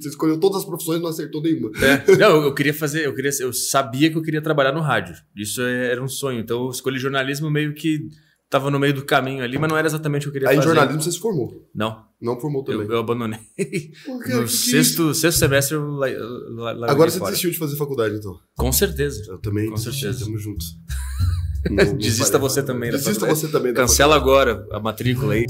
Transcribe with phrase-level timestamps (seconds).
[0.00, 1.70] Você escolheu todas as profissões e não acertou nenhuma.
[1.80, 2.16] É.
[2.18, 5.14] Não, eu queria fazer, eu queria, eu sabia que eu queria trabalhar no rádio.
[5.36, 6.40] Isso é, era um sonho.
[6.40, 8.08] Então eu escolhi jornalismo meio que
[8.50, 10.56] tava no meio do caminho ali, mas não era exatamente o que eu queria Aí
[10.56, 10.68] em fazer.
[10.74, 11.68] jornalismo você se formou.
[11.74, 12.86] Não, Não formou também.
[12.86, 13.38] eu, eu abandonei.
[14.04, 17.18] Pô, cara, no que que é sexto, sexto semestre eu la- la- larguei Agora você
[17.18, 17.30] fora.
[17.30, 18.36] desistiu de fazer faculdade, então.
[18.56, 19.22] Com certeza.
[19.28, 20.24] Eu também Com desisti, certeza.
[20.24, 20.66] Tamo juntos.
[21.70, 23.72] Não- não Desista farei você também Desista você também.
[23.72, 25.46] da Cancela agora a matrícula aí.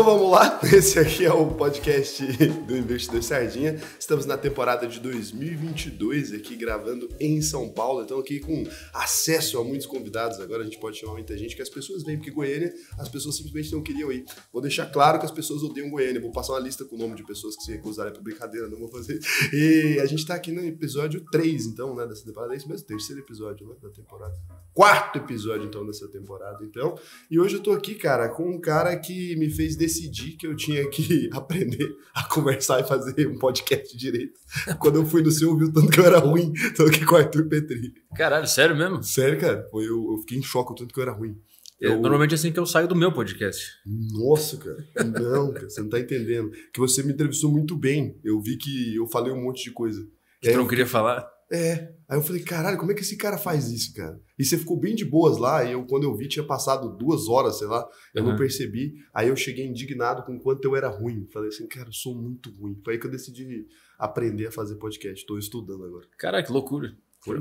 [0.00, 2.24] Então vamos lá, esse aqui é o podcast
[2.66, 3.78] do Investidor Sardinha.
[3.98, 8.02] Estamos na temporada de 2022 aqui gravando em São Paulo.
[8.02, 10.40] Então aqui com acesso a muitos convidados.
[10.40, 13.36] Agora a gente pode chamar muita gente que as pessoas vêm porque Goiânia, as pessoas
[13.36, 14.24] simplesmente não queriam ir.
[14.50, 16.18] Vou deixar claro que as pessoas odeiam Goiânia.
[16.18, 18.78] Vou passar uma lista com o nome de pessoas que se recusarem para brincadeira, não
[18.78, 19.20] vou fazer.
[19.52, 22.54] E a gente tá aqui no episódio 3, então, né, dessa temporada.
[22.54, 24.34] É isso mesmo, terceiro episódio né, da temporada.
[24.72, 26.98] Quarto episódio, então, dessa temporada, então.
[27.30, 29.89] E hoje eu tô aqui, cara, com um cara que me fez decidir
[30.38, 34.38] que eu tinha que aprender a conversar e fazer um podcast direito.
[34.78, 36.52] Quando eu fui no seu, viu tanto que eu era ruim.
[36.76, 37.92] Tô aqui com o Arthur Petri.
[38.16, 39.02] Caralho, sério mesmo?
[39.02, 41.36] Sério, cara, foi, eu, eu fiquei em choque o tanto que eu era ruim.
[41.82, 43.64] É, Eu- Normalmente é assim que eu saio do meu podcast.
[44.12, 45.10] Nossa, cara.
[45.10, 46.50] Não, cara, você não tá entendendo.
[46.72, 48.18] Que você me entrevistou muito bem.
[48.22, 50.00] Eu vi que eu falei um monte de coisa.
[50.42, 51.26] Que É, tu não queria falar?
[51.52, 51.92] É.
[52.08, 54.20] Aí eu falei, caralho, como é que esse cara faz isso, cara?
[54.38, 57.28] E você ficou bem de boas lá, e eu, quando eu vi, tinha passado duas
[57.28, 57.84] horas, sei lá,
[58.14, 58.36] eu não Uhum.
[58.36, 58.94] percebi.
[59.12, 61.26] Aí eu cheguei indignado com o quanto eu era ruim.
[61.32, 62.80] Falei assim, cara, eu sou muito ruim.
[62.84, 63.66] Foi aí que eu decidi
[63.98, 65.24] aprender a fazer podcast.
[65.26, 66.06] Tô estudando agora.
[66.18, 66.96] Caraca, que loucura.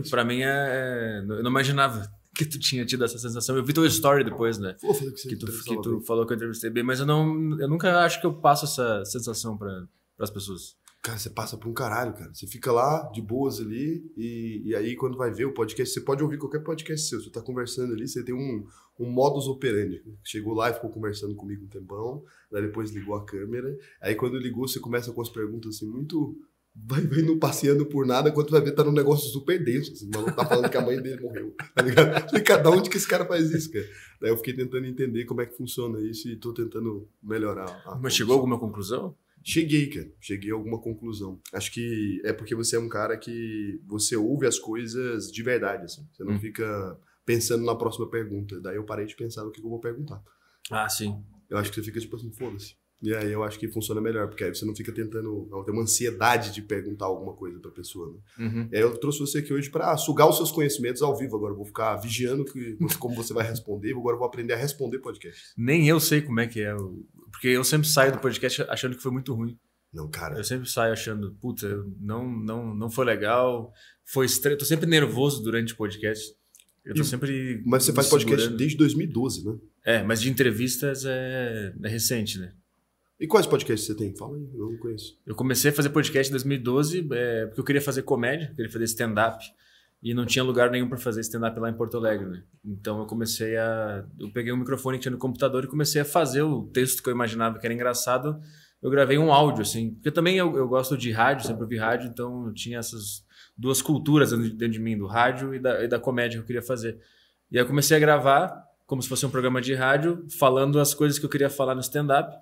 [0.10, 1.20] Pra mim é.
[1.28, 3.56] Eu não imaginava que tu tinha tido essa sensação.
[3.56, 4.76] Eu vi tua story depois, né?
[4.82, 7.58] Pô, que Que tu, que tu falou que eu entrevistei bem, mas eu não.
[7.60, 9.88] Eu nunca acho que eu passo essa sensação para
[10.20, 10.76] as pessoas.
[11.02, 12.34] Cara, você passa por um caralho, cara.
[12.34, 16.02] Você fica lá, de boas ali, e, e aí quando vai ver o podcast, você
[16.02, 17.22] pode ouvir qualquer podcast seu.
[17.22, 18.66] Você tá conversando ali, você tem um,
[19.00, 20.04] um modus operandi.
[20.24, 23.78] Chegou lá e ficou conversando comigo um tempão, daí depois ligou a câmera.
[24.02, 26.38] Aí quando ligou, você começa com as perguntas assim, muito.
[26.76, 29.94] Vai, vai não passeando por nada, quando vai ver, tá num negócio super denso.
[29.94, 31.56] Assim, o maluco tá falando que a mãe dele morreu.
[31.74, 32.30] Tá ligado?
[32.30, 33.86] Falei, cara, da onde que esse cara faz isso, cara?
[34.22, 37.84] Daí eu fiquei tentando entender como é que funciona isso e tô tentando melhorar.
[38.02, 39.16] Mas chegou a alguma conclusão?
[39.44, 40.12] Cheguei, cara.
[40.20, 41.40] Cheguei a alguma conclusão.
[41.54, 45.84] Acho que é porque você é um cara que você ouve as coisas de verdade,
[45.86, 46.08] assim.
[46.14, 46.40] Você não Hum.
[46.40, 48.60] fica pensando na próxima pergunta.
[48.60, 50.22] Daí eu parei de pensar no que eu vou perguntar.
[50.72, 51.24] Ah, sim.
[51.50, 52.76] Eu acho que você fica tipo assim, foda-se.
[53.02, 55.72] E aí eu acho que funciona melhor, porque aí você não fica tentando não, ter
[55.72, 58.14] uma ansiedade de perguntar alguma coisa pra pessoa.
[58.38, 58.46] Né?
[58.46, 58.70] Uhum.
[58.70, 61.38] E aí eu trouxe você aqui hoje pra sugar os seus conhecimentos ao vivo.
[61.38, 63.92] Agora eu vou ficar vigiando que, como você vai responder.
[63.94, 65.54] Agora eu vou aprender a responder podcast.
[65.58, 66.76] Nem eu sei como é que é.
[66.76, 67.06] o-
[67.40, 69.58] Porque eu sempre saio do podcast achando que foi muito ruim.
[69.94, 70.38] Não, cara.
[70.38, 73.74] Eu sempre saio achando, puta, não, não, não foi legal.
[74.04, 74.58] Foi estranho.
[74.58, 76.36] Tô sempre nervoso durante o podcast.
[76.84, 77.64] Eu tô E- sempre.
[77.66, 79.58] Mas você faz podcast desde 2012, né?
[79.86, 82.52] É, mas de entrevistas é, é recente, né?
[83.18, 84.14] E quais podcasts você tem?
[84.18, 85.18] Fala aí, eu não conheço.
[85.26, 88.84] Eu comecei a fazer podcast em 2012 é, porque eu queria fazer comédia, queria fazer
[88.84, 89.42] stand-up.
[90.02, 92.44] E não tinha lugar nenhum para fazer stand-up lá em Porto Alegre, né?
[92.64, 94.06] Então eu comecei a.
[94.18, 97.10] Eu peguei um microfone que tinha no computador e comecei a fazer o texto que
[97.10, 98.40] eu imaginava que era engraçado.
[98.82, 99.94] Eu gravei um áudio, assim.
[99.96, 103.26] Porque também eu, eu gosto de rádio, sempre ouvi rádio, então eu tinha essas
[103.58, 106.62] duas culturas dentro de- mim, do rádio e da, e da comédia que eu queria
[106.62, 106.98] fazer.
[107.52, 110.94] E aí eu comecei a gravar como se fosse um programa de rádio, falando as
[110.94, 112.34] coisas que eu queria falar no stand-up.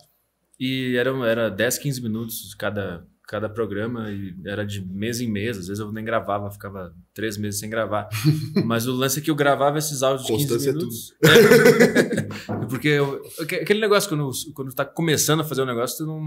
[0.60, 5.58] E era, era 10, 15 minutos cada, cada programa, e era de mês em mês.
[5.58, 8.08] Às vezes eu nem gravava, ficava três meses sem gravar.
[8.66, 11.14] Mas o lance é que eu gravava esses áudios de 15 Constância é minutos.
[11.24, 12.66] É.
[12.70, 16.22] Porque eu- aquele negócio, quando, quando tá começando a fazer um negócio, tu não,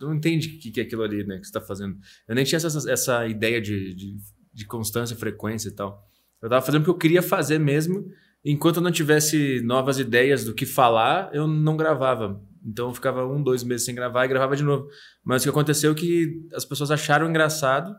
[0.00, 1.38] não entende o que, que é aquilo ali, né?
[1.38, 1.96] Que você tá fazendo.
[2.26, 4.16] Eu nem tinha essa, essa ideia de, de,
[4.54, 6.02] de constância, frequência e tal.
[6.40, 8.06] Eu tava fazendo porque eu queria fazer mesmo.
[8.44, 12.40] Enquanto eu não tivesse novas ideias do que falar, eu não gravava.
[12.64, 14.88] Então eu ficava um, dois meses sem gravar e gravava de novo.
[15.24, 17.94] Mas o que aconteceu é que as pessoas acharam engraçado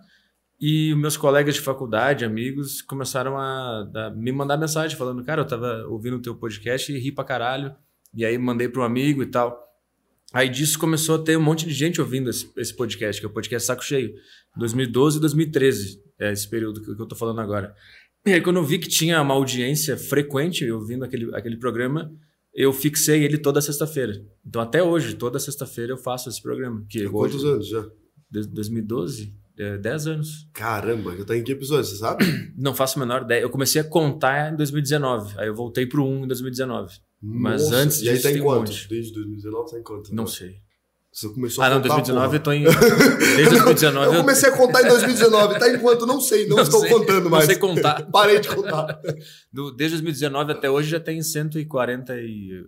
[0.59, 5.45] e meus colegas de faculdade, amigos, começaram a, a me mandar mensagem falando: Cara, eu
[5.45, 7.75] tava ouvindo o teu podcast e ri pra caralho.
[8.15, 9.61] E aí mandei para um amigo e tal.
[10.31, 13.29] Aí disso começou a ter um monte de gente ouvindo esse, esse podcast, que é
[13.29, 14.15] o podcast Saco Cheio.
[14.55, 17.75] 2012 e 2013, é esse período que, que eu tô falando agora.
[18.25, 22.09] E aí, quando eu vi que tinha uma audiência frequente ouvindo aquele, aquele programa,
[22.53, 24.23] eu fixei ele toda sexta-feira.
[24.45, 26.85] Então, até hoje, toda sexta-feira eu faço esse programa.
[26.89, 27.85] Que Há quantos hoje, anos já?
[28.29, 30.47] Desde 2012, é, 10 anos.
[30.53, 32.25] Caramba, já tá em que episódio, você sabe?
[32.57, 33.41] Não faço a menor ideia.
[33.41, 36.93] Eu comecei a contar em 2019, aí eu voltei pro 1 em 2019.
[37.21, 38.69] Mas Nossa, antes E aí disso tá em um quanto?
[38.69, 38.89] monte.
[38.89, 40.13] Desde 2019 tá em quanto?
[40.13, 40.55] Não sei.
[41.13, 42.63] Você começou Ah, a não, contar, 2019 eu tô em.
[42.63, 46.05] Desde 2019 Eu comecei a contar em 2019, tá em quanto?
[46.07, 47.45] Não sei, não, Não estou sei, contando não mais.
[47.45, 48.03] sei contar.
[48.11, 48.99] Parei de contar.
[49.51, 52.65] Do- desde 2019 até hoje já tem 140 e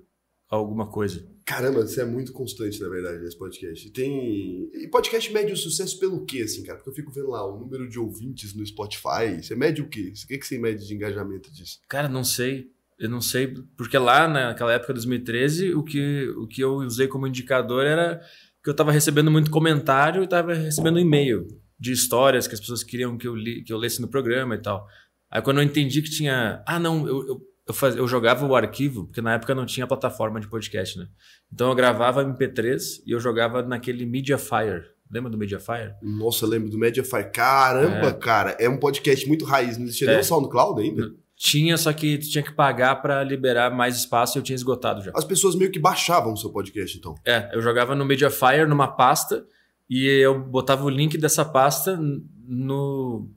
[0.48, 1.26] alguma coisa.
[1.44, 3.90] Caramba, você é muito constante, na verdade, nesse podcast.
[3.92, 4.70] Tem.
[4.74, 6.78] E podcast mede o sucesso pelo quê, assim, cara?
[6.78, 9.42] Porque eu fico vendo lá o número de ouvintes no Spotify.
[9.42, 10.14] Você mede o quê?
[10.24, 11.80] O que, que você mede de engajamento disso?
[11.90, 12.68] Cara, não sei.
[12.98, 17.28] Eu não sei, porque lá naquela época, 2013, o que, o que eu usei como
[17.28, 18.22] indicador era
[18.64, 21.46] que eu estava recebendo muito comentário e estava recebendo e-mail
[21.80, 24.58] de histórias que as pessoas queriam que eu, li, que eu lesse no programa e
[24.58, 24.88] tal.
[25.30, 26.64] Aí quando eu entendi que tinha.
[26.66, 29.86] Ah, não, eu, eu, eu, faz, eu jogava o arquivo, porque na época não tinha
[29.86, 31.08] plataforma de podcast, né?
[31.54, 34.96] Então eu gravava MP3 e eu jogava naquele Mediafire.
[35.12, 35.94] Lembra do Mediafire?
[36.02, 37.30] Nossa, eu lembro do Mediafire.
[37.32, 38.14] Caramba, é.
[38.14, 39.78] cara, é um podcast muito raiz.
[39.78, 40.12] Não existia é.
[40.12, 41.14] nem o SoundCloud ainda?
[41.38, 45.04] Tinha, só que tu tinha que pagar para liberar mais espaço e eu tinha esgotado
[45.04, 45.12] já.
[45.14, 47.16] As pessoas meio que baixavam o seu podcast, então.
[47.26, 49.46] É, eu jogava no Mediafire, numa pasta,
[49.90, 52.00] e eu botava o link dessa pasta
[52.48, 53.30] no,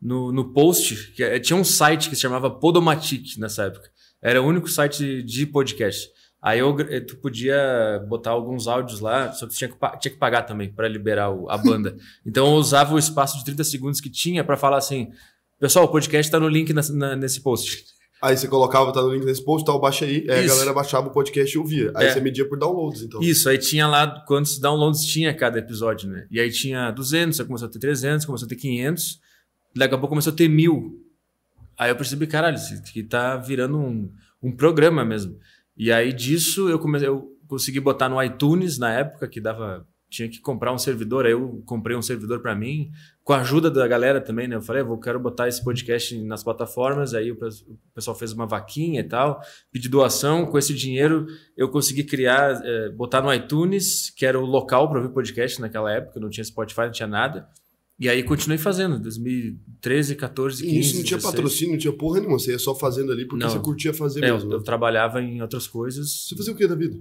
[0.00, 1.12] no, no post.
[1.12, 3.90] Que é, tinha um site que se chamava Podomatic nessa época.
[4.22, 6.08] Era o único site de podcast.
[6.42, 6.76] Aí eu,
[7.06, 10.72] tu podia botar alguns áudios lá, só que tu tinha que, tinha que pagar também
[10.72, 11.96] para liberar o, a banda.
[12.26, 15.12] então eu usava o espaço de 30 segundos que tinha para falar assim:
[15.62, 17.84] Pessoal, o podcast está no link na, na, nesse post.
[18.20, 20.26] Aí você colocava, tá no link nesse post, tal, baixa aí.
[20.28, 20.54] Aí Isso.
[20.54, 21.92] a galera baixava o podcast e ouvia.
[21.94, 22.12] Aí é.
[22.12, 23.22] você media por downloads, então.
[23.22, 26.26] Isso, aí tinha lá quantos downloads tinha cada episódio, né?
[26.32, 29.20] E aí tinha 200, aí começou a ter 300, começou a ter 500.
[29.76, 31.00] Daqui a pouco começou a ter mil.
[31.78, 34.12] Aí eu percebi, caralho, isso aqui tá virando um,
[34.42, 35.38] um programa mesmo.
[35.76, 40.28] E aí disso eu, comecei, eu consegui botar no iTunes na época, que dava tinha
[40.28, 42.90] que comprar um servidor, aí eu comprei um servidor para mim,
[43.24, 44.56] com a ajuda da galera também, né?
[44.56, 47.38] Eu falei, eu quero botar esse podcast nas plataformas, aí o
[47.94, 49.40] pessoal fez uma vaquinha e tal,
[49.70, 51.26] pedi doação, com esse dinheiro
[51.56, 55.92] eu consegui criar, é, botar no iTunes, que era o local para ouvir podcast naquela
[55.92, 57.48] época, não tinha Spotify, não tinha nada.
[57.98, 60.74] E aí continuei fazendo, 2013, 14, 15.
[60.74, 61.22] E isso não tinha 16.
[61.34, 63.50] patrocínio, não tinha porra nenhuma, você ia só fazendo ali porque não.
[63.50, 64.50] você curtia fazer é, mesmo.
[64.50, 66.26] Eu, eu, trabalhava em outras coisas.
[66.26, 66.98] Você fazia o que da vida?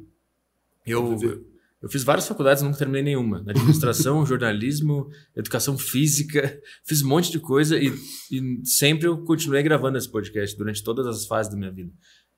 [0.85, 1.50] Eu, eu
[1.89, 3.43] fiz várias faculdades, nunca terminei nenhuma.
[3.47, 7.91] Administração, jornalismo, educação física, fiz um monte de coisa e,
[8.31, 11.91] e, sempre eu continuei gravando esse podcast durante todas as fases da minha vida.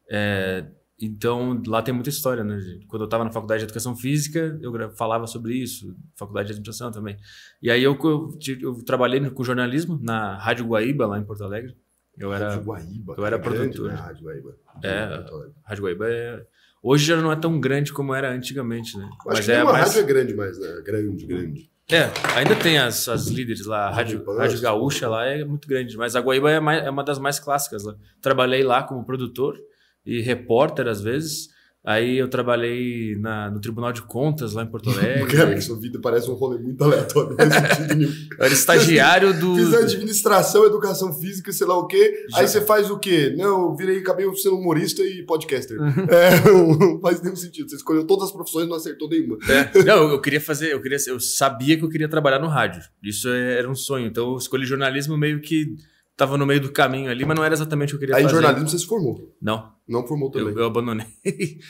[0.09, 0.65] É,
[0.99, 2.57] então, lá tem muita história, né?
[2.87, 6.91] Quando eu estava na faculdade de educação física, eu falava sobre isso, faculdade de administração
[6.91, 7.17] também.
[7.61, 8.29] E aí eu, eu,
[8.61, 11.75] eu trabalhei com jornalismo na Rádio Guaíba, lá em Porto Alegre.
[12.17, 13.89] Eu era, Rádio Guaíba, eu era é grande, produtor.
[13.89, 13.95] Né?
[13.95, 14.55] Rádio Guaíba.
[14.83, 15.25] É,
[15.65, 16.45] Rádio Guaíba é
[16.83, 19.05] Hoje já não é tão grande como era antigamente, né?
[19.05, 19.87] Acho Mas que é mais...
[19.87, 20.81] rádio é grande, mas né?
[20.85, 21.71] Grande, grande.
[21.89, 25.97] É, ainda tem as, as líderes lá, a Rádio, Rádio Gaúcha lá é muito grande,
[25.97, 27.95] mas a Guaíba é, mais, é uma das mais clássicas lá.
[28.21, 29.57] Trabalhei lá como produtor
[30.05, 31.49] e repórter às vezes.
[31.85, 35.35] Aí eu trabalhei na, no Tribunal de Contas lá em Porto Alegre.
[35.35, 38.11] Cara, que sua vida parece um rolê muito aleatório, não faz sentido nenhum.
[38.39, 39.55] Eu era estagiário do.
[39.55, 42.25] Fiz administração, educação física, sei lá o quê.
[42.29, 42.39] Já.
[42.39, 43.33] Aí você faz o quê?
[43.37, 45.79] Não, eu virei, acabei sendo humorista e podcaster.
[45.79, 46.05] Uhum.
[46.09, 46.41] É,
[46.79, 47.69] não faz nenhum sentido.
[47.69, 49.37] Você escolheu todas as profissões e não acertou nenhuma.
[49.49, 49.83] É.
[49.83, 52.81] Não, eu queria fazer, eu queria, eu sabia que eu queria trabalhar no rádio.
[53.03, 54.07] Isso era um sonho.
[54.07, 55.75] Então eu escolhi jornalismo meio que
[56.15, 58.23] tava no meio do caminho ali, mas não era exatamente o que eu queria Aí,
[58.23, 58.35] fazer.
[58.35, 59.35] Aí jornalismo você se formou?
[59.41, 59.71] Não.
[59.87, 60.53] Não formou também?
[60.53, 61.05] Eu, eu abandonei.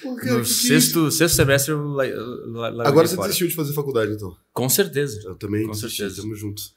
[0.02, 3.28] Pô, cara, no sexto, sexto semestre eu la, la, la Agora você fora.
[3.28, 4.36] desistiu de fazer faculdade, então?
[4.54, 5.20] Com certeza.
[5.26, 6.22] Eu também Com desisti, certeza.
[6.22, 6.76] Tamo juntos.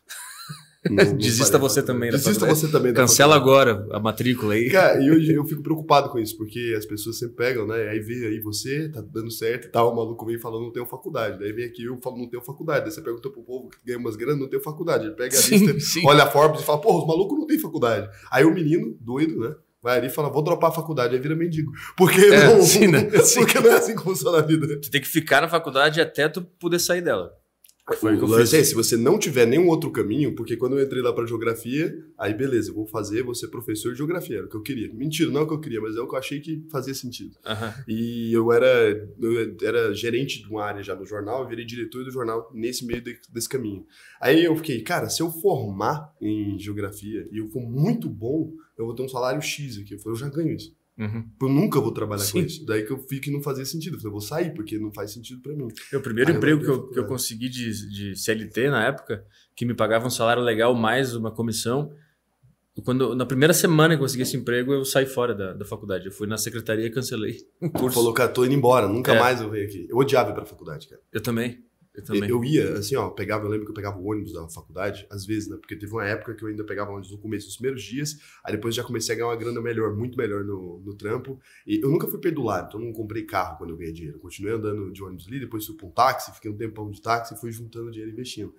[0.91, 2.11] Não, Desista você também.
[2.11, 2.93] Desista você também.
[2.93, 4.71] Cancela agora a matrícula aí.
[4.71, 7.89] Cara, e hoje eu fico preocupado com isso, porque as pessoas sempre pegam, né?
[7.89, 10.87] Aí vê aí você, tá dando certo e tal, o maluco vem falando não tenho
[10.87, 11.39] faculdade.
[11.39, 12.85] Daí vem aqui eu falo não tenho faculdade.
[12.85, 15.07] Daí você pergunta pro povo que ganha umas grana, não tenho faculdade.
[15.07, 16.07] Ele pega a sim, lista, sim.
[16.07, 18.09] olha a Forbes e fala, porra, os malucos não têm faculdade.
[18.31, 19.55] Aí o menino, doido, né?
[19.87, 21.71] vai ali e fala, vou dropar a faculdade, aí vira mendigo.
[21.97, 23.09] Porque, é, não, sim, né?
[23.37, 24.81] porque não é assim que funciona a vida.
[24.81, 27.33] Tu tem que ficar na faculdade até tu poder sair dela.
[27.95, 28.53] Foi o fiz.
[28.53, 31.97] É, se você não tiver nenhum outro caminho, porque quando eu entrei lá para geografia,
[32.19, 34.93] aí beleza, eu vou fazer, vou ser professor de geografia, era o que eu queria.
[34.93, 36.93] Mentira, não é o que eu queria, mas é o que eu achei que fazia
[36.93, 37.37] sentido.
[37.47, 37.85] Uhum.
[37.87, 38.67] E eu era,
[39.21, 42.85] eu era gerente de uma área já no jornal, eu virei diretor do jornal nesse
[42.85, 43.87] meio de, desse caminho.
[44.21, 48.85] Aí eu fiquei, cara, se eu formar em geografia e eu for muito bom, eu
[48.87, 49.95] vou ter um salário X aqui.
[49.95, 50.75] Eu falei, eu já ganho isso.
[50.99, 51.29] Uhum.
[51.43, 52.33] Eu nunca vou trabalhar Sim.
[52.33, 52.65] com isso.
[52.65, 53.97] Daí que eu vi que não fazia sentido.
[53.97, 55.69] Eu falei, vou sair, porque não faz sentido para mim.
[55.93, 59.25] O primeiro Aí emprego eu que, eu, que eu consegui de, de CLT na época,
[59.55, 61.93] que me pagava um salário legal mais uma comissão,
[62.85, 66.07] quando, na primeira semana que eu consegui esse emprego, eu saí fora da, da faculdade.
[66.07, 67.97] Eu fui na secretaria e cancelei o curso.
[67.97, 69.19] Falou, cara, tô indo embora, nunca é.
[69.19, 69.87] mais eu venho aqui.
[69.89, 71.01] Eu odiava ir pra faculdade, cara.
[71.13, 71.65] Eu também.
[71.97, 72.29] Eu também.
[72.29, 75.25] Eu ia, assim, ó, pegava, eu lembro que eu pegava o ônibus da faculdade, às
[75.25, 75.57] vezes, né?
[75.57, 78.53] Porque teve uma época que eu ainda pegava ônibus no começo, nos primeiros dias, aí
[78.53, 81.41] depois já comecei a ganhar uma grana melhor, muito melhor no, no trampo.
[81.67, 84.19] E eu nunca fui perdular, então eu não comprei carro quando eu ganhei dinheiro.
[84.19, 87.01] Eu continuei andando de ônibus ali, depois fui pra um táxi, fiquei um tempão de
[87.01, 88.55] táxi e fui juntando dinheiro e investindo.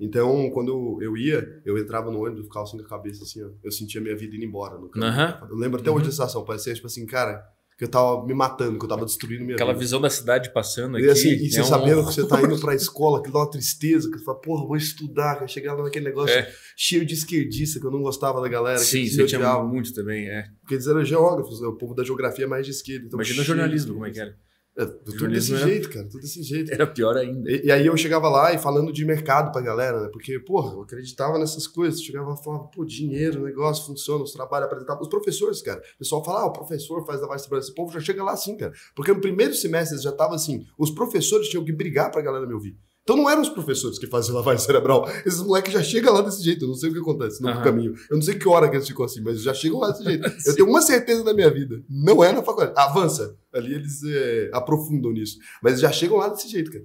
[0.00, 3.50] Então, quando eu ia, eu entrava no ônibus, ficava assim com a cabeça assim, ó,
[3.62, 5.44] eu sentia minha vida indo embora no carro.
[5.44, 5.48] Uhum.
[5.50, 5.96] Eu lembro até uhum.
[5.96, 7.44] hoje da sensação, parecia tipo assim, cara,
[7.78, 9.84] que eu tava me matando, que eu tava destruindo minha Aquela vida.
[9.84, 11.06] visão da cidade passando aqui.
[11.06, 13.38] E assim, e você é um- sabendo que você tá indo pra escola, que dá
[13.38, 16.52] uma tristeza, que você fala, porra, vou estudar, que eu chegar lá naquele negócio É.
[16.76, 20.28] cheio de esquerdista, que eu não gostava da galera, Sim, que você tinha muito também,
[20.28, 20.44] é.
[20.60, 21.68] porque eles eram geógrafos, né?
[21.68, 23.06] o povo da geografia é mais de esquerda.
[23.06, 24.36] Então Imagina o cheio jornalismo, como é que era.
[24.78, 26.72] É, tudo desse era- jeito, cara, tudo desse jeito.
[26.72, 27.50] Era pior ainda.
[27.50, 30.08] E, e aí eu chegava lá e falando de mercado pra galera, né?
[30.12, 32.00] Porque, porra, eu acreditava nessas coisas.
[32.00, 35.02] Chegava lá e falava, pô, dinheiro, negócio, funciona, os trabalhos apresentavam.
[35.02, 35.80] Os professores, cara.
[35.96, 37.66] O pessoal fala, ah, o professor faz da Vice Brasil.
[37.68, 38.72] Esse povo já chega lá assim, cara.
[38.94, 42.54] Porque no primeiro semestre já tava assim, os professores tinham que brigar pra galera me
[42.54, 42.76] ouvir.
[43.08, 45.08] Então não eram os professores que faziam lavagem cerebral.
[45.24, 46.66] Esses moleques já chegam lá desse jeito.
[46.66, 47.62] Eu não sei o que acontece no Aham.
[47.62, 47.94] caminho.
[48.10, 50.30] Eu não sei que hora que eles ficam assim, mas já chegam lá desse jeito.
[50.44, 51.82] Eu tenho uma certeza na minha vida.
[51.88, 52.74] Não é na faculdade.
[52.76, 53.34] Avança.
[53.54, 55.38] Ali eles é, aprofundam nisso.
[55.62, 56.84] Mas já chegam lá desse jeito, cara.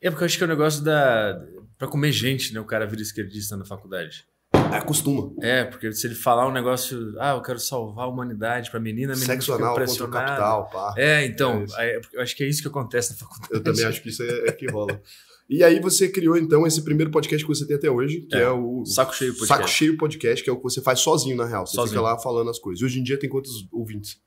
[0.00, 1.38] É porque eu acho que é o negócio da.
[1.76, 2.60] Pra comer gente, né?
[2.60, 4.24] O cara vira esquerdista na faculdade.
[4.50, 5.30] Acostuma.
[5.42, 9.12] É, porque se ele falar um negócio, ah, eu quero salvar a humanidade pra menina,
[9.12, 10.94] a menina Sexo anal contra o capital, pá.
[10.96, 13.52] É, então, É eu acho que é isso que acontece na faculdade.
[13.52, 14.98] Eu também acho que isso é, é que rola.
[15.48, 18.42] E aí você criou, então, esse primeiro podcast que você tem até hoje, que é,
[18.42, 19.56] É, o Saco Cheio Podcast.
[19.56, 21.66] Saco Cheio Podcast, que é o que você faz sozinho, na real.
[21.66, 21.88] Você Sozinho.
[21.98, 22.82] fica lá falando as coisas.
[22.82, 24.20] Hoje em dia tem quantos ouvintes?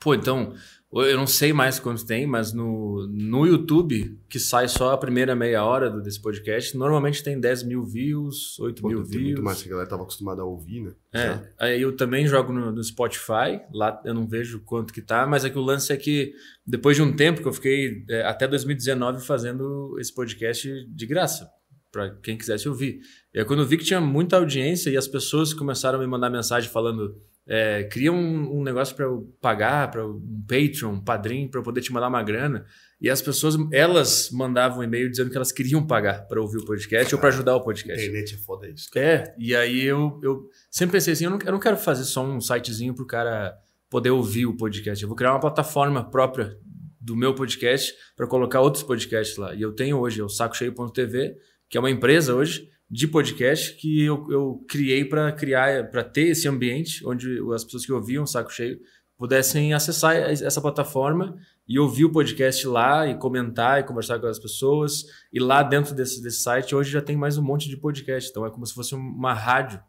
[0.00, 0.52] Pô, então,
[0.94, 5.34] eu não sei mais quantos tem, mas no, no YouTube, que sai só a primeira
[5.34, 9.24] meia hora desse podcast, normalmente tem 10 mil views, 8 Pô, mil views.
[9.24, 10.92] muito mais que a galera tava acostumada a ouvir, né?
[11.10, 11.42] É, Já.
[11.60, 15.46] aí eu também jogo no, no Spotify, lá eu não vejo quanto que tá, mas
[15.46, 16.34] é que o lance é que
[16.66, 21.48] depois de um tempo que eu fiquei é, até 2019 fazendo esse podcast de graça,
[21.90, 23.00] para quem quisesse ouvir.
[23.32, 26.06] E aí quando eu vi que tinha muita audiência e as pessoas começaram a me
[26.06, 31.00] mandar mensagem falando é, cria um, um negócio para eu pagar, para um Patreon, um
[31.00, 32.64] padrinho, para eu poder te mandar uma grana.
[33.00, 36.64] E as pessoas, elas mandavam um e-mail dizendo que elas queriam pagar para ouvir o
[36.64, 38.00] podcast ou para ajudar o podcast.
[38.00, 38.88] internet é foda isso.
[38.96, 42.24] É, e aí eu, eu sempre pensei assim, eu não, eu não quero fazer só
[42.24, 43.56] um sitezinho pro cara
[43.90, 45.02] poder ouvir o podcast.
[45.02, 46.56] Eu vou criar uma plataforma própria
[47.00, 49.52] do meu podcast para colocar outros podcasts lá.
[49.52, 51.36] E eu tenho hoje é o sacocheio.tv,
[51.68, 56.28] que é uma empresa hoje de podcast que eu, eu criei para criar, para ter
[56.28, 58.78] esse ambiente onde as pessoas que ouviam Saco Cheio
[59.16, 61.34] pudessem acessar essa plataforma
[61.66, 65.04] e ouvir o podcast lá e comentar e conversar com as pessoas.
[65.32, 68.28] E lá dentro desse, desse site hoje já tem mais um monte de podcast.
[68.28, 69.80] Então é como se fosse uma rádio.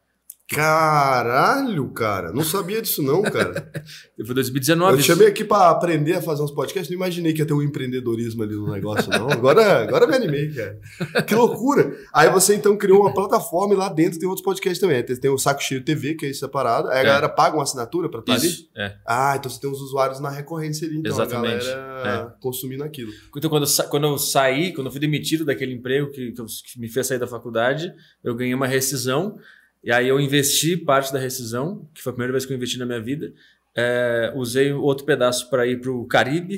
[0.49, 2.31] Caralho, cara.
[2.31, 3.71] Não sabia disso não, cara.
[4.25, 4.93] Foi 2019.
[4.93, 7.53] Eu te chamei aqui pra aprender a fazer uns podcasts, não imaginei que ia ter
[7.53, 9.29] um empreendedorismo ali no negócio, não.
[9.29, 10.79] Agora, agora me animei, cara.
[11.23, 11.95] Que loucura.
[12.13, 15.03] Aí você então criou uma plataforma e lá dentro tem outros podcasts também.
[15.03, 16.89] Tem, o Saco Cheio TV, que é separado.
[16.89, 17.03] Aí a É.
[17.03, 18.47] galera paga uma assinatura pra estar ali.
[18.47, 18.95] Isso, é.
[19.05, 21.67] Ah, então você tem os usuários na recorrência ali, então Exatamente.
[21.67, 23.11] a galera consumindo aquilo.
[23.35, 26.87] Então, quando eu, quando eu saí, quando eu fui demitido daquele emprego que, que me
[26.89, 27.91] fez sair da faculdade,
[28.23, 29.37] eu ganhei uma rescisão.
[29.83, 32.77] E aí eu investi parte da rescisão, que foi a primeira vez que eu investi
[32.79, 33.33] na minha vida.
[33.75, 36.57] É, usei outro pedaço para ir para o Caribe.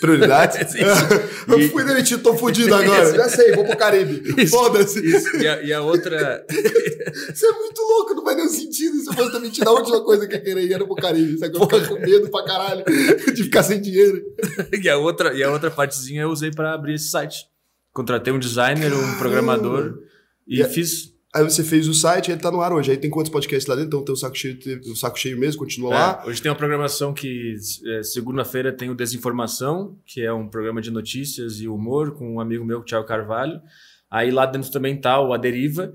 [0.00, 0.72] Prioridades?
[0.76, 0.84] Isso.
[1.50, 3.14] eu fui demitido, tô fudido agora.
[3.16, 4.46] Já sei, vou pro Caribe.
[4.46, 5.00] Foda-se.
[5.38, 6.46] E, a, e a outra.
[7.32, 8.96] Isso é muito louco, não faz nenhum sentido.
[9.00, 11.38] Se eu fosse demitido, a última coisa que eu queria era pro Caribe.
[11.38, 11.56] Sabe?
[11.56, 12.84] Eu ficar com medo pra caralho
[13.34, 14.22] de ficar sem dinheiro.
[14.80, 17.46] E a outra, e a outra partezinha eu usei para abrir esse site.
[17.92, 19.98] Contratei um designer, um programador
[20.46, 21.15] e E a- fiz.
[21.36, 22.90] Aí você fez o site, ele tá no ar hoje.
[22.90, 23.88] Aí tem quantos podcasts lá dentro?
[23.88, 24.58] Então tem o saco cheio,
[24.90, 26.22] o saco cheio mesmo, continua lá.
[26.24, 30.80] É, hoje tem uma programação que é, segunda-feira tem o Desinformação, que é um programa
[30.80, 33.60] de notícias e humor com um amigo meu, Thiago Carvalho.
[34.10, 35.92] Aí lá dentro também tá o A Deriva,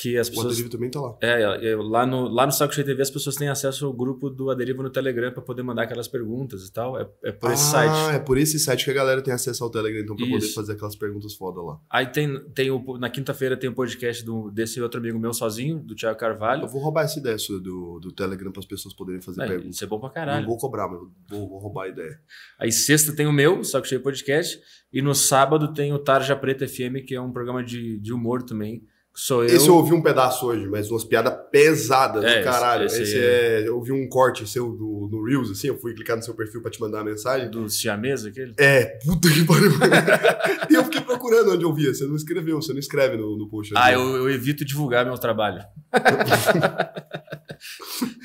[0.00, 0.46] que as O pessoas.
[0.52, 1.16] Aderivo também tá lá.
[1.20, 4.30] É, é, lá, no, lá no Saco Cheio TV as pessoas têm acesso ao grupo
[4.30, 6.96] do A Deriva no Telegram para poder mandar aquelas perguntas e tal.
[6.96, 8.14] É, é por esse ah, site.
[8.14, 10.74] é por esse site que a galera tem acesso ao Telegram, então, pra poder fazer
[10.74, 11.80] aquelas perguntas foda lá.
[11.90, 15.80] Aí tem, tem o, na quinta-feira tem o podcast do, desse outro amigo meu sozinho,
[15.80, 16.68] do Thiago Eu Carvalho.
[16.68, 19.74] vou roubar essa ideia do, do Telegram para as pessoas poderem fazer É, perguntas.
[19.74, 20.46] isso é bom pra Não caralho.
[20.46, 22.20] vou cobrar, mas eu vou, vou roubar a ideia.
[22.58, 24.60] Aí sexta tem o meu, Saco Cheio Podcast.
[24.92, 28.42] E no sábado tem o Tarja Preta FM, que é um programa de, de humor
[28.44, 28.82] também.
[29.20, 29.56] Sou eu.
[29.56, 32.86] Esse eu ouvi um pedaço hoje, mas umas piadas pesadas É, do caralho.
[32.86, 33.64] esse- Esse, esse é...
[33.66, 36.62] Eu ouvi um corte seu do, no Reels, assim, eu fui clicar no seu perfil
[36.62, 37.50] pra te mandar uma mensagem.
[37.50, 38.52] do Siamês, aquele.
[38.56, 39.72] É, puta que pariu.
[40.70, 41.92] e eu fiquei procurando onde eu via.
[41.92, 43.74] Você não escreveu, você não escreve no, no post.
[43.76, 45.64] Ah, eu, eu evito divulgar meu trabalho.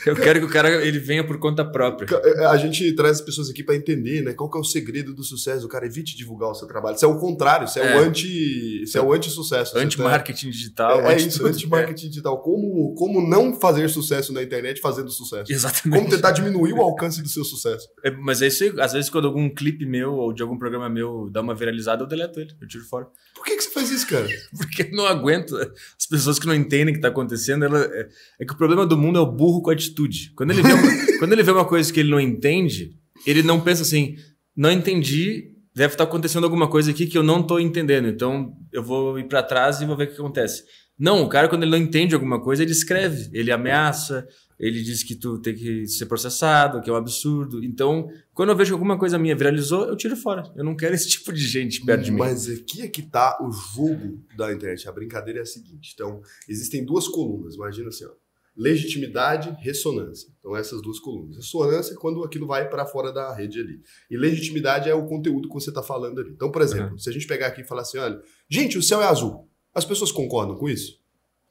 [0.05, 2.07] eu quero que o cara ele venha por conta própria.
[2.23, 4.33] é, A gente traz as pessoas aqui pra entender, né?
[4.33, 5.65] Qual que é o segredo do sucesso.
[5.65, 6.95] O cara evite divulgar o seu trabalho.
[6.95, 7.97] Isso é o contrário, isso é, É.
[7.97, 8.83] o anti.
[8.95, 9.73] É o anti-sucesso.
[9.73, 10.82] Tá- Anti-marketing digital.
[10.91, 11.49] É, é anti isso, tudo.
[11.49, 12.41] anti-marketing digital.
[12.41, 15.49] Como, como não fazer sucesso na internet fazendo sucesso.
[15.51, 15.99] É, exatamente.
[15.99, 17.87] Como tentar diminuir o alcance do seu sucesso.
[18.03, 18.73] É, mas é isso aí.
[18.79, 22.07] Às vezes, quando algum clipe meu ou de algum programa meu dá uma viralizada, eu
[22.07, 22.53] deleto ele.
[22.61, 23.07] Eu tiro fora.
[23.33, 24.27] Por que, que você faz isso, cara?
[24.57, 25.55] Porque eu não aguento.
[25.55, 28.09] As pessoas que não entendem o que está acontecendo, ela, é,
[28.41, 30.31] é que o problema do mundo mundo é o burro com atitude.
[30.35, 30.81] Quando ele, vê uma,
[31.19, 34.15] quando ele vê uma coisa que ele não entende, ele não pensa assim,
[34.55, 38.07] não entendi, deve estar acontecendo alguma coisa aqui que eu não estou entendendo.
[38.07, 40.63] Então eu vou ir para trás e vou ver o que acontece.
[40.97, 44.27] Não, o cara, quando ele não entende alguma coisa, ele escreve, ele ameaça,
[44.59, 47.63] ele diz que tu tem que ser processado, que é um absurdo.
[47.63, 50.43] Então, quando eu vejo alguma coisa minha viralizou, eu tiro fora.
[50.55, 52.19] Eu não quero esse tipo de gente perto de mim.
[52.19, 54.87] Mas aqui é que tá o jogo da internet.
[54.87, 55.91] A brincadeira é a seguinte.
[55.93, 57.55] Então, existem duas colunas.
[57.55, 58.22] Imagina assim, ó.
[58.55, 60.29] Legitimidade, ressonância.
[60.39, 61.37] Então, essas duas colunas.
[61.37, 63.81] Ressonância é quando aquilo vai para fora da rede ali.
[64.11, 66.31] E legitimidade é o conteúdo que você está falando ali.
[66.31, 66.97] Então, por exemplo, uhum.
[66.97, 69.49] se a gente pegar aqui e falar assim, olha, gente, o céu é azul.
[69.73, 71.01] As pessoas concordam com isso?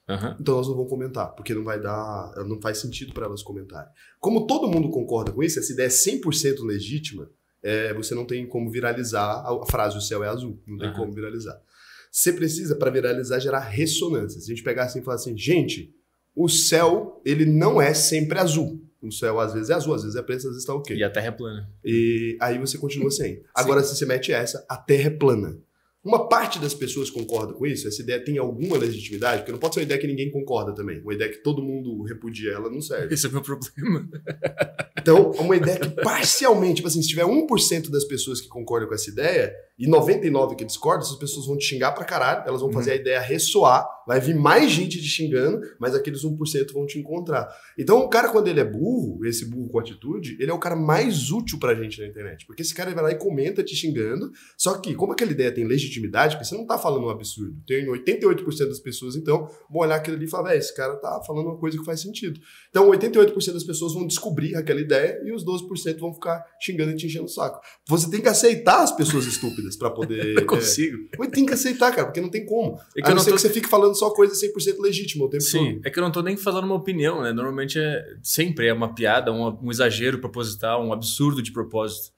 [0.09, 0.37] Uhum.
[0.41, 3.91] Então elas não vão comentar, porque não vai dar, não faz sentido para elas comentarem.
[4.21, 7.31] Como todo mundo concorda com isso, essa ideia é 100% legítima,
[7.63, 10.95] é, você não tem como viralizar a frase o céu é azul, não tem uhum.
[10.95, 11.61] como viralizar.
[12.11, 14.41] Você precisa, para viralizar, gerar ressonância.
[14.41, 15.95] Se a gente pegar assim e falar assim, gente,
[16.35, 18.81] o céu, ele não é sempre azul.
[19.03, 20.97] O céu às vezes é azul, às vezes é preto, às vezes está ok.
[20.97, 21.69] E a terra é plana.
[21.85, 23.43] E aí você continua sem.
[23.55, 25.59] Agora, se você mete essa, a terra é plana.
[26.05, 27.87] Uma parte das pessoas concorda com isso?
[27.87, 29.39] Essa ideia tem alguma legitimidade?
[29.39, 31.01] Porque não pode ser uma ideia que ninguém concorda também.
[31.01, 33.15] Uma ideia que todo mundo repudia, ela não serve.
[33.15, 34.09] Esse é o meu problema.
[34.99, 38.95] Então, uma ideia que parcialmente, tipo assim, se tiver 1% das pessoas que concordam com
[38.95, 42.71] essa ideia e 99% que discordam, essas pessoas vão te xingar pra caralho, elas vão
[42.71, 42.97] fazer uhum.
[42.99, 47.49] a ideia ressoar, vai vir mais gente te xingando, mas aqueles 1% vão te encontrar.
[47.77, 50.77] Então, o cara, quando ele é burro, esse burro com atitude, ele é o cara
[50.77, 52.47] mais útil pra gente na internet.
[52.47, 55.65] Porque esse cara vai lá e comenta te xingando, só que, como aquela ideia tem
[55.65, 59.97] legitimidade, porque você não tá falando um absurdo, tem 88% das pessoas, então, vão olhar
[59.97, 62.39] aquilo ali e falar, esse cara tá falando uma coisa que faz sentido.
[62.71, 66.95] Então, 88% das pessoas vão descobrir aquela ideia e os 12% vão ficar xingando e
[66.95, 67.61] te enchendo o saco.
[67.89, 70.37] Você tem que aceitar as pessoas estúpidas para poder.
[70.39, 71.09] Eu consigo.
[71.21, 71.27] É...
[71.27, 72.79] tem que aceitar, cara, porque não tem como.
[72.97, 73.37] É que a não, não ser tô...
[73.37, 75.87] que você fique falando só coisa 100% legítima o tempo Sim, todo.
[75.87, 77.33] é que eu não tô nem falando uma opinião, né?
[77.33, 82.13] Normalmente é sempre é uma piada, um, um exagero proposital, um absurdo de propósito.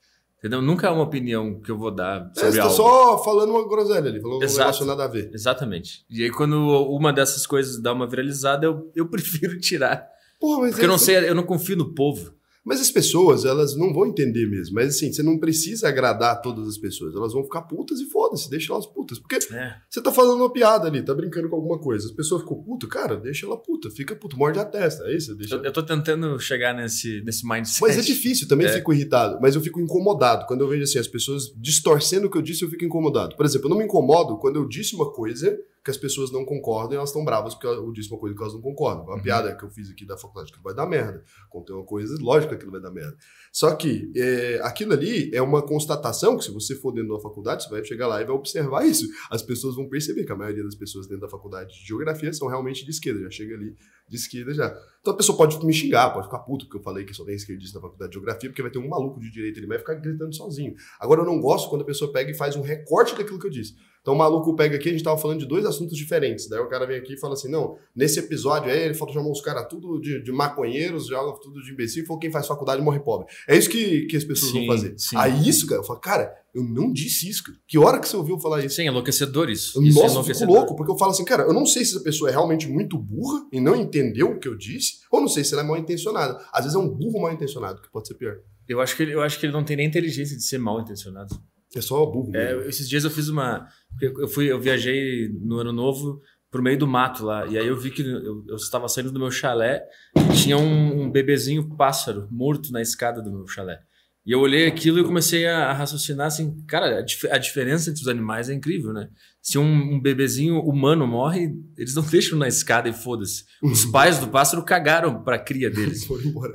[0.44, 0.61] Entendeu?
[0.61, 2.76] Nunca é uma opinião que eu vou dar sobre é, você tá algo.
[2.76, 5.30] só falando uma groselha ali, falando Exato, relacionado a ver.
[5.32, 6.04] Exatamente.
[6.10, 6.54] E aí, quando
[6.90, 10.06] uma dessas coisas dá uma viralizada, eu, eu prefiro tirar.
[10.38, 12.34] Porra, mas Porque é eu não sei, eu não confio no povo.
[12.64, 14.74] Mas as pessoas, elas não vão entender mesmo.
[14.74, 17.14] Mas assim, você não precisa agradar todas as pessoas.
[17.14, 19.18] Elas vão ficar putas e foda-se, deixa elas putas.
[19.18, 19.76] Porque é.
[19.88, 22.06] você tá falando uma piada ali, tá brincando com alguma coisa.
[22.06, 25.04] As pessoas ficam putas, cara, deixa ela puta, fica puta, morde a testa.
[25.04, 25.34] É isso?
[25.34, 25.56] Deixa...
[25.56, 27.82] Eu, eu tô tentando chegar nesse, nesse mindset.
[27.82, 28.72] Mas é difícil, também é.
[28.72, 29.38] fico irritado.
[29.42, 30.46] Mas eu fico incomodado.
[30.46, 33.36] Quando eu vejo assim, as pessoas distorcendo o que eu disse, eu fico incomodado.
[33.36, 36.47] Por exemplo, eu não me incomodo quando eu disse uma coisa que as pessoas não
[36.47, 39.04] concordam e elas estão bravas porque eu disse uma coisa que elas não concordam.
[39.04, 39.23] Uma uhum.
[39.23, 41.23] piada que eu fiz aqui da faculdade que vai dar merda.
[41.50, 43.14] Contei uma coisa, lógica que vai dar merda.
[43.52, 47.64] Só que é, aquilo ali é uma constatação que se você for dentro da faculdade,
[47.64, 49.06] você vai chegar lá e vai observar isso.
[49.30, 52.49] As pessoas vão perceber que a maioria das pessoas dentro da faculdade de geografia são
[52.49, 53.76] realmente de esquerda, já chega ali
[54.08, 54.75] de esquerda já.
[55.00, 57.34] Então a pessoa pode me xingar, pode ficar puto porque eu falei que só tem
[57.34, 59.94] esquerdista na faculdade de geografia, porque vai ter um maluco de direita, ele vai ficar
[59.94, 60.75] gritando sozinho.
[60.99, 63.50] Agora eu não gosto quando a pessoa pega e faz um recorte daquilo que eu
[63.50, 63.75] disse.
[64.04, 66.47] Então o maluco pega aqui, a gente tava falando de dois assuntos diferentes.
[66.47, 69.32] Daí o cara vem aqui e fala assim: não, nesse episódio aí ele falou, chamou
[69.32, 73.00] os caras tudo de, de maconheiros, joga tudo de imbecil, falou quem faz faculdade morre
[73.00, 73.26] pobre.
[73.49, 74.95] É isso que, que as pessoas sim, vão fazer.
[74.99, 75.17] Sim.
[75.17, 77.56] Aí isso, cara, eu falo, cara, eu não disse isso, cara.
[77.67, 78.76] Que hora que você ouviu falar isso?
[78.76, 79.82] Sim, enlouquecedor isso.
[79.82, 81.93] isso Nossa, é eu fico louco, porque eu falo assim, cara, eu não sei se
[81.93, 85.28] essa pessoa é realmente muito burra e não entendeu o que eu disse, ou não
[85.28, 86.45] sei se ela é mal intencionada.
[86.52, 88.36] Às vezes é um burro mal intencionado, que pode ser pior.
[88.69, 90.78] Eu acho que ele, eu acho que ele não tem nem inteligência de ser mal
[90.78, 91.34] intencionado.
[91.78, 92.34] É só burro.
[92.34, 93.67] É, esses dias eu fiz uma.
[94.00, 97.47] Eu, fui, eu viajei no ano novo pro meio do mato lá.
[97.47, 99.84] E aí eu vi que eu, eu estava saindo do meu chalé
[100.17, 103.80] e tinha um, um bebezinho pássaro morto na escada do meu chalé.
[104.26, 108.02] E eu olhei aquilo e comecei a, raciocinar assim, cara, a, dif a, diferença entre
[108.02, 109.10] os animais é incrível, né?
[109.45, 113.45] Se um, um, bebezinho humano morre, eles não deixam na escada e foda-se.
[113.63, 116.09] Os pais do pássaro cagaram pra cria deles.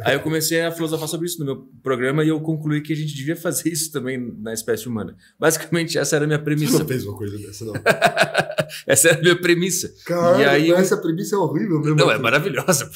[0.04, 2.96] Aí eu comecei a filosofar sobre isso no meu programa e eu concluí que a
[2.96, 5.16] gente devia fazer isso também na espécie humana.
[5.40, 6.74] Basicamente, essa era a minha premissa.
[6.74, 7.74] Você não fez uma coisa dessa, não.
[8.88, 9.94] essa era a minha premissa.
[10.04, 11.96] Cara, e aí, essa premissa é horrível mesmo.
[11.96, 12.90] Não, é maravilhosa.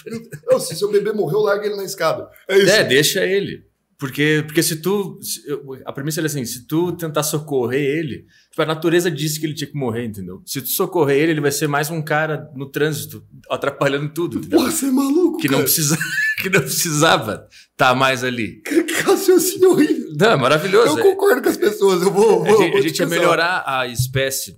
[0.50, 2.28] Não, se seu bebê morreu, larga ele na escada.
[2.48, 2.72] É isso.
[2.72, 3.64] É, deixa ele.
[4.04, 5.18] Porque, porque se tu.
[5.22, 5.42] Se,
[5.86, 9.54] a premissa é assim: se tu tentar socorrer ele, tipo, a natureza disse que ele
[9.54, 10.42] tinha que morrer, entendeu?
[10.46, 14.40] Se tu socorrer ele, ele vai ser mais um cara no trânsito, atrapalhando tudo.
[14.40, 14.60] Entendeu?
[14.60, 15.58] Porra, você é maluco, que cara.
[15.58, 15.98] Não precisa,
[16.44, 18.62] que não precisava estar tá mais ali.
[18.62, 20.12] Que raciocínio horrível.
[20.20, 21.00] Não, é maravilhoso.
[21.00, 22.44] Eu concordo com as pessoas, eu vou.
[22.44, 24.58] vou a gente, a gente ia melhorar a espécie.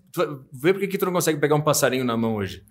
[0.52, 2.64] Vê por que tu não consegue pegar um passarinho na mão hoje.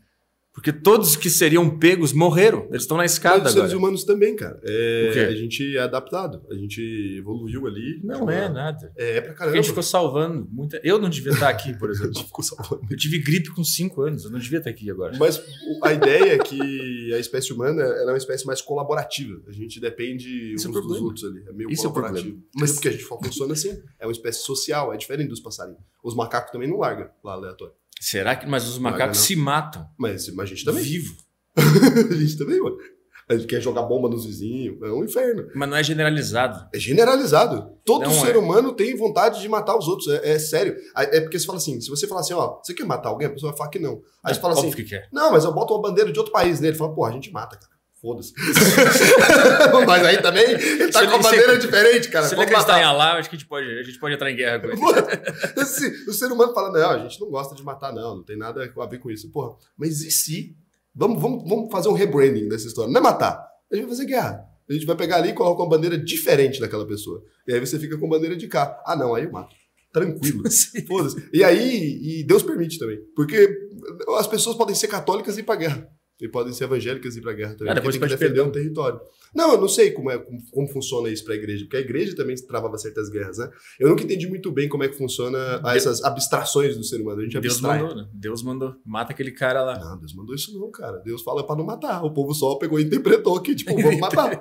[0.54, 2.66] Porque todos que seriam pegos morreram.
[2.70, 3.68] Eles estão na escada Mas os agora.
[3.68, 4.60] seres humanos também, cara.
[4.62, 6.40] É, a gente é adaptado.
[6.48, 6.80] A gente
[7.18, 8.00] evoluiu ali.
[8.04, 8.92] Não Tipo, é nada.
[8.96, 9.56] É, é pra A caramba.
[9.56, 10.80] gente ficou salvando muita.
[10.84, 12.14] Eu não devia estar aqui, por A exemplo.
[12.14, 12.82] gente ficou salvando.
[12.88, 15.16] Eu tive gripe com 5 anos, eu não devia estar aqui agora.
[15.18, 15.42] Mas
[15.82, 19.40] a ideia é que a espécie humana é uma espécie mais colaborativa.
[19.48, 21.42] A gente depende Esse é uns o dos outros ali.
[21.48, 22.40] É meio Esse é o colaborativo.
[22.56, 23.76] Mas é porque a gente funciona assim.
[23.98, 25.80] É uma espécie social, é diferente dos passarinhos.
[26.02, 27.74] Os macacos também não largam lá aleatório.
[28.04, 28.46] Será que.
[28.46, 29.86] Mas os macacos se matam.
[29.98, 30.84] Mas, mas a gente também.
[30.84, 31.14] Vivo.
[31.56, 32.76] a gente também, mano.
[33.26, 34.76] A gente quer jogar bomba nos vizinhos.
[34.82, 35.48] É um inferno.
[35.54, 36.68] Mas não é generalizado.
[36.74, 37.70] É generalizado.
[37.82, 38.38] Todo Não ser é.
[38.38, 40.08] humano tem vontade de matar os outros.
[40.08, 40.76] É, é sério.
[40.94, 43.28] É porque você fala assim: se você falar assim, ó, você quer matar alguém?
[43.28, 44.02] A pessoa vai falar que não.
[44.22, 45.08] Aí você fala assim: que quer.
[45.10, 46.76] Não, mas eu boto uma bandeira de outro país nele.
[46.76, 47.73] Fala, pô, a gente mata, cara.
[48.04, 48.34] Foda-se.
[49.86, 52.26] mas aí também ele tá Se com a ele- bandeira diferente, cara.
[52.28, 52.84] Se ele acreditar em.
[52.84, 54.78] Allah, acho que a gente pode, a gente pode entrar em guerra com ele.
[55.56, 58.16] Esse- o ser humano fala, não, a gente não gosta de matar, não.
[58.16, 59.30] Não tem nada a ver com isso.
[59.32, 60.54] Porra, mas e se?
[60.94, 62.92] Vamos, vamos, vamos fazer um rebranding dessa história.
[62.92, 63.42] Não é matar.
[63.72, 64.44] A gente vai fazer guerra.
[64.68, 67.22] A gente vai pegar ali e colocar uma bandeira diferente daquela pessoa.
[67.48, 68.78] E aí você fica com bandeira de cá.
[68.86, 69.54] Ah, não, aí eu mato.
[69.92, 70.42] Tranquilo.
[70.86, 71.28] Foda-se.
[71.32, 72.98] E aí, e Deus permite também.
[73.16, 73.48] Porque
[74.18, 75.88] as pessoas podem ser católicas e ir pra guerra.
[76.20, 77.72] E podem ser evangélicas e ir pra guerra também.
[77.72, 79.00] Ah, depois tem que defender um território.
[79.34, 81.64] Não, eu não sei como, é, como, como funciona isso pra igreja.
[81.64, 83.50] Porque a igreja também travava certas guerras, né?
[83.80, 87.20] Eu nunca entendi muito bem como é que funciona essas abstrações do ser humano.
[87.20, 87.80] A gente Deus abstrai.
[87.82, 88.06] mandou, né?
[88.12, 88.74] Deus mandou.
[88.84, 89.78] Mata aquele cara lá.
[89.78, 90.98] Não, Deus mandou isso não, cara.
[90.98, 92.04] Deus fala pra não matar.
[92.04, 94.38] O povo só pegou e interpretou que, tipo, vamos matar.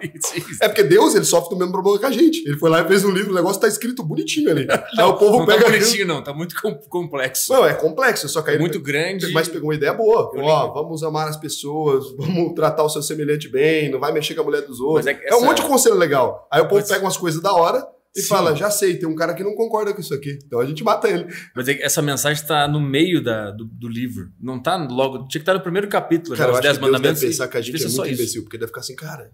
[0.62, 2.47] É porque Deus, ele sofre do mesmo problema que a gente.
[2.47, 4.67] Ele foi lá e fez um livro, o negócio tá escrito bonitinho ali.
[4.97, 6.23] Aí o povo não pega tá aquilo- bonitinho, não.
[6.23, 7.51] Tá muito com- complexo.
[7.51, 9.32] Não, é complexo, só que aí ele muito grande.
[9.32, 10.32] Mas pegou uma ideia boa.
[10.36, 14.41] Ó, vamos amar as pessoas, vamos tratar o seu semelhante bem, não vai mexer com
[14.41, 14.83] a mulher dos outros.
[14.93, 16.48] Mas é É um monte de conselho legal.
[16.52, 18.28] Aí o povo Mas- pega umas coisas da hora e Sim.
[18.28, 20.38] fala: já sei, tem um cara que não concorda com isso aqui.
[20.46, 21.26] Então a gente mata ele.
[21.56, 24.30] Mas é essa mensagem tá no meio da, do, do livro.
[24.39, 25.19] Não tá logo.
[25.19, 27.24] Tinha que estar no primeiro capítulo, Cara, já, os acho 10 que Deus deve mandamentos.
[27.24, 28.13] e pensar que a gente é muito isso.
[28.22, 29.32] imbecil, porque deve ficar assim, cara,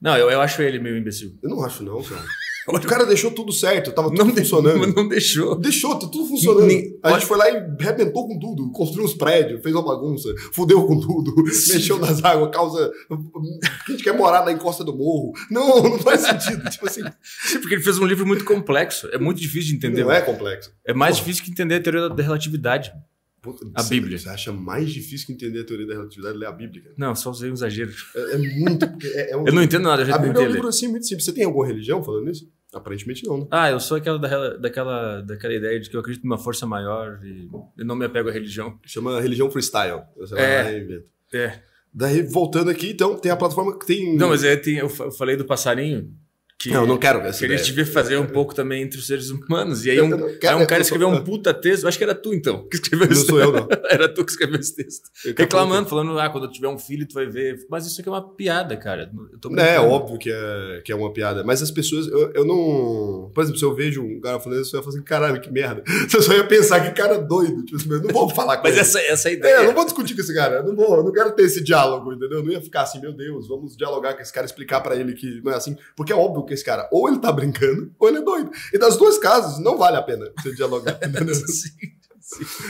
[0.00, 1.32] Não, eu, eu acho ele meio imbecil.
[1.42, 2.24] eu não acho não, cara.
[2.68, 4.86] O cara deixou tudo certo, tava tudo Não, de- funcionando.
[4.94, 5.56] não deixou.
[5.58, 6.66] Deixou, tá tudo funcionando.
[6.66, 10.28] Nem- A gente foi lá e arrebentou com tudo, construiu uns prédios, fez uma bagunça,
[10.52, 12.90] fudeu com tudo, mexeu nas águas, causa.
[13.10, 15.32] a gente quer morar na encosta do morro.
[15.50, 16.68] Não, não faz sentido.
[16.70, 17.02] tipo assim,
[17.46, 19.08] Sim, porque ele fez um livro muito complexo.
[19.12, 20.04] É muito difícil de entender.
[20.04, 20.70] não é complexo.
[20.86, 22.92] É mais difícil que entender a teoria da relatividade.
[23.42, 24.16] Puta, A Bíblia.
[24.18, 26.82] Você acha mais difícil que entender a teoria da relatividade ler a Bíblia?
[26.82, 26.94] cara?
[26.96, 27.90] Não, só usei um exagero.
[28.14, 28.84] É, é muito.
[29.04, 31.04] É, é um- Eu não entendo nada, já A Bíblia é um livro assim muito
[31.06, 31.24] simples.
[31.24, 32.48] Você tem alguma religião falando isso?
[32.72, 33.46] Aparentemente não, né?
[33.50, 37.20] Ah, eu sou aquela da, daquela, daquela ideia de que eu acredito numa força maior
[37.24, 38.78] e eu não me apego à religião.
[38.86, 40.02] Chama religião freestyle.
[40.16, 40.62] Você vai É.
[40.62, 41.04] lá inventa.
[41.34, 41.60] É.
[41.92, 44.16] Daí, voltando aqui, então, tem a plataforma que tem.
[44.16, 46.10] Não, mas é, tem, eu falei do passarinho.
[46.62, 47.74] Que, Não, eu não quero essa que a gente ideia.
[47.74, 49.84] devia fazer um pouco também entre os seres humanos.
[49.84, 51.88] E aí Eu um, não aí um cara eu escreveu um puta texto.
[51.88, 53.66] Acho que era tu então que escreveu Não esse sou eu, não.
[53.90, 55.10] Era tu que escreveu esse texto.
[55.36, 57.66] Reclamando, falando, ah, quando eu tiver um filho, tu vai ver.
[57.68, 59.10] Mas isso aqui é uma piada, cara.
[59.58, 61.42] É, óbvio que é, que é uma piada.
[61.42, 63.30] Mas as pessoas, eu, eu não.
[63.34, 65.50] Por exemplo, se eu vejo um cara falando isso, eu ia falar assim, caralho, que
[65.50, 65.82] merda.
[66.08, 67.64] Você só ia pensar que cara doido.
[67.64, 68.82] Tipo assim, eu não vou falar com Mas ele.
[68.82, 69.54] essa, essa é a É, ideia.
[69.56, 70.56] eu não vou discutir com esse cara.
[70.58, 72.38] Eu não vou, eu não quero ter esse diálogo, entendeu?
[72.38, 75.12] Eu não ia ficar assim, meu Deus, vamos dialogar com esse cara, explicar pra ele
[75.14, 75.76] que não é assim.
[75.96, 78.50] Porque é óbvio que esse cara, ou ele tá brincando, ou ele é doido.
[78.72, 81.34] E das duas casos, não vale a pena você dialogar, entendeu?
[81.34, 81.70] Sim.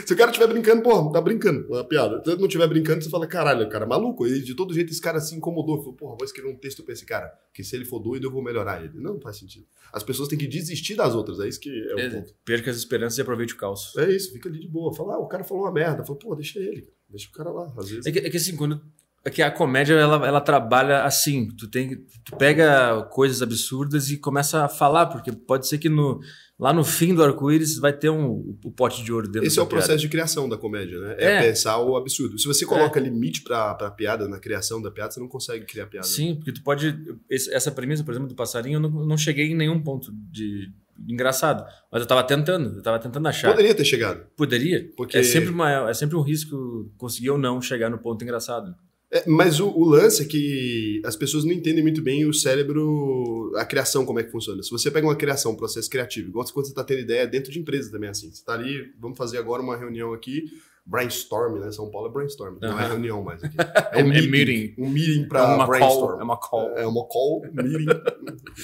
[0.06, 2.20] Se o cara estiver brincando, pô, tá brincando, é uma piada.
[2.24, 4.26] Se ele não estiver brincando, você fala, caralho, cara, maluco.
[4.26, 5.78] E de todo jeito esse cara se incomodou.
[5.78, 8.30] Falou, porra, vou escrever um texto pra esse cara, que se ele for doido, eu
[8.32, 8.98] vou melhorar ele.
[8.98, 9.64] Não, não faz sentido.
[9.92, 12.34] As pessoas têm que desistir das outras, é isso que é o É, ponto.
[12.44, 13.94] perca as esperanças e aproveite o caos.
[13.98, 14.92] É isso, fica ali de boa.
[14.94, 16.04] Fala, ah, o cara falou uma merda.
[16.04, 16.96] Fala, pô, deixa ele, cara.
[17.10, 17.72] deixa o cara lá.
[17.78, 18.06] Às vezes.
[18.06, 18.80] É que, é que assim, quando.
[19.24, 21.48] É que a comédia ela, ela trabalha assim.
[21.56, 26.18] Tu tem tu pega coisas absurdas e começa a falar, porque pode ser que no,
[26.58, 29.62] lá no fim do arco-íris vai ter um, o pote de ouro dentro Esse é
[29.62, 31.14] o processo de criação da comédia, né?
[31.18, 31.42] É, É.
[31.42, 32.36] pensar o absurdo.
[32.38, 35.86] Se você coloca limite pra, pra piada, na criação da piada, você não consegue criar
[35.86, 36.06] piada.
[36.06, 36.92] Sim, porque tu pode.
[37.30, 40.68] essa premissa, por exemplo, do passarinho, eu não, não cheguei em nenhum ponto de,
[41.08, 41.64] engraçado.
[41.92, 43.50] Mas eu tava tentando, eu tava tentando achar.
[43.50, 44.26] Poderia ter chegado.
[44.36, 44.90] Poderia.
[44.96, 48.74] Porque- É, sempre uma, é sempre um risco conseguir ou não chegar no ponto engraçado.
[49.14, 53.52] É, mas o, o lance é que as pessoas não entendem muito bem o cérebro,
[53.56, 54.62] a criação, como é que funciona.
[54.62, 57.52] Se você pega uma criação, um processo criativo, igual quando você está tendo ideia dentro
[57.52, 58.28] de empresa também é assim.
[58.28, 60.44] Você está ali, vamos fazer agora uma reunião aqui,
[60.86, 61.70] brainstorm, né?
[61.72, 63.54] São Paulo é brainstorm, não é reunião mais aqui.
[63.92, 64.74] É- é meeting.
[64.78, 66.00] Um meeting É para uma brainstorm.
[66.12, 66.20] call.
[66.20, 66.68] É uma call.
[66.78, 67.84] É uma call, meeting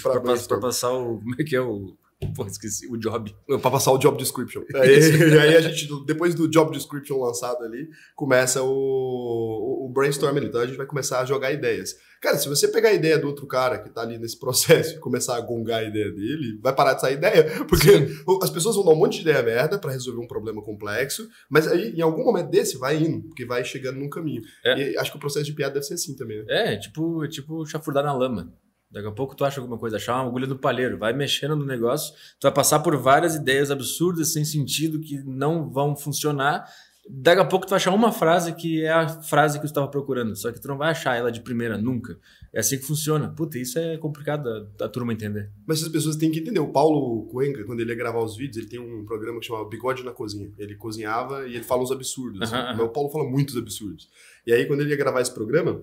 [0.03, 0.61] para brainstorm.
[0.63, 1.19] passar o.
[1.19, 1.95] Como é que é o.
[2.35, 3.35] Pô, esqueci o job.
[3.47, 4.63] Pra passar o job description.
[4.75, 10.37] Aí, aí a gente, depois do job description lançado ali, começa o, o, o brainstorm
[10.37, 10.47] ali.
[10.47, 11.95] Então a gente vai começar a jogar ideias.
[12.21, 14.99] Cara, se você pegar a ideia do outro cara que tá ali nesse processo e
[14.99, 17.65] começar a gongar a ideia dele, vai parar de sair ideia.
[17.67, 18.25] Porque Sim.
[18.43, 21.69] as pessoas vão dar um monte de ideia merda para resolver um problema complexo, mas
[21.69, 24.43] aí em algum momento desse vai indo, porque vai chegando num caminho.
[24.65, 24.79] É.
[24.79, 26.39] E acho que o processo de piada deve ser assim também.
[26.45, 26.45] Né?
[26.49, 28.53] É, tipo, tipo chafurdar na lama.
[28.91, 31.67] Daqui a pouco tu acha alguma coisa, achar uma agulha no palheiro, vai mexendo no
[31.67, 36.67] negócio, tu vai passar por várias ideias absurdas, sem sentido, que não vão funcionar.
[37.11, 39.89] Daqui a pouco tu vai achar uma frase que é a frase que tu estava
[39.89, 42.19] procurando, só que tu não vai achar ela de primeira, nunca.
[42.53, 43.29] É assim que funciona.
[43.29, 45.51] Puta, isso é complicado da, turma entender.
[45.67, 46.61] Mas as pessoas têm que entender.
[46.61, 49.69] O Paulo Cuenca, quando ele ia gravar os vídeos, ele tem um programa que chama
[49.69, 50.51] Bigode na Cozinha.
[50.59, 52.51] Ele cozinhava e ele fala uns absurdos.
[52.51, 52.81] -huh.
[52.85, 54.09] O Paulo fala muitos absurdos.
[54.47, 55.83] E aí, quando ele ia gravar esse programa,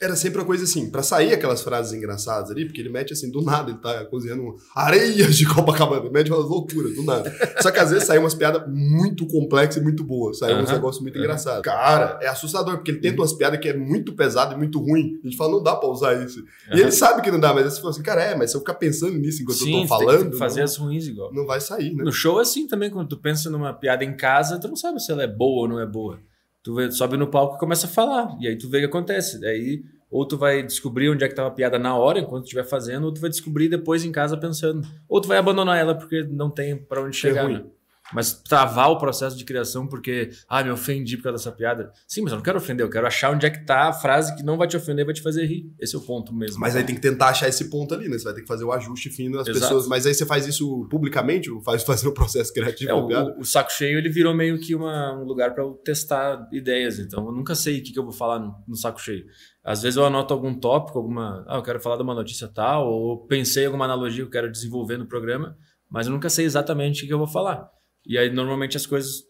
[0.00, 3.30] era sempre uma coisa assim, para sair aquelas frases engraçadas ali, porque ele mete assim,
[3.30, 7.32] do nada, ele tá cozinhando areias de Copacabana, mete umas loucuras, do nada.
[7.60, 10.62] Só que às vezes sai umas piadas muito complexas e muito boas, sai uhum.
[10.62, 11.22] uns negócios muito uhum.
[11.22, 11.62] engraçados.
[11.62, 15.20] Cara, é assustador, porque ele tenta umas piadas que é muito pesado e muito ruim.
[15.22, 16.40] A gente fala, não dá pra usar isso.
[16.40, 16.78] Uhum.
[16.78, 18.60] E ele sabe que não dá, mas você fala assim, cara, é, mas se eu
[18.60, 20.22] ficar pensando nisso enquanto Sim, eu tô falando.
[20.22, 21.32] Tem que fazer não, as ruins igual.
[21.32, 22.02] Não vai sair, né?
[22.02, 25.00] No show é assim também, quando tu pensa numa piada em casa, tu não sabe
[25.00, 26.18] se ela é boa ou não é boa.
[26.62, 29.44] Tu sobe no palco e começa a falar, e aí tu vê o que acontece.
[29.44, 32.64] Aí ou tu vai descobrir onde é que estava a piada na hora, enquanto estiver
[32.64, 34.86] fazendo, ou tu vai descobrir depois em casa pensando.
[35.08, 37.48] Ou tu vai abandonar ela porque não tem para onde chegar.
[37.48, 37.64] Né?
[38.12, 41.92] Mas travar o processo de criação porque, ah, me ofendi por causa dessa piada.
[42.06, 44.34] Sim, mas eu não quero ofender, eu quero achar onde é que tá a frase
[44.36, 45.72] que não vai te ofender, vai te fazer rir.
[45.80, 46.60] Esse é o ponto mesmo.
[46.60, 48.18] Mas aí tem que tentar achar esse ponto ali, né?
[48.18, 49.60] Você vai ter que fazer o ajuste fino das Exato.
[49.60, 49.86] pessoas.
[49.86, 52.90] Mas aí você faz isso publicamente, faz fazer o processo criativo.
[52.90, 56.48] É, o, o, saco cheio ele virou meio que uma, um lugar para eu testar
[56.52, 56.98] ideias.
[56.98, 59.24] Então eu nunca sei o que, que eu vou falar no, no saco cheio.
[59.64, 61.44] Às vezes eu anoto algum tópico, alguma.
[61.46, 64.30] Ah, eu quero falar de uma notícia tal, ou pensei em alguma analogia que eu
[64.30, 65.56] quero desenvolver no programa,
[65.88, 67.70] mas eu nunca sei exatamente o que eu vou falar.
[68.06, 69.24] E aí, normalmente, as coisas.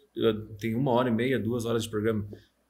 [0.61, 2.27] Tem uma hora e meia, duas horas de programa.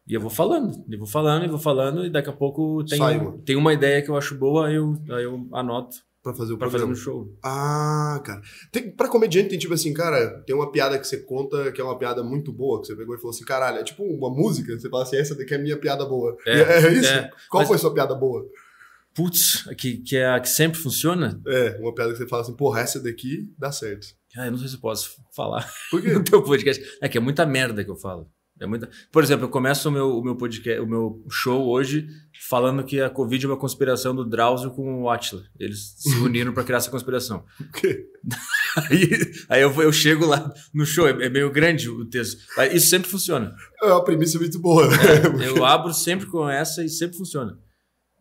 [0.06, 3.00] E eu vou falando, eu vou falando, e vou falando, e daqui a pouco tem,
[3.44, 5.96] tem uma ideia que eu acho boa, aí eu, aí eu anoto.
[6.22, 6.94] Pra fazer o pra programa.
[6.94, 7.36] fazer no show.
[7.42, 8.40] Ah, cara.
[8.70, 11.84] Tem, pra comediante tem tipo assim, cara, tem uma piada que você conta que é
[11.84, 14.78] uma piada muito boa, que você pegou e falou assim, caralho, é tipo uma música,
[14.78, 16.36] você fala assim, essa daqui é a minha piada boa.
[16.46, 17.08] É, é isso?
[17.08, 18.46] É, Qual foi a sua piada boa?
[19.12, 21.40] Putz, que, que é a que sempre funciona?
[21.44, 24.06] É, uma piada que você fala assim, porra, essa daqui dá certo.
[24.36, 26.12] Ah, eu não sei se posso falar Por quê?
[26.12, 26.82] no teu podcast.
[27.00, 28.30] É que é muita merda que eu falo.
[28.60, 28.88] É muita...
[29.10, 32.06] Por exemplo, eu começo o meu, o meu podcast, o meu show hoje
[32.48, 35.42] falando que a Covid é uma conspiração do Drauzio com o Atila.
[35.58, 37.44] Eles se uniram para criar essa conspiração.
[37.60, 38.06] O quê?
[38.90, 39.08] aí
[39.48, 42.40] aí eu, eu chego lá no show, é, é, meio grande o texto.
[42.72, 43.54] Isso sempre funciona.
[43.82, 44.96] É uma premissa muito boa, né?
[45.44, 47.58] É, eu abro sempre com essa e sempre funciona.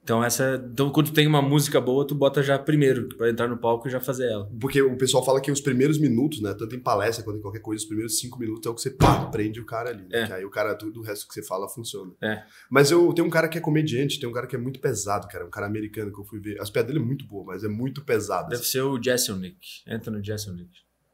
[0.04, 3.48] Então, essa, então, quando tu tem uma música boa, tu bota já primeiro, para entrar
[3.48, 4.50] no palco e já fazer ela.
[4.60, 6.56] Porque o pessoal fala que os primeiros minutos, né?
[6.58, 8.90] Tanto em palestra quanto em qualquer coisa, os primeiros cinco minutos é o que você
[8.90, 10.02] pá, prende o cara ali.
[10.04, 10.24] Né?
[10.24, 10.28] É.
[10.28, 12.12] Que aí o cara, tudo o resto que você fala funciona.
[12.22, 12.44] É.
[12.70, 15.28] Mas eu tenho um cara que é comediante, tem um cara que é muito pesado,
[15.28, 15.46] cara.
[15.46, 16.60] Um cara americano que eu fui ver.
[16.60, 18.50] As piadas dele é muito boa, mas é muito pesado.
[18.50, 19.60] Deve ser o Jeselnik.
[19.88, 20.72] Entra no Jeselnik.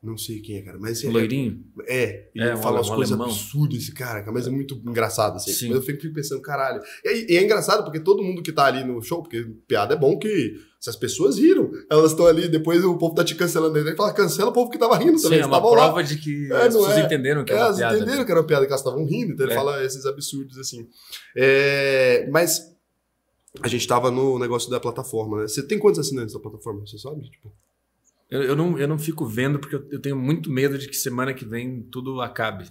[0.07, 0.77] Não sei quem é, cara.
[0.79, 1.61] Mas o loirinho?
[1.85, 5.35] É, ele é, fala um, umas um coisas absurdas, esse cara, mas é muito engraçado,
[5.35, 5.51] assim.
[5.51, 5.67] Sim.
[5.67, 6.81] Mas eu fico pensando, caralho.
[7.03, 9.97] E, e, é engraçado porque todo mundo que tá ali no show, porque piada é
[9.97, 13.77] bom que se as pessoas riram, elas estão ali, depois o povo tá te cancelando.
[13.77, 15.39] Ele fala, cancela o povo que tava rindo também.
[15.39, 16.01] Sim, é uma prova lá.
[16.01, 17.01] de que é, as pessoas é.
[17.01, 17.95] entenderam que é, era uma piada.
[17.97, 18.25] entenderam né?
[18.25, 19.57] que era uma piada, que elas estavam rindo, então ele é.
[19.57, 20.87] fala esses absurdos, assim.
[21.35, 22.73] É, mas
[23.61, 25.47] a gente tava no negócio da plataforma, né?
[25.49, 27.29] Você tem quantos assinantes da plataforma, você sabe?
[27.29, 27.51] Tipo...
[28.29, 30.97] Eu, eu, não, eu não fico vendo porque eu, eu, tenho muito medo de que
[30.97, 32.65] semana que vem tudo acabe.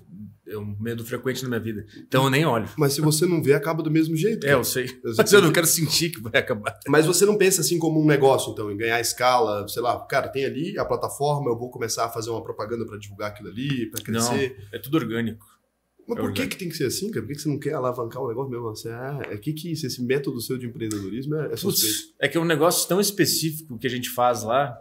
[0.47, 1.87] É um medo frequente na minha vida.
[2.07, 2.69] Então eu nem olho.
[2.77, 4.41] Mas se você não vê, acaba do mesmo jeito.
[4.41, 4.53] Cara.
[4.53, 4.87] É, eu sei.
[5.17, 6.79] Mas eu não quero sentir que vai acabar.
[6.87, 10.29] Mas você não pensa assim como um negócio, então, em ganhar escala, sei lá, cara,
[10.29, 13.91] tem ali a plataforma, eu vou começar a fazer uma propaganda para divulgar aquilo ali,
[13.91, 14.57] para crescer.
[14.59, 15.45] Não, é tudo orgânico.
[16.07, 17.23] Mas é por que, que tem que ser assim, cara?
[17.23, 18.65] Por que, que você não quer alavancar o negócio mesmo?
[18.67, 22.15] Você, ah, é que, que esse método seu de empreendedorismo é, é suspeito.
[22.21, 24.79] é que é um negócio tão específico que a gente faz lá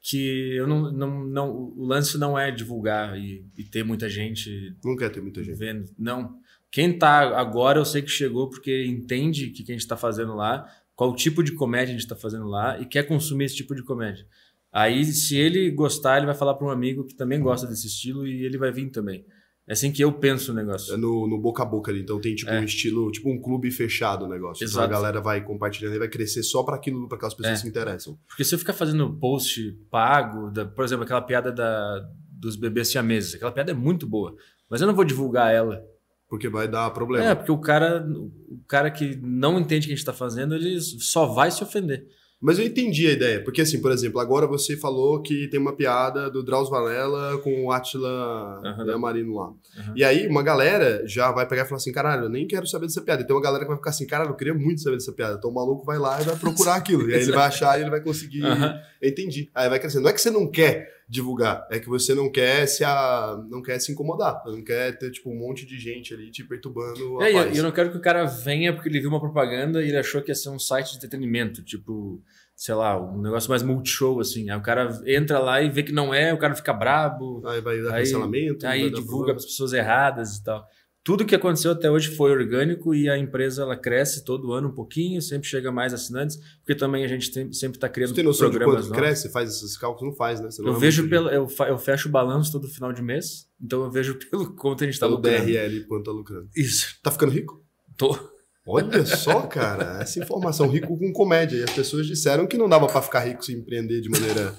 [0.00, 4.74] que eu não, não, não o lance não é divulgar e, e ter muita gente
[4.82, 5.58] não quer ter muita gente.
[5.58, 6.38] vendo não.
[6.70, 9.96] Quem tá agora eu sei que chegou porque entende o que, que a gente está
[9.96, 13.56] fazendo lá qual tipo de comédia a gente está fazendo lá e quer consumir esse
[13.56, 14.26] tipo de comédia.
[14.72, 18.26] Aí se ele gostar ele vai falar para um amigo que também gosta desse estilo
[18.26, 19.24] e ele vai vir também
[19.70, 20.92] é assim que eu penso o negócio.
[20.92, 22.00] É no, no boca a boca ali.
[22.00, 22.58] Então tem tipo é.
[22.58, 24.64] um estilo, tipo um clube fechado o negócio.
[24.64, 24.84] Exato.
[24.84, 27.54] Então a galera vai compartilhando e vai crescer só para aquilo, para aquelas pessoas é.
[27.54, 28.18] que se interessam.
[28.26, 32.88] Porque se eu ficar fazendo post pago, da, por exemplo, aquela piada da, dos bebês
[32.88, 34.34] siameses, aquela piada é muito boa,
[34.68, 35.80] mas eu não vou divulgar ela.
[36.28, 37.26] Porque vai dar problema.
[37.26, 38.04] É, porque o cara,
[38.48, 41.62] o cara que não entende o que a gente está fazendo, ele só vai se
[41.62, 42.08] ofender.
[42.40, 45.76] Mas eu entendi a ideia, porque assim, por exemplo, agora você falou que tem uma
[45.76, 48.98] piada do Drauzio Varela com o Atila Aham.
[48.98, 49.52] Marino lá.
[49.78, 49.92] Aham.
[49.94, 52.86] E aí uma galera já vai pegar e falar assim, caralho, eu nem quero saber
[52.86, 53.22] dessa piada.
[53.22, 55.34] E tem uma galera que vai ficar assim, caralho, eu queria muito saber dessa piada.
[55.36, 57.10] Então o maluco vai lá e vai procurar aquilo.
[57.10, 58.42] e aí ele vai achar e ele vai conseguir.
[58.42, 59.50] Eu entendi.
[59.54, 60.02] Aí vai crescendo.
[60.04, 63.36] Não é que você não quer divulgar, é que você não quer se a...
[63.50, 64.40] não quer se incomodar.
[64.46, 67.20] Não quer ter tipo um monte de gente ali te perturbando.
[67.20, 69.88] É, eu, eu não quero que o cara venha porque ele viu uma propaganda e
[69.88, 72.22] ele achou que ia ser um site de entretenimento, tipo,
[72.54, 74.48] sei lá, um negócio mais multishow, assim.
[74.50, 77.60] Aí o cara entra lá e vê que não é, o cara fica brabo, Aí
[77.60, 78.66] vai dar Aí- cancelamento.
[78.68, 80.64] aí divulga para as pessoas erradas e tal.
[81.10, 84.72] Tudo que aconteceu até hoje foi orgânico e a empresa ela cresce todo ano um
[84.72, 88.24] pouquinho, sempre chega mais assinantes, porque também a gente tem- sempre está criando Você tem
[88.24, 89.04] noção de programas quanto novos.
[89.06, 89.32] cresce?
[89.32, 90.12] Faz esses cálculos?
[90.12, 90.48] Não faz, né?
[90.60, 93.48] Não Eu é vejo pelo, eu, fa- eu fecho o balanço todo final de mês,
[93.60, 95.46] então eu vejo pelo quanto a gente está pelo lucrando.
[95.46, 96.48] DRL quanto tá lucrando.
[96.56, 96.94] Isso.
[97.02, 97.60] Tá ficando rico?
[97.96, 98.16] Tô.
[98.64, 101.56] Olha só, cara, essa informação, rico com comédia.
[101.56, 104.54] E as pessoas disseram que não dava pra ficar rico sem empreender de maneira.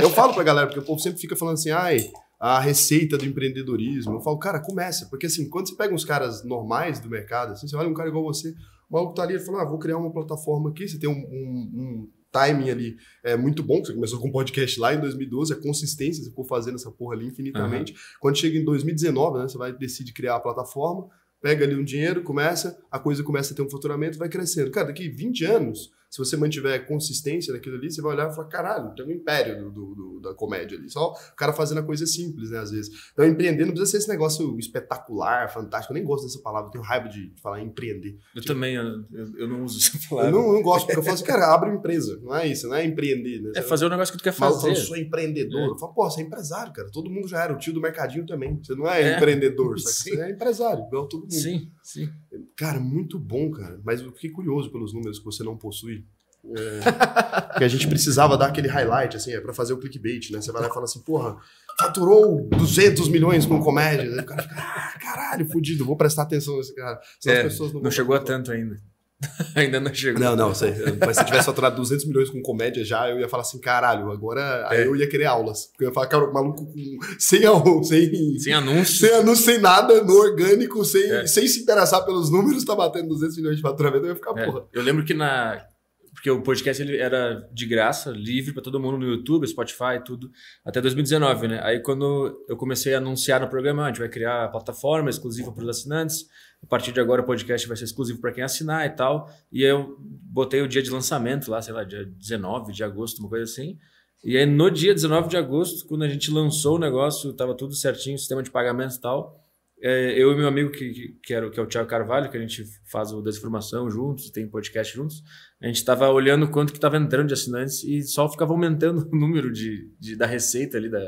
[0.00, 2.08] Eu falo pra galera, porque o povo sempre fica falando assim, ai,
[2.40, 4.14] a receita do empreendedorismo.
[4.14, 5.06] Eu falo, cara, começa.
[5.10, 8.08] Porque assim, quando você pega uns caras normais do mercado, assim, você olha um cara
[8.08, 8.50] igual você,
[8.88, 11.12] o maluco tá ali e fala, ah, vou criar uma plataforma aqui, você tem um,
[11.12, 15.52] um- um timing ali é, muito bom, você começou com um podcast lá em 2012,
[15.52, 17.92] a consistência, você ficou fazendo essa porra ali infinitamente.
[18.20, 21.08] Quando chega em 2019, né, você vai decidir criar a plataforma,
[21.42, 24.70] pega ali um dinheiro, começa, a coisa começa a ter um faturamento, vai crescendo.
[24.70, 28.48] Cara, daqui 20 anos, se você mantiver consistência naquilo ali, você vai olhar e falar,
[28.48, 30.90] caralho, tem um império do, do- da comédia ali.
[30.90, 32.90] Só o cara fazendo a coisa simples, né, às vezes.
[33.12, 35.92] Então, empreender não precisa ser esse negócio espetacular, fantástico.
[35.92, 38.18] Eu nem gosto dessa palavra, eu tenho raiva de falar empreender.
[38.34, 40.30] Eu também, eu, eu- eu não uso essa Eu palavra.
[40.32, 42.18] não, não gosto, porque eu falo assim, cara, abre uma empresa.
[42.22, 43.52] Não é isso, não é empreender, né?
[43.56, 44.70] É fazer o negócio que tu quer fazer.
[44.70, 45.68] eu sou empreendedor.
[45.70, 46.88] Eu falo, pô, você é empresário, cara.
[46.92, 47.52] Todo mundo já era.
[47.54, 48.58] O tio do mercadinho também.
[48.62, 49.16] Você não é, É.
[49.16, 49.90] empreendedor, sabe?
[50.10, 51.32] Você é empresário, igual todo mundo.
[51.32, 52.08] Sim, sim.
[52.56, 53.80] Cara, muito bom, cara.
[53.84, 56.04] Mas eu fiquei curioso pelos números que você não possui.
[56.44, 56.80] É,
[57.52, 60.40] porque a gente precisava dar aquele highlight, assim, é pra fazer o clickbait, né?
[60.40, 61.36] Você vai lá e fala assim, porra,
[61.78, 64.04] faturou 200 milhões com comédia.
[64.04, 66.98] Aí o cara fica, ah, caralho, fudido, vou prestar atenção nesse cara.
[67.18, 68.80] Senão É, não, chegou a tanto ainda.
[69.54, 70.20] ainda não chegou.
[70.20, 70.72] não, não, sei.
[71.04, 74.66] Mas se tivesse faturado 200 milhões com comédia já, eu ia falar assim, caralho, agora
[74.68, 74.86] aí É.
[74.86, 75.66] eu ia querer aulas.
[75.66, 76.72] Porque eu ia falar, cara, o maluco com,
[77.18, 77.42] sem,
[77.84, 78.94] sem, Sem anúncio.
[79.06, 81.26] sem anúncio, sem nada, no orgânico, sem, É.
[81.26, 84.44] sem se interessar pelos números, tá batendo 200 milhões de faturamento, eu ia ficar, É,
[84.46, 84.64] porra.
[84.72, 85.64] eu lembro que na.
[86.12, 90.28] Porque o podcast ele era de graça, livre para todo mundo no YouTube, Spotify tudo,
[90.66, 91.60] até 2019, né?
[91.62, 95.08] Aí quando eu comecei a anunciar no programa, "Ah, a gente vai criar a plataforma
[95.08, 96.26] exclusiva para os assinantes.
[96.62, 99.28] A partir de agora o podcast vai ser exclusivo para quem assinar e tal.
[99.50, 103.28] E eu botei o dia de lançamento lá, sei lá, dia 19 de agosto, uma
[103.28, 103.78] coisa assim.
[104.22, 107.74] E aí no dia 19 de agosto, quando a gente lançou o negócio, tava tudo
[107.74, 109.40] certinho, sistema de pagamento e tal.
[109.82, 112.40] é, eu e meu amigo, que, que, era, que é o Thiago Carvalho, que a
[112.40, 115.22] gente faz o Desinformação juntos, tem podcast juntos,
[115.62, 119.16] a gente estava olhando quanto que estava entrando de assinantes e só ficava aumentando o
[119.16, 121.00] número de, de- da receita ali, da,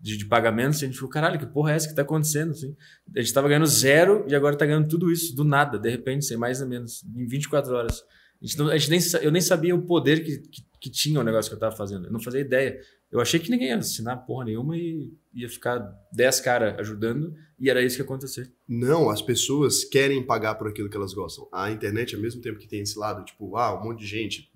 [0.00, 0.82] de, de pagamentos.
[0.82, 2.50] A gente falou, caralho, que porra é essa que está acontecendo?
[2.52, 2.74] Assim,
[3.14, 6.24] a gente estava ganhando zero e agora está ganhando tudo isso, do nada, de repente,
[6.24, 8.02] sem mais nem menos, em 24 horas.
[8.40, 11.18] A gente não- a gente nem, eu nem sabia o poder que, que, que tinha
[11.20, 12.06] o negócio que eu estava fazendo.
[12.06, 12.78] Eu não fazia ideia.
[13.10, 15.80] Eu achei que ninguém ia assinar porra nenhuma e ia ficar
[16.12, 18.52] 10 caras ajudando, e era isso que ia acontecer.
[18.68, 21.48] Não, as pessoas querem pagar por aquilo que elas gostam.
[21.52, 24.48] A internet, ao mesmo tempo que tem esse lado, tipo, ah, um monte de gente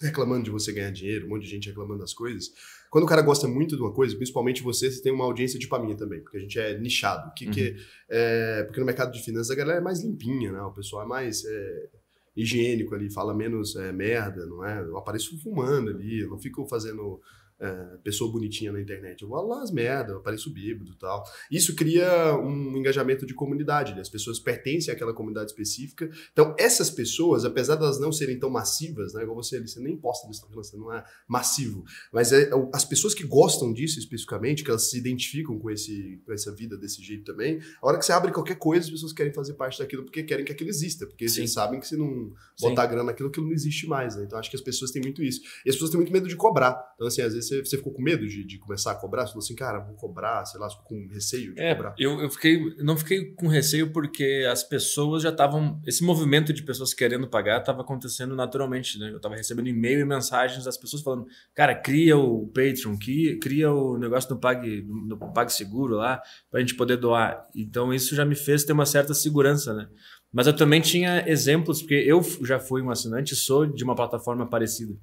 [0.00, 2.52] reclamando de você ganhar dinheiro, um monte de gente reclamando das coisas.
[2.90, 5.74] Quando o cara gosta muito de uma coisa, principalmente você, você tem uma audiência tipo
[5.76, 7.32] a minha também, porque a gente é nichado.
[7.34, 7.76] Que que
[8.08, 10.60] é, porque no mercado de finanças a galera é mais limpinha, né?
[10.62, 11.88] O pessoal é mais é,
[12.36, 14.80] higiênico ali, fala menos é, merda, não é?
[14.80, 17.20] Eu apareço fumando ali, eu não fico fazendo
[17.60, 19.22] é, pessoa bonitinha na internet.
[19.22, 21.22] Eu vou lá as merdas, eu apareço bêbado e tal.
[21.50, 24.00] Isso cria um engajamento de comunidade, né?
[24.00, 26.10] as pessoas pertencem àquela comunidade específica.
[26.32, 29.22] Então, essas pessoas, apesar de elas não serem tão massivas, né?
[29.22, 32.84] igual você ali, você nem posta no Instagram, você não é massivo, mas é, as
[32.84, 37.02] pessoas que gostam disso especificamente, que elas se identificam com, esse, com essa vida desse
[37.02, 40.04] jeito também, a hora que você abre qualquer coisa, as pessoas querem fazer parte daquilo
[40.04, 41.40] porque querem que aquilo exista, porque Sim.
[41.40, 42.68] eles sabem que se não Sim.
[42.68, 44.16] botar grana naquilo, aquilo não existe mais.
[44.16, 44.24] Né?
[44.24, 45.40] Então, acho que as pessoas têm muito isso.
[45.64, 46.92] E as pessoas têm muito medo de cobrar.
[46.94, 49.32] Então, assim, às vezes você, você ficou com medo de, de começar a cobrar, você
[49.32, 51.94] falou assim, cara, vou cobrar, sei lá, ficou com receio de É, cobrar.
[51.98, 55.80] eu, eu fiquei, não fiquei com receio porque as pessoas já estavam.
[55.86, 58.98] Esse movimento de pessoas querendo pagar estava acontecendo naturalmente.
[58.98, 59.10] Né?
[59.10, 63.72] Eu estava recebendo e-mail e mensagens das pessoas falando: cara, cria o Patreon, cria, cria
[63.72, 67.46] o negócio do Pague, do PagSeguro lá, para a gente poder doar.
[67.54, 69.74] Então isso já me fez ter uma certa segurança.
[69.74, 69.88] Né?
[70.32, 74.48] Mas eu também tinha exemplos, porque eu já fui um assinante sou de uma plataforma
[74.48, 74.94] parecida,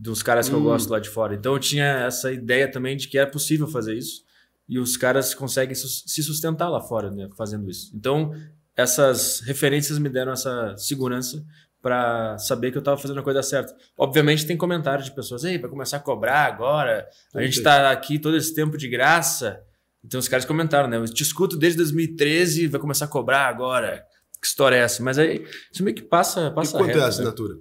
[0.00, 0.64] dos caras que eu Hum.
[0.64, 1.34] gosto lá de fora.
[1.34, 4.22] Então eu tinha essa ideia também de que era possível fazer isso
[4.68, 7.90] e os caras conseguem se sustentar lá fora, né, fazendo isso.
[7.94, 8.32] Então,
[8.76, 11.44] essas referências me deram essa segurança
[11.82, 13.74] para saber que eu estava fazendo a coisa certa.
[13.96, 18.18] Obviamente tem comentários de pessoas, ei, vai começar a cobrar agora, a gente está aqui
[18.18, 19.60] todo esse tempo de graça.
[20.04, 20.96] Então os caras comentaram, né?
[20.96, 24.04] Eu te escuto desde 2013, vai começar a cobrar agora.
[24.40, 25.02] Que história é essa?
[25.02, 27.60] Mas aí isso meio que passa, passa e quanto reto, é a né?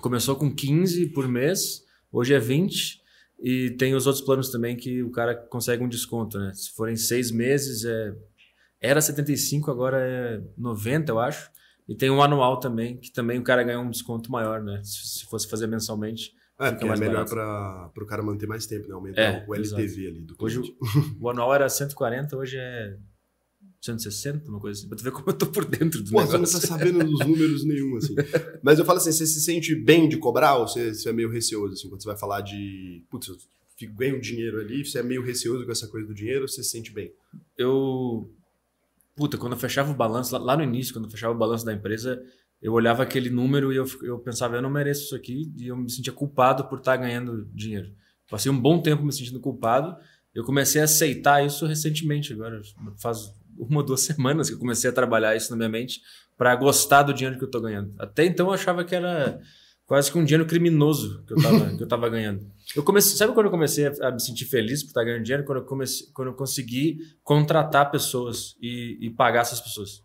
[0.00, 1.82] Começou com 15 por mês,
[2.12, 3.02] hoje é 20.
[3.40, 6.52] E tem os outros planos também que o cara consegue um desconto, né?
[6.54, 8.12] Se forem seis meses, é...
[8.80, 11.50] era 75, agora é 90, eu acho.
[11.88, 14.80] E tem um anual também, que também o cara ganha um desconto maior, né?
[14.82, 16.32] Se se fosse fazer mensalmente.
[16.60, 18.94] É, porque é melhor para o cara manter mais tempo, né?
[18.94, 20.76] Aumentar É, o LTV ali do Hoje cliente.
[21.20, 22.96] o, o anual era 140, hoje é
[23.80, 24.88] 160, uma coisa assim.
[24.88, 26.60] Pra tu ver como eu tô por dentro do Pô, você não negócio.
[26.60, 28.14] tá sabendo dos números nenhum, assim.
[28.62, 31.30] Mas eu falo assim, você se sente bem de cobrar ou você, você é meio
[31.30, 33.36] receoso, assim, quando você vai falar de, putz, eu
[33.94, 36.70] ganho dinheiro ali, você é meio receoso com essa coisa do dinheiro ou você se
[36.70, 37.12] sente bem?
[37.56, 38.30] eu.
[39.14, 41.64] Puta, quando eu fechava o balanço, lá, lá no início, quando eu fechava o balanço
[41.64, 42.22] da empresa,
[42.62, 45.76] eu olhava aquele número e eu, eu pensava, eu não mereço isso aqui, e eu
[45.76, 47.90] me sentia culpado por estar ganhando dinheiro.
[48.30, 49.96] Passei um bom tempo me sentindo culpado,
[50.32, 52.60] eu comecei a aceitar isso recentemente, agora
[52.96, 56.00] faz uma ou duas semanas que eu comecei a trabalhar isso na minha mente
[56.36, 57.92] para gostar do dinheiro que eu tô ganhando.
[57.98, 59.40] Até então eu achava que era
[59.86, 62.46] quase que um dinheiro criminoso que eu tava, que eu tava ganhando.
[62.76, 65.44] Eu comecei, sabe quando eu comecei a, a me sentir feliz por estar ganhando dinheiro?
[65.44, 70.02] Quando eu, comecei, quando eu consegui contratar pessoas e, e pagar essas pessoas.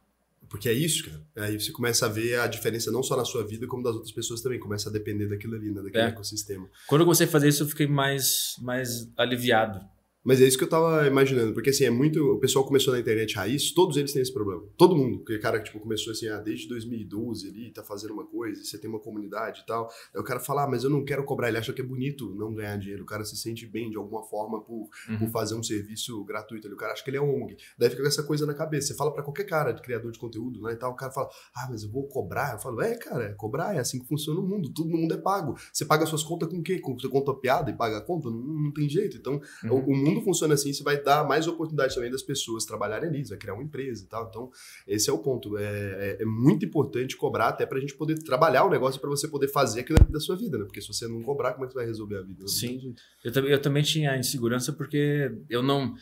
[0.50, 1.22] Porque é isso, cara.
[1.48, 4.12] Aí você começa a ver a diferença não só na sua vida, como das outras
[4.12, 4.60] pessoas também.
[4.60, 5.82] Começa a depender daquilo ali, né?
[5.82, 6.08] Daquele É.
[6.10, 6.70] ecossistema.
[6.88, 9.84] Quando eu comecei a fazer isso, eu fiquei mais, mais aliviado.
[10.24, 12.20] Mas é isso que eu tava imaginando, porque assim, é muito.
[12.32, 14.64] O pessoal começou na internet raiz, todos eles têm esse problema.
[14.78, 15.20] Todo mundo.
[15.20, 18.90] Porque, cara, tipo, começou assim, ah, desde 2012 ali, tá fazendo uma coisa, você tem
[18.90, 19.90] uma comunidade e tal.
[20.14, 21.50] Aí o cara fala, ah, mas eu não quero cobrar.
[21.50, 23.04] Ele acha que é bonito não ganhar dinheiro.
[23.04, 25.18] O cara se sente bem de alguma forma por, Uhum.
[25.20, 26.74] por fazer um serviço gratuito ali.
[26.74, 27.58] O cara acha que ele é ONG.
[27.78, 28.88] Daí fica com essa coisa na cabeça.
[28.88, 30.74] Você fala pra qualquer cara de criador de conteúdo, né?
[30.74, 32.54] E tal, o cara fala, ah, mas eu vou cobrar.
[32.54, 34.70] Eu falo, é, cara, é cobrar, é assim que funciona o mundo.
[34.74, 35.56] Todo mundo é pago.
[35.72, 36.80] Você paga suas contas com o quê?
[36.80, 38.30] Com, você conta a piada e paga a conta?
[38.30, 39.18] Não, não tem jeito.
[39.18, 39.72] Então, Uhum.
[39.74, 43.24] o, o mundo funciona assim, você vai dar mais oportunidade também das pessoas trabalharem ali,
[43.26, 44.28] você vai criar uma empresa e tal.
[44.30, 44.50] Então,
[44.88, 45.58] esse é o ponto.
[45.58, 49.28] É, é- é muito importante cobrar até pra gente poder trabalhar o negócio pra você
[49.28, 50.66] poder fazer aquilo da sua vida, né?
[50.66, 52.48] Porque se você não cobrar, como é que você vai resolver a vida?
[52.48, 52.94] Sim.
[53.24, 55.94] Eu, também- eu também tinha insegurança porque eu não.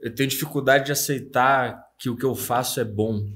[0.00, 3.26] Eu tenho dificuldade de aceitar que o que eu faço é bom.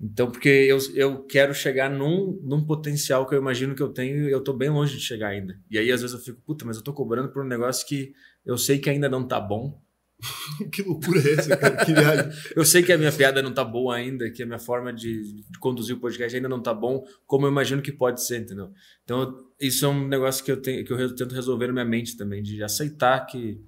[0.00, 4.28] Então, porque eu, eu quero chegar num, num potencial que eu imagino que eu tenho
[4.28, 5.60] e eu tô bem longe de chegar ainda.
[5.70, 8.14] E aí, às vezes, eu fico, puta, mas eu tô cobrando por um negócio que
[8.44, 9.78] eu sei que ainda não tá bom.
[10.72, 11.84] que loucura é essa, cara?
[11.84, 12.30] Que viagem.
[12.54, 15.42] Eu sei que a minha piada não tá boa ainda, que a minha forma de,
[15.48, 18.70] de conduzir o podcast ainda não tá bom, como eu imagino que pode ser, entendeu?
[19.02, 22.18] Então, isso é um negócio que eu, tenho, que eu tento resolver na minha mente
[22.18, 23.64] também, de aceitar que,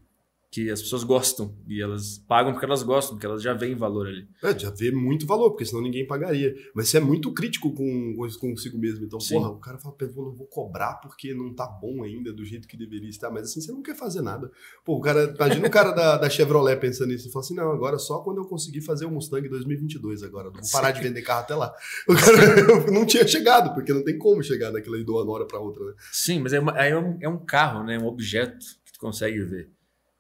[0.53, 4.07] que as pessoas gostam e elas pagam porque elas gostam, porque elas já veem valor
[4.07, 4.29] ali.
[4.43, 6.55] É, já vê muito valor, porque senão ninguém pagaria.
[6.75, 9.07] Mas você é muito crítico com, consigo mesmo.
[9.07, 9.37] Então, Sim.
[9.37, 12.69] porra, o cara fala, pô, não vou cobrar porque não tá bom ainda do jeito
[12.69, 13.31] que deveria estar.
[13.31, 14.53] Mas assim, você não quer fazer nada.
[14.85, 17.73] Pô, o cara, imagina o cara da, da Chevrolet pensando nisso e fala assim: não,
[17.73, 20.51] agora só quando eu conseguir fazer o Mustang 2022 agora.
[20.51, 21.75] Vou parar de vender carro até lá.
[22.07, 25.59] O cara não tinha chegado, porque não tem como chegar naquela de uma hora pra
[25.59, 25.95] outra, né?
[26.13, 27.99] Sim, mas é, aí é, um, é um carro, né?
[27.99, 29.71] um objeto que tu consegue ver.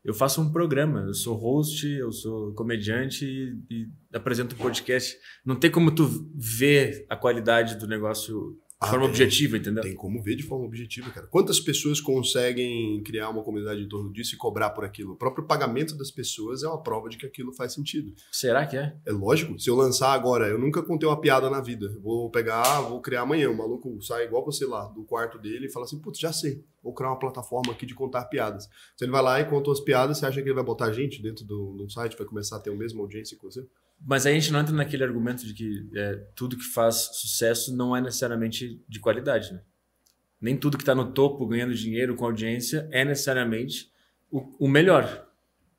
[0.04, 5.16] Eu faço um programa, eu sou host, eu sou comediante e, e apresento podcast.
[5.44, 9.10] Não tem como tu ver a qualidade do negócio de Ah, forma tem.
[9.14, 9.82] objetiva, entendeu?
[9.82, 11.26] Tem como ver de forma objetiva, cara.
[11.28, 15.12] Quantas pessoas conseguem criar uma comunidade em torno disso e cobrar por aquilo?
[15.12, 18.12] O próprio pagamento das pessoas é uma prova de que aquilo faz sentido.
[18.30, 18.96] Será que é?
[19.06, 21.94] É lógico, se eu lançar agora, eu nunca contei uma piada na vida.
[22.02, 23.50] Vou pegar, vou criar amanhã.
[23.50, 26.64] O maluco sai igual você lá, do quarto dele e fala assim: putz, já sei,
[26.82, 28.68] vou criar uma plataforma aqui de contar piadas.
[28.96, 31.22] Se ele vai lá e conta as piadas, você acha que ele vai botar gente
[31.22, 33.64] dentro do, do site, vai começar a ter a mesma audiência que você?
[34.04, 37.76] Mas aí a gente não entra naquele argumento de que é, tudo que faz sucesso
[37.76, 39.60] não é necessariamente de qualidade, né?
[40.40, 43.92] Nem tudo que está no topo, ganhando dinheiro com audiência, é necessariamente
[44.30, 45.28] o, o melhor.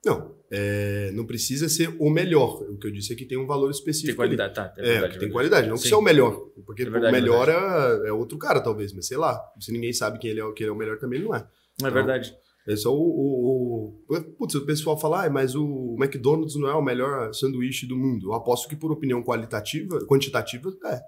[0.06, 2.62] Não, é, não precisa ser o melhor.
[2.70, 4.08] O que eu disse é que tem um valor específico.
[4.08, 4.74] Tem qualidade, tá?
[4.78, 5.94] É, verdade, tem qualidade, não que Sim.
[5.94, 6.32] é o melhor.
[6.66, 9.42] Porque É verdade, o melhor é, é outro cara, talvez, mas sei lá.
[9.60, 11.46] Se ninguém sabe quem ele é, que ele é o melhor também, não é.
[11.82, 12.36] Não é verdade.
[12.68, 12.94] Esse é o.
[12.94, 14.24] o, o...
[14.38, 18.28] Putz, o pessoal fala, ah, mas o McDonald's não é o melhor sanduíche do mundo.
[18.28, 21.02] Eu aposto que, por opinião qualitativa, quantitativa, é.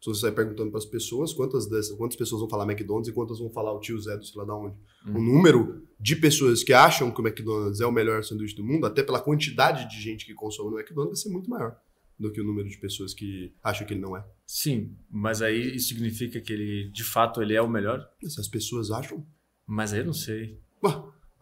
[0.00, 3.12] Se você vai perguntando para as pessoas, quantas, dessas, quantas pessoas vão falar McDonald's e
[3.12, 4.74] quantas vão falar o tio Zé do sei lá da onde.
[5.06, 5.18] Hum.
[5.18, 8.84] O número de pessoas que acham que o McDonald's é o melhor sanduíche do mundo,
[8.84, 11.76] até pela quantidade de gente que consome no McDonald's, vai ser muito maior
[12.18, 14.24] do que o número de pessoas que acham que ele não é.
[14.44, 18.04] Sim, mas aí isso significa que ele, de fato, ele é o melhor?
[18.24, 19.24] Se as pessoas acham.
[19.66, 20.60] Mas aí eu não sei.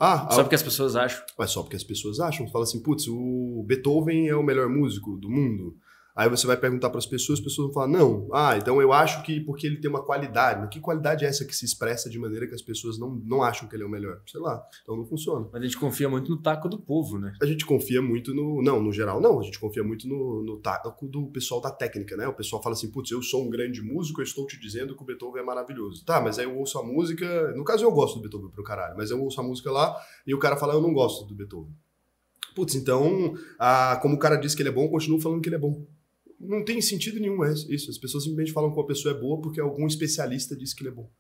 [0.03, 1.23] Ah, Só ah, porque as pessoas acham.
[1.39, 2.49] mas só porque as pessoas acham.
[2.49, 5.77] Fala assim, putz, o Beethoven é o melhor músico do mundo.
[6.21, 8.93] Aí você vai perguntar para as pessoas, as pessoas vão falar, não, ah, então eu
[8.93, 10.69] acho que porque ele tem uma qualidade.
[10.69, 13.67] Que qualidade é essa que se expressa de maneira que as pessoas não, não acham
[13.67, 14.21] que ele é o melhor?
[14.27, 15.49] Sei lá, então não funciona.
[15.51, 17.33] Mas a gente confia muito no taco do povo, né?
[17.41, 18.61] A gente confia muito no.
[18.61, 19.41] Não, no geral, não.
[19.41, 22.29] A gente confia muito no, no taco do pessoal da técnica, né?
[22.29, 25.03] O pessoal fala assim, putz, eu sou um grande músico, eu estou te dizendo que
[25.03, 26.05] o Beethoven é maravilhoso.
[26.05, 27.55] Tá, mas aí eu ouço a música.
[27.57, 29.97] No caso, eu gosto do Beethoven pro caralho, mas eu ouço a música lá
[30.27, 31.75] e o cara fala, eu não gosto do Beethoven.
[32.55, 35.49] Putz, então, a, como o cara disse que ele é bom, eu continuo falando que
[35.49, 35.87] ele é bom.
[36.41, 37.91] Não tem sentido nenhum isso.
[37.91, 40.91] As pessoas simplesmente falam que uma pessoa é boa porque algum especialista disse que ele
[40.91, 41.11] é bom.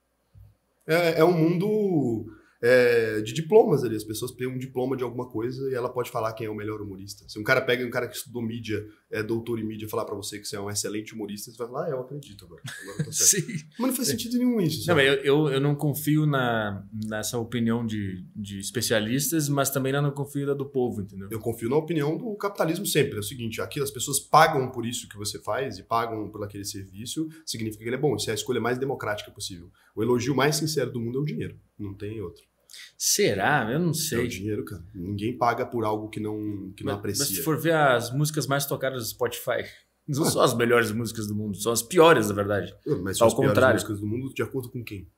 [0.86, 2.26] É, é um mundo
[2.62, 3.96] é, de diplomas ali.
[3.96, 6.54] As pessoas têm um diploma de alguma coisa e ela pode falar quem é o
[6.54, 7.24] melhor humorista.
[7.28, 10.14] Se um cara pega um cara que estudou mídia, é doutor em mídia, falar para
[10.14, 12.62] você que você é um excelente humorista, você vai falar, ah, eu acredito agora.
[12.82, 13.42] agora tá Sim.
[13.78, 14.86] Mas não faz sentido nenhum isso.
[14.86, 20.10] Não, eu, eu, eu, não confio na, nessa opinião de, de especialistas, mas também não
[20.10, 21.28] confio na do povo, entendeu?
[21.30, 23.16] Eu confio na opinião do capitalismo sempre.
[23.16, 26.44] É o seguinte, aqui as pessoas pagam por isso que você faz e pagam por
[26.44, 28.14] aquele serviço, significa que ele é bom.
[28.16, 29.70] Isso é a escolha mais democrática possível.
[29.94, 31.58] O elogio mais sincero do mundo é o dinheiro.
[31.78, 32.49] Não tem outro.
[32.96, 33.68] Será?
[33.72, 34.20] Eu não sei.
[34.20, 34.82] É o dinheiro, cara.
[34.94, 37.24] Ninguém paga por algo que não, que não aprecia.
[37.24, 39.64] Mas se for ver as músicas mais tocadas do Spotify,
[40.06, 42.74] não são as melhores músicas do mundo, são as piores, na verdade.
[43.02, 43.74] Mas são as contrário.
[43.74, 45.08] músicas do mundo de acordo com quem?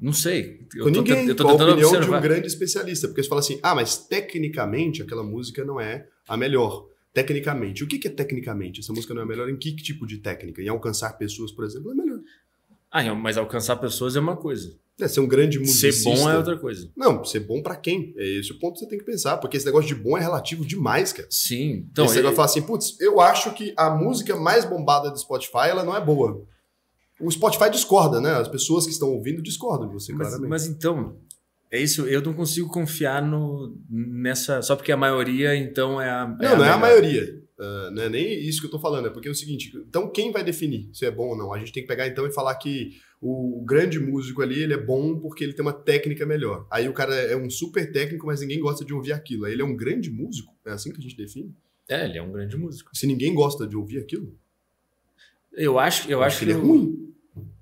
[0.00, 0.66] Não sei.
[0.74, 2.04] Eu com tô, ninguém, eu tô com a opinião observar.
[2.04, 3.06] de um grande especialista.
[3.06, 6.88] Porque você fala assim, ah, mas tecnicamente aquela música não é a melhor.
[7.12, 7.84] Tecnicamente.
[7.84, 8.80] O que é tecnicamente?
[8.80, 10.62] Essa música não é melhor em que tipo de técnica?
[10.62, 12.20] Em alcançar pessoas, por exemplo, é melhor.
[12.90, 14.74] Ah, mas alcançar pessoas é uma coisa.
[15.00, 16.10] É, ser um grande musicista.
[16.10, 16.90] Ser bom é outra coisa.
[16.96, 18.14] Não, ser bom para quem?
[18.16, 20.20] É esse o ponto que você tem que pensar, porque esse negócio de bom é
[20.20, 21.28] relativo demais, cara.
[21.30, 21.86] Sim.
[21.90, 25.68] Então, você vai falar assim, putz, eu acho que a música mais bombada do Spotify,
[25.68, 26.44] ela não é boa.
[27.20, 28.32] O Spotify discorda, né?
[28.32, 30.50] As pessoas que estão ouvindo discordam de você, mas, claramente.
[30.50, 31.16] Mas então,
[31.70, 34.60] é isso, eu não consigo confiar no, nessa.
[34.62, 36.36] Só porque a maioria, então, é a.
[36.40, 37.40] É não, a não é a maioria.
[37.60, 40.10] Uh, não é nem isso que eu tô falando, é porque é o seguinte: então
[40.10, 41.52] quem vai definir se é bom ou não?
[41.52, 44.78] A gente tem que pegar então e falar que o grande músico ali, ele é
[44.78, 46.66] bom porque ele tem uma técnica melhor.
[46.70, 49.44] Aí o cara é um super técnico, mas ninguém gosta de ouvir aquilo.
[49.44, 50.56] Aí ele é um grande músico?
[50.64, 51.54] É assim que a gente define?
[51.86, 52.96] É, ele é um grande músico.
[52.96, 54.34] Se ninguém gosta de ouvir aquilo?
[55.52, 57.12] Eu acho, eu, acho, que ele é ruim.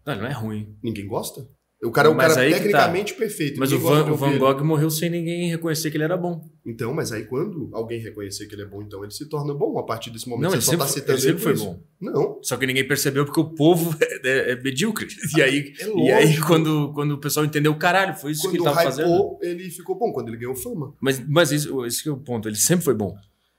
[0.06, 0.76] Não, ele não é ruim.
[0.80, 1.48] Ninguém gosta?
[1.80, 2.56] O cara é um mas cara tá.
[2.56, 3.18] tecnicamente tá.
[3.20, 3.60] perfeito.
[3.60, 6.44] Mas o Van, o Van, Gogh morreu sem ninguém reconhecer que ele era bom.
[6.66, 9.78] Então, mas aí quando alguém reconhecer que ele é bom, então ele se torna bom.
[9.78, 11.64] A partir desse momento, não, ele sempre, tá ele sempre foi isso.
[11.64, 11.80] bom.
[12.00, 12.40] Não.
[12.42, 15.06] Só que ninguém percebeu porque o povo é, é, é medíocre.
[15.36, 18.56] E aí, é e aí quando, quando o pessoal entendeu, caralho, foi isso quando que
[18.56, 19.38] ele estava fazendo.
[19.40, 20.92] ele ficou bom, quando ele ganhou fama.
[21.00, 22.48] Mas, mas isso, esse é o ponto.
[22.48, 23.14] Ele sempre foi bom.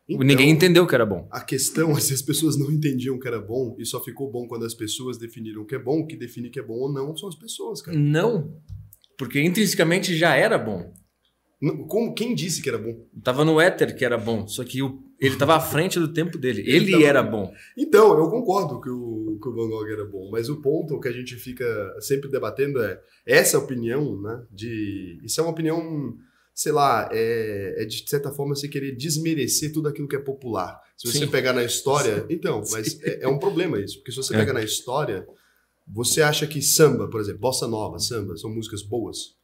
[0.10, 1.28] Então, Ninguém entendeu que era bom.
[1.30, 4.48] A questão é se as pessoas não entendiam que era bom e só ficou bom
[4.48, 7.16] quando as pessoas definiram que é bom, o que define que é bom ou não
[7.16, 7.96] são as pessoas, cara.
[7.98, 8.60] Não.
[9.18, 10.92] Porque intrinsecamente já era bom.
[11.88, 13.06] Como, quem disse que era bom?
[13.22, 16.38] Tava no éter que era bom, só que o, ele estava à frente do tempo
[16.38, 16.62] dele.
[16.62, 17.04] Ele, ele tava...
[17.04, 17.52] era bom.
[17.78, 21.10] Então, eu concordo que o, que o Van Gogh era bom, mas o ponto que
[21.10, 21.66] a gente fica
[22.00, 24.42] sempre debatendo é essa opinião, né?
[24.50, 26.16] De isso é uma opinião,
[26.60, 30.78] sei lá, é, é de certa forma você querer desmerecer tudo aquilo que é popular.
[30.98, 31.28] Se você Sim.
[31.30, 34.38] pegar na história, então, mas é, é, um problema isso, porque se você é.
[34.38, 35.26] pegar na história,
[35.88, 39.38] você acha que samba, por exemplo, bossa nova, samba, são músicas boas?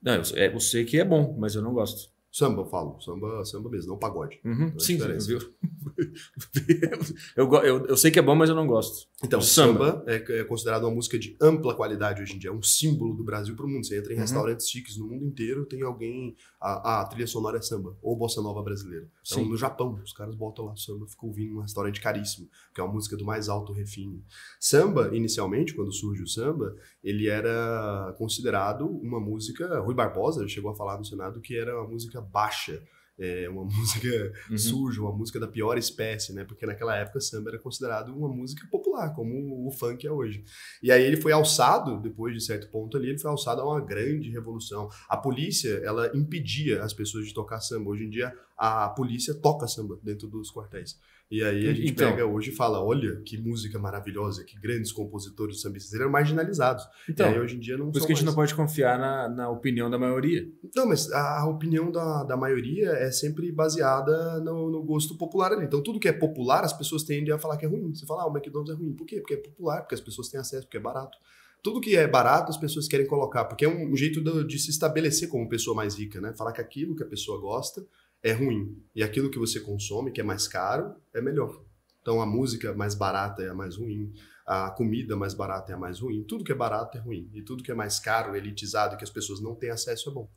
[0.00, 2.08] Não, eu, é, eu sei que é bom, mas eu não gosto.
[2.32, 3.00] Samba, eu falo.
[3.00, 4.40] Samba, samba mesmo, não pagode.
[4.44, 5.40] Uhum, sim, viu?
[7.36, 9.08] eu, eu, eu sei que é bom, mas eu não gosto.
[9.22, 12.50] Então, samba, samba é, é, considerado uma música de ampla qualidade hoje em dia.
[12.50, 13.84] É um símbolo do Brasil para o mundo.
[13.84, 14.22] Você entra em uhum.
[14.22, 16.36] restaurantes chiques no mundo inteiro, tem alguém.
[16.60, 19.08] A, a, trilha sonora é samba, ou bossa nova brasileira.
[19.24, 19.48] Então, sim.
[19.48, 22.92] no Japão, os caras botam lá samba, ficam ouvindo um restaurante caríssimo, que é uma
[22.92, 24.22] música do mais alto refino.
[24.58, 29.80] Samba, inicialmente, quando surge o samba, ele era considerado uma música.
[29.80, 32.82] Rui Barbosa chegou a falar no Senado que era uma música baixa,
[33.20, 34.58] é uma música uhum.
[34.58, 36.44] suja, uma música da pior espécie, né?
[36.44, 40.42] Porque naquela época samba era considerado uma música popular, como o funk é hoje.
[40.82, 43.80] E aí ele foi alçado, depois de certo ponto ali, ele foi alçado a uma
[43.80, 44.88] grande revolução.
[45.08, 47.90] A polícia, ela impedia as pessoas de tocar samba.
[47.90, 50.98] Hoje em dia, a polícia toca samba dentro dos quartéis.
[51.30, 54.90] E aí a gente então, pega hoje e fala, olha que música maravilhosa, que grandes
[54.90, 56.84] compositores sambistas eram marginalizados.
[57.08, 58.34] Então, e aí hoje em dia não Por isso que a gente mais.
[58.34, 60.50] não pode confiar na, na opinião da maioria.
[60.74, 65.66] Não, mas a, opinião da, da maioria é sempre baseada no, no, gosto popular ali.
[65.66, 67.94] Então tudo que é popular, as pessoas tendem a falar que é ruim.
[67.94, 68.92] Você fala, ah, o McDonald's é ruim.
[68.92, 69.20] Por quê?
[69.20, 71.16] Porque é popular, porque as pessoas têm acesso, porque é barato.
[71.62, 74.70] Tudo que é barato as pessoas querem colocar, porque é um jeito de, de se
[74.70, 76.32] estabelecer como pessoa mais rica, né?
[76.32, 77.86] Falar que aquilo que a pessoa gosta
[78.22, 78.82] é ruim.
[78.94, 81.62] E aquilo que você consome, que é mais caro, é melhor.
[82.02, 84.12] Então a música mais barata é a mais ruim,
[84.46, 87.30] a comida mais barata é a mais ruim, tudo que é barato é ruim.
[87.32, 90.28] E tudo que é mais caro, elitizado, que as pessoas não têm acesso é bom.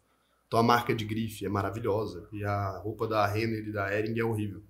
[0.47, 4.19] Então a marca de grife é maravilhosa e a roupa da Renner e da Hering
[4.19, 4.61] é horrível.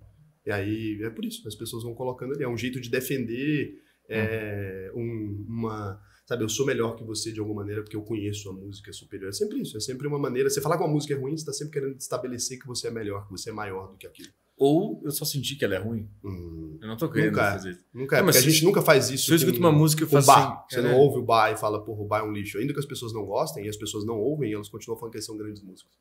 [0.46, 2.42] E aí é por isso, as pessoas vão colocando ali.
[2.42, 6.00] É um jeito de defender é, um, uma.
[6.26, 9.28] Sabe, eu sou melhor que você de alguma maneira porque eu conheço a música superior.
[9.28, 10.48] É sempre isso, é sempre uma maneira.
[10.48, 12.90] Você falar que uma música é ruim, você está sempre querendo estabelecer que você é
[12.90, 14.30] melhor, que você é maior do que aquilo.
[14.56, 16.08] Ou eu só senti que ela é ruim.
[16.24, 17.52] Hum, Eu não tô querendo Nunca é.
[17.52, 17.78] fazer.
[17.92, 19.26] nunca é, Não, mas porque a se- gente nunca faz isso.
[19.26, 20.56] Se eu escuto uma música, eu com faço assim.
[20.70, 22.56] Você não é, ouve o bar e fala, porra, o bar é um lixo.
[22.58, 25.18] Ainda que as pessoas não gostem e as pessoas não ouvem, elas continuam falando que
[25.18, 25.92] eles são grandes músicos.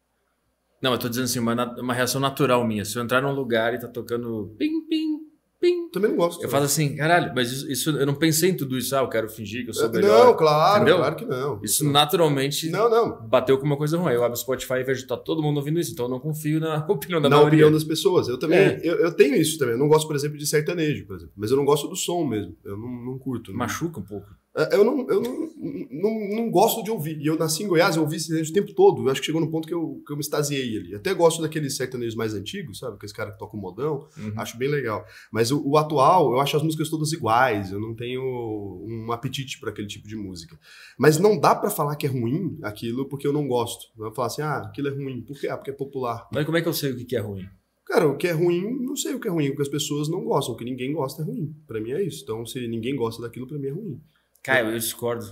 [0.81, 2.85] Não, eu tô dizendo assim, uma, uma reação natural minha.
[2.85, 5.22] Se eu entrar num lugar e tá tocando pim, pim,
[5.63, 6.43] pim, Também não gosto.
[6.43, 8.93] eu faço assim, caralho, mas isso, isso- eu não pensei em tudo isso.
[8.95, 10.35] Ah, eu quero fingir que eu sou Não, melhor.
[10.35, 10.97] claro, Entendeu?
[10.97, 11.59] claro que não.
[11.63, 13.21] Isso naturalmente Não, não.
[13.27, 14.13] bateu com uma coisa ruim.
[14.13, 16.19] Eu abro o Spotify e vejo que tá todo mundo ouvindo isso, então eu não
[16.19, 17.59] confio na opinião da na maioria.
[17.65, 18.27] opinião das pessoas.
[18.27, 18.79] Eu também, É.
[18.83, 19.73] eu, eu tenho isso também.
[19.75, 21.33] Eu não gosto, por exemplo, de sertanejo, por exemplo.
[21.37, 22.55] Mas eu não gosto do som mesmo.
[22.65, 23.51] Eu não, não curto.
[23.51, 24.27] não- Machuca um pouco.
[24.55, 25.49] É, Eu, não, eu não,
[25.89, 27.19] não, não gosto de ouvir.
[27.19, 29.03] E eu nasci em Goiás, eu ouvi sertanejo o tempo todo.
[29.03, 30.95] Eu acho que chegou no ponto que eu, que eu me extasiei ali.
[30.95, 32.95] Até gosto daqueles sertanejos mais antigos, sabe?
[32.95, 34.07] Aqueles caras que tocam modão.
[34.17, 34.33] Uhum.
[34.37, 35.03] Acho bem legal.
[35.31, 37.71] Mas o, o atual, eu acho as músicas todas iguais.
[37.71, 40.57] Eu não tenho um apetite para aquele tipo de música.
[40.97, 43.87] Mas não dá pra falar que é ruim aquilo porque eu não gosto.
[43.95, 45.21] Vou falar assim, ah, aquilo é ruim.
[45.21, 45.47] Por quê?
[45.47, 46.27] Ah, porque é popular.
[46.31, 47.45] Mas como é que eu sei o que é ruim?
[47.85, 49.49] Cara, o que é ruim, não sei o que é ruim.
[49.49, 50.55] O que as pessoas não gostam.
[50.55, 51.53] O que ninguém gosta é ruim.
[51.67, 52.23] Pra mim é isso.
[52.23, 54.01] Então, se ninguém gosta daquilo, pra mim é ruim.
[54.43, 55.25] Cara, eu discordo.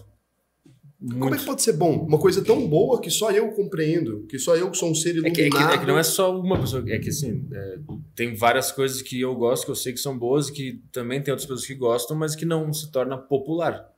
[1.03, 1.39] Como é Muito.
[1.39, 2.05] que pode ser bom?
[2.05, 5.31] Uma coisa tão boa que só eu compreendo, que só eu sou um ser É
[5.31, 5.69] que, é, iluminado.
[5.69, 7.79] que, é que não é só uma pessoa, é que assim, é,
[8.15, 11.19] tem várias coisas que eu gosto, que eu sei que são boas, e que também
[11.21, 13.89] tem outras pessoas que gostam, mas que não se torna popular.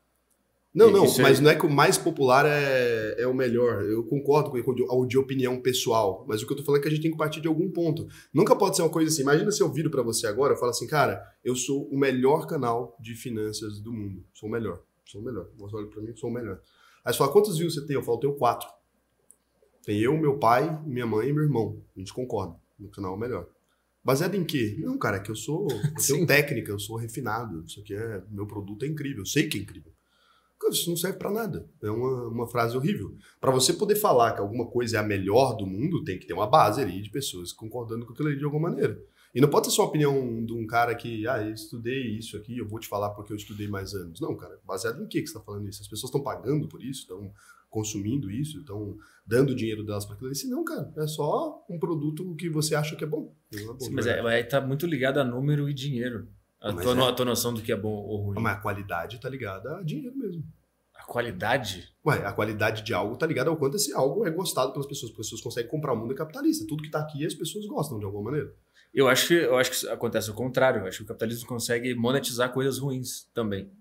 [0.73, 3.83] Não, não, Isso é- mas não é que o mais popular é, é o melhor.
[3.83, 6.79] Eu concordo com o de, o de opinião pessoal, mas o que eu tô falando
[6.79, 8.07] é que a gente tem que partir de algum ponto.
[8.33, 9.21] Nunca pode ser uma coisa assim.
[9.21, 12.47] Imagina se eu viro pra você agora e falo assim, cara, eu sou o melhor
[12.47, 14.23] canal de finanças do mundo.
[14.33, 14.79] Sou o melhor.
[15.05, 15.47] Sou o melhor.
[15.57, 16.59] Você olha pra mim, sou o melhor.
[17.03, 17.95] Aí você fala, quantos views você tem?
[17.95, 18.67] Eu falo, tenho quatro.
[19.85, 21.81] Tem eu, meu pai, minha mãe e meu irmão.
[21.95, 22.55] A gente concorda.
[22.79, 23.47] Meu canal é o melhor.
[24.03, 24.77] Baseado em quê?
[24.79, 25.67] Não, cara, é que eu sou.
[25.69, 27.63] Eu tenho técnica, eu sou refinado.
[27.65, 28.23] Isso aqui é.
[28.29, 29.19] Meu produto é incrível.
[29.19, 29.91] Eu sei que é incrível.
[30.59, 31.69] Cara, Isso não serve pra nada.
[31.81, 33.15] É uma, uma frase horrível.
[33.41, 36.33] Pra você poder falar que alguma coisa é a melhor do mundo, tem que ter
[36.33, 38.97] uma base ali de pessoas concordando com aquilo ali de alguma maneira.
[39.33, 42.37] E não pode ser só a opinião de um cara que, ah, eu estudei isso
[42.37, 44.19] aqui, eu vou te falar porque eu estudei mais anos.
[44.19, 45.81] Não, cara, baseado em que que você está falando isso?
[45.81, 47.33] As pessoas estão pagando por isso, estão
[47.67, 50.35] consumindo isso, estão dando dinheiro delas para aquilo ali.
[50.35, 53.35] Se não, cara, é só um produto que você acha que é bom.
[53.51, 54.21] É bom, Sim, é, verdade.
[54.21, 56.27] mas aí tá muito ligado a número e dinheiro.
[56.61, 57.09] A Mas tua, é.
[57.09, 58.39] a tua noção do que é bom ou ruim.
[58.39, 60.43] Mas a qualidade tá ligada a dinheiro mesmo.
[60.95, 61.91] A qualidade?
[62.05, 65.11] Ué, a qualidade de algo tá ligada ao quanto esse algo é gostado pelas pessoas.
[65.11, 66.65] As pessoas conseguem comprar o mundo é capitalista.
[66.65, 68.53] Tudo que tá aqui as pessoas gostam de alguma maneira.
[68.93, 70.81] Eu acho que, eu acho que acontece o contrário.
[70.81, 73.71] Eu acho que o capitalismo consegue monetizar coisas ruins também.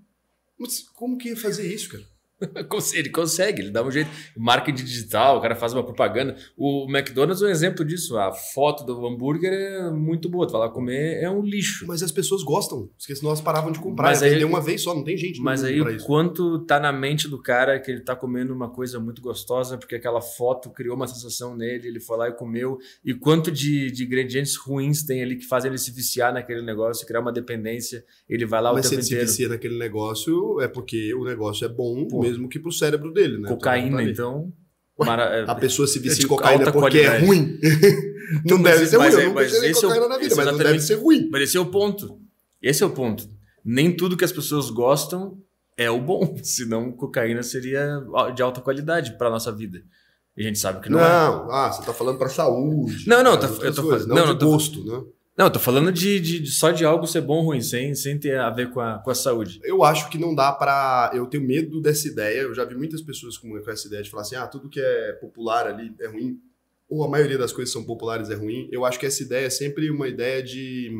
[0.58, 2.04] Mas como que ia fazer isso, cara?
[2.94, 4.10] Ele consegue, ele dá um jeito.
[4.36, 6.36] Marketing digital, o cara faz uma propaganda.
[6.56, 8.16] O McDonald's é um exemplo disso.
[8.18, 10.46] A foto do hambúrguer é muito boa.
[10.46, 11.86] Tu vai lá comer, é um lixo.
[11.86, 14.08] Mas as pessoas gostam, porque senão elas paravam de comprar.
[14.08, 16.92] Mas Mas aí- uma vez só, não tem gente Mas aí o quanto tá na
[16.92, 20.96] mente do cara que ele tá comendo uma coisa muito gostosa, porque aquela foto criou
[20.96, 22.78] uma sensação nele, ele foi lá e comeu.
[23.04, 27.06] E quanto de, de ingredientes ruins tem ali que fazem ele se viciar naquele negócio,
[27.06, 28.04] criar uma dependência.
[28.28, 29.30] Ele vai lá Mas o se tempo ele se inteiro.
[29.30, 32.20] vicia naquele negócio, é porque o negócio é bom, Pô.
[32.20, 33.48] mesmo que pro cérebro dele, né?
[33.48, 34.12] Cocaína, Tá ali.
[34.12, 34.52] então.
[35.00, 37.58] Ué, mara- é- A pessoa se vicia de em cocaína porque é ruim.
[38.44, 39.06] não deve ser ruim.
[39.06, 39.42] é- Eu nunca
[39.96, 41.28] é o- na vida, mas não deve ser ruim.
[41.30, 42.18] Mas esse é o ponto.
[42.60, 43.28] Esse é o ponto.
[43.64, 45.38] Nem tudo que as pessoas gostam
[45.76, 46.36] é o bom.
[46.42, 48.00] Senão cocaína seria
[48.34, 49.82] de alta qualidade para nossa vida.
[50.36, 51.54] E a gente sabe que não, Não, é.
[51.54, 53.06] ah, você tá falando pra saúde.
[53.06, 55.02] Não, não, tá- eu tô coisas, falando- não, não, não, gosto, né?
[55.36, 58.18] Não, eu tô falando de, de- só de algo ser bom ou ruim, sem, sem
[58.18, 59.60] ter a ver com a, com a saúde.
[59.64, 61.10] Eu acho que não dá pra.
[61.14, 62.42] Eu tenho medo dessa ideia.
[62.42, 64.78] Eu já vi muitas pessoas com, com essa ideia de falar assim: ah, tudo que
[64.80, 66.38] é popular ali é ruim.
[66.88, 68.68] Ou a maioria das coisas que são populares é ruim.
[68.70, 70.90] Eu acho que essa ideia é sempre uma ideia de.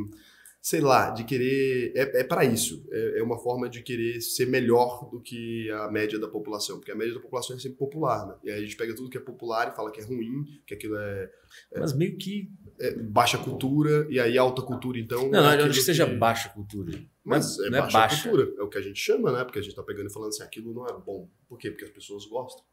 [0.63, 1.93] Sei lá, de querer.
[1.95, 2.87] É, é para isso.
[2.91, 6.79] É, é uma forma de querer ser melhor do que a média da população.
[6.79, 8.35] Porque a média da população é sempre popular, né?
[8.45, 10.73] E aí a gente pega tudo que é popular e fala que é ruim, que
[10.73, 11.29] aquilo é,
[11.77, 12.49] Mas meio que.
[12.83, 15.23] É baixa cultura, e aí alta cultura, então.
[15.31, 17.01] Não, não, é não acho que seja baixa cultura.
[17.23, 18.23] mas não é, não é baixa, baixa.
[18.29, 19.45] cultura, é o que a gente chama, né?
[19.45, 21.31] Porque a gente tá pegando e falando assim, aquilo não é bom.
[21.49, 21.71] Por quê?
[21.71, 22.65] Porque as pessoas gostam.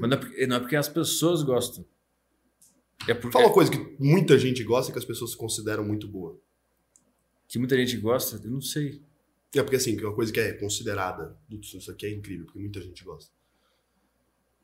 [0.00, 1.84] Mas não é, porque, não é porque as pessoas gostam.
[3.06, 6.08] É porque Fala uma coisa que muita gente gosta e que as pessoas consideram muito
[6.08, 6.40] boa.
[7.46, 9.02] que muita gente gosta, eu não sei.
[9.54, 12.46] É porque assim, que é uma coisa que é considerada, "Putz, isso aqui é incrível,
[12.46, 13.30] porque muita gente gosta.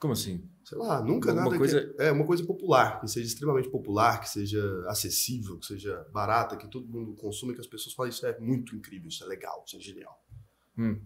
[0.05, 0.47] Como assim?
[0.67, 3.71] Sei lá, nunca Alguma nada coisa- que é, é uma coisa popular, que seja extremamente
[3.71, 8.11] popular, que seja acessível, que seja barata, que todo mundo consuma, que as pessoas falem
[8.13, 10.23] isso é muito incrível, isso é legal, isso é genial.
[10.77, 11.01] Hum,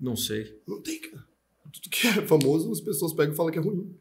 [0.00, 0.60] não sei.
[0.66, 1.24] Não tem, cara.
[1.72, 3.96] Tudo que é famoso, as pessoas pegam e falam que é ruim.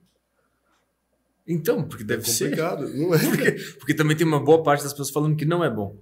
[1.48, 2.46] Então, porque deve é ser.
[2.46, 2.90] complicado.
[2.90, 3.20] Não é?
[3.30, 5.96] Porque, porque também tem uma boa parte das pessoas falando que não é bom.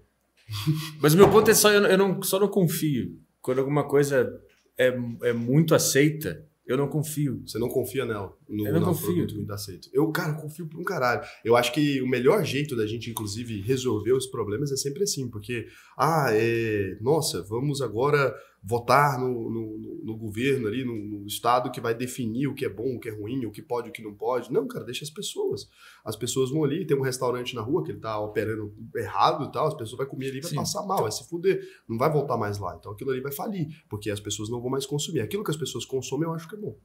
[1.01, 3.19] Mas o meu ponto é só, eu, eu não, só não confio.
[3.41, 4.41] Quando alguma coisa
[4.77, 4.87] é,
[5.23, 7.41] é muito aceita, eu não confio.
[7.47, 8.31] Você não confia nela.
[8.47, 9.07] No, Eu não confio.
[9.07, 9.89] produto muito aceito.
[9.91, 11.21] Eu, cara, confio por um caralho.
[11.43, 15.27] Eu acho que o melhor jeito da gente, inclusive, resolver os problemas é sempre assim,
[15.27, 15.65] porque,
[15.97, 21.69] ah, é, nossa, vamos agora votar no, no, no- no governo ali, no, no estado
[21.71, 23.91] que vai definir o que é bom, o que é ruim, o que pode, o
[23.91, 24.51] que não pode.
[24.51, 25.69] Não, cara, deixa as pessoas.
[26.03, 29.51] As pessoas vão ali, tem um restaurante na rua que ele tá operando errado e
[29.51, 30.55] tal, as pessoas vão comer ali e vai Sim.
[30.55, 32.75] passar mal, vai se fuder, não vai voltar mais lá.
[32.79, 35.21] Então aquilo ali vai falir, porque as pessoas não vão mais consumir.
[35.21, 36.77] Aquilo que as pessoas consomem, eu acho que é bom.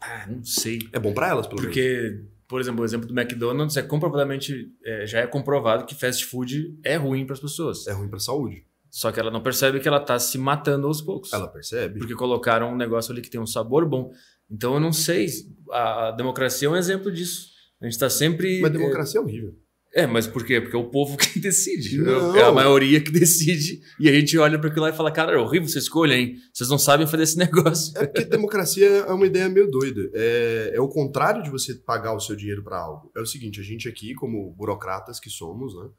[0.00, 0.78] Ah, não sei.
[0.92, 1.74] É bom pra elas, pelo menos.
[1.74, 6.24] Porque, por exemplo, o exemplo do McDonald's é comprovadamente, é, já é comprovado que fast
[6.26, 7.86] food é ruim para as pessoas.
[7.86, 8.66] É ruim pra saúde.
[8.94, 11.32] Só que ela não percebe que ela tá se matando aos poucos.
[11.32, 11.98] Ela percebe.
[11.98, 14.12] Porque colocaram um negócio ali que tem um sabor bom.
[14.48, 15.26] Então eu não sei.
[15.72, 17.48] A, a democracia é um exemplo disso.
[17.82, 18.60] A gente tá sempre.
[18.60, 19.52] Mas democracia é horrível.
[19.92, 20.60] É, mas por quê?
[20.60, 21.98] Porque é o povo que decide.
[21.98, 22.36] Não.
[22.36, 23.80] É a maioria que decide.
[23.98, 26.36] E a gente olha para aquilo lá e fala: cara, é horrível essa escolha, hein?
[26.52, 27.98] Vocês não sabem fazer esse negócio.
[27.98, 30.08] É porque democracia é uma ideia meio doida.
[30.14, 33.10] É, é o contrário de você pagar o seu dinheiro pra algo.
[33.16, 35.90] É o seguinte, a gente aqui, como burocratas que somos, né?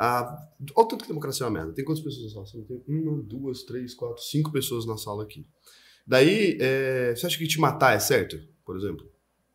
[0.00, 1.74] Ah, olha tanto que democracia é uma merda.
[1.74, 2.64] Tem quantas pessoas na sala?
[2.64, 5.44] Tem uma, duas, três, quatro, cinco pessoas na sala aqui.
[6.06, 9.10] Daí, é, você acha que te matar é certo, por exemplo?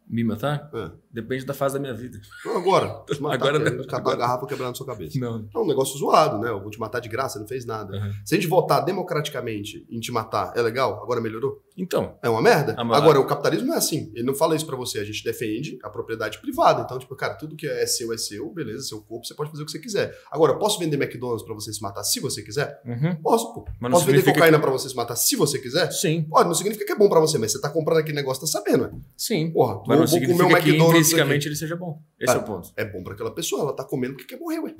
[0.09, 0.69] Me matar?
[0.73, 0.91] É.
[1.11, 2.19] Depende da fase da minha vida.
[2.45, 3.03] Não, agora.
[3.21, 3.77] Matar, Agora não.
[3.83, 5.17] catar Agora- a garrafa quebrar na sua cabeça.
[5.19, 5.47] Não.
[5.55, 6.49] É um negócio zoado, né?
[6.49, 7.95] Eu vou te matar de graça, não fez nada.
[7.95, 8.11] Uhum.
[8.25, 11.01] Se a gente votar democraticamente em te matar, é legal?
[11.01, 11.61] Agora melhorou?
[11.77, 12.75] Então, É uma merda?
[12.77, 14.11] Ah, mas- Agora, o capitalismo não é assim.
[14.13, 14.99] Ele não fala isso pra você.
[14.99, 16.81] A gente defende a propriedade privada.
[16.81, 19.63] Então, tipo, cara, tudo que é seu é seu, beleza, seu corpo, você pode fazer
[19.63, 20.15] o que você quiser.
[20.31, 22.81] Agora, eu posso vender McDonald's pra você se matar se você quiser?
[22.85, 23.15] uhum.
[23.21, 23.65] Posso, pô.
[23.79, 25.91] Mas não Posso vender cocaína que- pra você se matar se você quiser?
[25.91, 28.41] sim, Pode, não significa que é bom pra você, mas você tá comprando aquele negócio,
[28.41, 28.91] tá sabendo, né?
[29.17, 29.51] sim.
[29.51, 32.01] Porra, Mas não significa comer que McDonald's intrinsecamente ele seja bom.
[32.19, 32.37] Esse Ah.
[32.37, 32.69] é o ponto.
[32.77, 34.75] É bom pra aquela pessoa, ela tá comendo porque quer morrer, ué.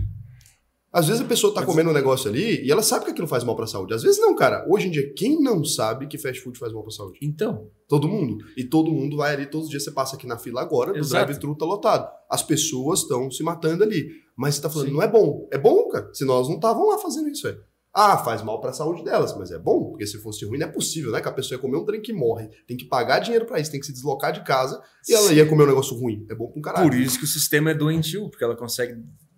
[0.92, 3.28] Às vezes a pessoa tá Mas- comendo um negócio ali e ela sabe que aquilo
[3.28, 3.96] faz mal pra saúde.
[3.96, 4.64] Às vezes não, cara.
[4.70, 7.18] Hoje em dia, quem não sabe que fast food faz mal pra saúde?
[7.22, 8.38] Então, Todo mundo.
[8.58, 10.98] E todo mundo vai ali, todos os dias você passa aqui na fila agora, do
[11.00, 11.26] Exato.
[11.26, 12.10] drive-thru tá lotado.
[12.28, 14.08] As pessoas estão se matando ali.
[14.36, 14.94] Mas você tá falando, Sim.
[14.94, 15.48] não é bom.
[15.52, 16.10] É bom, cara.
[16.12, 17.60] Senão elas não estavam lá fazendo isso, velho.
[17.96, 20.72] Ah, faz mal pra saúde delas, mas é bom, porque se fosse ruim, não é
[20.72, 21.22] possível, né?
[21.22, 23.70] Que a pessoa ia comer um trem que morre, tem que pagar dinheiro pra isso,
[23.70, 26.26] tem que se deslocar de casa e ela ia comer um negócio ruim.
[26.30, 26.90] É bom pra um caralho.
[26.90, 28.96] por isso que o sistema é doentio, porque ela consegue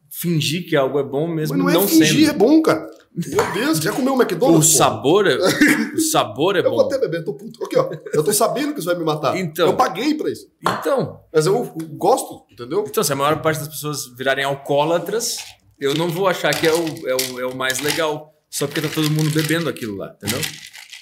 [0.10, 2.38] fingir que algo é bom mesmo mas não é não fingir, é sendo.
[2.38, 2.90] bom, cara.
[3.28, 4.72] Meu Deus, já comeu um O McDonald's?
[4.72, 4.78] pô?
[4.78, 5.36] sabor, é,
[5.94, 6.82] o sabor é Eu vou bom.
[6.86, 7.62] até beber, tô puto.
[7.66, 7.90] Aqui, ó.
[8.14, 9.38] Eu tô sabendo que isso vai me matar.
[9.38, 9.68] Então.
[9.68, 10.48] Eu paguei pra isso.
[10.62, 12.84] Então, Mas eu gosto, entendeu?
[12.88, 15.38] então, se a maior parte das pessoas virarem alcoólatras,
[15.80, 18.34] eu não vou achar que é o, é o, é o mais legal.
[18.50, 20.40] Só porque tá todo mundo bebendo aquilo lá, entendeu?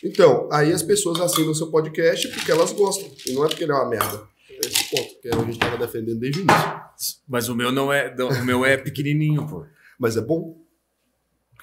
[0.03, 3.09] Então, aí as pessoas assinam o seu podcast porque elas gostam.
[3.25, 4.23] E não é porque ele é uma merda.
[4.49, 6.71] É esse ponto que a gente tava defendendo desde o início.
[7.27, 8.13] Mas o meu não é.
[8.41, 9.65] O meu é pequenininho, pô.
[9.99, 10.62] Mas é bom.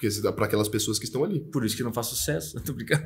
[0.01, 1.39] Porque pra aquelas pessoas que estão ali.
[1.39, 2.59] Por isso que não faz sucesso.
[2.65, 3.03] Tô brincando.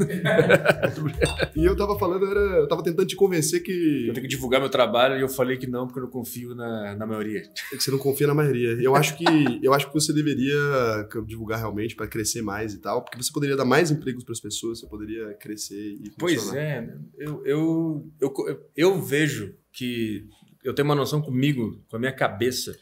[1.53, 4.61] E eu tava falando, era, eu tava tentando te convencer que, Eu tenho que divulgar
[4.61, 7.41] meu trabalho e eu falei que não, porque eu não confio na, na maioria.
[7.69, 8.81] que você não confia na maioria.
[8.81, 9.25] Eu acho que
[9.61, 10.55] eu acho que você deveria
[11.27, 14.79] divulgar realmente pra crescer mais e tal, porque você poderia dar mais empregos pras pessoas,
[14.79, 16.61] você poderia crescer e Pois funcionar.
[16.61, 18.33] é, eu, eu, eu,
[18.75, 20.25] eu vejo que
[20.63, 22.73] eu tenho uma noção comigo, com a minha cabeça,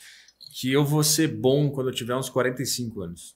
[0.59, 3.35] que eu vou ser bom quando eu tiver uns 45 anos.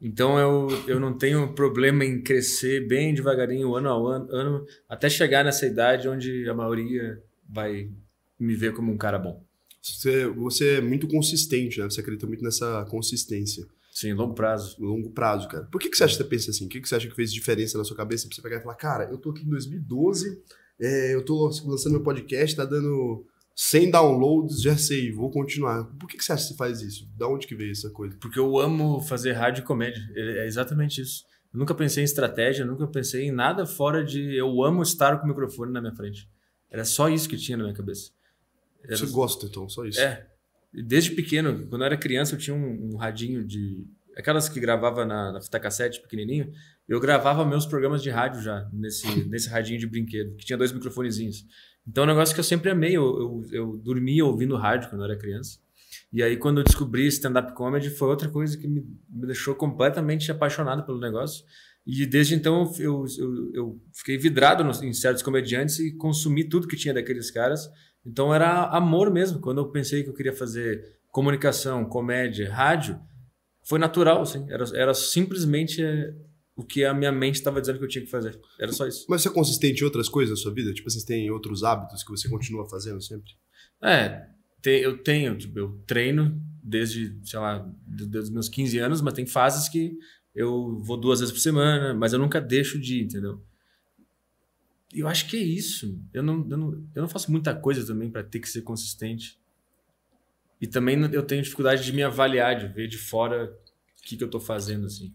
[0.00, 5.10] Então eu, eu não tenho problema em crescer bem devagarinho, ano a ano, ano, até
[5.10, 7.90] chegar nessa idade onde a maioria vai
[8.38, 9.44] me ver como um cara bom.
[9.82, 11.84] Você, você é muito consistente, né?
[11.84, 13.66] Você acredita muito nessa consistência.
[13.92, 14.76] Sim, longo prazo.
[14.78, 15.64] longo prazo, cara.
[15.64, 16.66] Por que, que você acha que você pensa assim?
[16.66, 18.62] O que, que você acha que fez diferença na sua cabeça pra você pegar e
[18.62, 20.42] falar, cara, eu tô aqui em 2012,
[20.80, 23.26] é, eu tô lançando meu podcast, tá dando
[23.62, 25.84] 100 downloads, já sei, vou continuar.
[25.98, 27.06] Por que, que você acha que você faz isso?
[27.14, 28.16] Da onde que veio essa coisa?
[28.18, 30.00] Porque eu amo fazer rádio e comédia.
[30.14, 31.26] É é exatamente isso.
[31.52, 35.26] Eu nunca pensei em estratégia, nunca pensei em nada fora de eu amo estar com
[35.26, 36.26] o microfone na minha frente.
[36.70, 38.12] Era só isso que tinha na minha cabeça.
[38.82, 40.00] Era- Você gosta, então, só isso.
[40.00, 40.26] É.
[40.72, 43.84] Desde pequeno, quando eu era criança, eu tinha um, um radinho de.
[44.16, 46.50] Aquelas que gravava na, na fita cassete pequenininho.
[46.88, 50.72] Eu gravava meus programas de rádio já, nesse, nesse radinho de brinquedo, que tinha dois
[50.72, 51.44] microfonezinhos.
[51.90, 52.96] Então é um negócio que eu sempre amei.
[52.96, 55.58] Eu, eu, eu dormia ouvindo rádio quando eu era criança.
[56.12, 60.30] E aí, quando eu descobri stand-up comedy, foi outra coisa que me, me deixou completamente
[60.30, 61.44] apaixonado pelo negócio.
[61.86, 66.68] E desde então eu, eu, eu fiquei vidrado nos- em certos comediantes e consumi tudo
[66.68, 67.68] que tinha daqueles caras.
[68.06, 69.40] Então era amor mesmo.
[69.40, 73.00] Quando eu pensei que eu queria fazer comunicação, comédia, rádio,
[73.64, 74.46] foi natural, assim.
[74.48, 76.12] Era, era simplesmente é,
[76.60, 78.38] o que a minha mente estava dizendo que eu tinha que fazer.
[78.60, 79.06] Era só isso.
[79.08, 80.74] Mas você é consistente em outras coisas na sua vida?
[80.74, 83.32] Tipo, vocês têm outros hábitos que você continua fazendo sempre?
[83.82, 84.26] É,
[84.60, 89.14] Te, eu tenho, tipo, eu treino desde, sei lá, desde os meus 15 anos, mas
[89.14, 89.96] tem fases que
[90.34, 93.42] eu vou duas vezes por semana, mas eu nunca deixo de ir, entendeu?
[94.92, 95.98] Eu acho que é isso.
[96.12, 99.38] Eu não, eu não, eu não faço muita coisa também para ter que ser consistente.
[100.60, 103.50] E também eu tenho dificuldade de me avaliar, de ver de fora
[103.98, 105.14] o que, que eu tô fazendo, assim.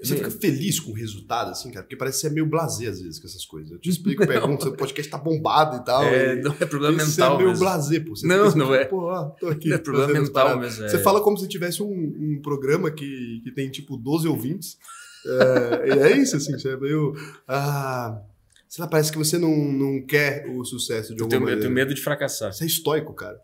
[0.00, 1.82] Você fica feliz com o resultado, assim, cara?
[1.82, 3.72] Porque parece ser meio blasé às vezes com essas coisas.
[3.72, 6.04] Eu te explico, pergunto, seu podcast tá bombado e tal.
[6.04, 7.06] É, e não é problema mental.
[7.08, 7.64] Você é meio mesmo.
[7.64, 8.14] blasé, pô.
[8.14, 8.84] Você Não, assim, não é.
[8.84, 9.68] Pô, tô aqui.
[9.68, 10.88] Não é problema mental mesmo, é.
[10.88, 14.78] Você fala como se tivesse um, um programa que, que tem, tipo, 12 ouvintes.
[15.26, 17.14] É, e é isso, assim, você é meio.
[17.46, 18.20] Ah,
[18.68, 21.40] sei lá, parece que você não, não quer o sucesso de Eu alguma tenho, eu
[21.40, 21.60] maneira.
[21.60, 22.52] tenho medo de fracassar.
[22.52, 23.36] Você é estoico, cara.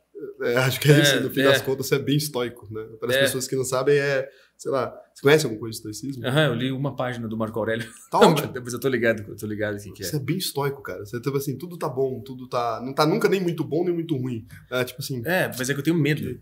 [0.42, 1.20] É, acho que é, É, isso.
[1.20, 1.44] No fim é.
[1.44, 2.84] das contas, você é bem estoico, né?
[3.00, 3.20] Para as É.
[3.22, 4.28] pessoas que não sabem, é.
[4.57, 4.94] Sei lá.
[5.15, 6.27] Você conhece alguma coisa de estoicismo?
[6.27, 7.89] Aham, eu li uma página do Marco Aurélio.
[8.11, 8.53] Tá ótimo.
[8.53, 10.07] Depois eu tô ligado, eu tô ligado o que, que é.
[10.07, 11.07] Você é bem estoico, cara.
[11.07, 12.83] Você, tipo assim, tudo tá bom, tudo tá.
[12.85, 14.45] Não tá nunca nem muito bom, nem muito ruim.
[14.73, 15.23] É, tipo assim.
[15.25, 16.41] É, mas é que eu tenho medo.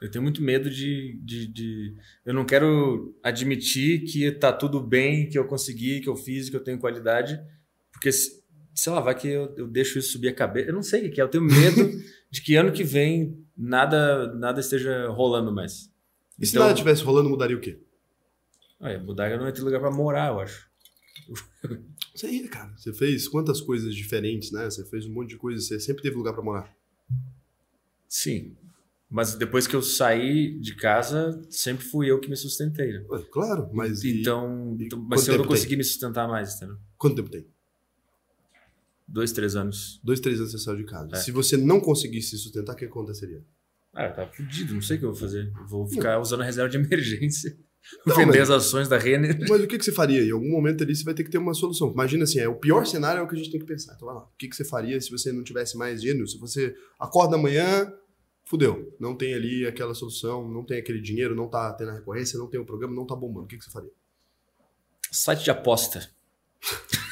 [0.00, 1.94] Eu tenho muito medo de, de, de-
[2.24, 6.56] Eu não quero admitir que tá tudo bem, que eu consegui, que eu fiz, que
[6.56, 7.38] eu tenho qualidade.
[7.92, 8.42] Porque, se-
[8.74, 10.68] sei lá, vai que eu, eu deixo isso subir a cabeça.
[10.70, 11.24] Eu não sei o que é.
[11.24, 11.90] Eu tenho medo
[12.30, 15.90] de que ano que vem nada, nada esteja rolando mais.
[16.38, 17.78] E se Então- nada tivesse rolando, mudaria o quê?
[18.80, 20.68] Olha, mudar não ter lugar pra morar, eu acho.
[22.14, 22.72] Isso aí, cara.
[22.76, 24.64] Você fez quantas coisas diferentes, né?
[24.66, 26.76] Você fez um monte de coisas, você sempre teve lugar pra morar.
[28.08, 28.54] Sim.
[29.08, 32.92] Mas depois que eu saí de casa, sempre fui eu que me sustentei.
[32.92, 33.04] né?
[33.08, 34.04] Ué, claro, mas.
[34.04, 35.56] então, e então- mas se eu não tempo tem?
[35.56, 36.76] consegui me sustentar mais, entendeu?
[36.98, 37.46] Quanto tempo tem?
[39.08, 40.00] Dois, três anos.
[40.02, 41.10] Dois, três anos você saiu de casa.
[41.14, 41.16] É.
[41.20, 43.42] Se você não conseguisse se sustentar, o que aconteceria?
[43.94, 45.52] Ah, eu tava fudido, não sei o que eu vou fazer.
[45.56, 47.56] Eu Vou ficar usando a reserva de emergência.
[48.04, 49.38] Não, vender mas- as ações da Renner.
[49.48, 50.22] Mas o que, que você faria?
[50.22, 51.92] Em algum momento ali você vai ter que ter uma solução.
[51.92, 53.94] Imagina assim, é o pior cenário é o que a gente tem que pensar.
[53.94, 54.22] Então vai lá.
[54.22, 56.26] O que, que você faria se você não tivesse mais dinheiro?
[56.26, 57.92] Se você acorda amanhã,
[58.44, 58.94] fudeu.
[58.98, 62.48] Não tem ali aquela solução, não tem aquele dinheiro, não tá tendo a recorrência, não
[62.48, 63.44] tem o programa, não tá bombando.
[63.44, 63.90] O que, que você faria?
[65.10, 66.08] Site de aposta.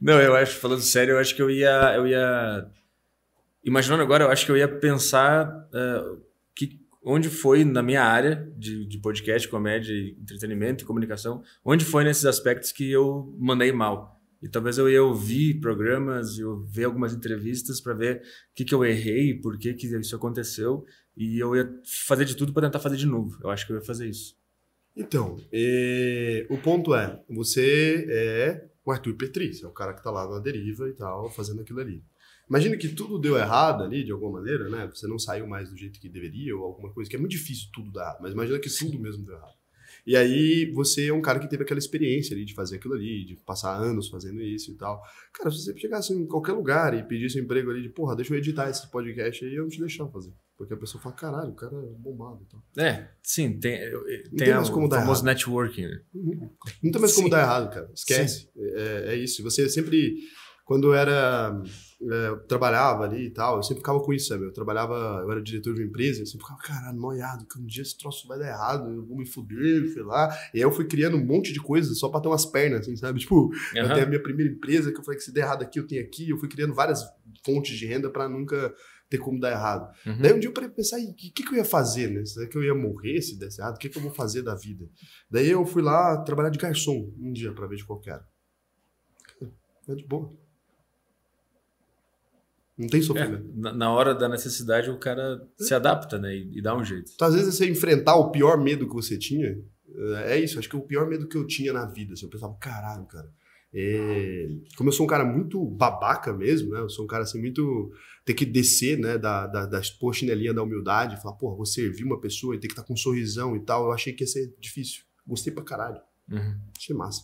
[0.00, 1.94] não, eu acho, falando sério, eu acho que eu ia.
[1.96, 2.66] Eu ia
[3.64, 6.16] imaginando agora, eu acho que eu ia pensar eh,
[6.54, 12.02] que, onde foi na minha área de, de podcast, comédia, entretenimento e comunicação, onde foi
[12.02, 14.20] nesses aspectos que eu mandei mal.
[14.42, 18.20] E talvez eu ia ouvir programas, eu ver algumas entrevistas para ver o
[18.54, 20.84] que, que eu errei, por que, que isso aconteceu,
[21.16, 21.70] e eu ia
[22.06, 23.38] fazer de tudo para tentar fazer de novo.
[23.42, 24.36] Eu acho que eu ia fazer isso.
[24.96, 30.10] Então, é, o ponto é, você é o Arthur Petri, é o cara que tá
[30.10, 32.02] lá na deriva e tal, fazendo aquilo ali.
[32.48, 34.90] Imagina que tudo deu errado ali, de alguma maneira, né?
[34.94, 37.68] Você não saiu mais do jeito que deveria ou alguma coisa, que é muito difícil
[37.72, 39.54] tudo dar errado, mas imagina que tudo mesmo deu errado.
[40.06, 43.24] E aí você é um cara que teve aquela experiência ali de fazer aquilo ali,
[43.24, 45.02] de passar anos fazendo isso e tal.
[45.32, 48.34] Cara, se você chegasse em qualquer lugar e pedisse um emprego ali de, porra, deixa
[48.34, 50.32] eu editar esse podcast aí, eu não te deixava fazer.
[50.58, 52.62] Porque a pessoa fala, caralho, o cara é bombado e tal.
[52.84, 55.34] É, sim, tem, tem, tem mais como o dar famoso errado.
[55.34, 55.82] networking.
[55.86, 56.00] né?
[56.82, 57.30] Não tem mais como Sim.
[57.30, 57.90] dar errado, cara.
[57.94, 58.48] Esquece.
[58.56, 59.42] É, é isso.
[59.42, 60.16] Você sempre,
[60.64, 61.60] quando era,
[62.06, 64.44] eu trabalhava ali e tal, eu sempre ficava com isso, sabe?
[64.44, 67.64] Eu trabalhava, eu era diretor de uma empresa, eu sempre ficava, caralho, noiado, que um
[67.64, 70.28] dia esse troço vai dar errado, eu vou me fuder, sei lá.
[70.52, 72.96] E aí eu fui criando um monte de coisas só pra ter umas pernas, assim,
[72.96, 73.20] sabe?
[73.20, 73.94] Tipo, eu Aham.
[73.94, 76.02] tenho a minha primeira empresa, que eu falei que se der errado aqui, eu tenho
[76.02, 76.30] aqui.
[76.30, 77.02] Eu fui criando várias
[77.44, 78.74] fontes de renda pra nunca
[79.08, 79.92] ter como dar errado.
[80.06, 80.18] Uhum.
[80.20, 82.24] Daí um dia eu parei pensar, o que, que eu ia fazer, né?
[82.24, 83.76] Será que eu ia morrer se desse errado?
[83.76, 84.88] O que, que eu vou fazer da vida?
[85.30, 88.26] Daí eu fui lá trabalhar de garçom um dia pra ver de qual que era.
[89.88, 90.43] É de boa.
[92.76, 93.50] Não tem É, sofrimento.
[93.54, 96.34] na, na hora da necessidade, o cara se adapta, né?
[96.34, 97.12] E, e dá um jeito.
[97.14, 99.56] Então, às vezes, você enfrentar o pior medo que você tinha,
[100.26, 100.58] é isso.
[100.58, 102.14] Acho que o pior medo que eu tinha na vida.
[102.14, 103.28] Assim, eu pensava, caralho, cara.
[103.72, 106.80] é, Como eu sou um cara muito babaca mesmo, né?
[106.80, 107.92] Eu sou um cara assim, muito.
[108.24, 109.18] Ter que descer, né?
[109.18, 112.66] Da, da, da pôr chinelinha da humildade, falar, porra, vou servir uma pessoa e ter
[112.68, 113.84] que estar com um sorrisão e tal.
[113.84, 115.04] Eu achei que ia ser difícil.
[115.26, 116.00] Gostei pra caralho.
[116.30, 116.58] Uhum.
[116.76, 117.22] Achei massa.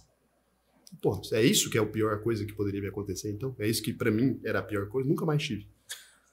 [1.00, 3.54] Porra, é isso que é a pior coisa que poderia me acontecer, então?
[3.58, 5.08] É isso que pra mim era a pior coisa?
[5.08, 5.68] Nunca mais tive.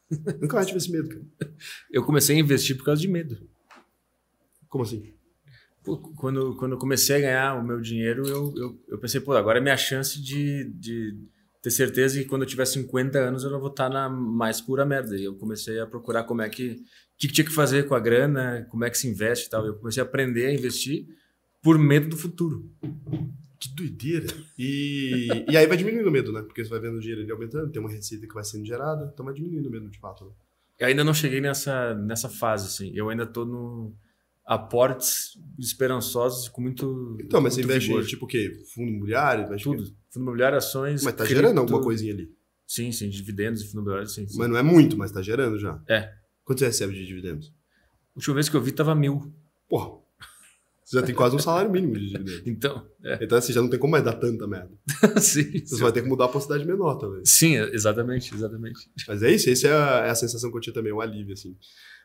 [0.42, 1.54] Nunca mais tive esse medo, cara.
[1.92, 3.38] Eu comecei a investir por causa de medo.
[4.68, 5.14] Como assim?
[5.84, 9.34] Pô, quando, quando eu comecei a ganhar o meu dinheiro, eu, eu, eu pensei, pô,
[9.34, 11.18] agora é minha chance de, de
[11.62, 14.86] ter certeza que quando eu tiver 50 anos eu não vou estar na mais pura
[14.86, 15.16] merda.
[15.16, 16.76] E eu comecei a procurar como é que, o
[17.18, 19.66] que, que tinha que fazer com a grana, como é que se investe e tal.
[19.66, 21.08] Eu comecei a aprender a investir
[21.62, 22.70] por medo do futuro.
[23.60, 24.28] Que doideira.
[24.58, 26.42] E, e aí vai diminuindo o medo, né?
[26.42, 29.10] Porque você vai vendo o dinheiro ali aumentando, tem uma receita que vai sendo gerada,
[29.12, 30.26] então vai diminuindo o medo de fato.
[30.26, 30.32] Né?
[30.80, 32.92] Eu ainda não cheguei nessa, nessa fase, assim.
[32.96, 33.96] Eu ainda tô no
[34.46, 38.04] aportes esperançosos com muito Então, mas você muito investe vigor.
[38.04, 38.64] em tipo o quê?
[38.74, 39.46] Fundo imobiliário?
[39.46, 39.84] Investe tudo.
[40.10, 41.04] Fundo imobiliário, ações.
[41.04, 41.42] Mas tá cripto.
[41.42, 42.32] gerando alguma coisinha ali.
[42.66, 44.38] Sim, sim, dividendos e fundo imobiliário, sim, sim.
[44.38, 45.82] Mas não é muito, mas tá gerando já.
[45.88, 46.14] É.
[46.46, 47.52] Quanto você recebe de dividendos?
[48.16, 49.34] A última vez que eu vi tava mil.
[49.68, 50.00] Porra.
[50.88, 52.44] Você já tem quase um salário mínimo de dividendos.
[52.48, 53.20] Então, é.
[53.22, 54.72] Então, assim, já não tem como mais dar tanta merda.
[55.20, 57.26] sim, Você vai ter que mudar pra cidade menor também.
[57.26, 58.80] sim, exatamente, exatamente.
[59.06, 61.34] Mas é isso, essa é a, é a sensação que eu tinha também, o alívio,
[61.34, 61.58] assim.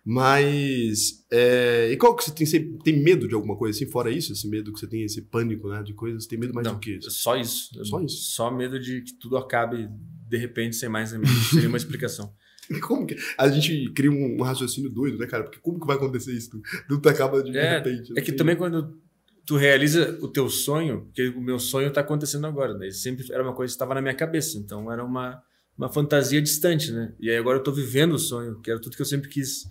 [0.04, 1.24] Mas.
[1.30, 2.44] é, e qual que você tem?
[2.44, 3.88] Você tem medo de alguma coisa assim?
[3.88, 5.80] Fora isso, esse medo que você tem, esse pânico, né?
[5.84, 6.98] De coisas, você tem medo mais Não, do que?
[7.02, 7.70] Só isso.
[7.84, 8.16] Só isso?
[8.34, 9.88] Só medo de que tudo acabe
[10.28, 12.34] de repente sem mais nem menos, sem nenhuma explicação.
[12.82, 13.16] Como que.
[13.36, 15.44] A gente cria um, um raciocínio doido, né, cara?
[15.44, 16.50] Porque como que vai acontecer isso?
[16.88, 18.12] Tudo acaba de, de É, repente.
[18.16, 19.00] É que também quando
[19.44, 22.90] tu realiza o teu sonho, porque o meu sonho está acontecendo agora, né?
[22.90, 25.42] Sempre era uma coisa que estava na minha cabeça, então era uma,
[25.76, 27.12] uma fantasia distante, né?
[27.18, 29.64] E aí agora eu estou vivendo o sonho, que era tudo que eu sempre quis.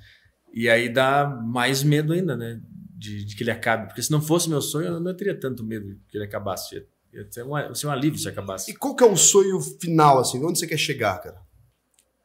[0.53, 2.59] E aí dá mais medo ainda, né?
[2.97, 3.87] De, de que ele acabe.
[3.87, 6.75] Porque se não fosse meu sonho, eu não teria tanto medo que ele acabasse.
[6.75, 8.69] Ia, ia ser, um, ia ser um alívio se acabasse.
[8.69, 10.43] E qual que é o sonho final, assim?
[10.43, 11.41] Onde você quer chegar, cara?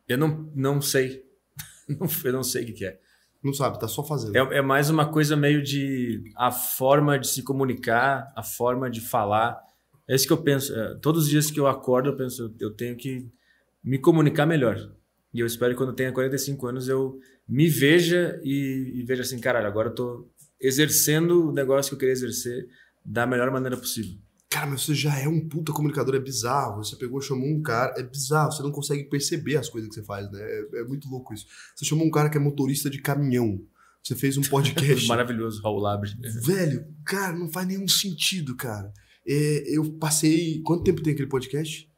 [0.09, 1.25] Eu não, não sei.
[2.25, 2.99] Eu não sei o que, que é.
[3.43, 4.35] Não sabe, tá só fazendo.
[4.37, 4.59] é.
[4.59, 9.61] É mais uma coisa meio de a forma de se comunicar, a forma de falar.
[10.09, 10.75] É isso que eu penso.
[10.75, 13.31] É, todos os dias que eu acordo, eu penso, eu tenho que
[13.85, 14.77] me comunicar melhor.
[15.33, 19.23] E eu espero que quando eu tenha 45 anos eu me veja e, e veja
[19.23, 20.29] assim, caralho, agora eu tô
[20.61, 22.67] exercendo o negócio que eu queria exercer
[23.05, 24.19] da melhor maneira possível.
[24.49, 26.83] Cara, mas você já é um puta comunicador, é bizarro.
[26.83, 30.03] Você pegou, chamou um cara, é bizarro, você não consegue perceber as coisas que você
[30.05, 30.41] faz, né?
[30.41, 31.47] É, é muito louco isso.
[31.75, 33.61] Você chamou um cara que é motorista de caminhão.
[34.03, 35.07] Você fez um podcast.
[35.09, 36.15] Maravilhoso, Raul Labre.
[36.43, 38.93] Velho, cara, não faz nenhum sentido, cara.
[39.27, 40.63] É, eu passei.
[40.63, 41.91] Quanto tempo tem aquele podcast?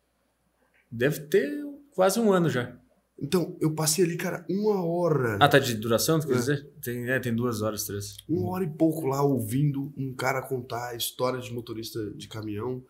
[0.91, 1.51] Deve ter
[1.91, 2.75] quase um ano já.
[3.21, 5.39] Então, eu passei ali, cara, uma hora.
[5.41, 6.39] Ah, tá de duração, tu quer É.
[6.39, 6.67] dizer?
[6.83, 8.17] Tem, é, tem duas horas, três.
[8.29, 12.83] Uma hora e pouco lá ouvindo um cara contar histórias de motorista de caminhão.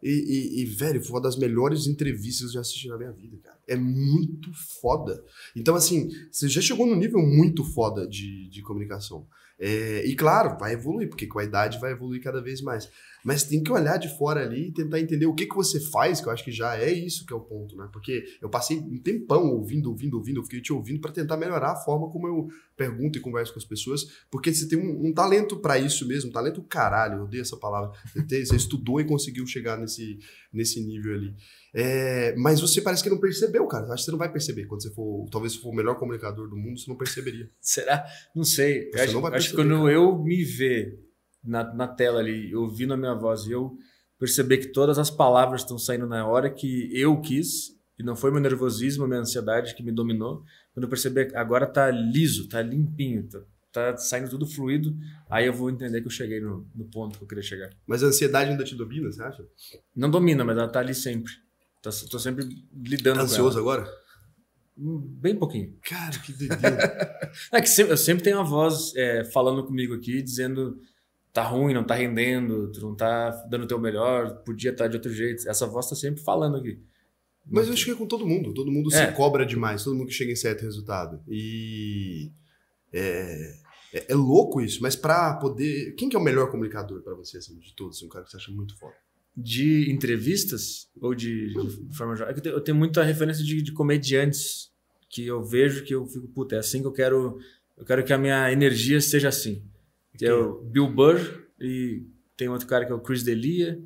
[0.00, 3.12] E, e- e, velho, foi uma das melhores entrevistas que eu já assisti na minha
[3.12, 3.56] vida, cara.
[3.68, 4.50] É muito
[4.80, 5.22] foda.
[5.54, 9.26] Então, assim, você já chegou num nível muito foda de, de comunicação.
[9.58, 12.90] É, e claro, vai evoluir, porque com a idade vai evoluir cada vez mais.
[13.24, 16.20] Mas tem que olhar de fora ali e tentar entender o que, que você faz,
[16.20, 17.88] que eu acho que já é isso que é o ponto, né?
[17.92, 21.72] Porque eu passei um tempão ouvindo, ouvindo, ouvindo, eu fiquei te ouvindo para tentar melhorar
[21.72, 25.12] a forma como eu pergunto e converso com as pessoas, porque você tem um, um
[25.14, 27.92] talento para isso mesmo, um talento caralho, eu odeio essa palavra.
[28.12, 30.18] Você, tem- você estudou e conseguiu chegar nesse,
[30.52, 31.32] nesse nível ali.
[31.74, 33.86] É, mas você parece que não percebeu, cara.
[33.86, 34.66] Acho que você não vai perceber.
[34.66, 37.48] Quando você for, talvez se for o melhor comunicador do mundo, você não perceberia.
[37.60, 38.04] Será?
[38.34, 38.90] Não sei.
[38.90, 39.92] Você acho não vai acho que quando cara.
[39.92, 40.98] eu me ver
[41.42, 43.76] na, na tela ali, ouvindo a minha voz, e eu
[44.18, 48.30] perceber que todas as palavras estão saindo na hora que eu quis, e não foi
[48.30, 52.62] meu nervosismo, minha ansiedade que me dominou, quando eu perceber que agora tá liso, tá
[52.62, 53.40] limpinho, tá,
[53.72, 54.94] tá saindo tudo fluido,
[55.28, 57.70] aí eu vou entender que eu cheguei no, no ponto que eu queria chegar.
[57.86, 59.44] Mas a ansiedade ainda te domina, você acha?
[59.94, 61.32] Não domina, mas ela tá ali sempre.
[61.82, 63.60] Tá, tô sempre lidando Tá com ansioso ela.
[63.60, 64.02] agora?
[64.76, 65.76] Bem pouquinho.
[65.82, 67.12] Cara, que doideira.
[67.52, 70.78] É que sempre- eu sempre tenho uma voz é, falando comigo aqui, dizendo
[71.32, 74.96] tá ruim, não tá rendendo, tu não tá dando o teu melhor, podia estar de
[74.96, 75.48] outro jeito.
[75.48, 76.78] Essa voz tá sempre falando aqui.
[77.46, 78.52] Mas eu acho que é com todo mundo.
[78.54, 79.06] Todo mundo É.
[79.10, 81.22] se cobra demais, todo mundo que chega em certo resultado.
[81.26, 82.30] E
[82.92, 83.54] é,
[83.94, 85.94] é, é louco isso, mas pra poder.
[85.96, 88.02] Quem que é o melhor comunicador pra você, assim, de todos?
[88.02, 88.94] Um cara que você acha muito foda.
[89.34, 91.54] De entrevistas ou de,
[91.88, 92.32] de forma geral?
[92.34, 94.70] É eu tenho- muita referência de, de comediantes
[95.08, 97.38] que eu vejo que eu fico, puta, é assim que eu quero.
[97.76, 99.62] Eu quero que a minha energia seja assim.
[100.18, 101.18] Que é o Bill Burr
[101.58, 102.04] e
[102.36, 103.82] tem outro cara que é o Chris D'Elia.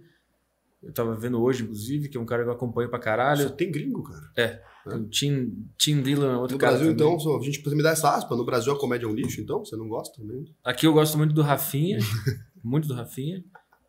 [0.82, 3.42] Eu tava vendo hoje, inclusive, que é um cara que eu acompanho pra caralho.
[3.44, 4.60] Só tem gringo, cara.
[4.88, 6.76] Tem o Tim, Tim Dillon é outro No cara.
[6.76, 7.14] Brasil, também.
[7.16, 8.36] então, a gente precisa me dar essa aspa.
[8.36, 9.64] No Brasil a comédia é um lixo, então?
[9.64, 10.22] Você não gosta?
[10.22, 10.44] Né?
[10.64, 11.98] Aqui eu gosto muito do Rafinha,
[12.62, 13.42] muito do Rafinha,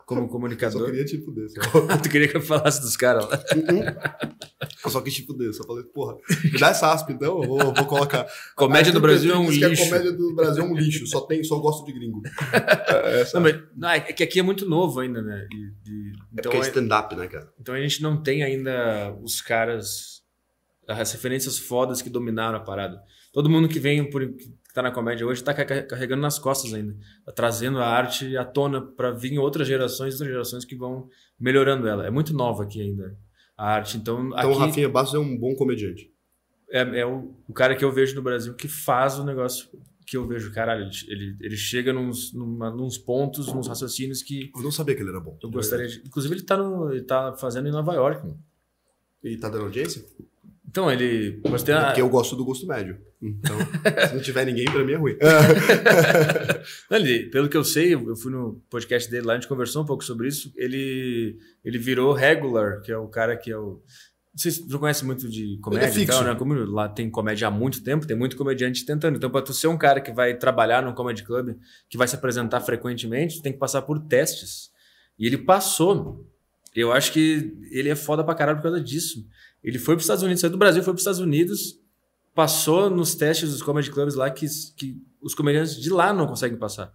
[0.07, 0.85] como Só comunicador.
[0.85, 1.49] queria te fuder.
[1.49, 1.61] Só.
[2.01, 3.43] tu queria que eu falasse dos caras lá.
[4.85, 5.53] Eu só quis te fuder.
[5.53, 7.43] Só falei, porra, me dá essa aspa, então.
[7.43, 8.25] Eu vou, vou colocar.
[8.55, 9.83] Comédia do Brasil é um que lixo.
[9.83, 11.05] Comédia do Brasil é um lixo.
[11.07, 12.21] Só, tem, só gosto de gringo.
[13.07, 15.45] É, Não, mas, não, é que aqui é muito novo ainda, né?
[15.51, 15.55] E-
[15.89, 17.51] e- é então, porque é é- stand-up, né, cara?
[17.59, 20.23] então a gente não tem ainda os caras,
[20.87, 23.01] as referências fodas que dominaram a parada.
[23.37, 26.73] Todo mundo que vem, por, que tá na comédia hoje, tá ca- carregando nas costas
[26.73, 26.95] ainda.
[27.23, 31.07] Tá trazendo a arte à tona para vir outras gerações, outras gerações que vão
[31.39, 32.07] melhorando ela.
[32.07, 33.15] É muito nova aqui ainda
[33.55, 33.95] a arte.
[33.97, 34.47] Então, Então aqui...
[34.47, 36.11] o Rafinha Bastos é um bom comediante.
[36.71, 39.69] é, é o, o cara que eu vejo no Brasil que faz o negócio
[40.07, 40.51] que eu vejo.
[40.51, 44.95] Caralho, ele, ele, ele chega nos, numa, nos pontos, nos raciocínios que Eu não sabia
[44.95, 45.37] que ele era bom.
[45.43, 45.99] eu gostaria de.
[46.07, 48.25] Inclusive, ele tá, no, ele tá fazendo em Nova York.
[48.25, 48.39] mano.
[49.23, 50.03] Ele tá dando audiência?
[50.67, 51.41] Então, ele.
[51.49, 52.97] Mas tem É a, porque eu gosto do gosto médio.
[53.21, 53.55] Então,
[54.09, 55.15] se não tiver ninguém, pra mim é ruim.
[56.89, 59.83] Não, ele- pelo que eu sei, eu fui no podcast dele lá, a gente conversou
[59.83, 60.51] um pouco sobre isso.
[60.55, 63.81] Ele, ele virou regular, que é o cara que é o.
[64.35, 66.03] Vocês não conhecem muito de comédia é fixo.
[66.03, 66.35] e tal, né?
[66.35, 69.15] Como lá tem comédia há muito tempo, tem muito comediante tentando.
[69.17, 71.55] Então, para tu ser um cara que vai trabalhar num comedy club,
[71.89, 74.69] que vai se apresentar frequentemente, tu tem que passar por testes.
[75.17, 76.23] E ele passou.
[76.75, 79.25] Eu acho que ele é foda pra caralho por causa disso.
[79.67, 81.79] Ele foi pros Estados Unidos, saiu do Brasil, foi pros Estados Unidos,
[82.33, 84.45] passou nos testes dos comedy clubs lá que,
[84.77, 86.93] que os comediantes de lá não conseguem passar.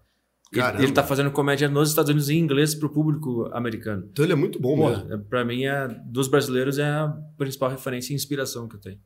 [0.52, 0.82] Ele, Caramba.
[0.82, 4.06] ele tá fazendo comédia nos Estados Unidos em inglês pro público americano.
[4.12, 5.12] Então ele é muito bom Pô, mesmo.
[5.12, 7.08] é- pra mim, é, dos brasileiros, é a
[7.38, 8.98] principal referência e inspiração que eu tenho.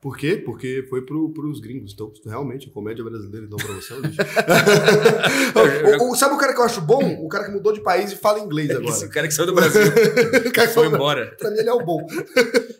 [0.00, 0.36] Por quê?
[0.36, 1.92] Porque foi pro, pros gringos.
[1.94, 4.18] Então, realmente, a comédia brasileira, então, pra você, é um lixo.
[6.00, 7.02] O- o- Sabe o cara que eu acho bom?
[7.24, 9.08] O cara que mudou de país e fala inglês Esse agora.
[9.08, 11.34] cara que saiu do Brasil O foi embora.
[11.38, 12.04] Pra mim, ele é o bom.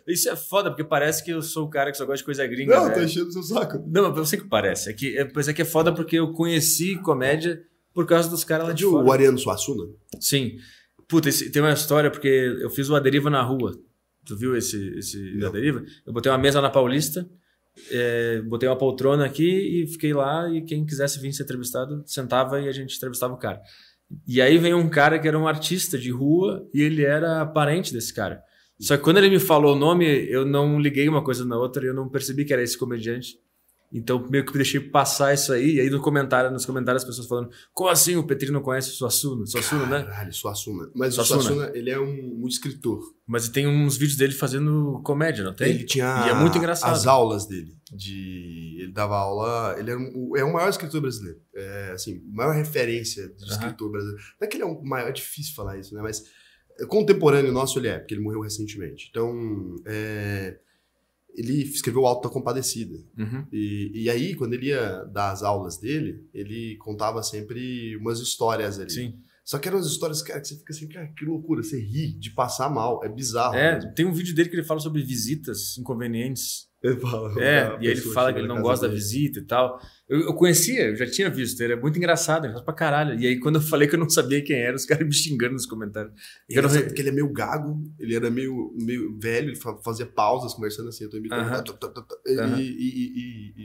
[0.07, 2.47] Isso é foda, porque parece que eu sou o cara que só gosta de coisa
[2.47, 2.75] gringa.
[2.75, 2.93] Não, né?
[2.95, 3.83] tá enchendo o seu saco.
[3.87, 4.89] Não, mas eu sei que parece.
[4.89, 7.61] É que, é, mas é que é foda porque eu conheci comédia
[7.93, 9.11] por causa dos caras lá de o fora.
[9.11, 9.83] Ariano Suassuna?
[10.19, 10.57] Sim.
[11.07, 12.27] Puta, esse- tem uma história porque
[12.61, 13.77] eu fiz uma deriva na rua.
[14.25, 15.47] Tu viu esse, esse Não.
[15.47, 15.83] a deriva?
[16.05, 17.27] Eu botei uma mesa na Paulista,
[17.91, 22.59] é, botei uma poltrona aqui e fiquei lá e quem quisesse vir ser entrevistado sentava
[22.61, 23.61] e a gente entrevistava o cara.
[24.27, 27.93] E aí veio um cara que era um artista de rua e ele era parente
[27.93, 28.41] desse cara.
[28.79, 31.83] Só que quando ele me falou o nome, eu não liguei uma coisa na outra
[31.83, 33.39] e eu não percebi que era esse comediante.
[33.91, 35.75] Então meio que deixei passar isso aí.
[35.75, 38.89] E aí no comentário, nos comentários as pessoas falando: Como assim o Petri não conhece
[38.89, 39.45] o Suassuna?
[39.45, 40.03] Suassuna, né?
[40.03, 40.89] Caralho, Suassuna.
[40.93, 41.39] Mas Suassuna.
[41.39, 43.01] o Suassuna, ele é um, um escritor.
[43.25, 45.69] Mas tem uns vídeos dele fazendo comédia, não tem?
[45.69, 46.91] Ele tinha E é muito engraçado.
[46.91, 47.77] as aulas dele.
[47.93, 49.75] De, ele dava aula.
[49.79, 51.39] Ele era um, é o maior escritor brasileiro.
[51.55, 54.21] É, assim, maior referência de escritor brasileiro.
[54.39, 56.01] Não é que ele é o maior, é difícil falar isso, né?
[56.01, 56.25] Mas
[56.85, 59.07] contemporâneo nosso ele é, porque ele morreu recentemente.
[59.09, 60.59] Então, é,
[61.35, 62.97] ele escreveu o Alto da Compadecida.
[63.17, 63.45] Uhum.
[63.51, 68.79] E, e aí, quando ele ia dar as aulas dele, ele contava sempre umas histórias
[68.79, 68.91] ali.
[68.91, 69.13] Sim.
[69.45, 72.11] Só que eram as histórias, cara, que você fica assim, cara, que loucura, você ri
[72.11, 73.55] de passar mal, é bizarro.
[73.55, 73.93] É, mesmo.
[73.93, 76.66] tem um vídeo dele que ele fala sobre visitas inconvenientes.
[76.83, 79.01] Ele fala, É, e ele fala que ele não gosta da dele.
[79.01, 79.81] visita e tal.
[80.07, 83.19] Eu, eu conhecia, eu já tinha visto, ele é muito engraçado, ele pra caralho.
[83.19, 85.53] E aí quando eu falei que eu não sabia quem era, os caras me xingando
[85.53, 86.13] nos comentários.
[86.47, 89.75] E Eu não- porque ele é meio gago, ele era meio, meio velho, ele fa-
[89.83, 91.39] fazia pausas conversando assim, eu tô imitando.
[92.35, 92.59] Tá,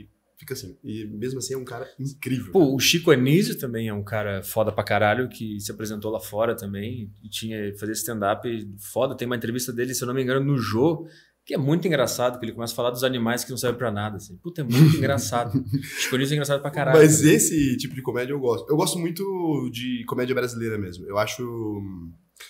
[0.01, 0.75] e- fica assim.
[0.83, 2.51] E mesmo assim é um cara incrível.
[2.51, 6.19] Pô, o Chico Anísio também é um cara foda pra caralho, que se apresentou lá
[6.19, 8.49] fora também, e tinha fazer stand-up
[8.91, 9.15] foda.
[9.15, 11.07] Tem uma entrevista dele, se eu não me engano, no Jô,
[11.45, 13.91] que é muito engraçado, que ele começa a falar dos animais que não servem pra
[13.91, 14.17] nada.
[14.17, 14.37] Assim.
[14.37, 15.51] Puta, é muito engraçado.
[15.81, 16.97] Chico Anísio é engraçado pra caralho.
[16.97, 17.35] Mas também.
[17.35, 18.69] esse tipo de comédia eu gosto.
[18.69, 21.05] Eu gosto muito de comédia brasileira mesmo.
[21.05, 21.81] Eu acho,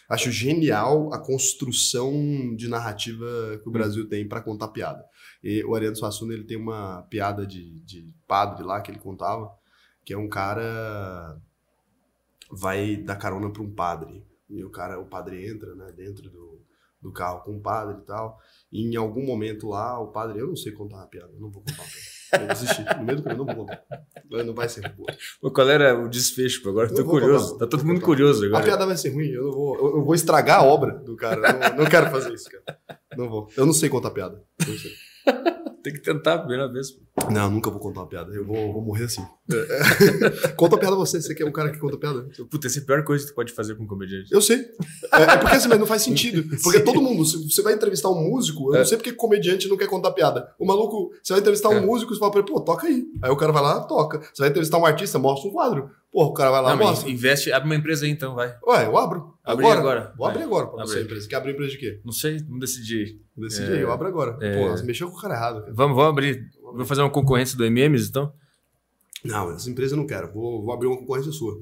[0.10, 2.12] acho genial a construção
[2.56, 3.26] de narrativa
[3.62, 3.74] que o Hum.
[3.74, 5.04] Brasil tem pra contar piada.
[5.44, 9.52] E o Ariano Suassuna ele tem uma piada de, de padre lá que ele contava,
[10.06, 11.38] que é um cara
[12.52, 14.24] vai dar carona pra um padre.
[14.50, 16.62] E o cara, o padre entra, né, dentro do,
[17.02, 18.40] do carro com o padre e tal.
[18.74, 21.52] E em algum momento lá, o padre, eu não sei contar uma piada, eu não
[21.52, 22.14] vou contar uma piada.
[22.34, 22.84] Eu desisti.
[22.98, 23.84] No meio do caminho, eu não vou contar.
[24.46, 25.08] Não vai ser boa.
[25.40, 26.68] Pô, Qual era o desfecho?
[26.68, 27.52] Agora eu tô curioso.
[27.54, 28.06] contar, tá todo mundo contar.
[28.08, 28.64] curioso A agora.
[28.64, 29.76] piada vai ser ruim, eu não vou.
[29.78, 31.70] Eu, eu vou estragar a obra do cara.
[31.70, 32.80] Não, não quero fazer isso, cara.
[33.16, 33.48] Não vou.
[33.56, 34.44] Eu não sei contar piada.
[34.68, 34.92] Não sei.
[35.84, 36.88] Tem que tentar a primeira vez.
[37.30, 38.34] Não, nunca vou contar uma piada.
[38.34, 39.22] Eu vou, vou morrer assim.
[40.56, 42.26] conta a piada você, você que é um cara que conta piada.
[42.50, 44.32] Puta, essa é a pior coisa que tu pode fazer com um comediante.
[44.32, 44.58] Eu sei.
[45.12, 46.44] É, é porque assim, mas não faz sentido.
[46.64, 48.78] Porque todo mundo, se você vai entrevistar um músico, eu É.
[48.80, 50.48] não sei porque comediante não quer contar piada.
[50.58, 51.82] O maluco, você vai entrevistar um É.
[51.82, 53.06] músico, você fala pra ele, pô, toca aí.
[53.22, 54.20] Aí o cara vai lá, toca.
[54.20, 55.90] Você vai entrevistar um artista, mostra um quadro.
[56.14, 57.10] Pô, o cara vai lá, Não, mostra.
[57.10, 58.56] investe, abre uma empresa aí então, vai.
[58.68, 59.34] Ué, eu abro.
[59.44, 59.80] Abre agora.
[59.80, 60.14] agora.
[60.16, 61.28] Vou abrir agora pra Abre você, empresa.
[61.28, 62.02] Quer abrir empresa de quê?
[62.06, 63.20] Não sei, vamos decidir.
[63.36, 63.76] Decide É.
[63.78, 64.38] aí, eu abro agora.
[64.40, 64.56] É.
[64.62, 65.62] Pô, você mexeu com o cara errado.
[65.62, 65.74] Cara.
[65.74, 66.46] Vamos, vamos abrir.
[66.62, 68.32] Vou fazer uma concorrência do MMs então?
[69.26, 70.32] Não, essa empresa eu não quero.
[70.32, 71.56] Vou, vou abrir uma concorrência sua.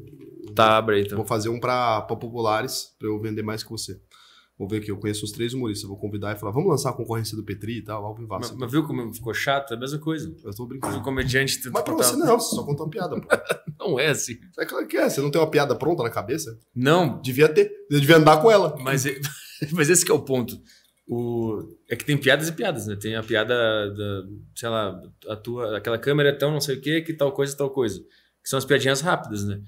[0.53, 1.17] Tá, abre aí então.
[1.17, 4.01] Vou fazer um pra, pra populares, pra eu vender mais que você.
[4.61, 5.89] Vou ver aqui, eu conheço os três humoristas.
[5.89, 8.55] Vou convidar e falar, vamos lançar a concorrência do Petri e tal, Alvin Mas, Vassa.
[8.59, 9.73] mas viu como ficou chato?
[9.73, 10.31] É a mesma coisa.
[10.43, 11.01] Eu tô Um brincando.
[11.01, 13.27] comediante tenta Mas pra contar- você não, você só conta uma piada, pô.
[13.79, 14.37] Não é assim.
[14.59, 16.55] É claro que é, você não tem uma piada pronta na cabeça?
[16.75, 17.71] Não, Devia ter.
[17.89, 18.75] Eu devia andar com ela.
[18.81, 19.19] mas, é-
[19.73, 20.55] mas esse que é o ponto.
[21.07, 22.95] O, é que tem piadas e piadas, né?
[22.95, 23.55] Tem a piada
[23.91, 24.23] da,
[24.55, 27.57] sei lá, a tua, aquela câmera é tão não sei o que, que tal coisa,
[27.57, 27.99] tal coisa.
[28.43, 29.59] Que são as piadinhas rápidas, né?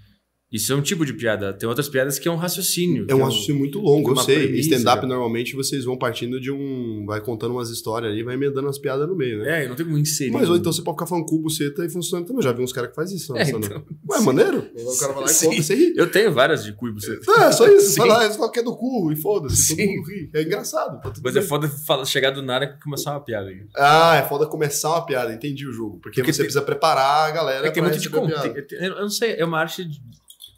[0.53, 1.51] Isso é um tipo de piada.
[1.51, 3.07] Tem outras piadas que é um raciocínio.
[3.09, 4.35] É um raciocínio muito longo, eu uma sei.
[4.47, 7.05] premissa, Stand-up, normalmente, vocês vão partindo de um...
[7.07, 9.63] Vai contando umas histórias ali, vai emendando as piadas no meio, né?
[9.63, 10.31] É, não tem como inserir.
[10.31, 12.37] Mas ou então você pode ficar falando cu, buceta e funciona também.
[12.39, 13.35] Eu já vi uns caras que fazem isso.
[13.35, 14.67] É, então, Ué, maneiro?
[14.75, 15.45] O cara vai lá e Sim.
[15.47, 15.93] conta e você ri.
[15.97, 17.19] Eu tenho várias de cu e buceta.
[17.41, 17.89] É, só isso.
[17.93, 17.99] Sim.
[17.99, 19.69] Vai lá, fala que é do cu e foda-se.
[19.75, 19.95] Todo Sim.
[19.95, 20.29] mundo ri.
[20.33, 21.01] É engraçado.
[21.01, 21.47] Tá tudo Mas é bem.
[21.49, 23.49] foda fala- chegar do nada e começar uma piada.
[23.49, 23.63] aí.
[23.75, 25.33] Ah, é foda começar uma piada.
[25.33, 25.99] Entendi o jogo.
[25.99, 28.65] Porque, Porque você tem- precisa preparar a galera É que tem pra muito de piada.
[28.79, 29.83] Eu eu não sei, é uma arte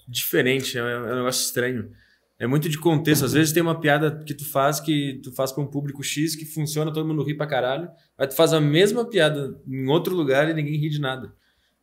[0.08, 1.92] diferente, é um é um negócio estranho.
[2.38, 3.24] É muito de contexto.
[3.24, 6.36] Às vezes tem uma piada que tu faz que tu faz para um público X
[6.36, 7.90] que funciona, todo mundo ri pra caralho.
[8.18, 11.34] Aí tu faz a mesma piada em outro lugar e ninguém ri de nada.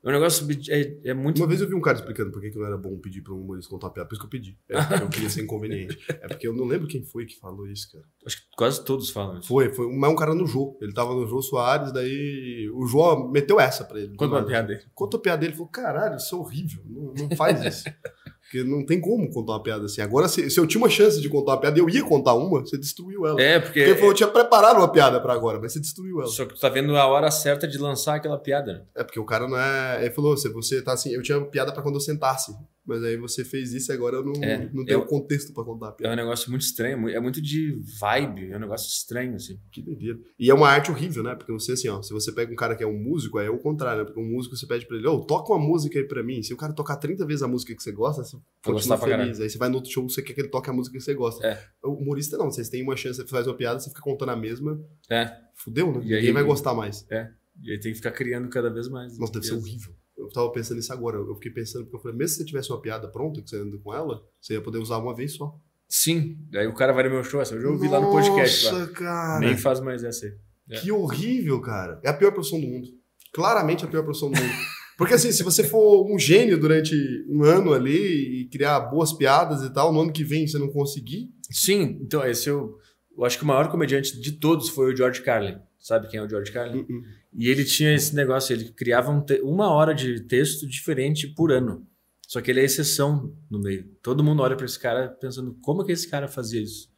[0.05, 1.39] É um negócio é, é muito.
[1.39, 3.33] Uma vez eu vi um cara explicando por que, que não era bom pedir para
[3.33, 4.59] um humorista contar piada, por isso que eu pedi.
[4.69, 5.97] É porque eu queria ser inconveniente.
[6.09, 8.05] É porque eu não lembro quem foi que falou isso, cara.
[8.27, 9.47] Acho que quase todos falam isso.
[9.47, 10.77] Foi, foi mas um cara no Jô.
[10.81, 14.17] Ele tava no Jô Soares, daí o Jô meteu essa pra ele.
[14.17, 14.83] Conta uma piada dele.
[14.93, 17.85] Conta a piada dele, ele falou: caralho, isso é horrível, não, não faz isso.
[18.53, 20.03] Porque não tem como contar uma piada assim.
[20.03, 22.61] Agora, se, se, eu tinha uma chance de contar uma piada, eu ia contar uma,
[22.61, 23.41] você destruiu ela.
[23.41, 23.83] É, porque.
[23.87, 26.29] Porque eu tinha preparado uma piada para agora, mas você destruiu ela.
[26.29, 28.75] Só que tu tá vendo a hora certa de lançar aquela piada.
[28.75, 28.83] Né?
[28.95, 30.05] É, porque o cara não é.
[30.05, 32.55] Ele falou: se você tá assim, eu tinha piada para quando eu sentasse.
[32.85, 35.65] Mas aí você fez isso e agora eu não, é, não tenho eu, contexto para
[35.65, 36.13] contar a piada.
[36.13, 39.61] É um negócio muito estranho, é muito de vibe, é um negócio estranho, assim.
[39.71, 40.19] Que doideira.
[40.37, 41.37] E é uma arte horrível, né?
[41.37, 43.51] Porque você, assim, ó, se você pega um cara que é um músico, aí é
[43.51, 44.05] o contrário, né?
[44.05, 46.43] Porque um músico você pede pra ele, ô, oh, toca uma música aí pra mim.
[46.43, 49.39] Se o cara tocar 30 vezes a música que você gosta, você continua feliz.
[49.39, 51.15] Aí você vai no outro show, você quer que ele toque a música que você
[51.15, 51.47] gosta.
[51.47, 51.65] É.
[51.85, 54.37] O humorista não, vocês têm uma chance, você faz uma piada, você fica contando a
[54.37, 54.81] mesma.
[55.09, 55.33] É.
[55.55, 55.99] Fudeu, né?
[55.99, 57.07] E Ninguém aí, vai gostar mais.
[57.09, 57.31] É.
[57.63, 59.17] E aí tem que ficar criando cada vez mais.
[59.17, 61.17] Nossa, deve ser horrível eu tava pensando nisso agora.
[61.17, 63.57] Eu fiquei pensando, porque eu falei, mesmo se você tivesse uma piada pronta, que você
[63.57, 65.59] anda com ela, você ia poder usar uma vez só.
[65.89, 68.65] Sim, aí o cara vai no meu show, essa eu já ouvi lá no podcast.
[68.65, 69.41] Nossa, cara.
[69.41, 70.33] Nem faz mais essa aí.
[70.71, 70.81] É.
[70.81, 72.01] Que horrível, cara.
[72.03, 72.89] É a pior profissão do mundo.
[73.33, 74.53] Claramente a pior profissão do mundo.
[74.97, 76.95] Porque assim, se você for um gênio durante
[77.29, 80.69] um ano ali e criar boas piadas e tal, no ano que vem você não
[80.69, 81.31] conseguir.
[81.51, 82.79] Sim, então esse eu,
[83.17, 85.59] eu acho que o maior comediante de todos foi o George Carlin.
[85.79, 86.81] Sabe quem é o George Carlin?
[86.81, 87.03] Uh -uh.
[87.35, 91.87] E ele tinha esse negócio, ele criava um uma hora de texto diferente por ano.
[92.29, 93.85] Só que ele é exceção no meio.
[94.03, 96.91] Todo mundo olha para esse cara pensando como que esse cara fazia isso.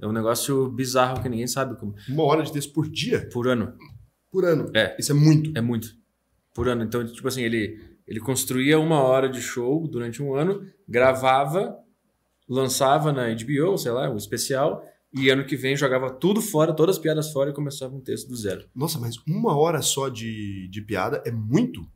[0.00, 1.94] É um negócio bizarro que ninguém sabe como.
[2.08, 3.28] Uma hora de texto por dia?
[3.32, 3.74] Por ano.
[4.30, 4.70] Por ano.
[4.74, 4.96] É.
[4.98, 5.52] Isso é muito.
[5.56, 5.94] É muito.
[6.54, 6.84] Por ano.
[6.84, 11.76] Então, tipo assim, ele, ele construía uma hora de show durante um ano, gravava,
[12.48, 14.82] lançava na HBO, sei lá, um especial,
[15.12, 18.28] e ano que vem jogava tudo fora, todas as piadas fora e começava um texto
[18.28, 18.68] do zero.
[18.74, 21.86] Nossa, mas uma hora só de, de piada é muito?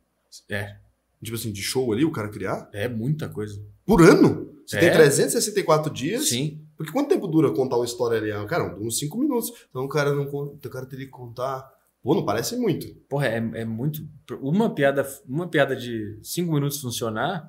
[0.51, 0.77] É.
[1.23, 2.69] Tipo assim, de show ali, o cara criar?
[2.73, 3.63] É muita coisa.
[3.85, 4.51] Por ano?
[4.67, 4.81] Você é.
[4.81, 6.29] tem 364 dias?
[6.29, 6.61] Sim.
[6.77, 8.33] Porque quanto tempo dura contar uma história ali?
[8.33, 9.53] Ah, cara, uns 5 minutos.
[9.69, 11.71] Então o cara não o cara teria que contar.
[12.03, 12.89] Pô, não parece muito.
[13.09, 14.03] Porra, é, é muito.
[14.41, 17.49] Uma piada, uma piada de 5 minutos funcionar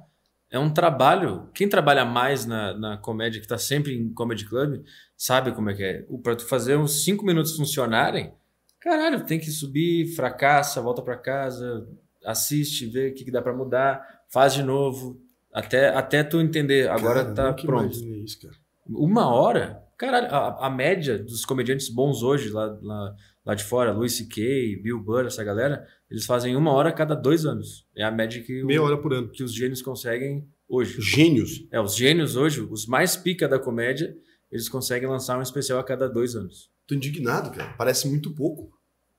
[0.54, 1.50] é um trabalho.
[1.52, 4.84] Quem trabalha mais na, na comédia, que está sempre em comedy club,
[5.18, 6.06] sabe como é que é.
[6.22, 8.32] Para tu fazer uns cinco minutos funcionarem,
[8.80, 11.88] caralho, tem que subir, fracassa, volta para casa,
[12.24, 15.20] assiste, vê o que, que dá para mudar, faz de novo,
[15.52, 16.88] até, até tu entender.
[16.88, 17.96] Agora cara, tá pronto.
[17.96, 18.48] Isso,
[18.88, 19.82] Uma hora?
[19.98, 24.80] Caralho, a, a, média dos comediantes bons hoje, lá, lá, lá de fora, Louis C.K.,
[24.84, 27.88] Bill Burr, essa galera, eles fazem uma hora a cada dois anos.
[27.98, 29.30] É a média que, Meia o, hora por ano.
[29.30, 31.02] que os gênios conseguem hoje.
[31.02, 31.66] Gênios?
[31.72, 34.16] É, os gênios hoje, os mais pica da comédia,
[34.52, 36.70] eles conseguem lançar um especial a cada dois anos.
[36.86, 37.74] Tô indignado, cara.
[37.74, 38.72] Parece muito pouco.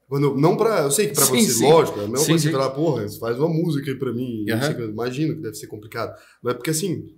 [0.07, 1.65] Quando, não para Eu sei que para você, sim.
[1.69, 4.45] lógico, é a mesma coisa que falar, porra, faz uma música aí pra mim.
[4.49, 4.91] Uhum.
[4.91, 6.17] imagino que deve ser complicado.
[6.41, 7.09] Mas é porque assim,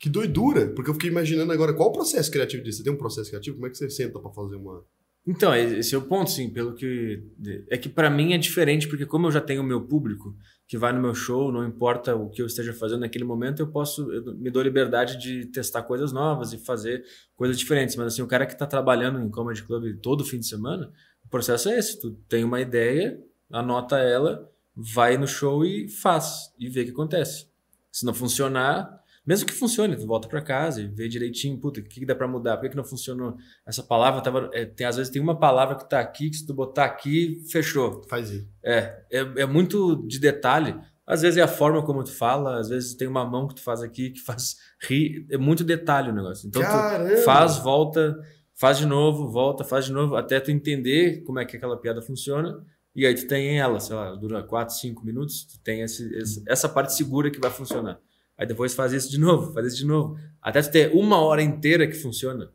[0.00, 0.66] que doidura.
[0.70, 2.78] Porque eu fiquei imaginando agora qual o processo criativo disso.
[2.78, 3.54] Você tem um processo criativo?
[3.54, 4.84] Como é que você senta para fazer uma.
[5.26, 7.22] Então, esse é o ponto, sim, pelo que.
[7.70, 10.36] É que para mim é diferente, porque como eu já tenho o meu público
[10.66, 13.68] que vai no meu show, não importa o que eu esteja fazendo naquele momento, eu
[13.68, 14.10] posso.
[14.10, 17.04] Eu me dou liberdade de testar coisas novas e fazer
[17.36, 17.94] coisas diferentes.
[17.94, 20.90] Mas assim, o cara que está trabalhando em Comedy Club todo fim de semana,
[21.24, 26.52] o processo é esse: tu tem uma ideia, anota ela, vai no show e faz,
[26.58, 27.46] e vê o que acontece.
[27.92, 31.82] Se não funcionar, mesmo que funcione, tu volta para casa e vê direitinho, puta, o
[31.84, 32.56] que, que dá para mudar?
[32.56, 33.36] Por que, que não funcionou?
[33.64, 34.50] Essa palavra tava.
[34.52, 37.40] É, tem, às vezes tem uma palavra que tá aqui, que se tu botar aqui,
[37.50, 38.02] fechou.
[38.08, 38.48] Faz isso.
[38.64, 40.74] É, é, é muito de detalhe.
[41.06, 43.62] Às vezes é a forma como tu fala, às vezes tem uma mão que tu
[43.62, 45.24] faz aqui que faz rir.
[45.30, 46.48] É muito detalhe o negócio.
[46.48, 47.14] Então Caramba.
[47.14, 48.18] tu faz, volta,
[48.54, 52.02] faz de novo, volta, faz de novo, até tu entender como é que aquela piada
[52.02, 52.60] funciona.
[52.94, 56.42] E aí tu tem ela, sei lá, dura 4, 5 minutos, tu tem esse, esse,
[56.46, 57.98] essa parte segura que vai funcionar.
[58.42, 60.18] Aí depois faz isso de novo, faz isso de novo.
[60.42, 62.50] Até tu ter uma hora inteira que funciona.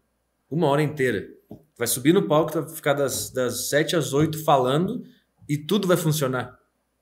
[0.52, 1.26] Uma hora inteira.
[1.78, 5.02] Vai subir no palco, vai ficar das, das 7 às 8 falando
[5.48, 6.60] e tudo vai funcionar.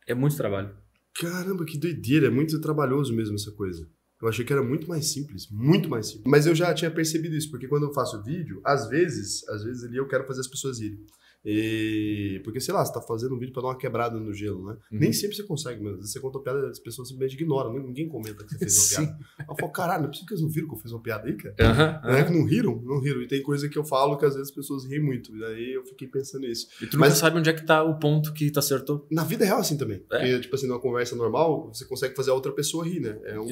[0.07, 0.70] É muito trabalho.
[1.16, 2.28] Caramba, que doideira.
[2.28, 3.90] É muito trabalhoso mesmo essa coisa.
[4.22, 6.26] Eu achei que era muito mais simples, muito mais simples.
[6.28, 9.84] Mas eu já tinha percebido isso, porque quando eu faço vídeo, às vezes, às vezes
[9.84, 11.03] ali eu quero fazer as pessoas irem.
[11.45, 12.41] E...
[12.43, 14.73] Porque, sei lá, você tá fazendo um vídeo pra dar uma quebrada no gelo, né?
[14.91, 14.99] Uhum.
[14.99, 17.73] Nem sempre você consegue, mas às vezes você conta uma piada as pessoas simplesmente ignoram,
[17.73, 19.19] ninguém comenta que você fez uma piada.
[19.49, 21.27] Eu falo, caralho, não é possível que eles não viram que eu fiz uma piada
[21.27, 21.55] aí, cara?
[21.59, 22.81] Aham, Não é que não riram?
[22.84, 23.22] Não riram.
[23.22, 25.35] E tem coisa que eu falo que às vezes as pessoas riem muito.
[25.35, 26.67] E daí eu fiquei pensando nisso.
[26.81, 29.05] E tu Mas- sabe onde é que tá o ponto que tu acertou.
[29.11, 29.97] Na vida real, assim também.
[30.11, 30.17] É?
[30.17, 33.19] Porque, tipo assim, numa conversa normal, você consegue fazer a outra pessoa rir, né?
[33.23, 33.45] É um,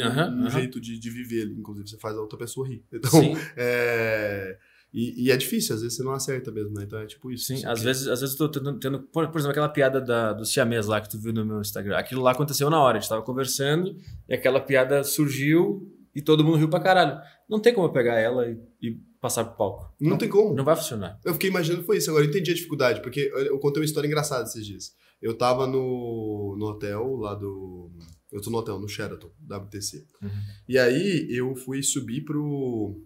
[0.46, 1.46] um jeito de, de viver.
[1.48, 2.84] Inclusive, você faz a outra pessoa rir.
[2.92, 4.58] Então, Sim, é.
[4.94, 6.84] E, e é difícil, às vezes você não acerta mesmo, né?
[6.84, 7.46] Então é tipo isso.
[7.48, 7.56] sim.
[7.56, 10.00] assim, Às que- vezes, às vezes eu tô tendo, tendo- por, por exemplo, aquela piada
[10.00, 11.98] da, do siamês lá que tu viu no meu Instagram.
[11.98, 12.98] Aquilo lá aconteceu na hora.
[12.98, 13.96] A gente tava conversando
[14.30, 17.20] e aquela piada surgiu e todo mundo riu pra caralho.
[17.50, 19.96] Não tem como eu pegar ela e, e passar pro palco.
[20.00, 20.54] Não tem como.
[20.54, 21.20] Não vai funcionar.
[21.26, 22.10] Eu fiquei imaginando que foi isso.
[22.12, 24.92] Agora eu entendi a dificuldade, porque eu eu contei uma história engraçada esses dias.
[25.20, 27.90] Eu tava no, no hotel lá do.
[28.32, 30.06] Eu tô no hotel, no Sheraton, WTC.
[30.22, 30.30] Uhum.
[30.68, 33.02] E aí eu fui subir pro.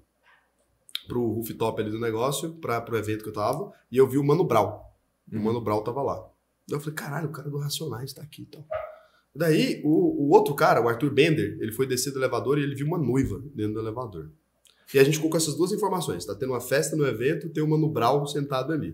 [1.08, 4.24] Pro rooftop ali do negócio, pra, pro evento que eu tava, e eu vi o
[4.24, 4.68] Mano Brown.
[5.32, 5.42] O Uhum.
[5.44, 6.16] Mano Brown tava lá.
[6.68, 8.66] Daí eu falei, caralho, o cara do Racionais tá aqui e tal.
[9.36, 12.76] Daí, o, o outro cara, o Arthur Bender, ele foi descer do elevador e ele
[12.76, 14.32] viu uma noiva dentro do elevador.
[14.94, 16.26] E a gente ficou com essas duas informações.
[16.26, 18.94] Tá tendo uma festa no evento, tem o Mano Brown sentado ali.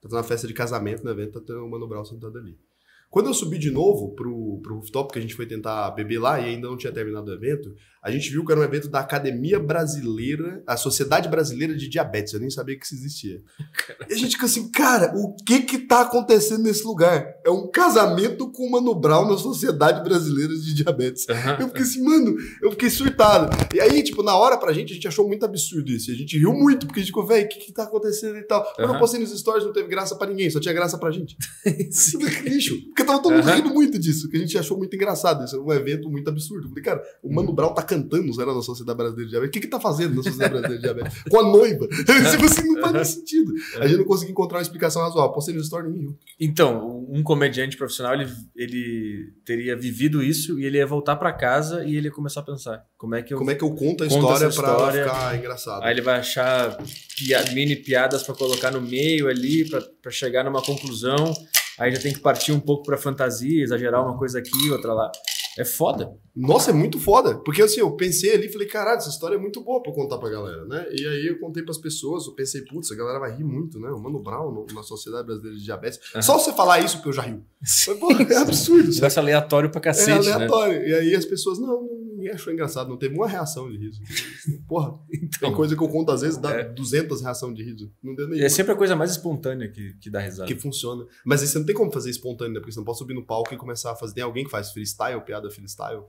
[0.00, 2.56] Tá tendo uma festa de casamento no evento, tá tendo o Mano Brown sentado ali.
[3.14, 6.40] Quando eu subi de novo pro, pro rooftop, que a gente foi tentar beber lá
[6.40, 7.72] e ainda não tinha terminado o evento,
[8.02, 12.34] a gente viu que era um evento da Academia Brasileira, a Sociedade Brasileira de Diabetes.
[12.34, 13.40] Eu nem sabia que isso existia.
[14.10, 17.24] E a gente fica assim, cara, o que que tá acontecendo nesse lugar?
[17.46, 21.26] É um casamento com o Mano Brown na Sociedade Brasileira de Diabetes.
[21.30, 21.56] Aham.
[21.60, 23.56] Eu fiquei assim, mano, eu fiquei surtado.
[23.72, 26.10] E aí, tipo, na hora pra gente, a gente achou muito absurdo isso.
[26.10, 28.42] A gente riu muito, porque a gente ficou, velho, o que que tá acontecendo e
[28.42, 28.70] tal.
[28.74, 31.38] Quando eu postei nos stories, não teve graça pra ninguém, só tinha graça pra gente.
[32.44, 32.76] Lixo.
[33.04, 33.56] Porque tava todo mundo Aham.
[33.56, 35.44] rindo muito disso, que a gente achou muito engraçado.
[35.44, 36.64] Isso é um evento muito absurdo.
[36.66, 39.48] Eu falei, cara, o Mano Brown tá cantando, será, na Sociedade Brasileira de Diabetes.
[39.50, 41.22] O que que tá fazendo na Sociedade Brasileira de Diabetes?
[41.30, 41.86] Com a noiva.
[42.30, 43.52] tipo assim, não faz nem sentido.
[43.78, 45.32] A gente não conseguiu encontrar uma explicação razoável.
[45.32, 46.18] Postei nos stories, ninguém riu.
[46.40, 48.26] Então, um comediante profissional, ele,
[48.56, 52.44] ele teria vivido isso e ele ia voltar pra casa e ele ia começar a
[52.44, 53.38] pensar como é que eu...
[53.38, 55.04] Como é que eu conto a história história.
[55.04, 55.84] ficar engraçada?
[55.84, 56.76] Aí ele vai achar
[57.16, 61.32] pia- mini piadas pra colocar no meio ali, pra chegar numa conclusão.
[61.78, 65.10] Aí já tem que partir um pouco pra fantasia, exagerar uma coisa aqui, outra lá.
[65.58, 66.10] É foda.
[66.36, 67.36] Nossa, é muito foda.
[67.38, 70.18] Porque assim, eu pensei ali e falei, caralho, essa história é muito boa pra contar
[70.18, 70.86] pra galera, né?
[70.90, 73.88] E aí eu contei pras pessoas, eu pensei, putz, a galera vai rir muito, né?
[73.90, 76.00] O Mano Brown no- na Sociedade Brasileira de Diabetes.
[76.12, 76.22] Aham.
[76.22, 77.44] Só você falar isso que eu já rio.
[77.60, 78.82] Mas, pô, é absurdo.
[78.86, 78.94] sabe?
[78.96, 80.32] Negócio aleatório pra É cacete, né?
[80.34, 80.88] aleatório.
[80.88, 81.82] E aí as pessoas, não,
[82.16, 84.00] ninguém achou engraçado, não teve uma reação de riso.
[84.68, 86.64] Porra, tem Então, coisa que eu conto às vezes, dá É.
[86.64, 87.92] 200 reações de riso.
[88.02, 88.44] Não deu nenhuma.
[88.44, 90.48] é sempre a coisa mais espontânea que, que dá risada.
[90.52, 91.06] Que funciona.
[91.24, 92.58] Mas aí você não tem como fazer espontâneo, né?
[92.60, 94.14] Porque você não pode subir no palco e começar a fazer.
[94.14, 96.02] Tem alguém que faz freestyle, piada freestyle?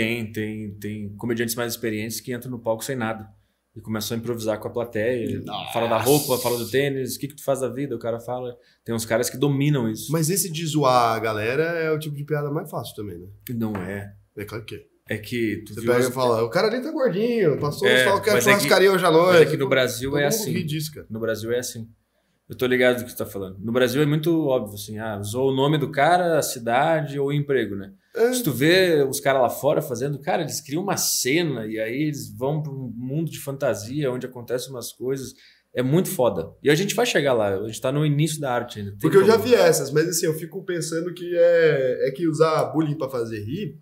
[0.00, 3.26] Tem, tem, tem comediantes mais experientes que entram no palco sem nada.
[3.74, 5.40] E começam a improvisar com a plateia.
[5.44, 5.72] Nossa.
[5.72, 8.18] Fala da roupa, fala do tênis, o que, que tu faz da vida, o cara
[8.20, 8.56] fala.
[8.84, 10.10] Tem uns caras que dominam isso.
[10.12, 13.26] Mas esse de zoar a galera é o tipo de piada mais fácil também, né?
[13.54, 14.12] Não é.
[14.36, 14.82] É claro que é.
[15.08, 15.92] É que tu Você viu.
[15.92, 18.56] pega as- e fala, o cara ali tá gordinho, passou, É, só quer mas é
[18.58, 19.42] que- hoje à Mas noite.
[19.42, 20.66] é que no Brasil Todo é assim.
[20.66, 21.06] disso, cara.
[21.08, 21.86] No Brasil é assim.
[22.48, 23.58] Eu tô ligado do que tu tá falando.
[23.58, 24.98] No Brasil é muito óbvio, assim.
[24.98, 27.92] Ah, usou o nome do cara, a cidade ou o emprego, né?
[28.16, 28.32] É.
[28.32, 32.02] Se tu vê os caras lá fora fazendo, cara, eles criam uma cena e aí
[32.04, 35.34] eles vão para um mundo de fantasia onde acontecem umas coisas.
[35.74, 36.50] É muito foda.
[36.62, 37.54] E a gente vai chegar lá.
[37.54, 38.92] A gente tá no início da arte ainda.
[38.92, 42.26] Tem Porque eu já vi essas, mas assim, eu fico pensando que é, é que
[42.26, 43.78] usar bullying pra fazer rir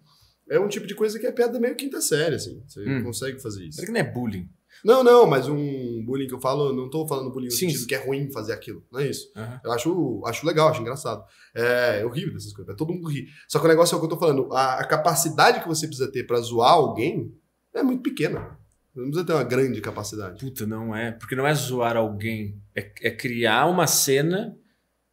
[0.51, 2.61] é um tipo de coisa que é piada meio quinta série, assim.
[2.67, 3.05] Você Hum.
[3.05, 3.77] consegue fazer isso.
[3.77, 4.49] Será que não é bullying?
[4.85, 7.71] Não, não, mas um bullying que eu falo, não tô falando bullying no Sim.
[7.71, 8.85] sentido que é ruim fazer aquilo.
[8.93, 9.33] Não é isso.
[9.35, 9.61] Aham.
[9.65, 11.25] Eu acho, acho legal, acho engraçado.
[11.55, 13.27] É, eu rio dessas coisas, todo mundo ri.
[13.49, 15.87] Só que o negócio é o que eu tô falando, a, a capacidade que você
[15.87, 17.35] precisa ter pra zoar alguém
[17.73, 18.59] é muito pequena.
[18.93, 20.39] Você não precisa ter uma grande capacidade.
[20.39, 21.13] Puta, não é.
[21.13, 22.61] Porque não é zoar alguém.
[22.75, 24.57] É, é criar uma cena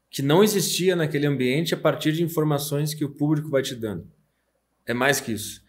[0.10, 4.06] que não existia naquele ambiente a partir de informações que o público vai te dando.
[4.86, 5.62] É mais que isso.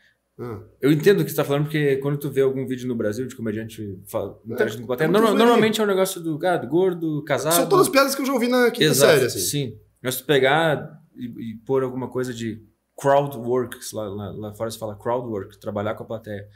[0.80, 3.26] Eu entendo o que você tá falando, porque quando tu vê algum vídeo no Brasil
[3.26, 5.46] de comediante fala- interagindo com a plateia, é norma- zoeirinho.
[5.46, 7.54] normalmente é um negócio do gado, gordo, casado.
[7.54, 9.38] São todas piadas que eu já ouvi na quinta Exato, série, assim.
[9.38, 9.76] Sim.
[10.02, 12.62] Mas tu pegar e, e pôr alguma coisa de
[12.96, 16.46] crowd work, lá, lá, lá fora se fala crowd work, trabalhar com a plateia.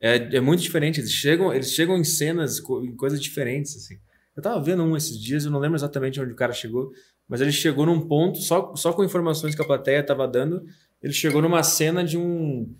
[0.00, 1.00] É, é muito diferente.
[1.00, 3.96] Eles chegam, eles chegam em cenas, em coisas diferentes, assim.
[4.36, 6.90] Eu tava vendo um esses dias, eu não lembro exatamente onde o cara chegou,
[7.28, 10.64] mas ele chegou num ponto, só, só com informações que a plateia tava dando,
[11.02, 12.74] ele chegou numa cena de um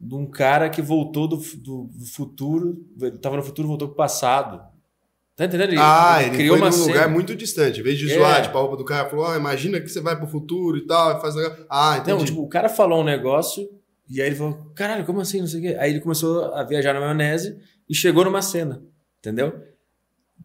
[0.00, 3.96] de um cara que voltou do, do, do futuro, ele tava no futuro, voltou pro
[3.96, 4.60] passado.
[5.36, 5.70] Tá entendendo?
[5.70, 6.94] Ele, ah, ele ele criou foi uma num cena.
[6.94, 7.80] lugar muito distante.
[7.80, 8.14] Em vez de É.
[8.14, 10.86] zoar, tipo, a roupa do cara, falou, ah, imagina que você vai pro futuro e
[10.86, 11.66] tal, e faz negócio.
[11.68, 12.18] Ah, entendi.
[12.18, 13.68] Não, tipo, o cara falou um negócio
[14.08, 15.40] e aí ele falou, caralho, como assim?
[15.40, 15.76] Não sei o quê.
[15.80, 17.56] Aí ele começou a viajar na maionese
[17.88, 18.80] e chegou numa cena,
[19.18, 19.52] entendeu?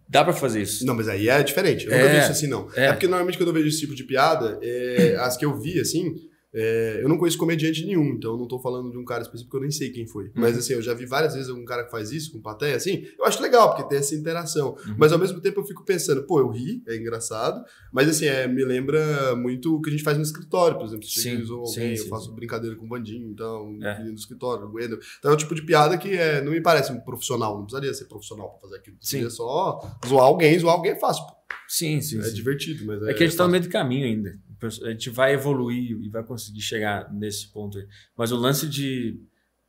[0.08, 0.84] Dá pra fazer isso.
[0.88, 1.86] Não, mas aí é diferente.
[1.86, 2.14] Eu nunca É.
[2.16, 2.68] vi isso assim, não.
[2.76, 2.86] É.
[2.86, 2.92] É.
[2.92, 6.16] porque normalmente quando eu vejo esse tipo de piada, é, as que eu vi, assim,
[6.54, 9.58] é, eu não conheço comediante nenhum, então eu não tô falando de um cara específico
[9.58, 10.32] eu nem sei quem foi.
[10.34, 13.06] Mas assim, eu já vi várias vezes um cara que faz isso com plateia, assim,
[13.18, 14.76] eu acho legal, porque tem essa interação.
[14.88, 14.96] Uhum.
[14.98, 17.64] Mas ao mesmo tempo eu fico pensando, pô, eu ri, é engraçado,
[17.94, 21.06] mas assim, é, me lembra muito o que a gente faz no escritório, por exemplo.
[21.06, 22.36] Se Sim, alguém, sim, eu faço sim.
[22.36, 24.04] brincadeira com o Bandinho, então, É.
[24.04, 25.00] do escritório, o Wendel.
[25.20, 27.94] Então é o tipo de piada que é, não me parece um profissional, não precisaria
[27.94, 28.98] ser profissional pra fazer aquilo.
[29.00, 29.18] Sim.
[29.18, 31.24] Seria só zoar alguém, zoar alguém é fácil.
[31.26, 31.34] pô.
[31.68, 32.20] Sim, sim.
[32.20, 34.38] É divertido, mas É que a gente tá no meio do caminho ainda.
[34.66, 37.88] A gente vai evoluir e vai conseguir chegar nesse ponto aí.
[38.18, 39.22] Mas o lance de.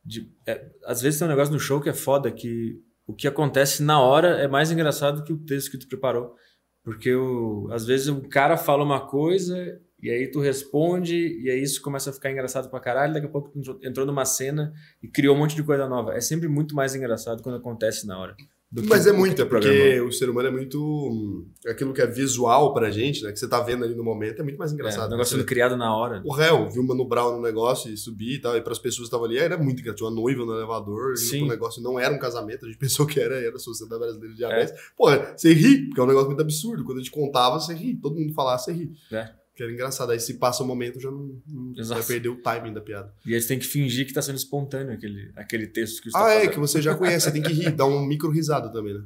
[0.03, 3.27] de é, às vezes tem um negócio no show que é foda, que o que
[3.27, 6.35] acontece na hora é mais engraçado que o texto que tu preparou.
[6.83, 11.61] Porque o, às vezes o cara fala uma coisa e aí tu responde e aí
[11.61, 13.13] isso começa a ficar engraçado pra caralho.
[13.13, 16.13] Daqui a pouco tu entrou, entrou numa cena e criou um monte de coisa nova.
[16.13, 18.35] É sempre muito mais engraçado quando acontece na hora.
[18.71, 20.79] Do que Mas é que muito, tu é porque o ser humano é muito.
[20.81, 23.31] hum, Aquilo que é visual pra gente, né?
[23.33, 25.07] Que você tá vendo ali no momento, é muito mais É, engraçado.
[25.07, 26.21] o negócio Você- sendo criado na hora.
[26.25, 28.99] O réu viu o Mano Brown no negócio e subir e tal, e pras pessoas
[28.99, 29.97] que estavam ali, era muito engraçado.
[29.97, 31.39] Tinha uma noiva no elevador, Sim.
[31.39, 33.99] e o negócio não era um casamento, a gente pensou que era, era a Sociedade
[33.99, 34.71] Brasileira de Diabetes.
[34.73, 34.77] É.
[34.95, 36.85] Pô, você ri, porque é um negócio muito absurdo.
[36.85, 37.97] Quando a gente contava, você ri.
[37.97, 38.91] Todo mundo falava, você ri.
[39.11, 39.29] É.
[39.61, 40.11] Que era engraçado.
[40.11, 43.13] Aí se passa o momento, já não, não vai perder o timing da piada.
[43.23, 46.17] E aí você tem que fingir que tá sendo espontâneo aquele, aquele texto que você
[46.17, 46.51] tá Ah, é, fazendo.
[46.53, 49.05] que você já conhece, você tem que rir, dar um micro risada também, né?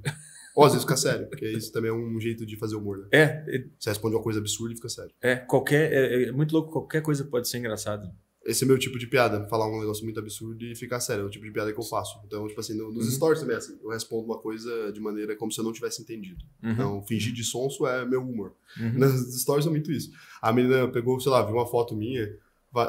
[0.55, 3.05] Ou às vezes fica sério, porque isso também é um jeito de fazer humor, né?
[3.11, 3.43] É,
[3.77, 5.11] Você responde uma coisa absurda e fica sério.
[5.21, 5.91] é, qualquer.
[5.91, 8.07] É, é muito louco, qualquer coisa pode ser engraçado.
[8.45, 11.23] Esse é meu tipo de piada, falar um negócio muito absurdo e ficar sério.
[11.23, 12.19] É o tipo de piada que eu faço.
[12.27, 13.11] Então, tipo assim, no- nos Uhum.
[13.11, 13.75] stories também é assim.
[13.83, 16.43] Eu respondo uma coisa de maneira como se eu não tivesse entendido.
[16.63, 18.53] Uhum, Então, fingir de sonso é meu humor.
[18.79, 18.99] uhum.
[18.99, 20.11] Nas stories é muito isso.
[20.41, 22.37] A menina pegou, sei lá, viu uma foto minha,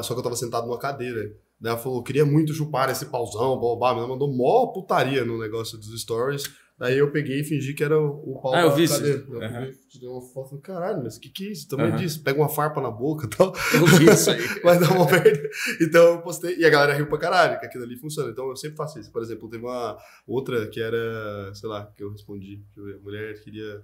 [0.02, 1.34] só que eu tava sentado numa cadeira.
[1.58, 3.90] Daí ela falou, queria muito chupar esse pauzão, blá, blá, blá.
[3.90, 6.44] A menina mandou mó putaria no negócio dos stories.
[6.78, 8.94] Daí eu peguei e fingi que era o pau Ah, eu da vi isso.
[8.96, 9.24] cadeira.
[9.30, 9.60] Eu Aham.
[9.60, 11.66] peguei, tirei uma foto e falei, caralho, mas o que que é isso?
[11.68, 11.96] Também Aham.
[11.96, 12.22] disso.
[12.22, 13.54] Pega uma farpa na boca e tal.
[13.72, 14.46] Eu vi isso aí.
[14.62, 15.48] Vai dar uma merda.
[15.80, 16.56] Então eu postei.
[16.58, 18.30] E a galera riu pra caralho, que aquilo ali funciona.
[18.30, 19.10] Então eu sempre faço isso.
[19.10, 19.96] Por exemplo, teve uma
[20.26, 22.62] outra que era, sei lá, que eu respondi.
[22.76, 22.96] Eu ver.
[22.96, 23.82] A mulher queria.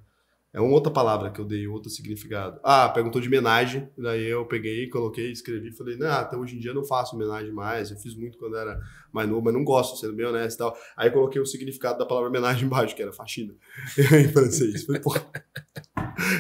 [0.55, 2.61] É uma outra palavra que eu dei, outro significado.
[2.63, 3.89] Ah, perguntou de homenagem.
[3.97, 7.17] Daí eu peguei, coloquei, escrevi e falei, não, até hoje em dia eu não faço
[7.17, 7.91] homenagem mais.
[7.91, 8.79] Eu fiz muito quando era
[9.11, 10.77] mais novo, mas não gosto, sendo bem honesto e tal.
[10.95, 13.55] Aí eu coloquei o significado da palavra homenagem embaixo, que era faxina.
[13.99, 14.85] em francês.
[14.85, 15.15] Falei, pô.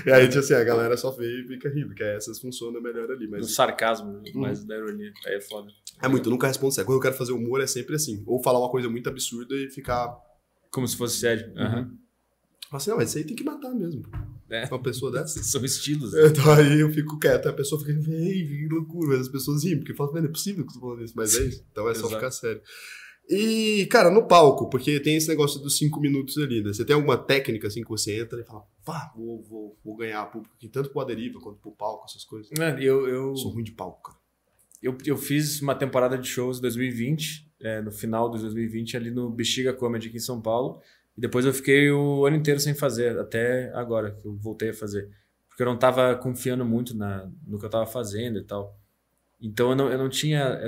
[0.06, 3.10] E aí, tipo assim, a galera só vê e fica rindo, que essas funcionam melhor
[3.10, 3.26] ali.
[3.28, 4.40] Mas sarcasmo, Hum.
[4.40, 5.10] mais da ironia.
[5.26, 5.70] Aí é foda.
[6.02, 6.86] é muito, eu nunca respondo sério.
[6.86, 8.22] Quando eu quero fazer humor é sempre assim.
[8.26, 10.14] Ou falar uma coisa muito absurda e ficar.
[10.70, 11.50] Como se fosse sério.
[11.56, 11.96] Aham.
[12.72, 14.02] Falar assim, não, mas isso aí tem que matar mesmo.
[14.48, 14.64] É.
[14.64, 15.42] Uma pessoa dessa.
[15.42, 16.12] São estilos.
[16.14, 16.26] né?
[16.28, 19.76] Então aí eu fico quieto, a pessoa fica, ei, que loucura, mas as pessoas riem,
[19.76, 21.66] porque falam, não é possível que eu tô falando isso, mas é isso.
[21.70, 22.14] Então é só Exato.
[22.14, 22.62] ficar sério.
[23.28, 26.72] E, cara, no palco, porque tem esse negócio dos cinco minutos ali, né?
[26.72, 30.24] Você tem alguma técnica assim que você entra e fala, pá, vou, vou, vou ganhar
[30.26, 32.50] público aqui, tanto pro deriva quanto pro palco, essas coisas.
[32.58, 34.18] É, Eu, eu, Sou ruim de palco, cara.
[34.82, 39.10] eu, eu fiz uma temporada de shows em 2020, é, no final de 2020, ali
[39.10, 40.80] no Bexiga Comedy aqui em São Paulo.
[41.16, 44.74] E depois eu fiquei o ano inteiro sem fazer, até agora que eu voltei a
[44.74, 45.08] fazer.
[45.48, 48.78] Porque eu não estava confiando muito na, no que eu estava fazendo e tal.
[49.40, 50.58] Então eu não, eu não tinha.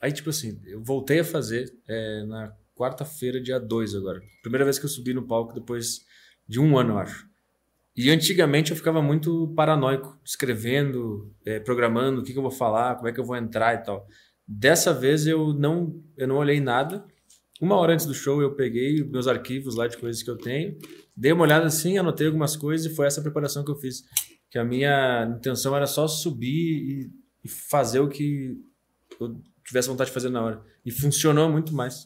[0.00, 4.20] Aí, tipo assim, eu voltei a fazer é, na quarta-feira, dia 2 agora.
[4.42, 6.00] Primeira vez que eu subi no palco depois
[6.48, 7.30] de um ano, eu acho.
[7.94, 12.96] E antigamente eu ficava muito paranoico, escrevendo, eh, programando o que, que eu vou falar,
[12.96, 14.06] como é que eu vou entrar e tal.
[14.48, 17.04] Dessa vez eu não, eu não olhei nada.
[17.62, 20.76] Uma hora antes do show eu peguei meus arquivos lá de coisas que eu tenho,
[21.16, 24.02] dei uma olhada assim, anotei algumas coisas e foi essa preparação que eu fiz.
[24.50, 27.10] Que a minha intenção era só subir e,
[27.44, 28.60] e fazer o que
[29.20, 30.62] eu tivesse vontade de fazer na hora.
[30.84, 32.04] E funcionou muito mais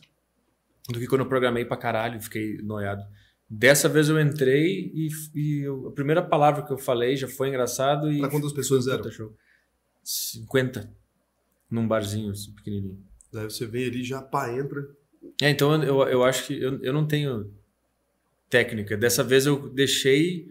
[0.91, 3.03] do que quando eu programei pra caralho e fiquei noiado.
[3.49, 7.49] Dessa vez eu entrei e, e eu- a primeira palavra que eu falei já foi
[7.49, 9.11] engraçado e Pra quantas pessoas eram?
[9.11, 9.35] Show.
[10.05, 10.93] 50
[11.71, 13.03] num barzinho assim, pequenininho.
[13.33, 14.83] Daí você vem ali, já pá, entra.
[15.43, 17.51] É, então eu, eu acho que eu, eu não tenho
[18.49, 18.97] técnica.
[18.97, 20.47] Dessa vez eu deixei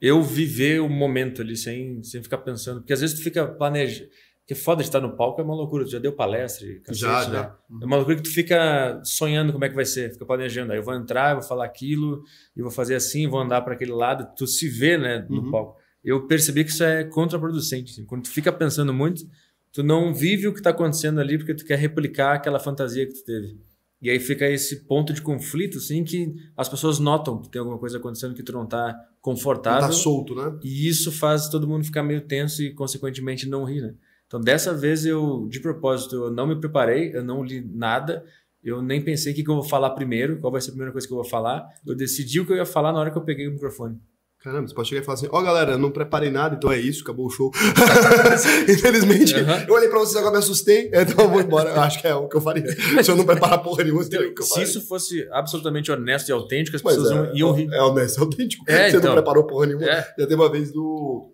[0.00, 2.80] eu viver o momento ali sem, sem ficar pensando.
[2.80, 4.08] Porque às vezes tu fica planejando.
[4.40, 5.84] Porque foda de estar no palco é uma loucura.
[5.84, 7.34] Tu já deu palestra, e cacete, já, né?
[7.34, 7.58] já.
[7.82, 10.72] É uma loucura que tu fica sonhando como é que vai ser, fica planejando.
[10.72, 12.24] Aí eu vou entrar, eu vou falar aquilo,
[12.56, 14.26] e vou fazer assim, vou andar para aquele lado.
[14.36, 15.50] Tu se vê, né, no Uhum.
[15.50, 15.78] palco.
[16.02, 17.92] Eu percebi que isso é contraproducente.
[17.92, 18.04] assim.
[18.06, 19.22] Quando tu fica pensando muito,
[19.70, 23.12] tu não vive o que está acontecendo ali porque tu quer replicar aquela fantasia que
[23.12, 23.56] tu teve.
[24.02, 27.78] E aí fica esse ponto de conflito, assim, que as pessoas notam que tem alguma
[27.78, 29.88] coisa acontecendo que tu não tá confortável.
[29.88, 30.58] Tá solto, né?
[30.64, 33.94] E isso faz todo mundo ficar meio tenso e, consequentemente, não rir, né?
[34.26, 38.24] Então, dessa vez eu, de propósito, eu não me preparei, eu não li nada.
[38.62, 40.92] Eu nem pensei o que, que eu vou falar primeiro, qual vai ser a primeira
[40.92, 41.66] coisa que eu vou falar.
[41.84, 43.98] Eu decidi o que eu ia falar na hora que eu peguei o microfone.
[44.42, 46.78] Caramba, você pode chegar e falar assim: Ó, oh, galera, não preparei nada, então é
[46.78, 47.50] isso, acabou o show.
[48.66, 49.66] Infelizmente, uhum.
[49.68, 51.68] eu olhei pra vocês agora me assustei, então eu vou embora.
[51.68, 52.64] Eu acho que é o que eu faria.
[53.04, 54.64] Se eu não preparar porra nenhuma, seria o que eu faria.
[54.64, 57.68] Se isso fosse absolutamente honesto e autêntico, as pessoas é, iam rir.
[57.70, 58.64] É honesto e autêntico.
[58.66, 59.84] É, você então, não preparou porra nenhuma.
[59.84, 60.00] É.
[60.18, 61.30] Já teve uma vez do.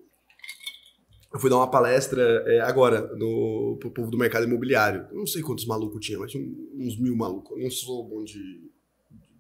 [1.33, 5.07] Eu fui dar uma palestra é, agora no, pro povo do mercado imobiliário.
[5.13, 7.57] Eu não sei quantos malucos tinha, mas tinha uns mil malucos.
[7.57, 8.41] Eu não sou bom de,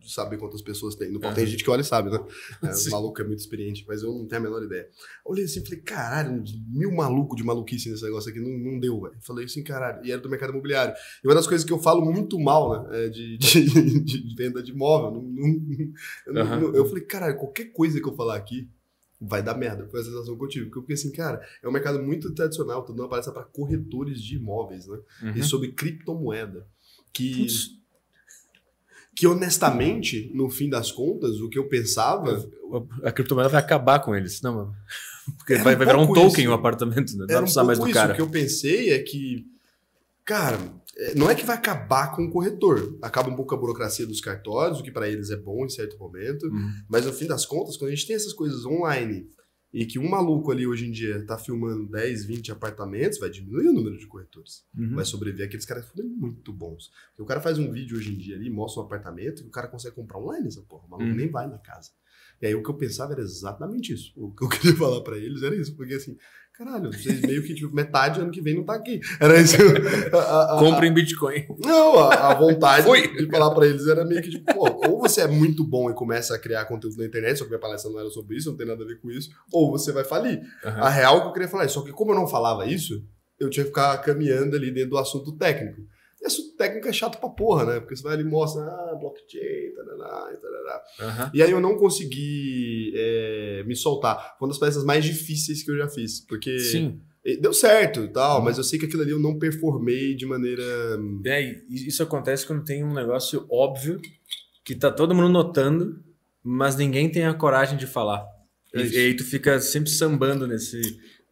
[0.06, 1.10] de saber quantas pessoas tem.
[1.10, 1.34] No uhum.
[1.34, 2.18] tem gente que olha e sabe, né?
[2.62, 4.88] É, o maluco é muito experiente, mas eu não tenho a menor ideia.
[5.24, 9.00] Olhei assim e falei, caralho, mil malucos de maluquice nesse negócio aqui, não, não deu,
[9.00, 9.16] velho.
[9.20, 10.94] Falei assim, caralho, e era do mercado imobiliário.
[11.22, 14.62] E uma das coisas que eu falo muito mal, né, é de, de, de, venda
[14.62, 15.22] de imóvel.
[15.22, 16.74] Não, não, eu, uhum.
[16.74, 18.68] eu falei, caralho, qualquer coisa que eu falar aqui,
[19.20, 19.86] vai dar merda.
[19.88, 20.66] Foi a sensação que eu tive.
[20.66, 24.20] Porque eu fiquei assim, cara, é um mercado muito tradicional, tudo não aparece para corretores
[24.20, 24.98] de imóveis, né?
[25.22, 25.30] Uhum.
[25.32, 26.66] E sobre criptomoeda.
[27.12, 27.36] Que.
[27.38, 27.76] Putz.
[29.16, 32.46] Que honestamente, no fim das contas, o que eu pensava.
[33.02, 34.74] A criptomoeda vai acabar com eles, não,
[35.38, 37.20] Porque vai, vai virar um token o um apartamento, né?
[37.20, 37.94] Não vai precisar um mais do isso.
[37.94, 38.12] cara.
[38.12, 39.44] O que eu pensei é que,
[40.24, 40.58] cara,
[40.96, 42.96] é, não é que vai acabar com o corretor.
[43.02, 45.98] Acaba um pouco a burocracia dos cartórios, o que para eles é bom em certo
[45.98, 46.46] momento.
[46.46, 46.70] Uhum.
[46.88, 49.28] Mas no fim das contas, quando a gente tem essas coisas online
[49.72, 53.68] e que um maluco ali hoje em dia tá filmando 10, 20 apartamentos, vai diminuir
[53.68, 54.64] o número de corretores.
[54.76, 54.94] Uhum.
[54.94, 56.90] Vai sobreviver aqueles caras que foram muito bons.
[57.08, 59.50] Porque o cara faz um vídeo hoje em dia ali, mostra um apartamento e o
[59.50, 60.86] cara consegue comprar online essa porra.
[60.86, 61.16] O maluco uhum.
[61.16, 61.90] nem vai na casa.
[62.40, 64.12] E aí o que eu pensava era exatamente isso.
[64.16, 65.74] O que eu queria falar para eles era isso.
[65.74, 66.16] Porque assim,
[66.58, 68.98] Caralho, vocês meio que, tipo, metade ano que vem não tá aqui.
[69.20, 69.58] Era isso.
[70.58, 71.44] Comprem Bitcoin.
[71.58, 75.20] Não, a, a vontade de falar pra eles era meio que, tipo, pô, ou você
[75.20, 78.00] é muito bom e começa a criar conteúdo na internet, só que minha palestra não
[78.00, 80.38] era sobre isso, não tem nada a ver com isso, ou você vai falir.
[80.64, 80.82] Uhum.
[80.82, 83.04] A real que eu queria falar é, só que como eu não falava isso,
[83.38, 85.82] eu tinha que ficar caminhando ali dentro do assunto técnico.
[86.26, 87.80] Isso técnico é chato pra porra, né?
[87.80, 90.84] Porque você vai ali e mostra, ah, blockchain, tarará, tarará.
[91.00, 91.30] Uhum.
[91.34, 94.36] E aí eu não consegui é, me soltar.
[94.38, 96.20] Foi uma das peças mais difíceis que eu já fiz.
[96.20, 96.58] Porque.
[96.58, 97.00] Sim.
[97.40, 98.44] Deu certo e tal, uhum.
[98.44, 100.62] mas eu sei que aquilo ali eu não performei de maneira.
[101.24, 104.00] É, isso acontece quando tem um negócio óbvio
[104.64, 106.00] que tá todo mundo notando,
[106.42, 108.24] mas ninguém tem a coragem de falar.
[108.74, 110.80] E, e aí tu fica sempre sambando nesse,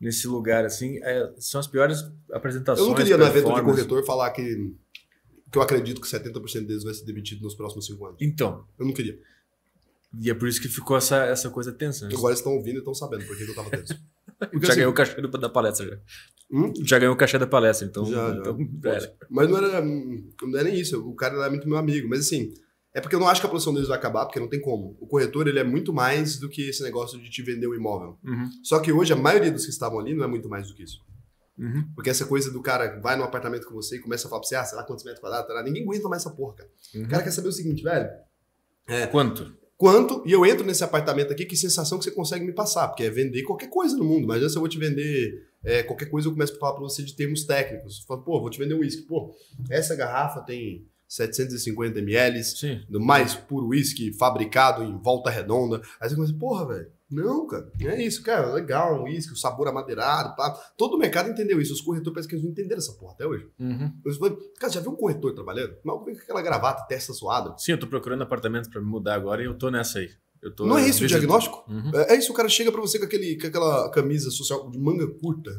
[0.01, 0.99] nesse lugar, assim.
[1.03, 1.99] É, são as piores
[2.33, 2.87] apresentações.
[2.87, 4.75] Eu não queria no evento de corretor falar que
[5.55, 8.19] que eu acredito que 70% deles vai ser demitido nos próximos cinco anos.
[8.21, 8.67] Então.
[8.77, 9.17] Eu não queria.
[10.21, 12.09] E é por isso que ficou essa, essa coisa tensa.
[12.09, 12.15] Né?
[12.15, 13.95] Agora eles estão ouvindo e estão sabendo por que eu tava tenso.
[14.37, 15.87] Porque, já assim, ganhou o cachê da palestra.
[15.87, 15.99] Já.
[16.51, 16.73] Hum?
[16.83, 18.05] já ganhou o cachê da palestra, então.
[18.05, 18.41] Já, já.
[18.41, 18.59] Então,
[19.31, 21.01] mas não era, não era nem isso.
[21.09, 22.09] O cara era muito meu amigo.
[22.09, 22.53] Mas assim,
[22.93, 24.97] é porque eu não acho que a produção deles vai acabar, porque não tem como.
[25.01, 28.19] O corretor ele é muito mais do que esse negócio de te vender um imóvel.
[28.25, 28.51] Uhum.
[28.65, 30.83] Só que hoje a maioria dos que estavam ali não é muito mais do que
[30.83, 31.01] isso.
[31.59, 31.89] Uhum.
[31.95, 34.49] Porque essa coisa do cara vai no apartamento com você e começa a falar pra
[34.49, 36.71] você, ah, sei lá quantos metros quadrados, tá ninguém aguenta mais essa porra, cara.
[36.95, 37.05] Uhum.
[37.05, 38.11] O cara quer saber o seguinte, velho.
[38.87, 39.55] É, Quanto?
[39.77, 43.03] Quanto, e eu entro nesse apartamento aqui, que sensação que você consegue me passar, porque
[43.03, 44.27] é vender qualquer coisa no mundo.
[44.27, 47.03] Mas se eu vou te vender é, qualquer coisa, eu começo a falar pra você
[47.03, 48.01] de termos técnicos.
[48.01, 49.03] Eu falo, pô, vou te vender um uísque.
[49.03, 49.35] Pô,
[49.69, 52.41] essa garrafa tem 750 ml
[52.89, 55.83] do mais puro uísque fabricado em volta redonda.
[56.01, 59.69] Aí você começa, porra, velho não, cara, é isso, cara, legal, um uísque, o sabor
[59.69, 60.51] amadeirado, pá.
[60.77, 63.27] Todo o mercado entendeu isso, os corretores parece que eles não entenderam essa porra até
[63.27, 63.49] hoje.
[63.59, 63.93] Uhum.
[64.05, 65.77] Eu falei, cara, já viu um corretor trabalhando?
[65.85, 67.55] Mal com aquela gravata, testa suada.
[67.59, 70.11] Sim, eu tô procurando apartamento para me mudar agora e eu tô nessa aí.
[70.57, 71.65] Tô não é isso o diagnóstico?
[71.69, 71.91] Uhum.
[71.95, 74.79] É, é, isso, o cara chega para você com, aquele, com aquela camisa social de
[74.79, 75.51] manga curta.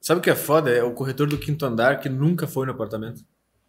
[0.00, 0.70] Sabe o que é foda?
[0.70, 3.24] É o corretor do quinto andar que nunca foi no apartamento.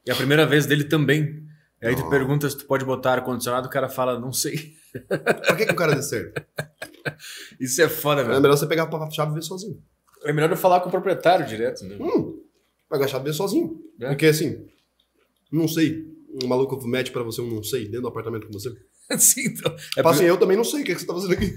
[0.05, 1.43] E a primeira vez dele também.
[1.81, 4.73] E aí tu pergunta se tu pode botar ar-condicionado, o cara fala, não sei.
[5.47, 6.41] Por que, que o cara deu certo?
[7.59, 8.35] Isso é foda, velho.
[8.35, 9.81] É melhor você pegar a chave e ver sozinho.
[10.23, 11.97] É melhor eu falar com o proprietário direto, né?
[11.99, 12.41] Hum,
[12.89, 13.79] pegar a chave e ver sozinho.
[13.99, 14.07] É.
[14.09, 14.65] Porque assim,
[15.51, 16.07] não sei.
[16.43, 18.69] Um maluco mete pra você um não sei dentro do apartamento com você.
[19.17, 19.75] Sim, então.
[19.97, 21.55] É assim, eu também não sei o que, é que você tá fazendo aqui.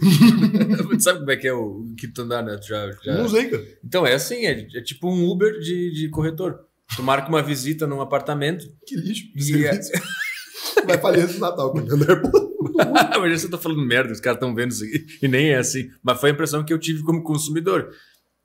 [1.00, 2.58] Sabe como é que é o quinto andar, né?
[2.62, 3.18] Já, já...
[3.18, 3.66] Não sei, cara.
[3.84, 6.60] Então, é assim, é, é tipo um Uber de, de corretor.
[6.96, 8.66] Tu marca uma visita num apartamento.
[8.86, 9.24] Que lixo.
[9.36, 9.78] E é...
[10.86, 12.22] Vai falir esse Natal com o andar
[13.20, 15.06] Mas você tá falando merda, os caras estão vendo isso aqui.
[15.22, 15.88] E nem é assim.
[16.02, 17.90] Mas foi a impressão que eu tive como consumidor.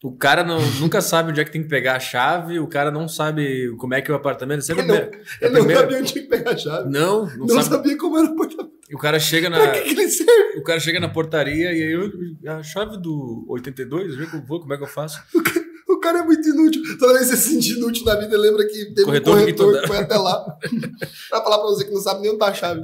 [0.04, 2.92] O cara não, nunca sabe onde é que tem que pegar a chave, o cara
[2.92, 4.62] não sabe como é que é o apartamento.
[4.62, 5.12] Sempre ele não, é
[5.42, 6.90] ele não sabia onde tinha que pegar a chave.
[6.90, 7.64] Não, não, não sabe.
[7.64, 8.78] sabia como era o apartamento.
[8.94, 9.72] O cara chega na.
[9.72, 10.60] Que, que?
[10.60, 12.12] O cara chega na portaria e aí eu.
[12.52, 15.20] A chave do 82, eu vou, como é que eu faço?
[15.34, 16.82] O cara é muito inútil.
[16.98, 19.82] Toda vez que você se sente inútil na vida, lembra que teve corretor um corretor
[19.82, 20.44] que foi até lá
[21.30, 22.82] pra falar pra você que não sabe nem onde tá a chave.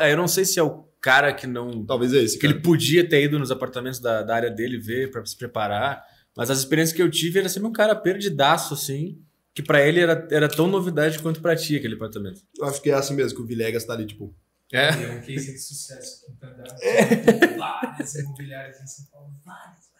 [0.00, 1.84] É, eu não sei se é o cara que não.
[1.84, 2.36] Talvez é esse.
[2.36, 2.54] Que cara.
[2.54, 6.02] ele podia ter ido nos apartamentos da, da área dele ver para se preparar.
[6.36, 9.20] Mas as experiências que eu tive era sempre um cara perdidaço, assim.
[9.54, 12.40] Que pra ele era, era tão novidade quanto pra ti aquele apartamento.
[12.58, 14.34] Eu acho que é assim mesmo, que o Vilegas tá ali, tipo.
[14.72, 14.88] É.
[14.88, 16.24] É um case de sucesso.
[16.80, 17.58] É.
[17.58, 19.34] Várias imobiliárias em São Paulo.
[19.44, 19.91] Várias.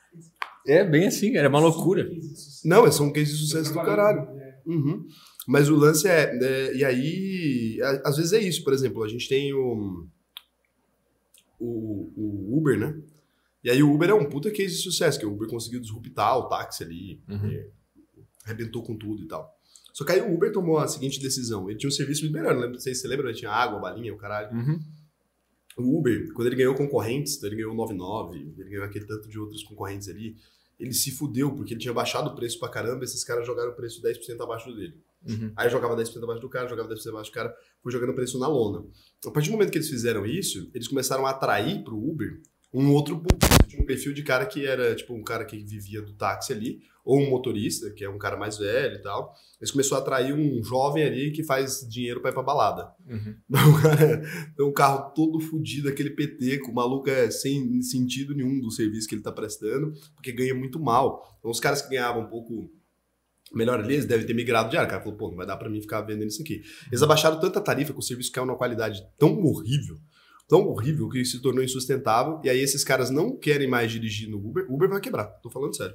[0.67, 1.47] É bem assim, cara.
[1.47, 2.09] É uma loucura.
[2.65, 4.21] Não, é só um case de sucesso do caralho.
[4.41, 4.61] É.
[4.67, 5.07] Uhum.
[5.47, 9.29] Mas o lance é, é, E aí, às vezes é isso, por exemplo, a gente
[9.29, 10.07] tem o,
[11.59, 13.01] o, o Uber, né?
[13.65, 16.37] E aí o Uber é um puta case de sucesso, que o Uber conseguiu disruptar
[16.39, 17.47] o táxi ali, Uhum.
[17.51, 17.67] é,
[18.45, 19.53] arrebentou com tudo e tal.
[19.93, 22.73] Só que aí o Uber tomou a seguinte decisão: ele tinha um serviço liberando, lembra,
[22.73, 24.57] não sei se você lembra, ele tinha água, balinha, o caralho.
[24.57, 24.81] Uhum.
[25.77, 29.39] O Uber, quando ele ganhou concorrentes, ele ganhou o 99, ele ganhou aquele tanto de
[29.39, 30.37] outros concorrentes ali,
[30.79, 33.75] ele se fudeu, porque ele tinha baixado o preço pra caramba, esses caras jogaram o
[33.75, 34.95] preço 10% abaixo do dele.
[35.29, 35.53] Uhum.
[35.57, 38.39] Aí jogava 10% abaixo do cara, jogava 10% abaixo do cara, foi jogando o preço
[38.39, 38.85] na lona.
[39.25, 42.41] A partir do momento que eles fizeram isso, eles começaram a atrair pro Uber
[42.73, 43.69] um outro público.
[43.69, 46.81] Tinha um perfil de cara que era, tipo, um cara que vivia do táxi ali,
[47.05, 49.35] ou um motorista, que é um cara mais velho e tal.
[49.61, 52.93] Eles começaram a atrair um jovem ali que faz dinheiro pra ir pra balada.
[53.09, 53.35] Uhum.
[53.73, 54.23] O cara
[54.57, 58.71] tem um carro todo fodido, aquele PT, com o maluco é sem sentido nenhum do
[58.71, 61.37] serviço que ele tá prestando, porque ganha muito mal.
[61.39, 62.71] Então, os caras que ganhavam um pouco
[63.55, 64.87] melhor ali, eles devem ter migrado de área.
[64.87, 66.63] O cara falou, pô, não vai dar pra mim ficar vendendo isso aqui.
[66.89, 69.99] Eles abaixaram tanta tarifa que o serviço caiu numa qualidade tão horrível,
[70.53, 72.39] tão horrível, que se tornou insustentável.
[72.45, 74.67] E aí esses caras não querem mais dirigir no Uber.
[74.69, 75.95] Uber vai quebrar, tô falando sério.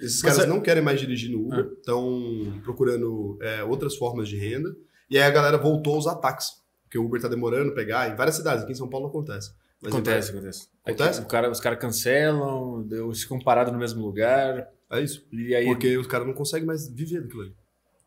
[0.00, 4.28] Esses Mas caras é- não querem mais dirigir no Uber, estão procurando é, outras formas
[4.28, 4.74] de renda.
[5.08, 6.54] E aí a galera voltou a usar táxi.
[6.82, 8.10] Porque o Uber tá demorando a pegar.
[8.10, 9.52] Em várias cidades, aqui em São Paulo acontece.
[9.80, 10.68] Mas Acontece, acontece.
[10.84, 11.18] Acontece?
[11.20, 14.68] Aqui, o cara, os caras cancelam, eles ficam parados no mesmo lugar.
[14.90, 15.24] É isso.
[15.30, 15.66] E aí.
[15.66, 17.54] Porque os caras não conseguem mais viver daquilo ali.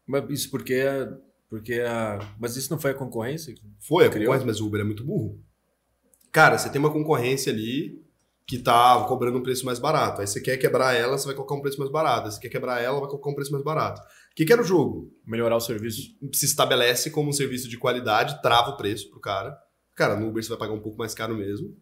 [0.05, 0.83] Mas Isso porque.
[1.49, 2.19] porque a...
[2.37, 3.55] Mas isso não foi a concorrência?
[3.79, 5.46] Foi, a concorrência, mas o Uber é muito burro.
[6.37, 7.99] Cara, você tem uma concorrência ali
[8.45, 10.21] que tá cobrando um preço mais barato.
[10.21, 12.27] Aí você quer quebrar ela, você vai colocar um preço mais barato.
[12.27, 13.99] Aí você quer quebrar ela, vai colocar um preço mais barato.
[14.01, 15.11] O que, que era o jogo?
[15.25, 16.11] Melhorar o serviço.
[16.31, 19.57] Se estabelece como um serviço de qualidade, trava o preço pro cara.
[19.95, 21.75] Cara, no Uber você vai pagar um pouco mais caro mesmo.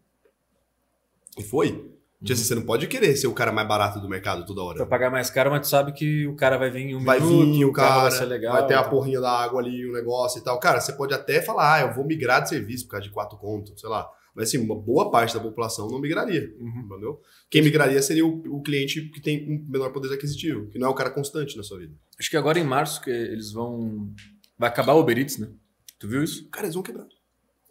[1.36, 1.72] E foi.
[1.72, 4.76] Tipo assim, Você não pode querer ser o cara mais barato do mercado toda hora.
[4.78, 7.20] Pra pagar mais caro, mas tu sabe que o cara vai vir em um vai
[7.20, 8.54] minuto, vir o cara, vai ser legal.
[8.54, 8.90] vai ter a então.
[8.90, 10.58] porrinha da água ali, o negócio e tal.
[10.58, 13.36] Cara, você pode até falar, ah, eu vou migrar de serviço por causa de quatro
[13.36, 14.10] contos, sei lá.
[14.36, 16.80] Mas assim, uma boa parte da população não migraria, Uhum.
[16.84, 17.20] entendeu?
[17.48, 20.90] Quem migraria seria o, o cliente que tem um menor poder aquisitivo, que não é
[20.90, 21.94] o cara constante na sua vida.
[22.18, 24.12] Acho que agora em março que eles vão.
[24.58, 25.48] Vai acabar o Uber Eats, né?
[25.98, 26.48] Tu viu isso?
[26.50, 27.06] Cara, eles vão quebrar.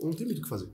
[0.01, 0.67] Não tem muito o que fazer.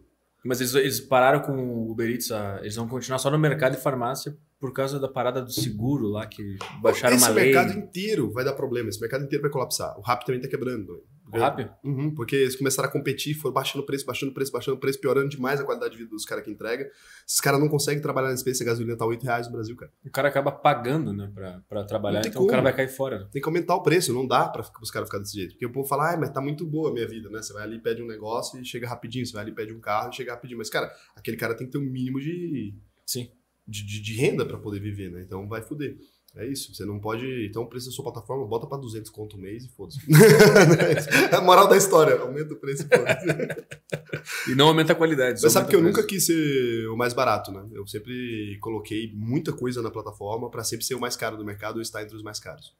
[0.43, 3.75] Mas eles, eles pararam com o Uber Eats, a- eles vão continuar só no mercado
[3.75, 7.45] e farmácia por causa da parada do seguro lá, que baixaram Esse uma lei.
[7.53, 9.97] mercado inteiro vai dar problema, esse mercado inteiro vai colapsar.
[9.99, 11.03] O Rappi também tá quebrando.
[11.33, 11.69] O Rappi?
[11.83, 14.79] Uhum, porque eles começaram a competir, foram baixando o preço, baixando o preço, baixando o
[14.79, 16.87] preço, piorando demais a qualidade de vida dos caras que entregam.
[17.27, 19.91] Esses caras não conseguem trabalhar nesse preço, a gasolina tá 8 reais no Brasil, cara.
[20.05, 22.63] O cara acaba pagando, né, pra, pra trabalhar, então o cara como.
[22.63, 23.19] vai cair fora.
[23.19, 23.27] né?
[23.31, 25.51] Tem que aumentar o preço, não dá pra os caras ficarem desse jeito.
[25.53, 27.41] Porque o povo fala, ah, mas tá muito boa a minha vida, né?
[27.41, 29.25] Você vai ali, pede um negócio e chega rapidinho.
[29.25, 30.57] Você vai ali, pede um carro e chega rapidinho.
[30.57, 32.73] Mas, cara, aquele cara tem que ter um mínimo de,
[33.05, 33.29] Sim.
[33.67, 35.21] de, de- de renda pra poder viver, né?
[35.21, 35.97] Então vai foder.
[36.35, 36.73] É isso.
[36.73, 37.25] Você não pode.
[37.45, 39.99] Então o preço da sua plataforma, bota pra 200 conto o mês e foda-se.
[41.31, 42.17] é a moral da história.
[42.19, 44.51] Aumenta o preço e.
[44.51, 45.41] E não aumenta a qualidade.
[45.41, 47.67] Mas sabe que eu nunca quis ser o mais barato, né?
[47.73, 51.75] Eu sempre coloquei muita coisa na plataforma pra sempre ser o mais caro do mercado
[51.75, 52.73] ou estar entre os mais caros.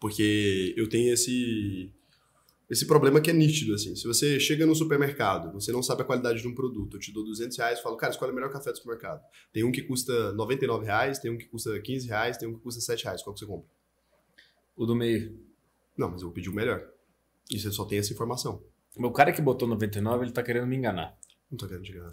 [0.00, 1.92] Porque eu tenho esse
[2.68, 3.94] esse problema que é nítido, assim.
[3.94, 7.12] Se você chega no supermercado, você não sabe a qualidade de um produto, eu te
[7.12, 9.22] dou 200 reais e falo, cara, escolhe o melhor café do supermercado.
[9.52, 12.60] Tem um que custa 99 reais, tem um que custa 15 reais, tem um que
[12.60, 13.22] custa 7 reais.
[13.22, 13.68] Qual que você compra?
[14.76, 15.38] O do meio.
[15.96, 16.84] Não, mas eu vou pedir o melhor.
[17.50, 18.62] E você só tem essa informação.
[18.96, 21.16] O cara que botou 99, ele tá querendo me enganar.
[21.50, 22.12] Não tô querendo te enganar.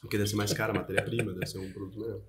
[0.00, 2.20] Porque deve ser mais cara a matéria-prima, deve ser um produto melhor.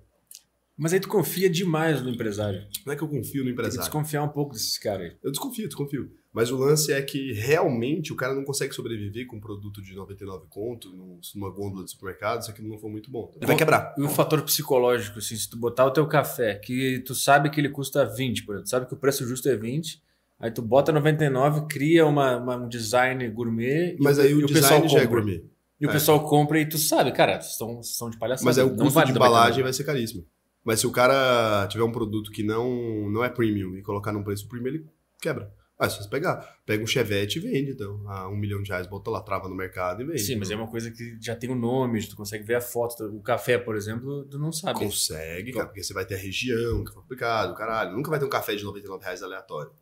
[0.76, 2.66] Mas aí tu confia demais no empresário.
[2.84, 3.80] Não é que eu confio no Tem que empresário.
[3.80, 5.16] desconfiar um pouco desses caras aí.
[5.22, 6.10] Eu desconfio, desconfio.
[6.32, 9.94] Mas o lance é que realmente o cara não consegue sobreviver com um produto de
[9.94, 13.30] 99 conto num- numa gôndola de supermercado se aquilo não for muito bom.
[13.36, 13.94] Ele vai quebrar.
[13.96, 17.60] E o fator psicológico, assim, se tu botar o teu café, que tu sabe que
[17.60, 20.02] ele custa 20, por exemplo, tu sabe que o preço justo é 20,
[20.40, 24.48] aí tu bota 99, cria uma, uma- um design gourmet, Mas e, aí e o
[24.48, 25.20] pessoal design já é compra.
[25.20, 25.44] gourmet.
[25.80, 25.92] E o É.
[25.92, 28.44] pessoal compra e tu sabe, cara, vocês estão, vocês estão de palhaçada.
[28.44, 29.28] Mas aí o custo vale de 99.
[29.30, 30.26] embalagem vai ser caríssimo.
[30.64, 34.24] Mas se o cara tiver um produto que não, não é premium e colocar num
[34.24, 34.86] preço premium, ele
[35.20, 35.52] quebra.
[35.76, 38.08] Ah, se você pegar, pega um Chevette e vende, então.
[38.08, 40.20] A um milhão de reais, bota lá, trava no mercado e vende.
[40.20, 43.04] Sim, mas é uma coisa que já tem o nome, tu consegue ver a foto.
[43.06, 44.78] O café, por exemplo, tu não sabe.
[44.78, 47.92] Consegue, cara, porque você vai ter a região que foi complicado, caralho.
[47.92, 49.72] Nunca vai ter um café de 99 reais aleatório.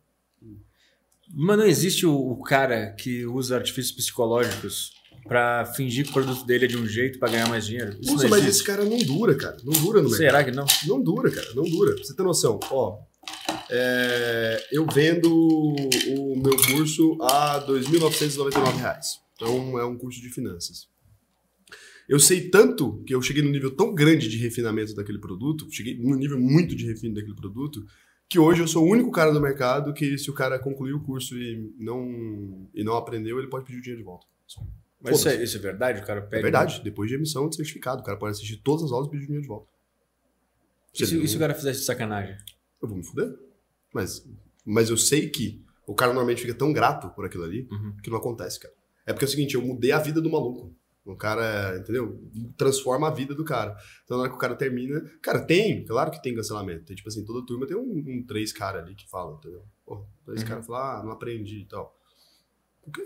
[1.31, 4.93] Mas não existe o, o cara que usa artifícios psicológicos
[5.27, 7.97] pra fingir que o produto dele é de um jeito pra ganhar mais dinheiro.
[7.99, 9.57] Isso Nossa, mas esse cara não dura, cara.
[9.63, 10.17] Não dura no mercado.
[10.17, 10.65] Será que não?
[10.85, 11.47] Não dura, cara.
[11.55, 11.95] Não dura.
[11.95, 12.99] Pra você ter noção, ó.
[13.69, 19.21] É, eu vendo o meu curso a 2.999 reais.
[19.35, 20.87] Então é um curso de finanças.
[22.07, 25.97] Eu sei tanto que eu cheguei num nível tão grande de refinamento daquele produto, cheguei
[25.97, 27.85] num nível muito de refino daquele produto,
[28.29, 30.99] que hoje eu sou o único cara do mercado que se o cara concluir o
[30.99, 34.27] curso e não, e não aprendeu, ele pode pedir o dinheiro de volta.
[35.03, 36.01] Mas isso é, isso é verdade?
[36.01, 36.39] O cara pede.
[36.39, 39.11] É verdade, depois de emissão de certificado, o cara pode assistir todas as aulas e
[39.11, 39.67] pedir dinheiro de volta.
[40.93, 42.37] E se, ele e se o não- cara fizesse de sacanagem?
[42.81, 43.33] Eu vou me fuder.
[43.93, 44.25] Mas,
[44.65, 47.97] mas eu sei que o cara normalmente fica tão grato por aquilo ali Uhum.
[48.01, 48.73] que não acontece, cara.
[49.05, 50.73] É porque é o seguinte, eu mudei a vida do maluco.
[51.05, 52.17] O cara, entendeu?
[52.57, 53.75] Transforma a vida do cara.
[54.05, 55.01] Então, na hora que o cara termina.
[55.21, 56.85] Cara, tem, claro que tem cancelamento.
[56.85, 59.65] Tem, tipo assim, toda turma tem um, um três cara ali que falam, entendeu?
[59.85, 60.47] Pô, três Uhum.
[60.47, 61.93] caras falam, ah, não aprendi e tal.
[62.81, 63.05] Por quê?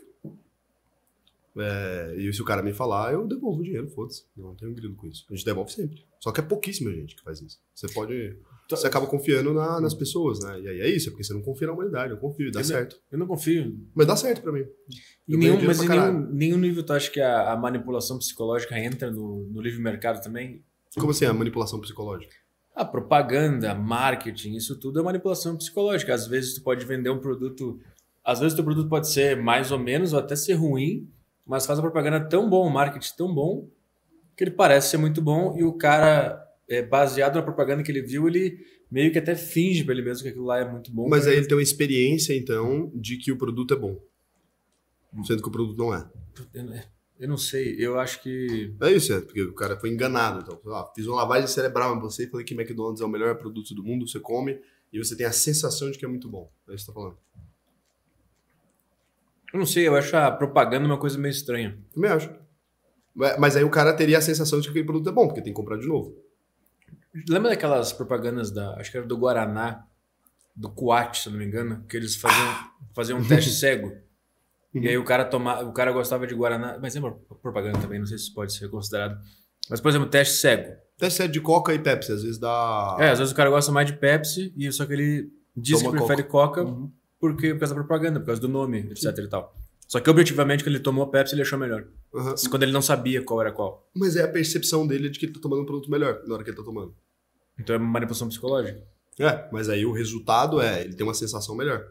[1.60, 4.24] É, e se o cara me falar, eu devolvo o dinheiro, foda-se.
[4.36, 5.26] Não tenho grilo com isso.
[5.30, 6.04] A gente devolve sempre.
[6.20, 7.60] Só que é pouquíssima gente que faz isso.
[7.74, 8.38] Você pode.
[8.70, 10.60] Você acaba confiando na- nas pessoas, né?
[10.62, 12.12] E aí é isso, é porque você não confia na humanidade.
[12.12, 13.00] Eu confio, dá Eu não- certo.
[13.12, 13.80] Eu não confio.
[13.96, 14.66] Mas dá certo pra mim.
[15.28, 19.10] Eu nenhum, mas em nenhum, nenhum nível tu acha que a, a manipulação psicológica entra
[19.10, 20.64] no, no livre mercado também?
[20.98, 22.34] Como assim, a manipulação psicológica?
[22.76, 26.14] A propaganda, marketing, isso tudo é manipulação psicológica.
[26.14, 27.80] Às vezes tu pode vender um produto,
[28.24, 31.10] às vezes o teu produto pode ser mais ou menos ou até ser ruim,
[31.48, 33.69] mas faz a propaganda tão bom, o marketing tão bom,
[34.36, 38.02] que ele parece ser muito bom e o cara, é, baseado na propaganda que ele
[38.02, 38.60] viu, ele
[38.91, 41.07] meio que até finge pra ele mesmo que aquilo lá é muito bom.
[41.10, 43.99] Mas aí ele tem uma experiência, então, de que o produto é bom.
[45.26, 46.07] Sendo que o produto não é.
[46.53, 46.65] Eu,
[47.19, 48.76] eu não sei, eu acho que.
[48.80, 50.41] É isso, é, porque o cara foi enganado.
[50.41, 53.36] Então, ah, fiz uma lavagem cerebral em você e falei que McDonald's é o melhor
[53.38, 54.60] produto do mundo, você come
[54.94, 56.52] e você tem a sensação de que é muito bom.
[56.69, 57.18] É isso que você tá falando.
[59.53, 61.78] Eu não sei, eu acho a propaganda uma coisa meio estranha.
[61.94, 62.30] Também acho.
[63.15, 65.52] Mas- aí o cara teria a sensação de que aquele produto é bom, porque tem
[65.53, 66.15] que comprar de novo.
[67.28, 68.76] Lembra daquelas propagandas da.
[68.76, 69.84] Acho que era do Guaraná,
[70.56, 72.56] do Coate, se eu não me engano, que eles faziam,
[72.94, 73.91] faziam um teste cego.
[74.74, 76.78] E aí o cara toma, o cara gostava de Guaraná.
[76.80, 77.11] Mas é uma
[77.41, 79.18] propaganda também, não sei se pode ser considerado.
[79.69, 80.76] Mas, por exemplo, teste cego.
[81.10, 82.98] Se é de Coca e Pepsi, às vezes dá.
[82.99, 85.91] É, às vezes o cara gosta mais de Pepsi, e só que ele diz Toma
[85.91, 86.91] que prefere Coca, Uhum.
[87.19, 89.56] Porque, por causa da propaganda, por causa do nome, etc e tal.
[89.88, 91.88] Só que objetivamente, quando ele tomou a Pepsi, ele achou melhor.
[92.14, 92.35] Aham.
[92.49, 93.89] Quando ele não sabia qual era qual.
[93.95, 96.44] Mas é a percepção dele de que ele tá tomando um produto melhor na hora
[96.44, 96.94] que ele tá tomando.
[97.57, 98.84] Então é manipulação psicológica.
[99.19, 101.88] É, mas aí o resultado é, ele tem uma sensação melhor.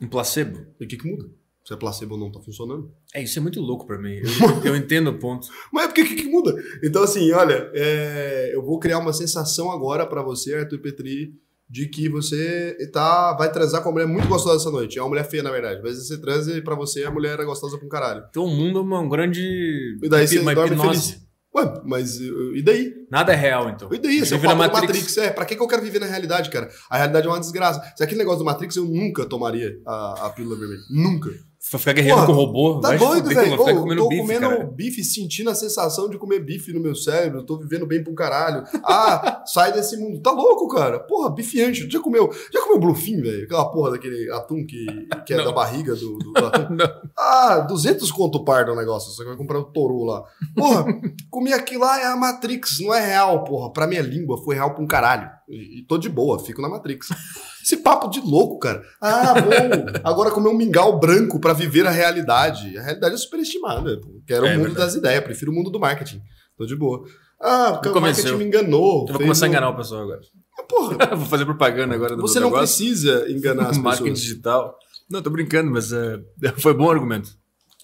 [0.00, 0.66] Um placebo.
[0.80, 1.30] E o que que muda?
[1.64, 2.92] Se é placebo ou não tá funcionando.
[3.14, 4.14] É, isso é muito louco pra mim.
[4.14, 5.46] Eu, eu entendo o ponto.
[5.72, 6.52] Mas é porque o que, que muda?
[6.82, 11.38] Então, assim, olha, é, eu vou criar uma sensação agora pra você, Arthur Petri,
[11.72, 14.98] de que você tá, vai transar com uma mulher muito gostosa essa noite.
[14.98, 15.80] É uma mulher feia, na verdade.
[15.82, 18.24] Mas você transa e pra você a mulher é gostosa pra um caralho.
[18.28, 19.40] Então o mundo é uma- um grande.
[20.02, 21.12] E daí você uma dorme hipnose.
[21.12, 21.22] feliz.
[21.54, 22.92] Ué, mas e daí?
[23.10, 23.88] Nada é real, então.
[23.92, 24.20] E daí?
[24.20, 24.86] Você é o vive na Matrix.
[24.86, 25.16] Matrix.
[25.18, 26.68] É, pra que, que eu quero viver na realidade, cara?
[26.90, 27.82] A realidade é uma desgraça.
[27.96, 30.80] Se aquele negócio do Matrix, eu nunca tomaria a, a pílula vermelha.
[30.90, 31.30] Nunca.
[31.70, 32.80] Pra ficar guerreando Porra, com robô.
[32.80, 33.56] Tá doido, velho?
[33.56, 36.80] vou ficar Ô, comendo tô bife, comendo bife, sentindo a sensação de comer bife no
[36.80, 37.44] meu cérebro.
[37.44, 38.64] Tô vivendo bem pra um caralho.
[38.84, 40.20] Ah, sai desse mundo.
[40.20, 40.98] Tá louco, cara?
[40.98, 41.88] Porra, bifiante.
[41.88, 43.44] Já comeu, já comeu bluefin, velho?
[43.44, 44.86] Aquela porra daquele atum que,
[45.24, 46.76] que é da barriga do, do, do atum.
[47.16, 49.12] Ah, 200 conto pardo o negócio.
[49.12, 50.24] Você vai comprar o toru lá.
[50.56, 50.84] Porra,
[51.30, 52.80] comi aquilo lá, é a Matrix.
[52.80, 53.72] Não é real, porra.
[53.72, 55.30] Pra minha língua foi real pra um caralho.
[55.52, 57.08] E, e tô de boa, fico na Matrix.
[57.62, 58.82] Esse papo de louco, cara.
[59.00, 60.00] Ah, bom.
[60.02, 62.76] Agora comer um mingau branco pra viver a realidade.
[62.78, 64.00] A realidade é superestimada.
[64.26, 64.86] Quero É o mundo verdade.
[64.86, 66.20] das ideias, prefiro o mundo do marketing.
[66.56, 67.04] Tô de boa.
[67.40, 69.02] Ah, porque o marketing me enganou.
[69.06, 70.20] Eu vou começar a um- enganar o pessoal agora.
[70.68, 72.78] Porra, vou fazer propaganda agora do você não negócio.
[72.86, 74.20] precisa enganar as Marketing pessoas.
[74.20, 74.76] digital.
[75.10, 76.18] Não, tô brincando, mas é,
[76.58, 77.30] foi bom argumento.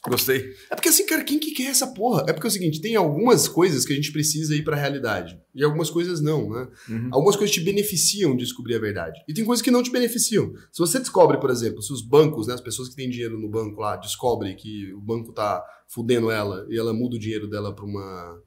[0.06, 0.54] Gostei.
[0.70, 2.24] É porque assim, cara, quem que quer essa porra?
[2.28, 5.38] É porque é o seguinte, tem algumas coisas que a gente precisa ir pra realidade.
[5.54, 6.68] E algumas coisas não, né?
[6.88, 7.08] Uhum.
[7.12, 9.20] Algumas coisas te beneficiam de descobrir a verdade.
[9.28, 10.52] E tem coisas que não te beneficiam.
[10.72, 13.48] Se você descobre, por exemplo, se os bancos, né, as pessoas que têm dinheiro no
[13.48, 17.74] banco lá, descobrem que o banco tá fudendo ela e ela muda o dinheiro dela
[17.74, 18.40] pra uma,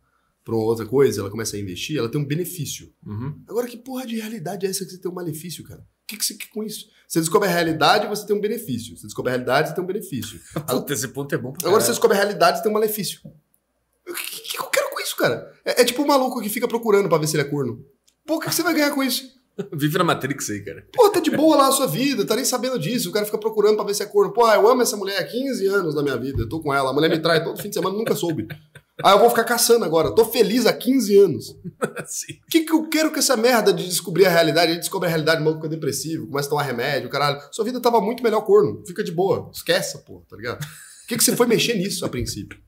[0.45, 2.93] pra uma outra coisa, ela começa a investir, ela tem um benefício.
[3.05, 3.41] Uhum.
[3.47, 5.85] Agora, que porra de realidade é essa que você tem um malefício, cara?
[6.11, 6.89] O que, que você quer com isso?
[7.07, 8.97] Você descobre a realidade, você tem um benefício.
[8.97, 10.41] Você descobre a realidade, você tem um benefício.
[10.67, 13.21] Puta, esse ponto é bom pra Agora você descobre a realidade e tem um malefício.
[14.07, 15.53] O que, que eu quero com isso, cara?
[15.63, 17.85] É, é tipo um maluco que fica procurando pra ver se ele é corno.
[18.25, 19.39] Pô, o que, que você vai ganhar com isso?
[19.71, 20.85] Vive na Matrix aí, cara.
[20.91, 23.09] Pô, tá de boa lá a sua vida, tá nem sabendo disso.
[23.09, 24.33] O cara fica procurando pra ver se é corno.
[24.33, 26.41] Pô, eu amo essa mulher há 15 anos na minha vida.
[26.41, 26.89] Eu tô com ela.
[26.89, 28.47] A mulher me trai todo fim de semana, nunca soube.
[29.03, 30.13] Ah, eu vou ficar caçando agora.
[30.13, 31.49] Tô feliz há 15 anos.
[31.81, 34.71] O que, que eu quero com essa merda de descobrir a realidade?
[34.71, 37.39] Ele descobre a realidade, o maluco fica depressivo, começa a tomar remédio, caralho.
[37.51, 38.83] Sua vida tava muito melhor corno.
[38.85, 39.49] Fica de boa.
[39.53, 40.61] Esquece, pô, tá ligado?
[40.61, 42.59] O que, que você foi mexer nisso a princípio?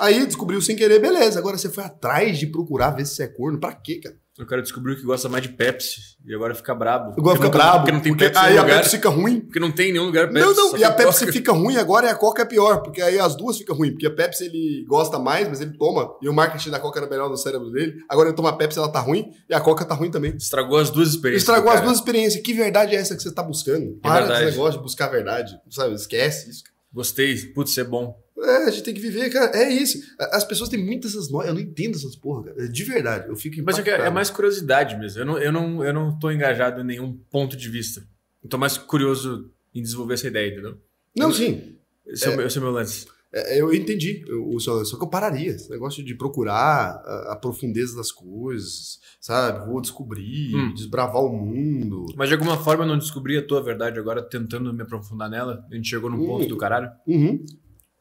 [0.00, 1.38] Aí descobriu sem querer, beleza.
[1.38, 3.60] Agora você foi atrás de procurar ver se você é corno.
[3.60, 4.16] Pra quê, cara?
[4.38, 7.12] O cara descobriu que gosta mais de Pepsi e agora fica brabo.
[7.18, 7.78] Agora fica brabo.
[7.78, 8.76] Porque não tem porque Pepsi aí a lugar.
[8.76, 9.40] Pepsi fica ruim.
[9.40, 10.40] Porque não tem em nenhum lugar Pepsi.
[10.40, 11.32] não, não, e a Pepsi Coca.
[11.32, 13.92] fica ruim agora e a Coca é pior, porque aí as duas ficam ruins.
[13.92, 17.08] Porque a Pepsi ele gosta mais, mas ele toma, e o marketing da Coca era
[17.08, 17.96] melhor no cérebro dele.
[18.08, 20.36] Agora ele toma a Pepsi, ela tá ruim, e a Coca tá ruim também.
[20.36, 21.42] Estragou as duas experiências.
[21.42, 22.42] Estragou as duas experiências.
[22.42, 23.98] Que verdade é essa que você tá buscando?
[24.00, 24.44] Para verdade.
[24.44, 25.94] desse negócio de buscar a verdade, sabe?
[25.94, 26.62] Esquece isso.
[26.92, 27.36] Gostei.
[27.54, 28.16] Putz, é bom.
[28.40, 29.56] É, a gente tem que viver, cara.
[29.56, 29.98] É isso.
[30.18, 31.48] As pessoas têm muitas essas noias.
[31.48, 32.68] Eu não entendo essas porra, cara.
[32.68, 33.28] De verdade.
[33.28, 34.14] Eu fico Mas é, é impactado.
[34.14, 35.20] mais curiosidade mesmo.
[35.20, 38.06] Eu não, eu, não, eu não tô engajado em nenhum ponto de vista.
[38.42, 40.78] Eu tô mais curioso em desenvolver essa ideia, entendeu?
[41.16, 41.76] Não, sim.
[42.06, 43.06] Esse é, o, meu, esse é o meu lance.
[43.30, 44.24] É, eu entendi
[44.60, 45.50] seu lance, só que eu pararia.
[45.50, 49.66] Esse negócio de procurar a, a profundeza das coisas, sabe?
[49.66, 50.72] Vou descobrir, Hum.
[50.72, 52.06] desbravar o mundo.
[52.16, 55.62] Mas de alguma forma eu não descobri a tua verdade agora, tentando me aprofundar nela.
[55.70, 56.48] A gente chegou num ponto Hum.
[56.48, 56.90] do caralho.
[57.06, 57.44] Uhum.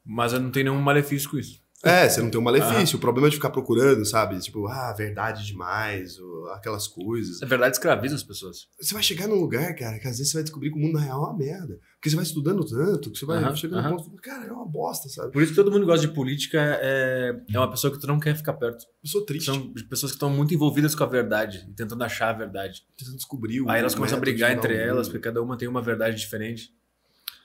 [0.07, 1.61] Mas eu não tenho nenhum malefício com isso.
[1.84, 2.97] É, você não tem um malefício.
[2.97, 4.39] O problema é de ficar procurando, sabe?
[4.39, 7.41] Tipo, ah, verdade demais, ou aquelas coisas.
[7.43, 8.67] A verdade escraviza as pessoas.
[8.81, 10.93] Você vai chegar num lugar, cara, que às vezes você vai descobrir que o mundo
[10.93, 11.79] na real é uma merda.
[11.95, 13.89] Porque você vai estudando tanto, que você vai Aham, chegando aham.
[13.91, 15.31] num ponto, cara, é uma bosta, sabe?
[15.31, 18.19] Por isso que todo mundo gosta de política é, é uma pessoa que tu não
[18.19, 18.84] quer ficar perto.
[19.03, 19.45] Eu sou triste.
[19.45, 22.81] São pessoas que estão muito envolvidas com a verdade tentando achar a verdade.
[22.97, 25.81] tentando descobrir o Aí elas começam a brigar entre elas, porque cada uma tem uma
[25.81, 26.75] verdade diferente.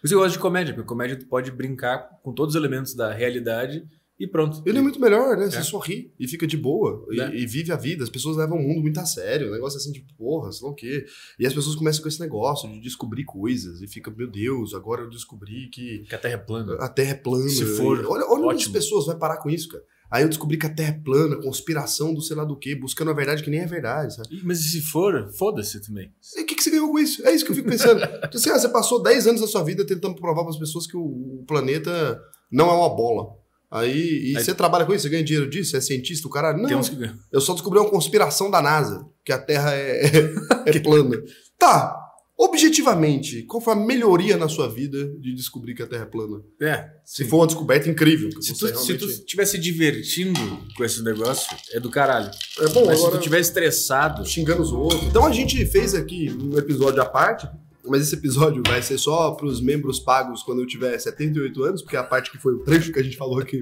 [0.03, 2.93] Por isso eu gosto de comédia, porque comédia tu pode brincar com todos os elementos
[2.95, 3.85] da realidade
[4.19, 4.61] e pronto.
[4.67, 5.49] Ele é muito melhor, né?
[5.51, 5.63] Você É.
[5.63, 7.37] sorri e fica de boa e, Né?
[7.37, 8.03] e vive a vida.
[8.05, 9.49] As pessoas levam o mundo muito a sério.
[9.49, 11.05] O negócio é assim, tipo, porra, sei lá o quê.
[11.39, 15.03] E as pessoas começam com esse negócio de descobrir coisas e fica, meu Deus, agora
[15.03, 16.75] eu descobri que Que a Terra é plana.
[16.75, 17.49] a Terra é plana.
[17.49, 19.85] Se for, olha, olha onde as pessoas vão parar com isso, cara.
[20.13, 23.11] Aí eu descobri que a Terra é plana, conspiração do sei lá do quê, buscando
[23.11, 24.29] a verdade que nem é verdade, sabe?
[24.45, 26.13] Mas e se for, foda-se também.
[26.37, 27.27] E o que, que você ganhou com isso?
[27.27, 27.99] É isso que eu fico pensando.
[28.29, 30.87] Tipo assim, ah, você passou 10 anos da sua vida tentando provar para as pessoas
[30.87, 32.21] que o, o planeta
[32.51, 33.41] não é uma bola.
[33.71, 35.05] Aí, e Aí- você trabalha com isso?
[35.05, 35.75] Você ganha dinheiro disso?
[35.79, 36.55] É cientista, o cara?
[36.55, 40.03] Não, que eu só descobri uma conspiração da NASA, que a Terra é,
[40.67, 41.17] é plana.
[41.59, 41.97] Tá,
[42.45, 46.43] objetivamente, qual foi a melhoria na sua vida de descobrir que a Terra é plana?
[46.61, 46.91] É.
[47.05, 48.31] Se for uma descoberta incrível.
[48.43, 50.41] Se tu, se tu realmente- estiver se divertindo
[50.77, 52.31] com esse negócio, é do caralho.
[52.61, 55.03] É bom, Mas se agora tu estiver estressado, xingando os outros.
[55.05, 57.49] Então a gente fez aqui um episódio à parte,
[57.85, 61.83] mas esse episódio vai ser só para os membros pagos quando eu tiver 78 anos,
[61.83, 63.61] porque é a parte que foi o trecho que a gente falou aqui.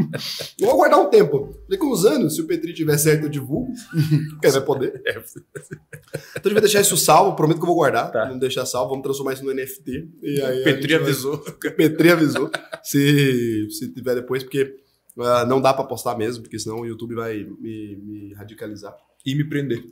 [0.60, 1.54] Vou aguardar um tempo.
[1.68, 3.72] Daqui uns anos, se o Petri tiver certo, eu divulgo.
[4.40, 5.02] Quem vai poder.
[5.06, 5.10] É.
[5.12, 8.10] Então a gente vai deixar isso salvo, prometo que eu vou guardar.
[8.10, 8.28] Tá.
[8.28, 10.08] Não deixar salvo, vamos transformar isso no NFT.
[10.22, 11.38] E aí Petri vai- avisou.
[11.38, 12.50] Petri avisou.
[12.82, 14.76] Se, se tiver depois, porque
[15.18, 18.94] ah, não dá pra postar mesmo, porque senão o YouTube vai me, me radicalizar.
[19.26, 19.84] E me prender.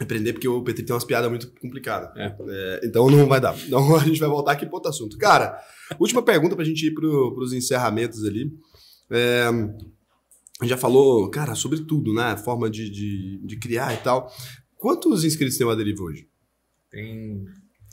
[0.00, 2.10] Aprender, porque o Petri tem umas piadas muito complicadas.
[2.16, 2.36] É.
[2.48, 3.54] É, então não vai dar.
[3.66, 5.16] Então a gente vai voltar aqui para outro assunto.
[5.18, 5.56] Cara,
[6.00, 8.52] última pergunta pra gente ir pro, pros encerramentos ali.
[9.10, 12.36] É, a gente já falou, cara, sobre tudo, né?
[12.36, 14.28] Forma de, de, de criar e tal.
[14.76, 16.28] Quantos inscritos tem o Aderiva hoje?
[16.90, 17.44] Tem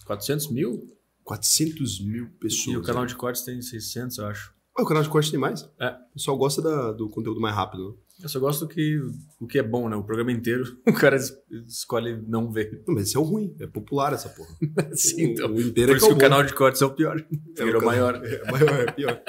[0.05, 0.87] 400 mil
[1.23, 2.75] 400 mil pessoas.
[2.75, 4.53] e o canal de cortes tem 600, eu acho.
[4.75, 5.61] Ah, o canal de corte tem mais?
[5.79, 5.89] É.
[6.09, 7.97] O pessoal gosta da- do conteúdo mais rápido.
[8.21, 8.25] Né?
[8.25, 8.99] Eu só gosto do que,
[9.39, 9.95] o que é bom, né?
[9.95, 11.33] O programa inteiro, o cara es-
[11.67, 12.83] escolhe não ver.
[12.87, 13.55] Não, mas esse é o ruim.
[13.59, 14.49] É popular essa porra.
[14.93, 15.51] Sim, então.
[15.51, 17.23] O, o inteiro Por é isso que é o canal de cortes é o pior.
[17.57, 18.21] É, Virou o maior.
[18.23, 19.21] É, maior, é pior.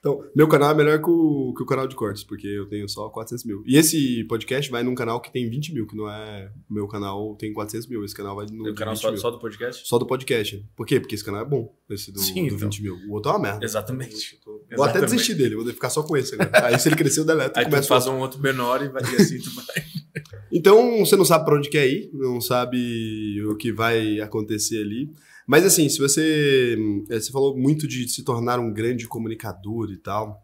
[0.00, 2.88] então, meu canal é melhor que o, que o canal de cortes, porque eu tenho
[2.88, 3.62] só 400 mil.
[3.66, 6.50] E esse podcast vai num canal que tem 20 mil, que não é.
[6.68, 8.04] Meu canal tem 400 mil.
[8.04, 8.70] Esse canal vai no.
[8.70, 9.86] o canal 20 só, só do podcast?
[9.88, 10.64] Só do podcast.
[10.76, 11.00] Por quê?
[11.00, 12.58] Porque esse canal é bom, esse do, Sim, do então.
[12.58, 12.94] 20 mil.
[13.08, 13.64] O outro é uma merda.
[13.64, 14.38] Exatamente.
[14.76, 16.66] Vou até desistir dele, vou ficar só com esse agora.
[16.66, 19.16] Aí se ele crescer, eu deleto Aí começo faz um outro menor e, vai, e
[19.16, 19.64] assim tu vai.
[20.50, 25.10] Então, você não sabe pra onde quer ir, não sabe o que vai acontecer ali.
[25.46, 26.76] Mas assim, se você.
[27.10, 30.42] eh, Você falou muito de se tornar um grande comunicador e tal.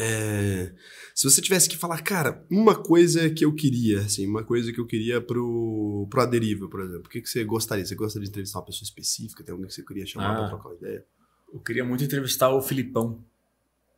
[0.00, 0.72] É,
[1.14, 4.78] se você tivesse que falar, cara, uma coisa que eu queria, assim, uma coisa que
[4.80, 7.84] eu queria pro, pro Aderiva, por exemplo, o que, que você gostaria?
[7.84, 9.42] Você gostaria de entrevistar uma pessoa específica?
[9.42, 10.38] Tem alguém que você queria chamar Ah.
[10.40, 11.04] pra trocar uma ideia?
[11.52, 13.24] Eu queria muito entrevistar o Filipão.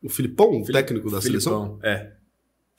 [0.01, 1.77] O Filipão, o Fili- técnico da seleção?
[1.79, 2.13] Filipão, é.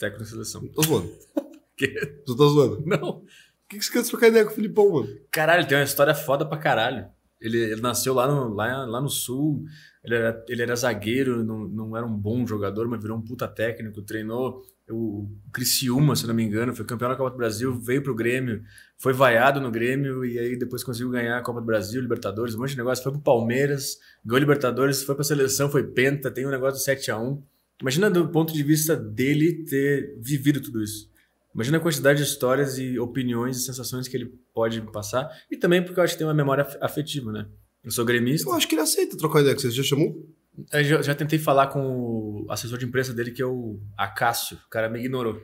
[0.02, 0.66] Técnico da seleção.
[0.68, 1.12] Tô zoando.
[1.74, 1.88] Que?
[2.26, 2.82] Tu tá zoando.
[2.84, 3.20] Não.
[3.20, 3.26] Por
[3.66, 5.08] que, que você quer trocar ideia com o Filipão, mano?
[5.30, 7.06] Caralho, tem uma história foda pra caralho.
[7.40, 9.64] Ele, ele nasceu lá no, lá, lá no sul,
[10.04, 13.48] ele era, ele era zagueiro, não, não era um bom jogador, mas virou um puta
[13.48, 18.02] técnico, treinou o Criciúma, se não me engano, foi campeão da Copa do Brasil, veio
[18.02, 18.62] pro Grêmio,
[18.98, 22.58] foi vaiado no Grêmio e aí depois conseguiu ganhar a Copa do Brasil, Libertadores, um
[22.58, 26.50] monte de negócio, foi pro Palmeiras, ganhou Libertadores, foi pra seleção, foi penta, tem um
[26.50, 27.42] negócio do 7 a 1
[27.82, 31.10] Imagina do ponto de vista dele ter vivido tudo isso.
[31.54, 35.28] Imagina a quantidade de histórias e opiniões e sensações que ele pode passar.
[35.50, 37.46] E também porque eu acho que tem uma memória af- afetiva, né?
[37.84, 38.48] Eu sou gremista.
[38.48, 39.68] Eu acho que ele aceita trocar ideia você.
[39.70, 40.26] Você já chamou?
[40.72, 44.56] Eu já, já tentei falar com o assessor de imprensa dele, que é o Acácio.
[44.66, 45.42] O cara me ignorou.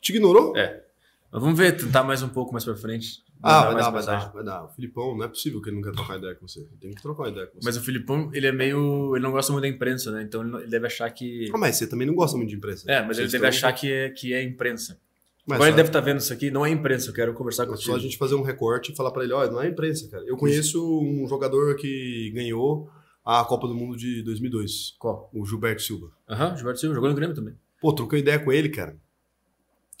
[0.00, 0.56] Te ignorou?
[0.56, 0.84] É.
[1.32, 3.24] Mas vamos ver, tentar mais um pouco mais pra frente.
[3.42, 4.06] Ah, Mandar vai mais
[4.44, 4.64] dar.
[4.64, 6.60] O Filipão, não é possível que ele não quer trocar ideia com você.
[6.60, 7.64] Ele tem que trocar ideia com você.
[7.64, 9.14] Mas o Filipão, ele é meio.
[9.14, 10.22] Ele não gosta muito da imprensa, né?
[10.22, 11.48] Então ele, não- ele deve achar que.
[11.54, 12.90] Ah, mas você também não gosta muito de imprensa.
[12.90, 14.98] É, mas ele deve achar que é, que é imprensa.
[15.46, 17.66] Mas Agora ele deve estar vendo isso aqui, não é imprensa, eu quero conversar É
[17.66, 20.06] com só a gente fazer um recorte e falar pra ele, olha, não é imprensa,
[20.10, 20.22] cara.
[20.26, 22.90] Eu conheço um jogador que ganhou
[23.24, 25.30] a Copa do Mundo de 2002, Qual?
[25.32, 26.10] o Gilberto Silva.
[26.28, 27.54] Aham, Gilberto Silva, jogou no Grêmio também.
[27.80, 28.94] Pô, troquei ideia com ele, cara.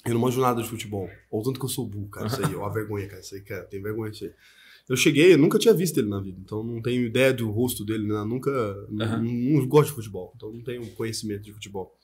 [0.08, 1.08] Eu não manjo nada de futebol.
[1.30, 2.26] Ou tanto que eu sou burro, cara.
[2.26, 3.20] Isso aí, ó, a vergonha, cara.
[3.20, 4.32] Isso aí, cara, tem vergonha disso aí.
[4.88, 7.84] Eu cheguei, eu nunca tinha visto ele na vida, então não tenho ideia do rosto
[7.84, 8.24] dele, né?
[8.24, 8.50] Nunca.
[8.88, 9.22] não- Aham.
[9.22, 11.94] Não, gosto de futebol, então não tenho conhecimento de futebol.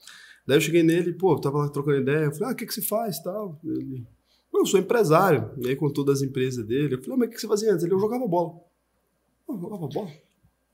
[0.46, 2.26] Daí eu cheguei nele, pô, tava trocando ideia.
[2.26, 3.58] Eu falei, ah, o que, que você faz tal?
[3.64, 4.04] Ele,
[4.52, 5.50] não, eu sou empresário.
[5.56, 6.96] E aí contou das empresas dele.
[6.96, 7.84] Eu falei, ah, mas o que, que você fazia antes?
[7.84, 8.52] Ele, eu jogava bola.
[9.48, 10.10] Ah, eu jogava bola?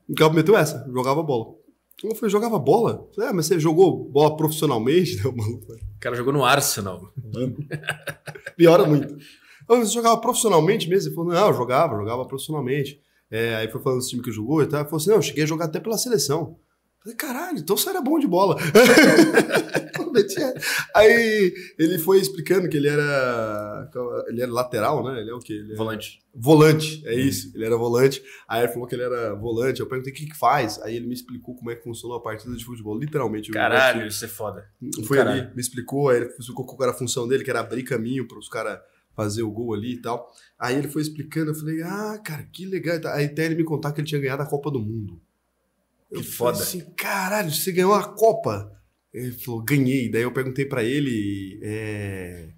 [0.09, 1.55] O cara meteu essa, jogava bola.
[2.03, 3.07] Eu falei, jogava bola?
[3.09, 5.17] Eu falei, ah, mas você jogou bola profissionalmente?
[5.27, 7.13] O maluco, O cara jogou no Arsenal.
[8.57, 9.15] Piora muito.
[9.69, 11.09] Ah, Você jogava profissionalmente mesmo?
[11.09, 12.99] Ele falou, não, eu jogava, jogava profissionalmente.
[13.29, 14.79] É, aí foi falando dos times que jogou e tal.
[14.81, 16.57] Ele falou assim, não, eu cheguei a jogar até pela seleção.
[17.03, 18.57] Falei, caralho, então você era bom de bola.
[20.95, 23.89] aí ele foi explicando que ele era.
[24.27, 25.19] Ele era lateral, né?
[25.21, 25.53] Ele é o quê?
[25.53, 26.19] Ele era- Volante.
[26.33, 27.51] Volante, é isso.
[27.55, 28.23] Ele era volante.
[28.47, 29.79] Aí ele falou que ele era volante.
[29.79, 30.79] Eu perguntei o que, que faz.
[30.81, 32.97] Aí ele me explicou como é que funciona uma partida de futebol.
[32.97, 33.49] Literalmente.
[33.49, 34.65] eu Caralho, isso é foda.
[35.05, 35.41] foi Caralho.
[35.43, 38.27] ali, me explicou, aí ele explicou qual era a função dele, que era abrir caminho
[38.27, 38.79] para os caras
[39.15, 40.31] fazer o gol ali e tal.
[40.57, 42.97] Aí ele foi explicando, eu falei, ah, cara, que legal.
[43.13, 45.19] Aí até ele me contar que ele tinha ganhado a Copa do Mundo.
[46.11, 46.63] Eu Que falei foda.
[46.63, 48.71] assim, caralho, você ganhou a Copa?
[49.13, 50.09] Ele falou, ganhei.
[50.09, 52.49] Daí eu perguntei para ele é,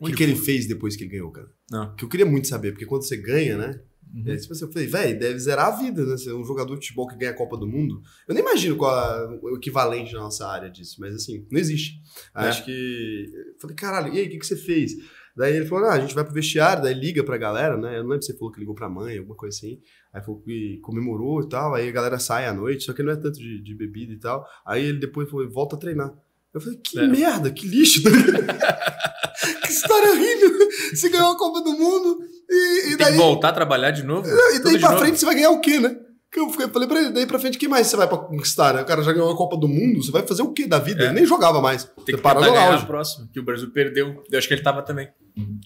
[0.00, 1.48] o que, que ele fez depois que ele ganhou, cara.
[1.70, 1.94] Não.
[1.94, 3.80] Que eu queria muito saber, porque quando você ganha, né?
[4.14, 4.24] Uhum.
[4.26, 6.16] É, tipo assim, eu falei, velho, deve zerar a vida, né?
[6.18, 8.02] Ser um jogador de futebol que ganha a Copa do Mundo.
[8.28, 11.98] Eu nem imagino qual é o equivalente na nossa área disso, mas assim, não existe.
[12.36, 12.40] É.
[12.40, 13.30] Acho que.
[13.34, 14.92] eu Falei, caralho, e aí, o que, que você fez?
[15.36, 17.96] Daí ele falou, ah, a gente vai pro vestiário, daí liga pra galera, né?
[17.98, 19.78] Eu não lembro se você falou que ligou pra mãe, alguma coisa assim.
[20.12, 23.12] Aí falou que comemorou e tal, aí a galera sai à noite, só que não
[23.12, 24.46] é tanto de, de bebida e tal.
[24.66, 26.12] Aí ele depois foi, volta a treinar.
[26.52, 27.06] Eu falei, que É.
[27.06, 28.02] merda, que lixo.
[29.62, 30.68] que história horrível.
[30.94, 32.18] Você ganhou a Copa do Mundo
[32.50, 34.28] e, e Tem daí que voltar a trabalhar de novo?
[34.28, 35.00] e daí pra novo?
[35.02, 35.96] frente você vai ganhar o quê, né?
[36.32, 38.72] Que eu falei pra ele, daí pra frente, o que mais você vai pra conquistar,
[38.72, 38.80] né?
[38.80, 41.02] O cara já ganhou a Copa do Mundo, você vai fazer o quê da vida?
[41.02, 41.06] É.
[41.06, 41.84] Ele nem jogava mais.
[42.06, 42.86] Tem que para tentar no ganhar a auge.
[42.86, 44.24] próxima, que o Brasil perdeu.
[44.30, 45.10] Eu acho que ele tava também.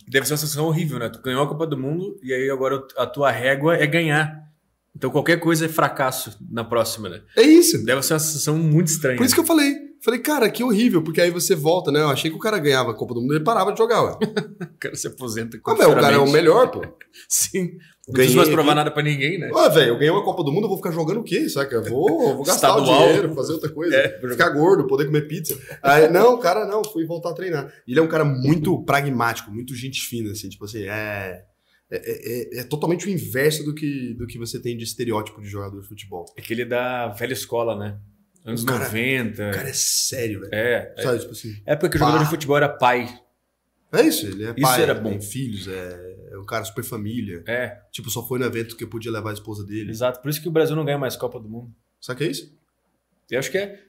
[0.09, 1.09] Deve ser uma sensação horrível, né?
[1.09, 4.44] Tu ganhou a Copa do Mundo e aí agora a tua régua é ganhar.
[4.97, 7.20] Então qualquer coisa é fracasso na próxima, né?
[7.36, 7.84] É isso.
[7.84, 9.16] Deve ser uma sensação muito estranha.
[9.16, 9.86] Por isso que eu falei.
[10.07, 11.99] Falei, cara, que horrível, porque aí você volta, né?
[11.99, 14.05] Eu achei que o cara ganhava a Copa do Mundo e ele parava de jogar,
[14.05, 14.12] ué.
[14.23, 16.81] o cara se aposenta Ah, meu, o cara é o melhor, pô.
[17.28, 17.62] Sim.
[18.07, 19.51] Não Ganhei precisa mais provar nada pra ninguém, né?
[19.53, 21.49] Ué, velho, eu ganhei uma Copa do Mundo, eu vou ficar jogando o quê?
[21.49, 21.74] Saca?
[21.74, 23.01] Eu Vou, vou gastar Estadual.
[23.03, 23.97] o dinheiro, fazer outra coisa.
[23.97, 25.59] É, Ficar gordo, poder comer pizza.
[25.83, 27.73] Aí, não, cara, não, fui voltar a treinar.
[27.85, 31.43] Ele é um cara muito pragmático, muito gente fina, assim, tipo assim, é.
[31.91, 35.49] É, é- é totalmente o inverso do que, do que você tem de estereótipo de
[35.49, 36.27] jogador de futebol.
[36.39, 37.99] Aquele da velha escola, né?
[38.47, 39.48] Anos O cara- 90.
[39.51, 40.55] O cara é sério, velho.
[40.55, 40.94] É.
[40.97, 41.02] é.
[41.02, 41.60] Sabe, tipo assim.
[41.66, 43.20] Época que o jogador de futebol era pai.
[43.93, 45.20] É isso, ele é Isso pai, era tem bom.
[45.20, 47.43] filhos, é, é um cara super família.
[47.47, 49.90] É, Tipo, só foi no evento que eu podia levar a esposa dele.
[49.90, 50.20] exato.
[50.20, 51.73] Por isso que o Brasil não ganha mais Copa do Mundo.
[52.01, 52.56] Sabe o que é isso?
[53.31, 53.81] Eu acho que é.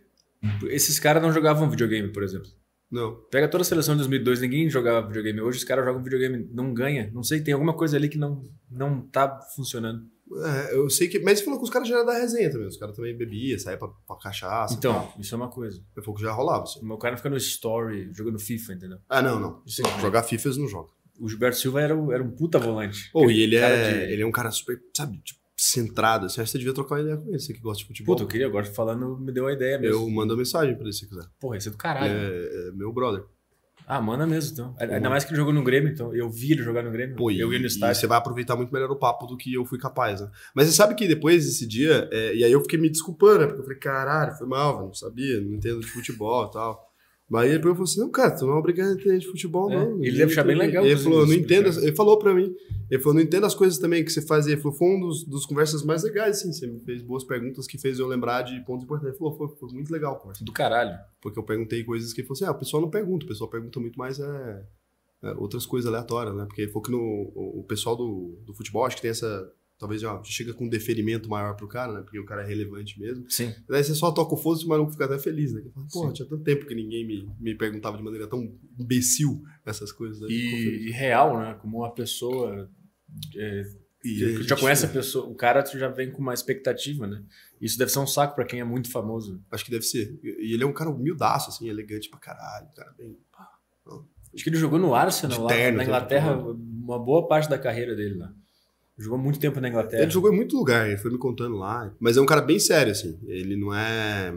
[0.69, 2.47] Esses caras não jogavam videogame, por exemplo.
[2.89, 3.15] Não.
[3.29, 5.41] Pega toda a seleção de 2002, ninguém jogava videogame.
[5.41, 7.09] Hoje os caras jogam videogame, não ganha.
[7.13, 10.05] Não sei, tem alguma coisa ali que não, não tá funcionando.
[10.43, 11.19] É, eu sei que.
[11.19, 12.67] Mas ele falou que os caras já eram da resenha também.
[12.67, 14.73] Os caras também bebiam, saía pra, pra cachaça.
[14.73, 15.77] Então, isso é uma coisa.
[15.95, 16.63] Ele falou que já rolava.
[16.63, 16.79] Assim.
[16.81, 18.97] O meu cara fica no story, jogando FIFA, entendeu?
[19.07, 19.63] Ah, não, não.
[20.01, 20.89] Jogar FIFA eles não jogam.
[21.19, 23.09] O Gilberto Silva era, um- era um puta volante.
[23.11, 26.27] Pô, e ele é, de- ele é um cara super, sabe, tipo, centrado.
[26.27, 28.15] Assim, acho que você devia trocar uma ideia com ele, você que gosta de futebol.
[28.15, 29.95] Puta, eu queria, agora falando, me deu a ideia mesmo.
[30.03, 31.23] eu mando uma mensagem pra ele se quiser.
[31.39, 32.11] Porra, esse é do caralho.
[32.13, 33.23] É, é meu brother.
[33.89, 34.75] Ah, manda mesmo, então.
[34.77, 36.13] Ainda mais que ele jogou no Grêmio, então.
[36.13, 37.15] Eu vi ele jogar no Grêmio.
[37.15, 37.95] Pô, eu ia no estádio.
[37.95, 40.29] você vai aproveitar muito melhor o papo do que eu fui capaz, né?
[40.53, 43.45] Mas você sabe que depois desse dia, é, e aí eu fiquei me desculpando, né?
[43.45, 46.86] Porque eu falei, caralho, foi mal, velho, não sabia, não entendo de futebol e tal.
[47.29, 49.27] Mas aí depois eu falei assim, não, cara, tu não é obrigado a entender de
[49.27, 50.01] futebol, É, não.
[50.01, 52.55] ele deve achar bem legal, Ele falou, não entendo, ele falou pra mim,
[52.89, 54.53] ele falou, não entendo as coisas também que você fazia.
[54.53, 57.67] Ele falou, foi um dos, dos conversas mais legais, assim, você me fez boas perguntas
[57.67, 59.09] que fez eu lembrar de pontos importantes.
[59.09, 60.45] Ele falou, foi, foi muito legal a conversa.
[60.45, 60.97] Do caralho.
[61.21, 63.49] Porque eu perguntei coisas que ele falou assim: ah, o pessoal não pergunta, o pessoal
[63.49, 64.63] pergunta muito mais é,
[65.23, 66.45] é, outras coisas aleatórias, né?
[66.45, 69.51] Porque ele falou que no, o, o pessoal do, do futebol acho que tem essa.
[69.79, 72.01] Talvez já chega com um deferimento maior pro cara, né?
[72.01, 73.29] Porque o cara é relevante mesmo.
[73.29, 73.53] Sim.
[73.69, 75.61] Daí você só toca o foda e o maluco fica até feliz, né?
[75.93, 80.19] Fala, tinha tanto tempo que ninguém me, me perguntava de maneira tão imbecil essas coisas.
[80.19, 80.81] Feliz.
[80.85, 81.53] E, e real, né?
[81.61, 82.67] Como uma pessoa.
[83.35, 83.63] é,
[84.03, 87.23] E já, gente- conhece a pessoa, o cara tu já vem com uma expectativa, né?
[87.61, 89.43] Isso deve ser um saco pra quem é muito famoso.
[89.51, 90.19] Acho que deve ser.
[90.23, 92.67] E ele é um cara humildaço, assim, elegante pra caralho.
[92.75, 93.15] Cara bem.
[94.33, 97.95] Acho que ele jogou no Arsenal lá terno, na Inglaterra, uma boa parte da carreira
[97.95, 98.33] dele lá.
[98.97, 100.01] Jogou muito tempo na Inglaterra.
[100.01, 101.93] Ele jogou em muito lugar, ele foi me contando lá.
[101.99, 103.19] Mas é um cara bem sério, assim.
[103.27, 104.33] Ele não é.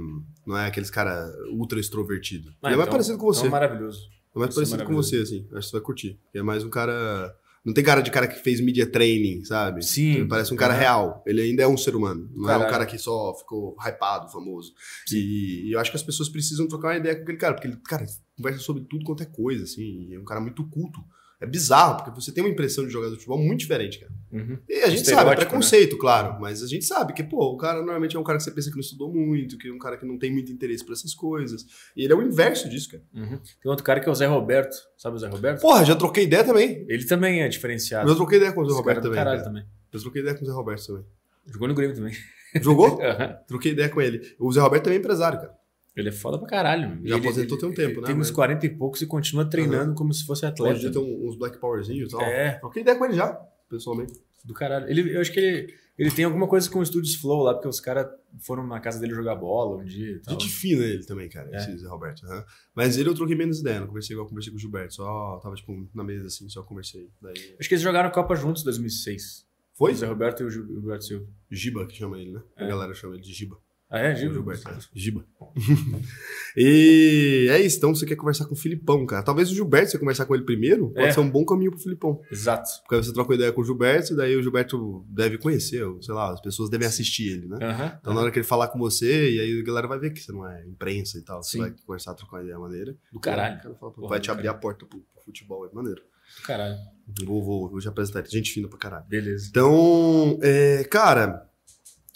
[0.46, 2.50] Não é aqueles cara ultra extrovertido.
[2.62, 3.46] Ah, ele é mais então- parecido com você.
[3.46, 4.08] então é maravilhoso.
[4.34, 5.46] É mais Isso é parecido com você, assim.
[5.52, 6.08] Acho que você vai curtir.
[6.34, 7.34] Ele é mais um cara.
[7.64, 9.84] Não tem cara de cara que fez media training, sabe?
[9.84, 10.12] Sim.
[10.16, 10.80] Ele parece um cara Aham.
[10.80, 11.22] real.
[11.26, 12.28] Ele ainda é um ser humano.
[12.34, 12.66] Não é Caralho.
[12.68, 14.72] um cara que só ficou hypado, famoso.
[15.12, 17.54] E, e eu acho que as pessoas precisam trocar uma ideia com aquele cara.
[17.54, 18.06] Porque ele, cara,
[18.36, 20.08] conversa sobre tudo quanto é coisa, assim.
[20.10, 21.00] e É um cara muito culto.
[21.40, 24.12] É bizarro, porque você tem uma impressão de jogador de futebol muito diferente, cara.
[24.30, 24.58] Uhum.
[24.68, 27.56] E a gente sabe, é Estereótipo, preconceito, claro, mas a gente sabe que, pô, o
[27.56, 29.78] cara normalmente é um cara que você pensa que não estudou muito, que é um
[29.78, 31.64] cara que não tem muito interesse por essas coisas.
[31.96, 33.02] E ele é o inverso disso, cara.
[33.14, 33.38] Uhum.
[33.62, 34.76] Tem outro cara que é o Zé Roberto.
[34.98, 35.62] Sabe o Zé Roberto?
[35.62, 36.84] Porra, já troquei ideia também.
[36.86, 38.10] Ele também é diferenciado.
[38.10, 39.16] Eu troquei ideia com o Zé Esse Roberto é também.
[39.16, 39.48] caralho cara.
[39.50, 39.64] também.
[39.92, 41.04] Eu troquei ideia com o Zé Roberto também.
[41.46, 42.14] Jogou no Grêmio também.
[42.60, 43.00] Jogou?
[43.02, 43.38] Aham.
[43.48, 44.20] troquei ideia com ele.
[44.38, 45.59] O Zé Roberto também é empresário, cara.
[45.96, 47.00] Ele é foda pra caralho.
[47.04, 49.06] Já Ele- aposentou tem um tempo, ele né, Tem uns mas- 40 e poucos e
[49.06, 50.90] continua treinando como se fosse atleta.
[50.90, 52.22] tem um- uns Black Powerzinhos e tal.
[52.22, 52.52] É.
[52.60, 53.32] Troquei ideia com ele já,
[53.68, 54.12] pessoalmente.
[54.44, 54.88] Do caralho.
[54.88, 57.68] Ele, eu acho que ele, ele tem alguma coisa com o Studios Flow lá, porque
[57.68, 58.06] os caras
[58.40, 60.32] foram na casa dele jogar bola um dia e tal.
[60.32, 61.56] Gente fina ele também, cara, É.
[61.58, 62.24] esse Zé Roberto.
[62.24, 62.42] aham.
[62.74, 64.94] Mas ele eu troquei menos ideia, não conversei igual conversei com o Gilberto.
[64.94, 67.10] Só tava, tipo, na mesa assim, só conversei.
[67.20, 67.34] Daí...
[67.58, 69.44] Acho que eles jogaram Copa juntos em 2006.
[69.76, 69.92] Foi?
[69.92, 71.26] O Zé Roberto e o Gil- o Gilberto Silva.
[71.50, 72.42] Giba que chama ele, né?
[72.56, 72.68] A É.
[72.68, 73.56] galera chama ele de Giba.
[73.90, 74.32] Ah, é, Gil?
[74.32, 74.68] Gilberto.
[74.68, 74.78] é.
[74.94, 75.24] Giba.
[76.56, 79.22] e é isso, então você quer conversar com o Filipão, cara.
[79.22, 81.12] Talvez o Gilberto, você conversar com ele primeiro, pode É.
[81.12, 82.20] ser um bom caminho pro Filipão.
[82.30, 82.68] Exato.
[82.82, 85.82] Porque aí você troca uma ideia com o Gilberto, e daí o Gilberto deve conhecer,
[85.84, 87.96] ou, sei lá, as pessoas devem assistir ele, né?
[88.00, 90.20] Então na hora que ele falar com você, e aí a galera vai ver que
[90.20, 91.58] você não é imprensa e tal, você Sim.
[91.58, 92.96] vai conversar, trocar uma ideia maneira.
[93.12, 93.60] Do caralho.
[93.62, 94.58] Cara fala, Porra, vai te abrir caralho.
[94.58, 96.00] a porta pro, pro futebol, é maneiro.
[96.40, 96.76] Do caralho.
[97.24, 98.24] Vou, vou, vou te apresentar.
[98.28, 99.04] Gente fina pra caralho.
[99.08, 99.48] Beleza.
[99.50, 101.49] Então, é, cara.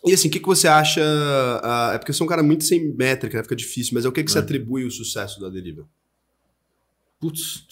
[0.06, 1.00] E assim, o que, que você acha?
[1.62, 3.42] ah, é porque eu sou um cara muito sem métrica, né?
[3.42, 4.42] fica difícil, mas é o que, que você É.
[4.42, 5.88] atribui o sucesso da deriva?
[7.20, 7.66] Putz.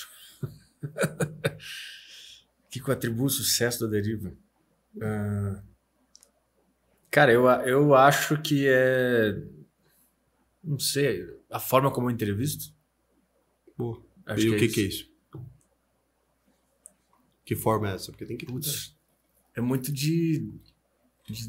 [2.65, 4.33] O que, que eu atribuo o sucesso da deriva?
[4.99, 5.63] Ah,
[7.11, 9.43] cara, eu, eu acho que é.
[10.65, 12.73] Não sei, a forma como eu entrevisto.
[13.77, 14.75] Pô, Acho e o que, isso.
[14.75, 15.13] que é isso?
[17.45, 18.11] Que forma é essa?
[18.11, 18.47] Porque tem que.
[18.47, 18.97] Putz,
[19.55, 20.49] é muito de-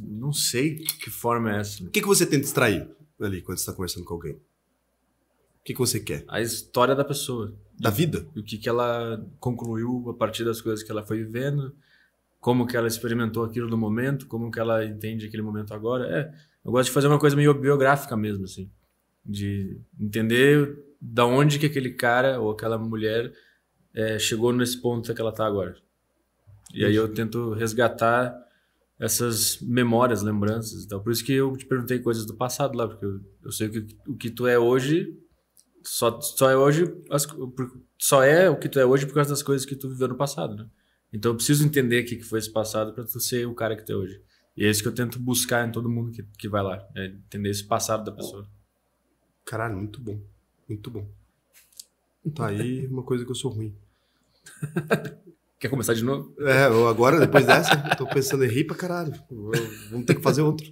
[0.01, 1.83] Não sei que forma é essa.
[1.83, 2.87] O que, que você tenta extrair
[3.19, 4.33] ali quando você está conversando com alguém?
[4.33, 6.25] O que, que você quer?
[6.27, 7.53] A história da pessoa.
[7.79, 8.27] Da vida?
[8.35, 11.75] o que, que ela concluiu a partir das coisas que ela foi vivendo,
[12.39, 16.05] como que ela experimentou aquilo no momento, como que ela entende aquele momento agora.
[16.05, 16.33] É,
[16.63, 18.69] eu gosto de fazer uma coisa meio biográfica mesmo, assim,
[19.25, 23.33] de entender da onde que aquele cara ou aquela mulher
[23.93, 25.75] é, chegou nesse ponto que ela está agora.
[26.73, 28.35] E aí eu tento resgatar
[29.03, 31.01] essas memórias, lembranças e tal.
[31.01, 33.85] Por isso que eu te perguntei coisas do passado lá, porque eu, eu sei que
[34.07, 35.17] o que tu é hoje
[35.83, 37.27] só, só é hoje as-
[37.99, 40.15] só é o que tu é hoje por causa das coisas que tu viveu no
[40.15, 40.65] passado, né?
[41.11, 43.75] Então eu preciso entender o que que foi esse passado para tu ser o cara
[43.75, 44.21] que tu é hoje.
[44.55, 47.07] E é isso que eu tento buscar em todo mundo que, que vai lá, é
[47.07, 48.47] entender esse passado da pessoa.
[49.45, 50.19] Caralho, muito bom.
[50.69, 51.05] Muito bom.
[52.33, 53.75] Tá aí uma coisa que eu sou ruim.
[55.63, 56.35] Quer começar de novo?
[56.41, 59.13] É, agora, depois dessa, tô pensando em rir pra caralho.
[59.89, 60.69] Vamos ter que fazer outro.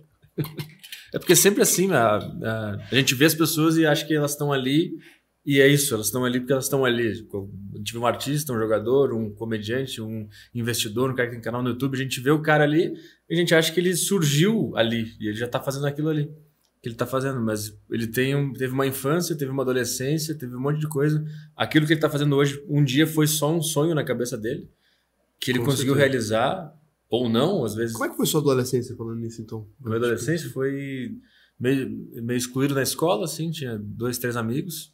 [1.13, 4.31] É porque sempre assim, a, a, a gente vê as pessoas e acha que elas
[4.31, 4.91] estão ali
[5.45, 7.07] e é isso, elas estão ali porque elas estão ali.
[7.73, 11.41] A gente vê um artista, um jogador, um comediante, um investidor, um cara que tem
[11.41, 12.93] canal no YouTube, a gente vê o cara ali
[13.30, 16.30] e a gente acha que ele surgiu ali e ele já tá fazendo aquilo ali
[16.81, 20.55] que ele tá fazendo, mas ele tem um, teve uma infância, teve uma adolescência, teve
[20.55, 21.23] um monte de coisa.
[21.55, 24.68] Aquilo que ele tá fazendo hoje, um dia foi só um sonho na cabeça dele,
[25.41, 26.09] que ele Com conseguiu certeza.
[26.13, 26.73] realizar,
[27.09, 27.93] ou não, às vezes.
[27.93, 29.68] Como é que foi sua adolescência falando nisso, então?
[29.80, 31.11] Na minha adolescência foi
[31.59, 31.89] meio,
[32.23, 34.93] meio excluído na escola, assim, tinha dois, três amigos.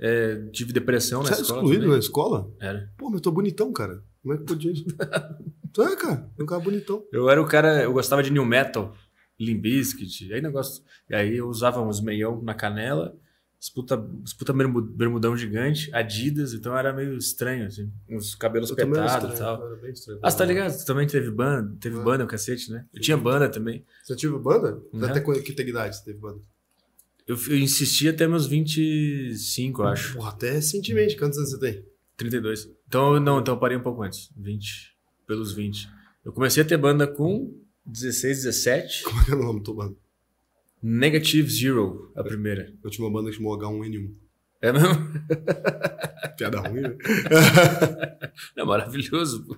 [0.00, 1.58] É, tive depressão na Você era escola.
[1.60, 1.92] excluído também.
[1.94, 2.54] na escola?
[2.60, 2.92] Era.
[2.96, 4.02] Pô, mas eu tô bonitão, cara.
[4.22, 4.72] Como é que podia
[5.72, 6.30] tu é, cara.
[6.38, 7.04] Eu cara bonitão.
[7.12, 8.94] Eu era o cara, eu gostava de new metal,
[9.40, 10.82] Limp Bizkit, aí negócio.
[11.10, 13.16] E aí eu usava uns meião na canela,
[13.60, 18.70] os puta, os puta bermu- bermudão gigante, Adidas, então era meio estranho, assim, uns cabelos
[18.70, 19.76] petados e tal.
[19.92, 20.20] estranho.
[20.22, 20.78] Ah, você tá ligado?
[20.78, 22.02] Tu também teve banda, teve Ah.
[22.02, 22.84] banda, o cacete, né?
[22.94, 23.84] Eu tinha banda também.
[24.04, 24.80] Você teve banda?
[24.92, 25.04] Uhum.
[25.04, 26.40] Até que idade você teve banda?
[27.26, 30.14] Eu, eu insisti até meus 25, eu acho.
[30.14, 31.16] Porra, até recentemente.
[31.16, 31.84] Quantos anos você tem?
[32.16, 32.70] 32.
[32.86, 34.30] Então, não, então eu parei um pouco antes.
[34.36, 34.94] 20.
[35.26, 35.88] Pelos 20.
[36.24, 37.54] Eu comecei a ter banda com
[37.84, 39.02] 16, 17.
[39.04, 39.96] Como é que é o nome tua banda?
[40.82, 42.72] Negative Zero, a primeira.
[42.84, 44.14] Eu tinha uma banda que chamou H1N1.
[44.60, 44.88] É mesmo?
[46.36, 46.96] Piada ruim, né?
[48.56, 49.44] É maravilhoso.
[49.44, 49.56] pô.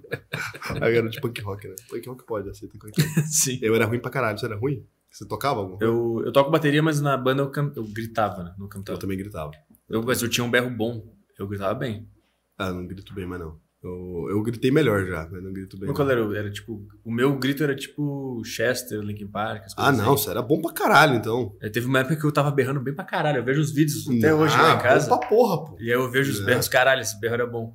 [0.80, 1.74] Aí era de punk rock, né?
[1.88, 3.22] Punk rock pode, aceita qualquer coisa.
[3.28, 3.58] Sim.
[3.62, 4.38] Eu era ruim pra caralho.
[4.38, 4.86] Você era ruim?
[5.10, 5.92] Você tocava alguma coisa?
[5.92, 7.72] Eu, eu toco bateria, mas na banda eu, can...
[7.76, 8.54] eu gritava, né?
[8.58, 8.98] Não Eu cantava.
[8.98, 9.50] também gritava.
[9.88, 11.14] Eu, mas eu tinha um berro bom.
[11.38, 12.08] Eu gritava bem.
[12.56, 13.58] Ah, não grito bem, mas não.
[13.82, 15.88] Eu, eu gritei melhor já, mas não grito bem.
[15.88, 16.20] Mas qual era?
[16.38, 16.86] Era tipo.
[17.02, 19.64] O meu grito era tipo Chester, Linkin Park.
[19.64, 20.24] as Ah, coisas não, assim.
[20.24, 21.56] você era bom pra caralho, então.
[21.62, 23.38] Aí teve uma época que eu tava berrando bem pra caralho.
[23.38, 25.08] Eu vejo os vídeos até hoje lá Ah, em casa.
[25.08, 25.76] Bom pra porra, pô.
[25.80, 26.44] E aí eu vejo os É.
[26.44, 27.74] berros, caralho, esse berro era bom.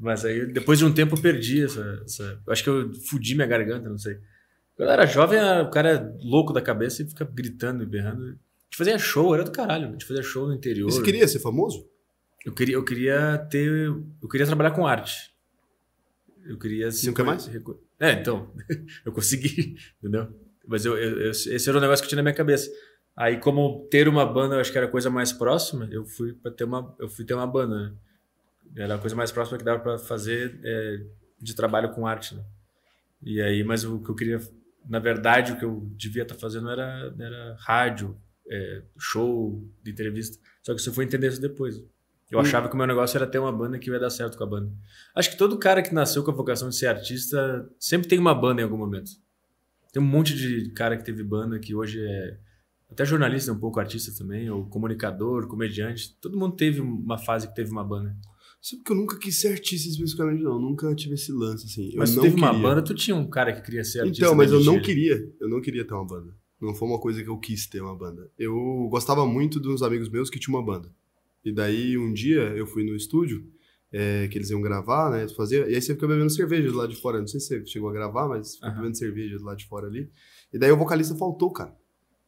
[0.00, 2.00] Mas aí, depois de um tempo, eu perdi essa.
[2.06, 4.14] essa- eu acho que eu fudi minha garganta, não sei.
[4.76, 8.22] Quando eu era jovem, o cara é louco da cabeça e fica gritando e berrando.
[8.22, 9.88] A gente fazia show, era do caralho.
[9.88, 10.90] A gente fazia show no interior.
[10.90, 11.84] Você queria ser famoso?
[12.48, 13.68] Eu queria, eu queria ter.
[14.22, 15.30] Eu queria trabalhar com arte.
[16.46, 16.88] Eu queria.
[17.04, 17.46] Não quer mais?
[18.00, 18.50] É, então.
[19.04, 20.34] eu consegui, entendeu?
[20.66, 22.70] Mas eu, eu- esse era o negócio que eu tinha na minha cabeça.
[23.14, 26.32] Aí, como ter uma banda, eu acho que era a coisa mais próxima, eu fui
[26.32, 26.96] para ter uma.
[26.98, 27.94] Eu fui ter uma banda, né?
[28.76, 31.02] Era a coisa mais próxima que dava para fazer é,
[31.38, 32.42] de trabalho com arte, né?
[33.22, 34.40] E aí, mas o que eu queria.
[34.88, 38.16] Na verdade, o que eu devia estar fazendo era, era rádio,
[38.50, 40.38] é, show, de entrevista.
[40.62, 41.84] Só que isso fui entender isso depois.
[42.30, 44.44] Eu achava que o meu negócio era ter uma banda que ia dar certo com
[44.44, 44.70] a banda.
[45.14, 48.34] Acho que todo cara que nasceu com a vocação de ser artista sempre tem uma
[48.34, 49.10] banda em algum momento.
[49.92, 52.38] Tem um monte de cara que teve banda que hoje é
[52.90, 56.16] até jornalista, um pouco artista também, ou comunicador, comediante.
[56.20, 58.16] Todo mundo teve uma fase que teve uma banda.
[58.60, 60.58] Sabe que eu nunca quis ser artista especificamente, não.
[60.58, 61.92] Nunca tive esse lance, assim.
[61.96, 62.62] Mas eu tu teve uma queria.
[62.62, 64.24] banda, tu tinha um cara que queria ser artista.
[64.24, 64.84] Então, mas eu não ele.
[64.84, 65.32] queria.
[65.40, 66.34] Eu não queria ter uma banda.
[66.60, 68.30] Não foi uma coisa que eu quis ter uma banda.
[68.36, 70.92] Eu gostava muito uns amigos meus que tinham uma banda.
[71.44, 73.44] E daí, um dia, eu fui no estúdio,
[73.90, 75.26] é, que eles iam gravar, né?
[75.28, 77.20] Fazer, e aí você fica bebendo cerveja do lado de fora.
[77.20, 78.76] Não sei se você chegou a gravar, mas fica Aham.
[78.76, 80.10] bebendo cerveja do lado de fora ali.
[80.52, 81.74] E daí o vocalista faltou, cara.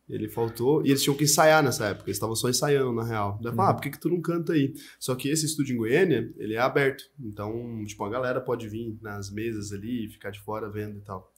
[0.08, 3.38] Ele faltou, e eles tinham que ensaiar nessa época, eles estavam só ensaiando, na real.
[3.40, 4.74] Daí eu falei, ah, por que, que tu não canta aí?
[4.98, 7.04] Só que esse estúdio em Goiânia, ele é aberto.
[7.20, 11.02] Então, tipo, a galera pode vir nas mesas ali e ficar de fora vendo e
[11.02, 11.32] tal.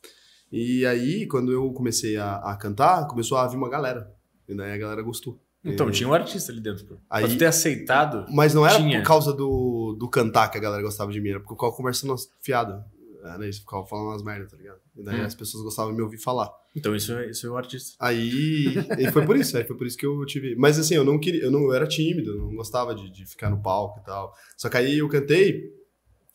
[0.50, 4.10] E aí, quando eu comecei a, a cantar, começou a vir uma galera.
[4.48, 5.41] E daí a galera gostou.
[5.64, 6.84] Então, E- tinha um artista ali dentro.
[6.84, 6.96] Pô.
[7.08, 8.26] Aí- Pra tu ter aceitado.
[8.30, 9.00] Mas não era Tinha.
[9.00, 11.72] por causa do, do cantar que a galera gostava de mim, era porque eu ficava
[11.72, 12.82] conversando fiado.
[13.24, 14.80] Era isso, ficava falando umas merdas, tá ligado?
[14.96, 15.24] E daí Hum.
[15.24, 16.50] as pessoas gostavam de me ouvir falar.
[16.74, 17.92] Então, isso é, isso é o artista.
[18.00, 20.56] Aí, e foi por isso, aí foi por isso que eu tive.
[20.56, 23.24] Mas assim, eu não queria, eu não eu era tímido, eu não gostava de, de
[23.24, 24.34] ficar no palco e tal.
[24.56, 25.70] Só que aí eu cantei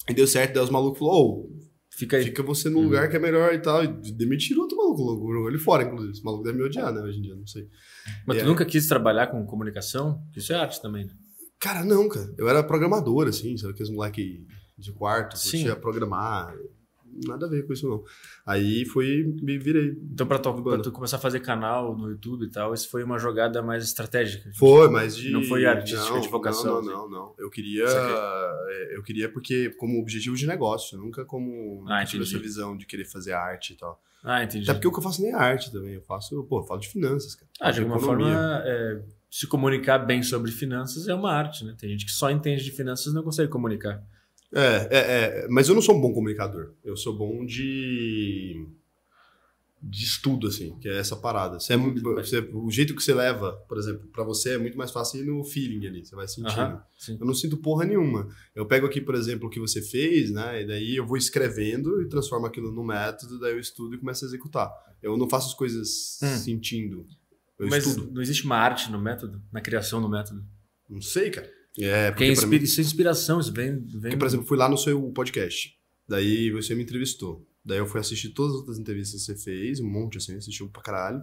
[0.09, 1.49] e deu certo, daí os malucos falaram, ô,
[1.97, 2.83] Fica fica você no Uhum.
[2.83, 3.83] lugar que é melhor e tal.
[3.83, 5.01] E demitiram outro maluco,
[5.33, 6.11] jogou ele fora, inclusive.
[6.13, 7.67] Esse maluco deve me odiar, né, hoje em dia, não sei.
[8.25, 10.21] Mas tu aí- nunca quis trabalhar com comunicação?
[10.35, 11.11] Isso é arte também, né?
[11.59, 12.31] Cara, não, cara.
[12.37, 13.73] Eu era programador, assim, sabe?
[13.73, 14.45] Aqueles moleque
[14.77, 15.51] de quarto, Sim.
[15.63, 16.53] curtia programar.
[17.25, 18.03] Nada a ver com isso, não.
[18.45, 19.97] Aí fui, me virei.
[20.11, 23.03] Então, pra tu, pra tu começar a fazer canal no YouTube e tal, isso foi
[23.03, 24.49] uma jogada mais estratégica.
[24.55, 25.31] Foi, mas de.
[25.31, 26.89] Não foi artística não, de vocação, Não, assim.
[26.89, 27.09] não, não.
[27.09, 27.35] não.
[27.37, 27.85] Eu queria.
[27.87, 31.83] É, Eu queria porque, como objetivo de negócio, nunca como.
[31.87, 34.01] Ah, tive essa visão de querer fazer arte e tal.
[34.23, 34.63] Ah, entendi.
[34.63, 35.93] Até porque o que eu faço nem é arte também.
[35.93, 37.49] Eu faço, pô, eu falo de finanças, cara.
[37.61, 38.33] Ah, de alguma economia.
[38.33, 41.75] forma, é, se comunicar bem sobre finanças é uma arte, né?
[41.79, 44.03] Tem gente que só entende de finanças e não consegue comunicar.
[44.53, 44.97] É, é,
[45.43, 46.73] é, mas eu não sou um bom comunicador.
[46.83, 48.65] Eu sou bom de
[49.79, 51.59] de estudo, assim, que é essa parada.
[51.59, 54.75] Você é muito- você- o jeito que você leva, por exemplo, pra você é muito
[54.75, 56.81] mais fácil ir no feeling ali, você vai sentindo.
[56.97, 57.15] Sim.
[57.19, 58.27] Eu não sinto porra nenhuma.
[58.55, 60.63] Eu pego aqui, por exemplo, o que você fez, né?
[60.63, 64.25] E daí eu vou escrevendo e transformo aquilo num método, daí eu estudo e começo
[64.25, 64.69] a executar.
[65.01, 66.37] Eu não faço as coisas Hum.
[66.37, 67.05] sentindo.
[67.59, 68.11] Eu Mas estudo.
[68.11, 70.43] não existe uma arte no método, na criação do método.
[70.89, 71.49] Não sei, cara.
[71.79, 73.79] É, Porque porque, pra inspira, isso é inspiração, isso vem.
[73.79, 75.75] vem Porque, por exemplo, fui lá no seu podcast.
[76.07, 77.45] Daí você me entrevistou.
[77.63, 80.69] Daí eu fui assistir todas as outras entrevistas que você fez, um monte assim, assistiu
[80.69, 81.21] pra caralho.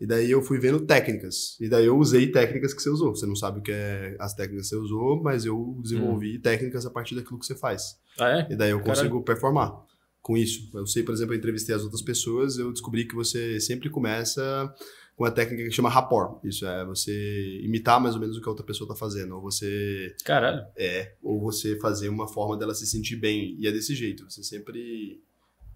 [0.00, 1.56] E daí eu fui vendo técnicas.
[1.60, 3.14] E daí eu usei técnicas que você usou.
[3.14, 6.84] Você não sabe o que é as técnicas que você usou, mas eu desenvolvi técnicas
[6.84, 7.96] a partir daquilo que você faz.
[8.18, 8.52] Ah, é?
[8.52, 8.96] E daí eu Caralho.
[8.96, 9.72] consigo performar
[10.20, 10.68] com isso.
[10.74, 14.74] Eu sei, por exemplo, eu entrevistei as outras pessoas, eu descobri que você sempre começa
[15.16, 16.44] com uma técnica que chama rapport.
[16.44, 19.36] Isso é você imitar mais ou menos o que a outra pessoa tá fazendo.
[19.36, 20.64] Ou você Caralho.
[20.76, 23.56] é, ou você fazer uma forma dela se sentir bem.
[23.58, 24.28] E é desse jeito.
[24.28, 25.22] Você sempre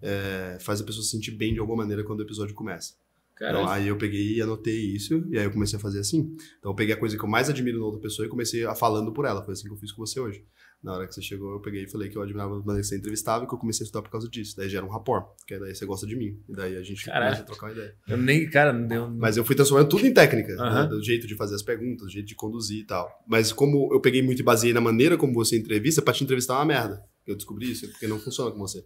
[0.01, 2.93] é, faz a pessoa se sentir bem de alguma maneira quando o episódio começa.
[3.35, 3.59] Caralho.
[3.59, 6.35] Então, aí eu peguei e anotei isso, e aí eu comecei a fazer assim.
[6.59, 8.75] Então eu peguei a coisa que eu mais admiro na outra pessoa e comecei a
[8.75, 9.41] falando por ela.
[9.43, 10.43] Foi assim que eu fiz com você hoje.
[10.81, 12.87] Na hora que você chegou, eu peguei e falei que eu admirava a maneira que
[12.87, 14.55] você entrevistava e que eu comecei a estudar por causa disso.
[14.55, 16.39] Daí gera um rapport, que daí você gosta de mim.
[16.47, 17.25] E daí a gente Caralho.
[17.25, 17.95] começa a trocar uma ideia.
[18.07, 19.09] Eu nem, cara, não deu.
[19.09, 20.83] Mas eu fui transformando tudo em técnica, Aham.
[20.83, 20.87] né?
[20.87, 23.09] do jeito de fazer as perguntas, do jeito de conduzir e tal.
[23.27, 26.53] Mas como eu peguei muito e baseei na maneira como você entrevista, pra te entrevistar
[26.53, 27.03] é uma merda.
[27.27, 28.81] Eu descobri isso, porque não funciona com você.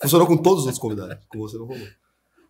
[0.00, 1.86] Funcionou com todos os outros convidados, com você não rolou.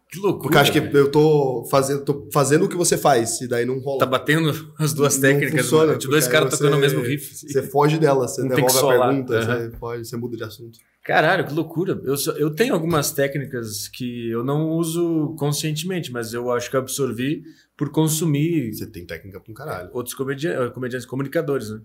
[0.09, 0.43] Que loucura.
[0.43, 0.97] Porque eu acho que velho.
[0.99, 3.99] eu tô fazendo, tô fazendo o que você faz, e daí não rola.
[3.99, 7.33] Tá batendo as duas Não técnicas, funciona, de dois porque caras tocando o mesmo riff.
[7.33, 7.49] assim.
[7.49, 9.71] Você foge dela, você Não devolve a pergunta, Aham.
[9.71, 10.79] você, foge, você muda de assunto.
[11.05, 12.01] Caralho, que loucura.
[12.05, 16.77] Eu, só- eu tenho algumas técnicas que eu não uso conscientemente, mas eu acho que
[16.77, 17.43] eu absorvi
[17.77, 19.91] por consumir Você tem técnica pra um caralho.
[19.93, 21.81] outros comediantes, comediantes comunicadores, né?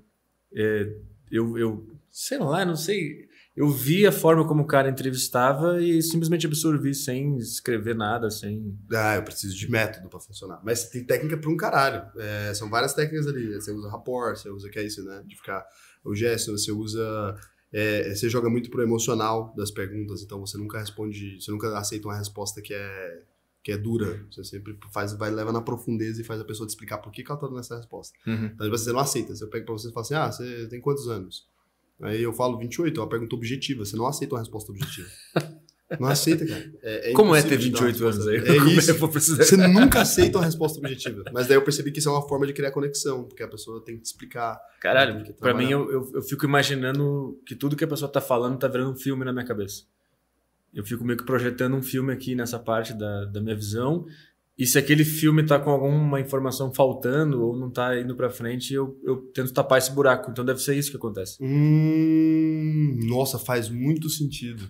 [0.55, 0.93] É,
[1.31, 3.27] eu, eu sei lá, não sei.
[3.55, 8.77] Eu vi a forma como o cara entrevistava e simplesmente absorvi sem escrever nada, sem.
[8.93, 10.61] Ah, eu preciso de método pra funcionar.
[10.63, 12.03] Mas tem técnica pra um caralho.
[12.17, 13.53] É, são várias técnicas ali.
[13.53, 15.21] Você usa rapport, você usa, que é isso, né?
[15.27, 15.65] De ficar
[16.03, 17.35] o gesto, você usa.
[17.73, 22.07] é, você joga muito pro emocional das perguntas, então você nunca responde, você nunca aceita
[22.07, 23.23] uma resposta que é
[23.63, 24.25] que é dura.
[24.31, 27.23] Você sempre faz, vai leva na profundeza e faz a pessoa te explicar por que,
[27.23, 28.17] que ela tá dando essa resposta.
[28.25, 28.45] Uhum.
[28.45, 29.35] Então você não aceita.
[29.35, 31.47] Você pega pra você e fala assim: ah, você tem quantos anos?
[32.01, 33.85] Aí eu falo 28, é uma pergunta objetiva.
[33.85, 35.07] Você não aceita uma resposta objetiva.
[35.99, 36.71] Não aceita, cara.
[36.81, 38.37] É, é Como é ter impossível te dar uma 28 anos aí?
[38.37, 39.35] É Como isso.
[39.35, 41.23] Você nunca aceita uma resposta objetiva.
[41.33, 43.83] Mas daí eu percebi que isso é uma forma de criar conexão, porque a pessoa
[43.83, 44.59] tem que te explicar.
[44.79, 48.09] Caralho, Tem que pra mim eu, eu, eu fico imaginando que tudo que a pessoa
[48.09, 49.83] tá falando tá virando um filme na minha cabeça.
[50.73, 54.05] Eu fico meio que projetando um filme aqui nessa parte da, da minha visão.
[54.61, 58.73] E se aquele filme tá com alguma informação faltando ou não tá indo pra frente,
[58.75, 60.29] eu, eu tento tapar esse buraco.
[60.29, 61.37] Então deve ser isso que acontece.
[61.41, 64.69] Hum, nossa, faz muito sentido.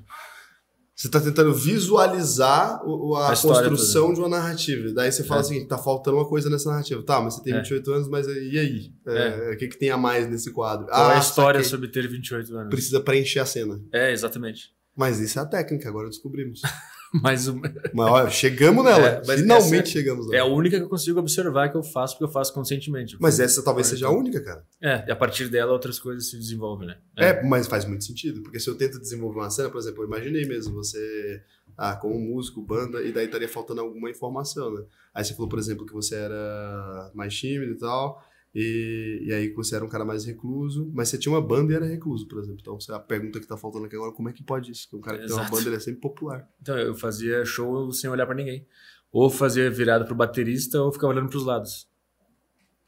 [0.96, 4.94] Você tá tentando visualizar a, A história construção de uma narrativa.
[4.94, 5.44] Daí você fala É.
[5.44, 7.02] assim, tá faltando uma coisa nessa narrativa.
[7.04, 7.58] Tá, mas você tem É.
[7.58, 8.94] 28 anos, mas e aí?
[9.08, 10.86] É, O que, que tem a mais nesse quadro?
[10.88, 11.70] Qual é a Ah, história saquei.
[11.70, 12.70] sobre ter 28 anos?
[12.70, 13.82] Precisa preencher a cena.
[13.92, 14.70] É, exatamente.
[14.96, 16.62] Mas isso é a técnica, agora descobrimos.
[17.14, 17.48] Mas
[17.94, 19.08] Mas olha, chegamos nela.
[19.08, 20.36] É, Finalmente essa chegamos lá.
[20.36, 23.18] é a única que eu consigo observar que eu faço, porque eu faço conscientemente.
[23.20, 24.66] Mas essa talvez seja a única, cara.
[24.82, 26.98] É, e a partir dela outras coisas se desenvolvem, né?
[27.18, 27.44] É.
[27.44, 28.42] mas faz muito sentido.
[28.42, 31.42] Porque se eu tento desenvolver uma cena, por exemplo, eu imaginei mesmo você,
[31.78, 34.84] ah, como músico, banda, e daí estaria faltando alguma informação, né?
[35.14, 38.24] Aí você falou, por exemplo, que você era mais tímido e tal,
[38.54, 41.76] e, e aí você era um cara mais recluso, mas você tinha uma banda e
[41.76, 42.60] era recluso, por exemplo.
[42.62, 44.88] Então a pergunta que tá faltando aqui agora, como é que pode isso?
[44.90, 45.56] Porque um cara que tem uma Exato.
[45.56, 46.48] banda, ele é sempre popular.
[46.62, 48.66] Então eu fazia show sem olhar pra ninguém.
[49.12, 51.88] Ou fazia virada pro baterista ou ficava olhando pros lados.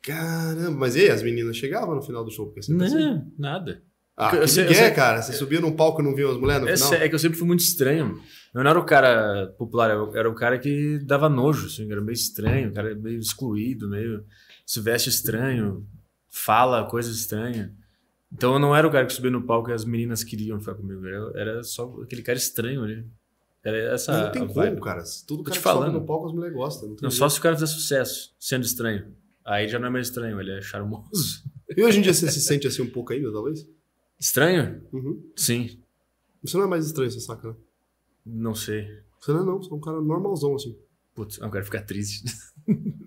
[0.02, 2.46] Caramba, mas e aí, as meninas chegavam no final do show?
[2.48, 2.96] Porque é sempre assim.
[2.98, 3.82] Não, nada.
[4.18, 5.22] Ah, Eu que sei- eu sei- cara.
[5.22, 6.94] Você subia num palco e não via as mulheres no É, final?
[6.96, 8.20] é que eu sempre fui muito estranho.
[8.54, 12.02] Eu não era o cara popular, eu era o cara que dava nojo, assim, era
[12.02, 14.24] meio estranho, o cara meio excluído, meio
[14.66, 15.86] se veste estranho,
[16.30, 17.72] fala coisas estranhas.
[18.32, 20.76] Então eu não era o cara que subia no palco e as meninas queriam ficar
[20.76, 23.06] comigo, eu era só aquele cara estranho ali.
[23.64, 25.04] Era essa Mas não tem como, cara.
[25.26, 25.94] Todo Tô cara te que sobe falando.
[25.94, 26.90] no palco, as mulheres gostam.
[26.90, 29.16] Não Não, só se o cara fizer sucesso, sendo estranho.
[29.46, 31.44] Aí já não é mais estranho, ele é charmoso.
[31.76, 33.66] E hoje em dia você se sente assim um pouco ainda, talvez?
[34.20, 34.84] Estranho?
[34.92, 35.24] Uhum.
[35.36, 35.80] Sim.
[36.44, 37.56] Você não é mais estranho, você saca, né?
[38.26, 39.02] Não sei.
[39.20, 40.78] Você não é não, você é um cara normalzão, assim.
[41.16, 42.24] Putz, eu quero ficar triste.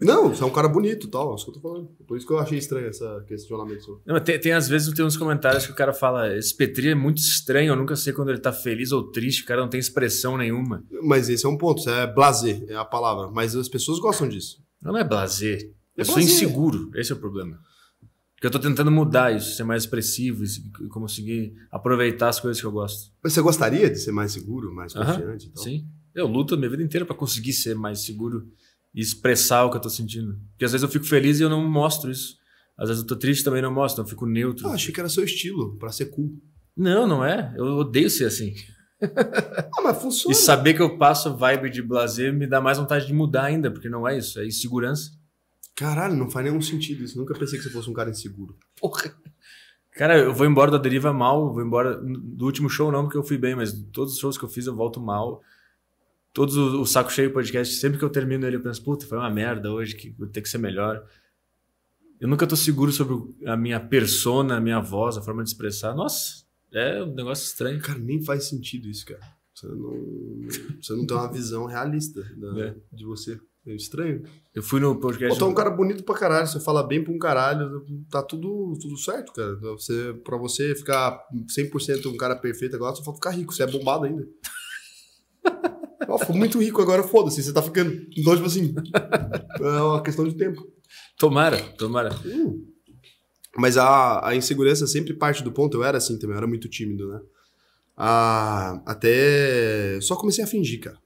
[0.00, 1.88] Não, você é um cara bonito e tal, é isso que eu tô falando.
[2.06, 4.00] Por isso que eu achei estranho essa questionamento seu.
[4.06, 6.94] Não, tem, tem às vezes tem uns comentários que o cara fala: esse Petri é
[6.94, 9.80] muito estranho, eu nunca sei quando ele tá feliz ou triste, o cara não tem
[9.80, 10.84] expressão nenhuma.
[11.02, 13.28] Mas esse é um ponto, isso é blazer, é a palavra.
[13.30, 14.62] Mas as pessoas gostam disso.
[14.82, 15.72] Não é blazer.
[15.96, 16.34] É Eu sou blazer.
[16.34, 17.58] inseguro, esse é o problema.
[18.34, 22.66] Porque eu tô tentando mudar isso, ser mais expressivo e conseguir aproveitar as coisas que
[22.66, 23.10] eu gosto.
[23.24, 25.64] Mas você gostaria de ser mais seguro, mais confiante e tal?
[25.64, 25.86] Sim.
[26.14, 28.46] Eu luto a minha vida inteira pra conseguir ser mais seguro
[28.96, 30.40] e expressar o que eu tô sentindo.
[30.52, 32.38] Porque às vezes eu fico feliz e eu não mostro isso.
[32.78, 34.66] Às vezes eu tô triste e também não mostro, eu fico neutro.
[34.66, 36.32] Ah, achei que era seu estilo, pra ser cool.
[36.74, 37.54] Não, não é.
[37.56, 38.54] Eu odeio ser assim.
[38.98, 40.32] Ah, mas funciona.
[40.32, 43.70] E saber que eu passo vibe de blazer me dá mais vontade de mudar ainda,
[43.70, 45.10] porque não é isso, é insegurança.
[45.74, 47.18] Caralho, não faz nenhum sentido isso.
[47.18, 48.56] Nunca pensei que você fosse um cara inseguro.
[48.80, 49.14] Porra.
[49.92, 53.22] Cara, eu vou embora da deriva mal, vou embora do último show não, porque eu
[53.22, 55.42] fui bem, mas todos os shows que eu fiz eu volto mal.
[56.36, 59.16] Todos o, o saco cheio podcast, sempre que eu termino ele eu penso, puta, foi
[59.16, 61.02] uma merda hoje, que vou ter que ser melhor.
[62.20, 65.94] Eu nunca tô seguro sobre a minha persona, a minha voz, a forma de expressar.
[65.94, 66.44] Nossa,
[66.74, 67.80] é um negócio estranho.
[67.80, 69.20] Cara, nem faz sentido isso, cara.
[69.54, 70.46] Você não,
[70.78, 72.74] você não tem uma visão realista da- É.
[72.92, 73.40] de você.
[73.66, 74.22] É estranho.
[74.54, 75.38] Eu fui no podcast.
[75.38, 78.74] Tu é um cara bonito pra caralho, você fala bem pra um caralho, tá tudo,
[78.78, 79.56] tudo certo, cara.
[79.56, 81.18] Você, pra você ficar
[81.48, 84.28] 100% um cara perfeito agora, só falta ficar rico, você é bombado ainda.
[86.08, 87.92] Ó, ficou muito rico agora, foda-se, você tá ficando.
[88.16, 88.74] Então, tipo assim,
[89.60, 90.66] é uma questão de tempo.
[91.18, 92.14] Tomara, tomara.
[92.24, 92.64] Hum.
[93.56, 96.68] Mas a, a insegurança sempre parte do ponto, eu era assim também, eu era muito
[96.68, 97.20] tímido, né?
[97.96, 99.98] Ah, até.
[100.02, 100.98] Só comecei a fingir, cara.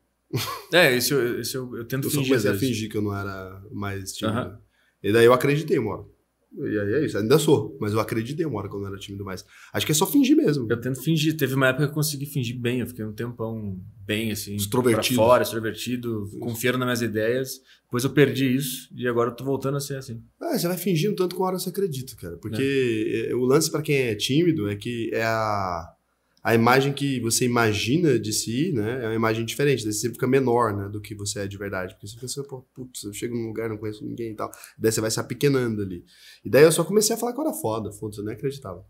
[0.73, 2.37] É, esse eu, eu, eu tento Eu só fingir.
[2.37, 4.59] às comecei a fingir que eu não era mais tímido.
[5.03, 6.05] E daí eu acreditei hora.
[6.53, 9.25] E aí é isso, ainda sou, mas eu acreditei uma hora quando eu era tímido
[9.25, 9.45] mais.
[9.73, 10.67] Acho que é só fingir mesmo.
[10.69, 11.37] Eu tento fingir.
[11.37, 12.81] Teve uma época que eu consegui fingir bem.
[12.81, 14.57] Eu fiquei um tempão bem, assim.
[14.57, 15.17] Extrovertido.
[15.17, 17.61] Pra fora, extrovertido, confiando nas minhas ideias.
[17.85, 20.23] Depois eu perdi isso e agora eu tô voltando a ser assim.
[20.41, 22.35] Ah, você vai fingindo tanto que uma hora você acredita, cara.
[22.35, 22.39] É.
[22.39, 25.93] Porque eh, o lance pra quem é tímido é que é a,
[26.43, 29.05] a imagem que você imagina de si, né?
[29.05, 29.85] É uma imagem diferente.
[29.85, 30.89] Daí você fica menor, né?
[30.89, 31.95] Do que você é de verdade.
[31.95, 34.51] Porque você fica assim, pô, putz, eu chego num lugar, não conheço ninguém e tal.
[34.79, 36.05] Daí você vai se apequenando ali.
[36.45, 38.85] E daí eu só comecei a falar que eu era foda, foda-se, eu nem acreditava.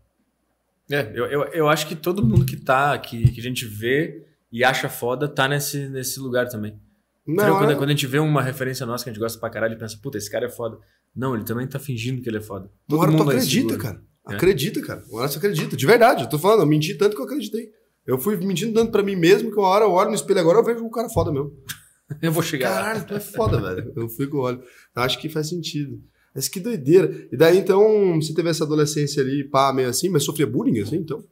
[0.89, 4.25] É, eu, eu, eu acho que todo mundo que tá, que, que a gente vê
[4.51, 6.77] e acha foda, tá nesse, nesse lugar também.
[7.25, 9.49] Não, quando, é- quando a gente vê uma referência nossa que a gente gosta pra
[9.49, 10.77] caralho e pensa, puta, esse cara é foda.
[11.15, 12.69] Não, ele também tá fingindo que ele é foda.
[12.89, 14.03] Uma hora tu é acredita, cara.
[14.29, 14.35] É.
[14.35, 15.03] Acredita, cara.
[15.09, 15.75] Uma hora você acredita.
[15.75, 17.71] De verdade, eu tô falando, eu menti tanto que eu acreditei.
[18.05, 20.59] Eu fui mentindo tanto pra mim mesmo que uma hora eu olho no espelho agora
[20.59, 21.51] eu vejo um cara foda mesmo.
[22.21, 22.81] Eu vou chegar lá.
[22.81, 23.93] Caralho, tu é foda, velho.
[23.95, 24.61] Eu fico, olho.
[24.93, 25.97] Eu acho que faz sentido.
[26.35, 27.27] Mas que doideira.
[27.31, 30.97] E daí, então, você teve essa adolescência ali, pá, meio assim, mas sofria bullying, assim,
[30.97, 31.23] então?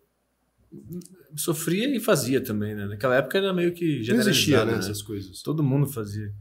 [1.36, 2.86] Sofria e fazia também, né?
[2.86, 4.80] Naquela época era meio que Não existia, né, né?
[4.80, 5.42] essas coisas.
[5.42, 6.32] Todo mundo fazia.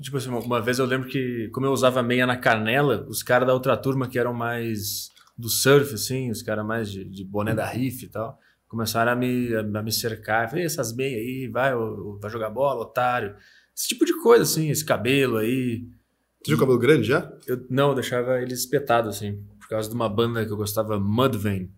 [0.00, 3.46] Tipo assim, uma vez eu lembro que, como eu usava meia na canela, os caras
[3.46, 7.54] da outra turma que eram mais do surf, assim, os caras mais de, de boné
[7.54, 8.38] da riff e tal,
[8.68, 10.48] começaram a me, a me cercar.
[10.48, 13.34] Falei, essas meias aí, vai, ô, vai jogar bola, otário.
[13.76, 15.84] Esse tipo de coisa, assim, esse cabelo aí.
[16.38, 17.32] Você tinha o cabelo grande já?
[17.46, 20.98] Eu, não, eu deixava ele espetado, assim, por causa de uma banda que eu gostava,
[20.98, 21.70] Mudvayne.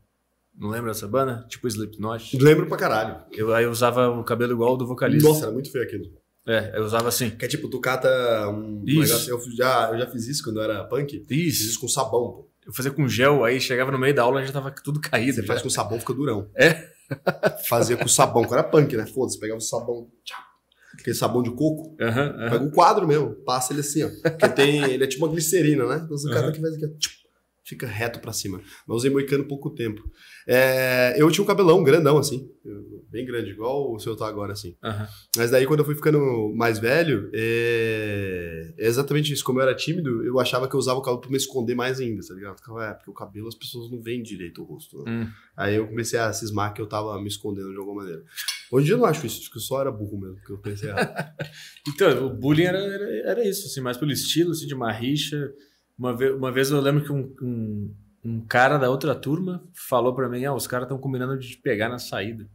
[0.56, 1.44] Não lembra dessa banda?
[1.48, 2.38] Tipo Slipknot.
[2.38, 3.24] Lembro pra caralho.
[3.32, 5.28] Eu, aí eu usava o cabelo igual ao do vocalista.
[5.28, 6.04] Nossa, era muito feio aquilo.
[6.46, 7.30] É, eu usava assim.
[7.30, 8.08] Que é tipo, tu cata
[8.50, 9.00] um Isso.
[9.00, 9.30] negócio.
[9.30, 11.24] Eu já, eu já fiz isso quando eu era punk.
[11.26, 11.70] Fiz Isso.
[11.70, 12.50] isso com sabão, pô.
[12.66, 15.34] Eu fazia com gel, aí chegava no meio da aula e já tava tudo caído.
[15.34, 15.46] Você já.
[15.46, 16.50] faz com sabão, fica durão.
[16.56, 16.92] É?
[17.68, 19.04] Fazia com sabão, quando era punk, né?
[19.06, 20.10] Foda-se, pegava o sabão.
[20.24, 20.38] tchau.
[20.98, 21.94] Aquele sabão de coco.
[22.00, 22.48] Aham.
[22.50, 24.08] Pega um quadro mesmo, passa ele assim, ó.
[24.22, 24.82] Porque tem.
[24.84, 26.00] Ele é tipo uma glicerina, né?
[26.04, 26.52] Então o cara Aham.
[26.52, 26.88] que faz aqui, ó,
[27.64, 28.60] fica reto pra cima.
[28.86, 30.08] Mas usei moicano pouco tempo.
[30.46, 32.48] É, eu tinha um cabelão grandão, assim.
[33.10, 34.76] Bem grande, igual o seu tá agora, assim.
[34.82, 35.08] aham.
[35.36, 39.44] Mas daí, quando eu fui ficando mais velho, é, é exatamente isso.
[39.44, 42.00] Como eu era tímido, eu achava que eu usava o cabelo pra me esconder mais
[42.00, 42.56] ainda, tá ligado?
[42.56, 45.02] Ficava, É, porque o cabelo as pessoas não veem direito o rosto.
[45.04, 45.24] né?
[45.24, 45.30] Hum.
[45.56, 48.22] Aí eu comecei a cismar que eu tava me escondendo de alguma maneira.
[48.70, 50.90] Hoje eu não acho isso, acho que eu só era burro mesmo, que eu pensei,
[50.90, 51.32] ah,
[51.88, 55.52] Então, o bullying era, era, era isso, assim, mais pelo estilo, assim, de uma rixa.
[55.98, 57.94] Uma vez, uma vez eu lembro que um, um,
[58.24, 61.58] um cara da outra turma falou pra mim, ah, os caras estão combinando de te
[61.58, 62.48] pegar na saída.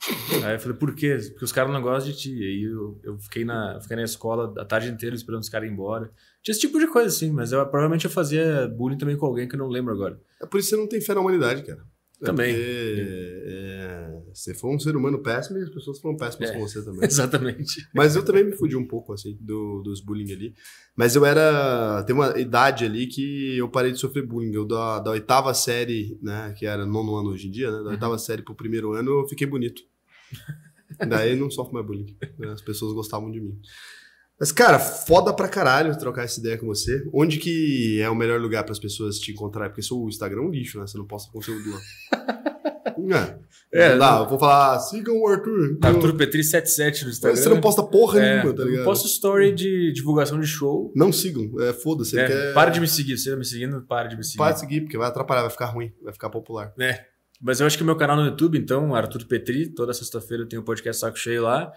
[0.44, 1.16] Aí eu falei, por quê?
[1.30, 2.32] Porque os caras não gostam de ti.
[2.32, 5.72] Aí eu, eu fiquei, na, fiquei na escola a tarde inteira esperando os caras ir
[5.72, 6.10] embora.
[6.42, 9.46] Tinha esse tipo de coisa, assim, mas eu, provavelmente eu fazia bullying também com alguém
[9.48, 10.20] que eu não lembro agora.
[10.40, 11.84] É por isso que você não tem fé na humanidade, cara.
[12.22, 12.54] É Também.
[12.54, 16.52] porque, é, você foi um ser humano péssimo e as pessoas foram péssimas É.
[16.54, 17.00] com você também.
[17.04, 17.88] Exatamente.
[17.94, 20.54] Mas eu também me fudi um pouco, assim, do, dos bullying ali.
[20.96, 22.02] Mas eu era.
[22.04, 24.52] Tem uma idade ali que eu parei de sofrer bullying.
[24.54, 27.78] Eu, da, da oitava série, né, que era nono ano hoje em dia, né?
[27.78, 27.90] Da Uhum.
[27.90, 29.82] oitava série pro primeiro ano, eu fiquei bonito.
[31.08, 32.16] Daí não sofro mais bullying.
[32.38, 33.58] né, As pessoas gostavam de mim.
[34.42, 37.08] Mas, cara, foda pra caralho trocar essa ideia com você.
[37.14, 39.70] Onde que é o melhor lugar para as pessoas te encontrarem?
[39.70, 40.86] Porque seu Instagram é um lixo, né?
[40.88, 41.80] Você não posta conteúdo lá.
[43.72, 45.76] É, É, não dá, eu vou falar, sigam o Arthur.
[45.82, 47.36] Arthur Petri 77 no Instagram.
[47.36, 48.84] Você não posta porra É, nenhuma, tá eu ligado?
[48.84, 50.92] posto story de divulgação de show.
[50.94, 52.16] Não sigam, é, foda-se.
[52.16, 52.54] É, quer...
[52.54, 53.16] Para de me seguir.
[53.18, 54.38] Se você tá me seguindo, para de me seguir.
[54.38, 56.72] Para de seguir, porque vai atrapalhar, vai ficar ruim, vai ficar popular.
[56.78, 57.06] É.
[57.40, 60.48] Mas eu acho que o meu canal no YouTube, então, Arthur Petri, toda sexta-feira eu
[60.48, 61.72] tenho o podcast Saco Cheio lá.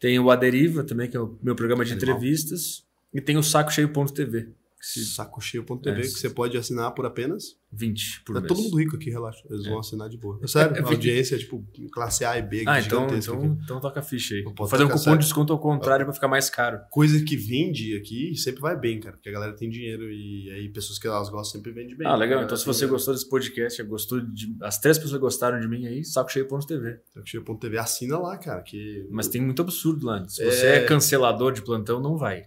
[0.00, 2.16] Tem o A Deriva também, que é o meu programa de Animal.
[2.16, 2.84] entrevistas.
[3.12, 4.42] E tem o sacocheio.tv.
[4.42, 6.02] que se- Sacocheio.tv, É.
[6.02, 7.58] que você pode assinar por apenas.
[7.72, 8.48] 20 por é mês.
[8.48, 9.40] todo mundo rico aqui, relaxa.
[9.48, 10.40] Eles vão assinar de boa.
[10.42, 13.46] É sério, É, a audiência é tipo classe A e B, Ah, então, então, aqui.
[13.62, 14.42] então toca a ficha aí.
[14.42, 15.18] Vou fazer um cupom sério.
[15.20, 16.80] de desconto ao contrário pra ficar mais caro.
[16.90, 19.14] Coisa que vende aqui sempre vai bem, cara.
[19.16, 22.08] Porque a galera tem dinheiro e aí pessoas que elas gostam sempre vendem bem.
[22.08, 22.42] ah, legal.
[22.42, 24.56] Então, se você gostou desse podcast, gostou de.
[24.62, 26.98] As três pessoas gostaram de mim aí, sacocheio.tv.
[27.14, 28.62] Sacocheio.tv, assina lá, cara.
[28.62, 29.06] Que...
[29.12, 30.26] Mas tem muito absurdo lá.
[30.28, 30.50] Se É.
[30.50, 32.46] você é cancelador de plantão, não vai.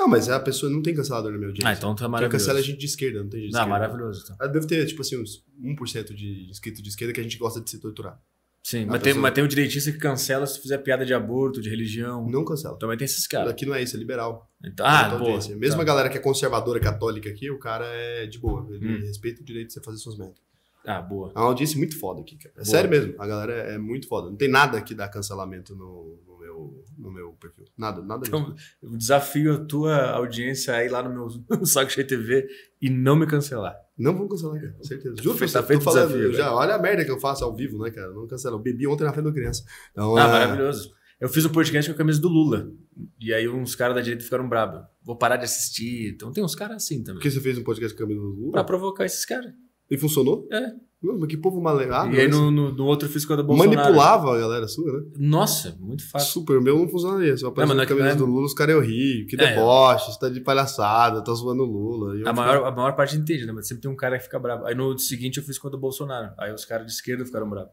[0.00, 1.68] Não, mas a pessoa não tem cancelador na minha audiência.
[1.68, 2.44] Ah, então tá Quem maravilhoso.
[2.44, 3.78] cancela é gente de esquerda, não tem gente de Não, esquerda.
[3.80, 4.22] maravilhoso.
[4.24, 4.36] Então.
[4.40, 7.60] Ah, Deve ter, tipo assim, uns 1% de inscrito de esquerda que a gente gosta
[7.60, 8.18] de se torturar.
[8.62, 11.12] Sim, Ah, mas, tem, pessoa- mas tem o direitista que cancela se fizer piada de
[11.14, 12.28] aborto, de religião.
[12.30, 12.78] Não cancela.
[12.78, 13.50] Também tem esses caras.
[13.50, 14.50] Aqui não é isso, é liberal.
[14.64, 15.20] Então, ah, Muita boa.
[15.32, 15.56] audiência.
[15.56, 15.82] Mesmo Tá.
[15.82, 18.66] a galera que é conservadora católica aqui, o cara é de boa.
[18.70, 19.00] Ele Hum.
[19.06, 20.36] respeita o direito de você fazer suas merdas.
[20.84, 21.30] Ah, boa.
[21.34, 22.54] É uma audiência muito foda aqui, cara.
[22.54, 22.64] É Boa.
[22.64, 23.14] sério mesmo.
[23.18, 24.30] A galera é, é muito foda.
[24.30, 26.29] Não tem nada que dá cancelamento no, no
[26.68, 27.64] meu, no meu perfil.
[27.76, 28.36] Nada, nada mesmo.
[28.36, 31.28] Então, eu desafio a tua audiência a ir lá no meu
[31.58, 32.46] no Saco Cheio TV
[32.80, 33.74] e não me cancelar.
[33.98, 34.72] Não vão cancelar, cara.
[34.72, 35.16] Com certeza.
[35.22, 35.52] Juro pra você.
[35.52, 37.90] tá feito tô falando, desafio, já, olha a merda que eu faço ao vivo, né,
[37.90, 38.10] cara?
[38.12, 38.56] Não cancela.
[38.56, 39.64] Eu bebi ontem na frente da criança.
[39.92, 40.90] Então, Ah, é- maravilhoso.
[41.20, 42.72] Eu fiz um podcast com a camisa do Lula.
[43.20, 44.80] E aí uns caras da direita ficaram bravos.
[45.02, 46.14] Vou parar de assistir.
[46.14, 47.22] Então tem uns caras assim Por também.
[47.22, 48.52] que você fez um podcast com a camisa do Lula?
[48.52, 49.52] Pra provocar esses caras.
[49.90, 50.48] E funcionou?
[50.50, 50.72] É.
[51.02, 52.12] Mas que povo maleável.
[52.12, 52.38] e aí esse.
[52.38, 53.74] no, no, no outro eu fiz com a do Bolsonaro.
[53.76, 55.06] Manipulava a galera sua, né?
[55.16, 56.30] Nossa, muito fácil.
[56.30, 57.34] Super, o meu não funcionaria.
[57.36, 59.26] Se eu aparecer com é camisa é- do Lula, os caras eu rio.
[59.26, 59.54] Que É.
[59.54, 62.12] deboche, você tá de palhaçada, tá zoando o Lula.
[62.12, 63.52] A fico- maior, a maior parte entende, né?
[63.52, 64.66] Mas sempre tem um cara que fica bravo.
[64.66, 66.32] Aí no seguinte eu fiz com a do Bolsonaro.
[66.38, 67.72] Aí os caras de esquerda ficaram bravos.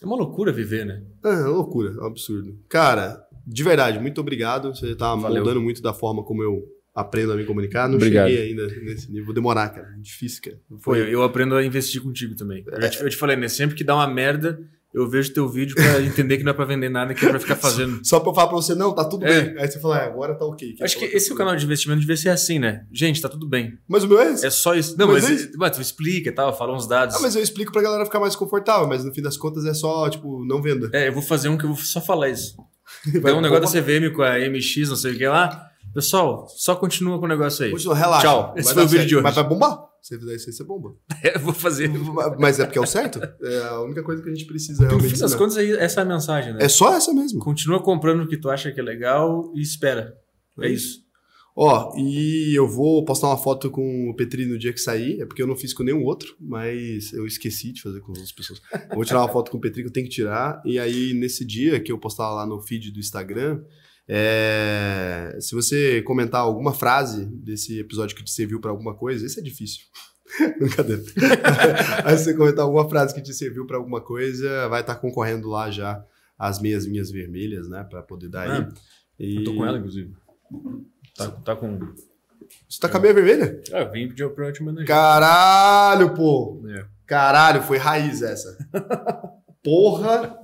[0.00, 1.02] É uma loucura viver, né?
[1.24, 2.56] É, é loucura, é um absurdo.
[2.68, 4.74] Cara, de verdade, muito obrigado.
[4.74, 5.38] Você tá Valeu.
[5.42, 6.62] moldando muito da forma como eu
[6.94, 7.88] aprendo a me comunicar.
[7.88, 8.28] Não Obrigado.
[8.28, 9.26] cheguei ainda nesse nível.
[9.26, 9.88] Vou demorar, cara.
[10.00, 10.56] Difícil, cara.
[10.80, 12.64] Foi, eu, eu aprendo a investir contigo também.
[12.66, 13.48] Eu, já te, eu te falei, né?
[13.48, 14.60] Sempre que dá uma merda,
[14.94, 17.40] eu vejo teu vídeo pra entender que não é pra vender nada, que é pra
[17.40, 18.00] ficar fazendo.
[18.06, 19.40] Só pra eu falar pra você, não, tá tudo É.
[19.42, 19.58] bem.
[19.60, 20.76] Aí você fala, ah, agora tá ok.
[20.80, 22.86] Acho que esse é o canal de investimento devia ser assim, né?
[22.92, 23.76] Gente, tá tudo bem.
[23.88, 24.46] Mas o meu é esse.
[24.46, 24.96] É só isso.
[24.96, 27.16] Não, Mas mas, é mas tu explica e tal, fala uns dados.
[27.16, 29.74] Ah, mas eu explico pra galera ficar mais confortável, mas no fim das contas é
[29.74, 30.88] só, tipo, não venda.
[30.92, 32.54] É, eu vou fazer um que eu vou só falar isso.
[33.14, 35.70] Vai Tem um negócio da CVM com a MX, não sei o que lá.
[35.94, 37.70] Pessoal, só continua com o negócio aí.
[37.70, 38.26] Continua, relaxa.
[38.26, 38.48] Tchau.
[38.48, 39.08] Vai Esse dar foi o vídeo certo.
[39.08, 39.22] de hoje.
[39.22, 39.78] Mas vai bombar.
[40.02, 40.96] Se você fizer isso aí, você bomba.
[41.22, 41.90] Eu vou fazer.
[42.38, 43.20] Mas é porque é o certo?
[43.42, 46.00] É a única coisa que a gente precisa No realmente fim das contas, aí, essa
[46.00, 46.58] é a mensagem, né?
[46.62, 47.38] É só essa mesmo.
[47.38, 50.14] Continua comprando o que tu acha que é legal e espera.
[50.60, 51.04] É isso.
[51.56, 55.24] Ó, e eu vou postar uma foto com o Petri no dia que sair, é
[55.24, 58.32] porque eu não fiz com nenhum outro, mas eu esqueci de fazer com as outras
[58.32, 58.60] pessoas.
[58.90, 61.14] Eu vou tirar uma foto com o Petri que eu tenho que tirar, e aí
[61.14, 63.62] nesse dia que eu postar lá no feed do Instagram,
[64.08, 69.40] é, se você comentar alguma frase desse episódio que te serviu pra alguma coisa, isso
[69.40, 69.84] é difícil.
[70.58, 71.02] Brincadeira.
[72.04, 75.48] aí se você comentar alguma frase que te serviu pra alguma coisa, vai estar concorrendo
[75.48, 76.04] lá já
[76.38, 78.62] as meias minhas vermelhas, né, Pra poder dar aí.
[78.62, 78.68] Ah,
[79.18, 79.36] E...
[79.36, 80.12] Eu tô com ela, inclusive.
[81.16, 81.78] Tá, tá com.
[82.68, 83.62] Você tá com a meia vermelha?
[83.72, 84.84] Ah, eu vim pedir pra eu te.
[84.84, 86.62] Caralho, pô!
[86.68, 86.84] É.
[87.06, 88.56] Caralho, foi raiz essa.
[89.62, 90.43] Porra!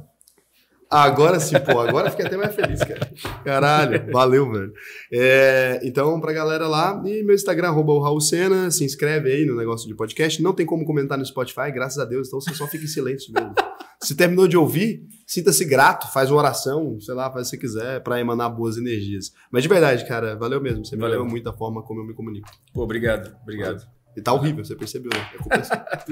[0.91, 1.79] Agora sim, pô.
[1.79, 3.13] Agora fiquei até mais feliz, cara.
[3.45, 4.73] Caralho, valeu, velho.
[5.13, 9.47] É, então, pra galera lá, e meu Instagram, arroba o Raul Sena, se inscreve aí
[9.47, 10.43] no negócio de podcast.
[10.43, 13.33] Não tem como comentar no Spotify, graças a Deus, então você só fica em silêncio
[13.33, 13.55] mesmo.
[14.03, 17.61] Se terminou de ouvir, sinta-se grato, faz uma oração, sei lá, faz o que você
[17.61, 19.33] quiser, pra emanar boas energias.
[19.53, 20.85] Mas de verdade, cara, valeu mesmo.
[20.85, 21.11] Você Valeu.
[21.11, 22.49] melhorou muito a forma como eu me comunico.
[22.73, 23.87] Pô, obrigado, obrigado.
[24.17, 25.31] E tá horrível, você percebeu, né?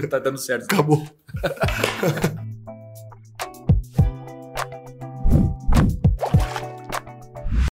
[0.03, 0.65] É tá dando certo.
[0.65, 1.05] Acabou.